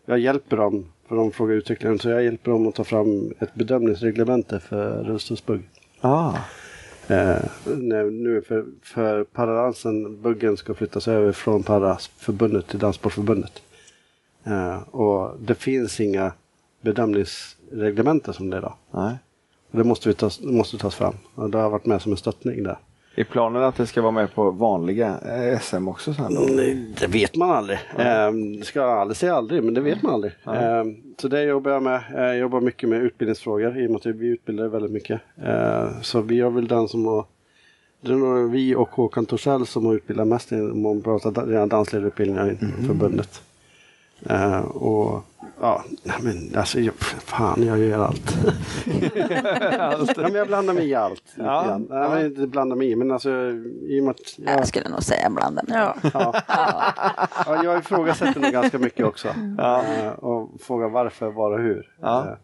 Jag 0.06 0.18
hjälper 0.18 0.56
dem. 0.56 0.86
För 1.08 1.16
de 1.16 1.30
frågar 1.30 1.54
utvecklaren. 1.54 1.98
Så 1.98 2.10
jag 2.10 2.24
hjälper 2.24 2.50
dem 2.50 2.66
att 2.68 2.74
ta 2.74 2.84
fram 2.84 3.32
ett 3.38 3.54
bedömningsreglemente 3.54 4.60
för 4.60 5.04
rullstolsbugg. 5.04 5.62
Ah. 6.00 6.32
Eh, 7.08 7.44
nu 8.10 8.42
för, 8.48 8.64
för 8.82 9.24
paradansen, 9.24 10.22
buggen 10.22 10.56
ska 10.56 10.74
flyttas 10.74 11.08
över 11.08 11.32
från 11.32 11.62
Paraförbundet 11.62 12.66
till 12.66 12.78
Danssportförbundet. 12.78 13.62
Eh, 14.44 14.78
och 14.82 15.40
det 15.40 15.54
finns 15.54 16.00
inga 16.00 16.32
bedömningsreglementen 16.80 18.34
som 18.34 18.50
det 18.50 18.56
är 18.56 18.58
idag. 18.58 18.74
Nej. 18.90 19.16
Och 19.70 19.78
Det 19.78 19.84
måste, 19.84 20.08
vi 20.08 20.14
tas, 20.14 20.38
det 20.38 20.52
måste 20.52 20.78
tas 20.78 20.94
fram. 20.94 21.14
Och 21.34 21.50
det 21.50 21.58
har 21.58 21.70
varit 21.70 21.86
med 21.86 22.02
som 22.02 22.12
en 22.12 22.18
stöttning 22.18 22.62
där. 22.62 22.78
Är 23.16 23.24
planen 23.24 23.62
att 23.62 23.76
det 23.76 23.86
ska 23.86 24.02
vara 24.02 24.12
med 24.12 24.34
på 24.34 24.50
vanliga 24.50 25.18
eh, 25.52 25.58
SM 25.60 25.88
också 25.88 26.14
sen 26.14 26.34
då? 26.34 26.40
Nej, 26.40 26.86
det 27.00 27.06
vet 27.06 27.36
man 27.36 27.50
aldrig. 27.50 27.78
Eh, 27.98 28.32
det 28.58 28.64
ska 28.64 28.80
jag 28.80 28.90
aldrig 28.90 29.16
säga 29.16 29.34
aldrig, 29.34 29.64
men 29.64 29.74
det 29.74 29.80
vet 29.80 30.02
man 30.02 30.14
aldrig. 30.14 30.32
Eh, 30.46 30.84
så 31.18 31.28
det 31.28 31.42
jobbar 31.42 31.70
jag 31.70 31.82
med. 31.82 32.00
Eh, 32.14 32.20
Jag 32.22 32.36
jobbar 32.38 32.60
mycket 32.60 32.88
med 32.88 33.02
utbildningsfrågor 33.02 33.78
i 33.78 33.86
och 33.86 33.90
med 33.90 33.96
att 33.96 34.06
vi 34.06 34.26
utbildar 34.26 34.68
väldigt 34.68 34.92
mycket. 34.92 35.20
Eh, 35.44 36.00
så 36.02 36.20
vi 36.20 36.40
är 36.40 36.50
väl 36.50 36.68
den 36.68 36.88
som 36.88 37.06
har 37.06 37.24
det 38.00 38.12
är 38.12 38.16
nog 38.16 38.50
vi 38.50 38.74
och 38.74 38.88
Håkan 38.88 39.26
Torssell 39.26 39.66
som 39.66 39.86
har 39.86 39.94
utbildat 39.94 40.26
mest 40.28 40.52
om 40.52 40.82
man 40.82 41.02
pratar 41.02 41.66
dansledarutbildningar 41.66 42.50
i 42.52 42.86
förbundet. 42.86 43.42
Eh, 44.26 44.60
och 44.60 45.24
ja, 45.60 45.84
nej, 46.02 46.16
men 46.22 46.56
alltså 46.56 46.80
jag, 46.80 46.94
fan 46.98 47.66
jag 47.66 47.78
gör 47.78 48.04
allt. 48.04 48.36
ja, 49.78 50.06
men 50.16 50.34
jag 50.34 50.46
blandar 50.46 50.74
mig 50.74 50.88
i 50.88 50.94
allt. 50.94 51.22
Ja, 51.36 51.64
grann. 51.66 51.86
Nej, 51.90 52.08
men 52.08 52.26
inte 52.26 52.46
blandar 52.46 52.76
mig 52.76 52.90
i, 52.90 52.96
men 52.96 53.10
alltså 53.10 53.30
i 53.88 54.00
och 54.00 54.04
med 54.04 54.10
att 54.10 54.38
jag, 54.38 54.58
Jag 54.58 54.68
skulle 54.68 54.88
nog 54.88 55.02
säga 55.02 55.30
blanda 55.30 55.62
mig. 55.62 55.76
Ja. 55.76 55.96
Ja. 56.14 56.34
ja, 57.46 57.64
jag 57.64 57.78
ifrågasätter 57.78 58.40
nog 58.40 58.52
ganska 58.52 58.78
mycket 58.78 59.06
också. 59.06 59.28
Eh, 59.58 60.08
och 60.08 60.50
frågar 60.60 60.88
varför, 60.88 61.30
var 61.30 61.50
och 61.50 61.60
hur. 61.60 61.90
Ja. 62.00 62.36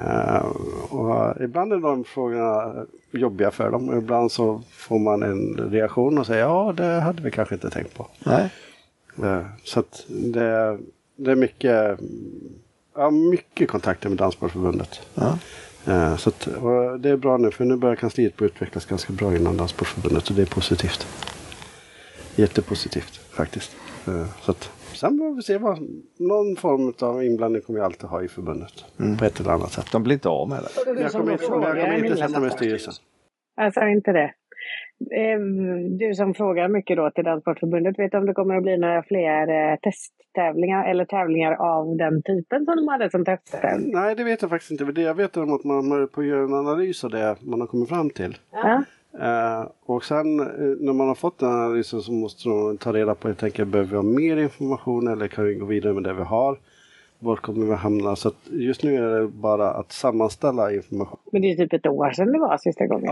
Eh, 0.00 0.44
och 0.90 1.40
ibland 1.40 1.72
är 1.72 1.78
de 1.78 2.04
frågorna 2.04 2.74
jobbiga 3.10 3.50
för 3.50 3.70
dem. 3.70 3.88
Och 3.88 3.96
ibland 3.96 4.32
så 4.32 4.62
får 4.70 4.98
man 4.98 5.22
en 5.22 5.70
reaktion 5.70 6.18
och 6.18 6.26
säger 6.26 6.42
ja, 6.42 6.74
det 6.76 7.00
hade 7.00 7.22
vi 7.22 7.30
kanske 7.30 7.54
inte 7.54 7.70
tänkt 7.70 7.96
på. 7.96 8.06
Nej. 8.24 8.50
Så 9.64 9.80
att 9.80 10.04
det, 10.08 10.78
det 11.16 11.30
är 11.30 11.36
mycket, 11.36 11.98
ja, 12.94 13.10
mycket 13.10 13.68
kontakter 13.68 14.08
med 14.08 14.18
Danssportförbundet. 14.18 15.00
Ja. 15.14 15.38
Så 16.18 16.28
att, 16.28 16.46
och 16.46 17.00
det 17.00 17.10
är 17.10 17.16
bra 17.16 17.36
nu 17.36 17.50
för 17.50 17.64
nu 17.64 17.76
börjar 17.76 17.96
kansliet 17.96 18.36
på 18.36 18.44
utvecklas 18.44 18.86
ganska 18.86 19.12
bra 19.12 19.36
inom 19.36 19.56
Danssportförbundet 19.56 20.28
och 20.28 20.34
det 20.36 20.42
är 20.42 20.46
positivt. 20.46 21.06
Jättepositivt 22.36 23.16
faktiskt. 23.16 23.76
Så 24.40 24.50
att, 24.50 24.70
sen 24.92 25.18
får 25.18 25.36
vi 25.36 25.42
se 25.42 25.58
vad, 25.58 25.78
någon 26.18 26.56
form 26.56 26.94
av 27.00 27.24
inblandning 27.24 27.62
kommer 27.62 27.78
jag 27.78 27.86
alltid 27.86 28.08
ha 28.08 28.22
i 28.22 28.28
förbundet. 28.28 28.84
På 29.18 29.24
ett 29.24 29.40
eller 29.40 29.50
annat 29.50 29.72
sätt. 29.72 29.86
De 29.92 30.02
blir 30.02 30.14
inte 30.14 30.28
av 30.28 30.48
med 30.48 30.62
det. 30.62 31.00
Jag 31.00 31.12
kommer 31.12 31.32
inte, 31.32 31.50
men 31.50 31.62
jag 31.62 31.76
kommer 31.76 32.04
inte 32.04 32.16
sätta 32.16 32.40
mig 32.40 32.48
i 32.48 32.52
styrelsen. 32.52 32.94
Alltså 33.60 33.80
inte 33.80 34.12
det. 34.12 34.34
Eh, 35.00 35.40
Du 35.90 36.14
som 36.14 36.34
frågar 36.34 36.68
mycket 36.68 36.96
då 36.96 37.10
till 37.10 37.24
Danssportförbundet, 37.24 37.98
vet 37.98 38.12
du 38.12 38.18
om 38.18 38.26
det 38.26 38.34
kommer 38.34 38.56
att 38.56 38.62
bli 38.62 38.76
några 38.78 39.02
fler 39.02 39.48
eh, 39.72 39.76
testtävlingar 39.76 40.90
eller 40.90 41.04
tävlingar 41.04 41.52
av 41.52 41.96
den 41.96 42.22
typen 42.22 42.64
som 42.64 42.76
de 42.76 42.88
hade 42.88 43.10
som 43.10 43.24
testtävling? 43.24 43.92
Nej, 43.92 44.14
det 44.14 44.24
vet 44.24 44.42
jag 44.42 44.50
faktiskt 44.50 44.70
inte. 44.70 44.84
Det 44.84 45.02
jag 45.02 45.14
vet 45.14 45.36
är 45.36 45.54
att 45.54 45.64
man 45.64 45.90
håller 45.90 46.06
på 46.06 46.20
att 46.20 46.26
göra 46.26 46.44
en 46.44 46.54
analys 46.54 47.04
av 47.04 47.10
det 47.10 47.36
man 47.40 47.60
har 47.60 47.66
kommit 47.66 47.88
fram 47.88 48.10
till. 48.10 48.36
Ja. 48.52 48.82
Eh, 49.20 49.66
och 49.86 50.04
sen 50.04 50.40
eh, 50.40 50.46
när 50.80 50.92
man 50.92 51.08
har 51.08 51.14
fått 51.14 51.38
den 51.38 51.48
analysen 51.52 52.00
så 52.00 52.12
måste 52.12 52.48
de 52.48 52.76
ta 52.78 52.92
reda 52.92 53.14
på, 53.14 53.28
jag 53.28 53.38
tänker, 53.38 53.64
behöver 53.64 53.90
vi 53.90 53.96
ha 53.96 54.02
mer 54.02 54.36
information 54.36 55.08
eller 55.08 55.28
kan 55.28 55.44
vi 55.44 55.54
gå 55.54 55.66
vidare 55.66 55.92
med 55.94 56.02
det 56.02 56.12
vi 56.12 56.22
har? 56.22 56.58
Var 57.18 57.36
kommer 57.36 57.66
vi 57.66 57.74
hamna? 57.74 58.16
Så 58.16 58.28
att 58.28 58.36
just 58.50 58.82
nu 58.84 58.96
är 58.96 59.20
det 59.20 59.28
bara 59.28 59.70
att 59.70 59.92
sammanställa 59.92 60.72
information. 60.72 61.18
Men 61.32 61.42
det 61.42 61.50
är 61.52 61.56
typ 61.56 61.72
ett 61.72 61.86
år 61.86 62.10
sedan 62.10 62.32
det 62.32 62.38
var 62.38 62.56
sista 62.58 62.86
gången. 62.86 63.08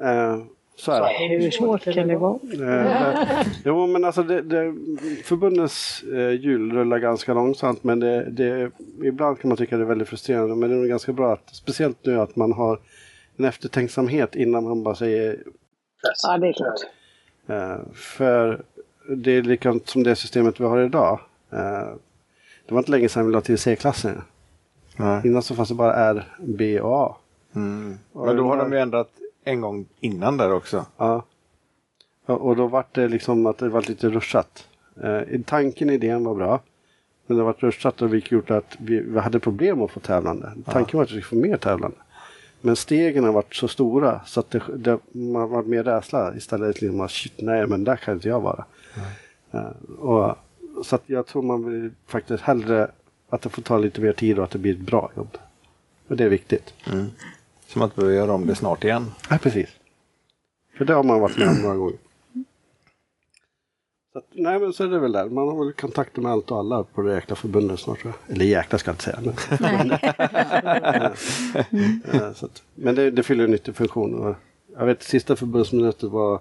Eh, 0.00 0.38
Så 0.76 0.92
är 0.92 1.00
det. 1.00 1.44
Hur 1.44 1.50
svårt 1.50 1.84
kan 1.84 2.08
det 2.08 2.16
vara? 2.16 2.38
Eh, 2.52 3.46
jo, 3.64 3.86
men 3.86 4.04
alltså 4.04 4.22
det, 4.22 4.42
det, 4.42 4.74
förbundets 5.24 6.02
eh, 6.02 6.30
hjul 6.30 6.72
rullar 6.72 6.98
ganska 6.98 7.34
långsamt 7.34 7.84
men 7.84 8.00
det, 8.00 8.30
det, 8.30 8.70
ibland 9.04 9.40
kan 9.40 9.48
man 9.48 9.56
tycka 9.56 9.76
det 9.76 9.82
är 9.82 9.86
väldigt 9.86 10.08
frustrerande. 10.08 10.54
Men 10.54 10.70
det 10.70 10.76
är 10.76 10.78
nog 10.78 10.88
ganska 10.88 11.12
bra, 11.12 11.32
att, 11.32 11.54
speciellt 11.54 11.98
nu 12.02 12.20
att 12.20 12.36
man 12.36 12.52
har 12.52 12.78
en 13.36 13.44
eftertänksamhet 13.44 14.36
innan 14.36 14.64
man 14.64 14.82
bara 14.82 14.94
säger 14.94 15.42
Ja, 16.22 16.38
det 16.38 16.48
är 16.48 16.52
klart. 16.52 16.80
Eh, 17.46 17.92
för 17.94 18.62
det 19.08 19.32
är 19.32 19.42
likadant 19.42 19.88
som 19.88 20.02
det 20.02 20.16
systemet 20.16 20.60
vi 20.60 20.64
har 20.64 20.80
idag. 20.80 21.20
Eh, 21.52 21.88
det 22.66 22.74
var 22.74 22.78
inte 22.78 22.90
länge 22.90 23.08
sedan 23.08 23.26
vi 23.26 23.32
la 23.32 23.40
till 23.40 23.58
C-klassen. 23.58 24.22
Innan 25.24 25.42
så 25.42 25.54
fanns 25.54 25.68
det 25.68 25.74
bara 25.74 25.94
R, 25.94 26.24
B 26.38 26.80
och 26.80 26.96
A. 26.96 27.16
Mm. 27.54 27.98
Men 28.12 28.36
då 28.36 28.44
har 28.44 28.56
de 28.56 28.72
ju 28.72 28.78
ändrat 28.78 29.08
en 29.44 29.60
gång 29.60 29.86
innan 30.00 30.36
där 30.36 30.52
också. 30.52 30.86
Ja. 30.96 31.24
Ja, 32.26 32.34
Och 32.34 32.56
då 32.56 32.66
var 32.66 32.84
det 32.92 33.08
liksom 33.08 33.46
att 33.46 33.58
det 33.58 33.68
var 33.68 33.82
lite 33.82 34.08
ruschat. 34.08 34.68
Eh, 35.02 35.40
tanken, 35.46 35.90
idén 35.90 36.24
var 36.24 36.34
bra. 36.34 36.60
Men 37.26 37.36
det 37.36 37.42
var 37.42 37.52
ruschat 37.58 38.02
och 38.02 38.14
vilket 38.14 38.32
gjort 38.32 38.50
att 38.50 38.76
vi, 38.78 39.00
vi 39.00 39.18
hade 39.18 39.40
problem 39.40 39.82
att 39.82 39.90
få 39.90 40.00
tävlande. 40.00 40.52
Tanken 40.64 40.98
var 40.98 41.04
att 41.04 41.10
vi 41.10 41.22
skulle 41.22 41.42
få 41.42 41.48
mer 41.48 41.56
tävlande. 41.56 41.96
Men 42.60 42.76
stegen 42.76 43.24
har 43.24 43.32
varit 43.32 43.54
så 43.54 43.68
stora 43.68 44.20
så 44.26 44.40
att 44.40 44.50
det, 44.50 44.62
det, 44.76 44.98
man 45.12 45.50
varit 45.50 45.66
mer 45.66 45.84
rädsla 45.84 46.36
istället 46.36 46.80
liksom 46.80 47.00
att 47.00 47.10
shit, 47.10 47.32
nej 47.36 47.66
men 47.66 47.84
där 47.84 47.96
kan 47.96 48.14
inte 48.14 48.28
jag 48.28 48.40
vara. 48.40 48.64
Eh, 49.52 49.98
och, 49.98 50.36
så 50.84 50.94
att 50.94 51.02
jag 51.06 51.26
tror 51.26 51.42
man 51.42 51.64
vill 51.70 51.90
faktiskt 52.06 52.42
hellre 52.42 52.90
att 53.28 53.42
det 53.42 53.48
får 53.48 53.62
ta 53.62 53.78
lite 53.78 54.00
mer 54.00 54.12
tid 54.12 54.38
och 54.38 54.44
att 54.44 54.50
det 54.50 54.58
blir 54.58 54.72
ett 54.72 54.80
bra 54.80 55.10
jobb. 55.16 55.38
Och 56.08 56.16
det 56.16 56.24
är 56.24 56.28
viktigt. 56.28 56.74
Som 57.66 57.82
att 57.82 57.92
vi 57.92 57.96
behöver 57.96 58.16
göra 58.16 58.32
om 58.32 58.46
det 58.46 58.54
snart 58.54 58.84
igen. 58.84 59.12
Ja, 59.30 59.38
precis. 59.42 59.68
För 60.78 60.84
det 60.84 60.94
har 60.94 61.02
man 61.02 61.20
varit 61.20 61.38
med 61.38 61.48
om 61.48 61.62
några 61.62 61.76
gånger. 61.76 61.96
Så 64.12 64.18
att, 64.18 64.26
nej, 64.32 64.58
men 64.58 64.72
så 64.72 64.84
är 64.84 64.88
det 64.88 64.98
väl 64.98 65.12
där. 65.12 65.28
Man 65.28 65.48
har 65.48 65.64
väl 65.64 65.72
kontakter 65.72 66.22
med 66.22 66.32
allt 66.32 66.50
och 66.50 66.58
alla 66.58 66.84
på 66.84 67.02
det 67.02 67.14
jäkla 67.14 67.36
förbundet 67.36 67.80
snart 67.80 68.00
tror 68.00 68.14
jag. 68.26 68.36
Eller 68.36 68.44
jäkla 68.44 68.78
ska 68.78 68.90
jag 68.90 68.94
inte 68.94 69.04
säga. 69.04 69.18
Men, 72.12 72.34
så 72.34 72.46
att, 72.46 72.62
men 72.74 72.94
det, 72.94 73.10
det 73.10 73.22
fyller 73.22 73.44
en 73.44 73.50
nyttig 73.50 73.76
funktion. 73.76 74.14
Och 74.14 74.34
jag 74.78 74.86
vet 74.86 75.02
sista 75.02 75.36
förbundsmötet 75.36 76.10
var 76.10 76.40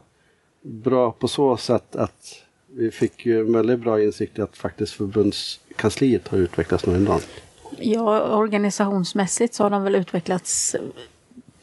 bra 0.62 1.12
på 1.12 1.28
så 1.28 1.58
sätt 1.58 1.96
att 1.96 2.44
vi 2.68 2.92
fick 2.92 3.26
ju 3.26 3.40
en 3.40 3.54
väldigt 3.54 3.80
bra 3.80 4.04
insikt 4.04 4.40
i 4.40 4.42
att 4.42 4.58
faktiskt 4.58 4.94
förbundskansliet 4.94 6.28
har 6.28 6.38
utvecklats 6.38 6.86
nu 6.86 6.96
enormt. 6.96 7.30
Ja, 7.78 8.38
organisationsmässigt 8.38 9.54
så 9.54 9.64
har 9.64 9.70
de 9.70 9.84
väl 9.84 9.96
utvecklats 9.96 10.76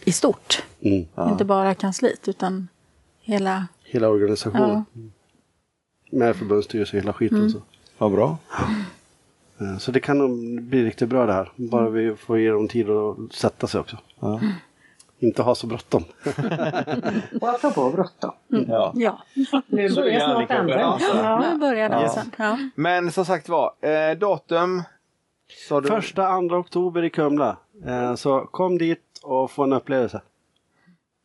i 0.05 0.13
stort. 0.13 0.63
Mm. 0.81 1.07
Inte 1.31 1.45
bara 1.45 1.75
kansliet 1.75 2.29
utan 2.29 2.69
hela... 3.21 3.67
Hela 3.85 4.09
organisationen. 4.09 4.85
Ja. 4.93 5.01
Med 6.19 6.37
förbundsstyrelse 6.37 6.97
och 6.97 7.03
hela 7.03 7.13
skiten. 7.13 7.51
Så. 7.51 7.59
Vad 7.99 8.13
bra. 8.13 8.39
Eh, 9.61 9.79
Så 9.79 9.91
det 9.93 10.01
kan 10.01 10.19
nog 10.19 10.63
bli 10.63 10.85
riktigt 10.85 11.09
bra 11.09 11.27
det 11.27 11.33
här. 11.33 11.53
Bara 11.57 11.89
vi 11.89 12.17
får 12.17 12.39
ge 12.39 12.51
dem 12.51 12.69
tid 12.69 12.91
att 12.91 13.33
sätta 13.33 13.67
sig 13.67 13.81
också. 13.81 13.99
Ja. 14.21 14.41
Inte 15.19 15.43
ha 15.43 15.55
så 15.55 15.67
bråttom. 15.67 16.05
Och 17.41 17.49
apropå 17.49 17.91
bråttom. 17.91 18.33
Ja. 18.49 18.93
Ja, 18.95 19.23
Nu 19.67 19.95
börjar 19.95 20.21
snart 20.21 20.51
andra. 20.51 21.51
nu 21.53 21.59
börjar 21.59 21.89
dansen. 21.89 22.31
Ja. 22.39 22.59
Men 22.75 23.13
som 23.13 23.25
sagt 23.25 23.49
var, 23.49 23.73
eh, 23.81 24.19
datum. 24.19 24.83
Du? 25.83 25.83
Första, 25.89 26.27
andra 26.29 26.59
oktober 26.59 27.03
i 27.03 27.11
Kumla. 27.11 27.57
Eh, 27.87 28.15
Så 28.15 28.41
kom 28.41 28.79
dit 28.79 29.01
och 29.23 29.51
få 29.51 29.63
en 29.65 29.73
upplevelse. 29.73 30.21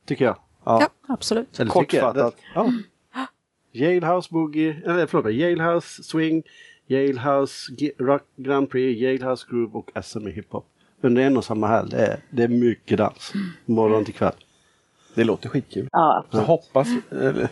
Tycker 0.05 0.25
jag. 0.25 0.37
ja, 0.65 0.89
absolut. 1.07 1.59
Eller 1.59 1.71
tycker 1.71 1.97
jag. 1.97 2.05
Kortfattat. 2.13 2.35
Ja. 2.55 2.71
Jailhouse 3.71 4.29
Boogie, 4.31 4.81
eller 4.85 5.05
förlåt, 5.07 5.33
Jailhouse 5.33 6.03
Swing, 6.03 6.43
Jailhouse 6.87 7.71
G- 7.77 7.91
Rock 7.99 8.21
Grand 8.35 8.69
Prix, 8.69 9.01
Jailhouse 9.01 9.45
Groove 9.49 9.73
och 9.77 9.91
SM 10.03 10.27
i 10.27 10.31
hiphop. 10.31 10.65
Under 11.01 11.21
en 11.21 11.37
och 11.37 11.45
samma 11.45 11.67
helg. 11.67 11.89
Det 11.91 11.97
är, 12.05 12.19
det 12.29 12.43
är 12.43 12.47
mycket 12.47 12.97
dans. 12.97 13.33
Morgon 13.65 14.05
till 14.05 14.13
kväll. 14.13 14.33
Det 15.15 15.23
låter 15.23 15.49
skitkul. 15.49 15.87
Ja, 15.91 16.25
Jag 16.31 16.39
hoppas, 16.39 16.87
eller, 17.11 17.47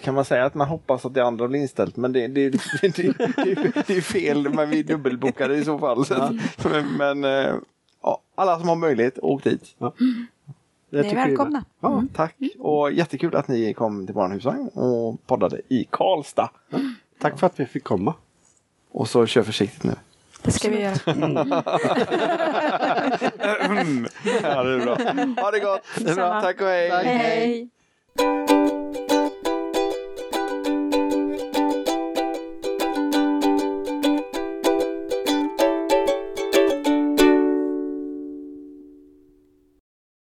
kan 0.00 0.14
man 0.14 0.24
säga 0.24 0.44
att 0.44 0.54
man 0.54 0.68
hoppas 0.68 1.04
att 1.06 1.14
det 1.14 1.24
andra 1.24 1.48
blir 1.48 1.60
inställt? 1.60 1.96
Men 1.96 2.12
det, 2.12 2.26
det, 2.26 2.50
det, 2.50 2.58
det, 2.82 2.92
det, 2.92 3.86
det 3.86 3.96
är 3.96 4.00
fel, 4.00 4.48
men 4.54 4.70
vi 4.70 4.82
dubbelbokade 4.82 5.56
i 5.56 5.64
så 5.64 5.78
fall. 5.78 6.06
Så, 6.06 6.14
att- 6.14 6.32
men 6.64 6.96
men 7.20 7.24
eh, 7.46 7.54
ja, 8.04 8.20
alla 8.34 8.58
som 8.58 8.68
har 8.68 8.76
möjlighet, 8.76 9.18
åk 9.22 9.44
dit. 9.44 9.76
Det 10.90 11.02
Ni 11.02 11.08
är 11.08 11.14
välkomna. 11.14 11.64
Ja, 11.80 12.04
tack. 12.14 12.36
Och 12.58 12.92
jättekul 12.92 13.36
att 13.36 13.48
ni 13.48 13.74
kom 13.74 14.06
till 14.06 14.14
vår 14.14 14.28
husvagn 14.28 14.68
och 14.68 15.26
poddade 15.26 15.60
i 15.68 15.86
Karlstad. 15.90 16.50
Tack 17.18 17.38
för 17.38 17.46
att 17.46 17.60
vi 17.60 17.66
fick 17.66 17.84
komma. 17.84 18.14
Och 18.92 19.08
så 19.08 19.26
kör 19.26 19.42
försiktigt 19.42 19.84
nu. 19.84 19.94
Det 20.42 20.50
ska 20.50 20.70
vi 20.70 20.82
göra. 20.82 20.94
ja, 24.42 24.64
det 24.64 24.74
är 24.74 24.84
bra. 24.84 24.94
Ha 25.42 25.50
det 25.50 25.60
gott. 25.60 25.82
Detsamma. 25.98 26.40
Tack 26.40 26.60
och 26.60 26.66
hej. 26.66 26.90
Hej! 26.90 27.68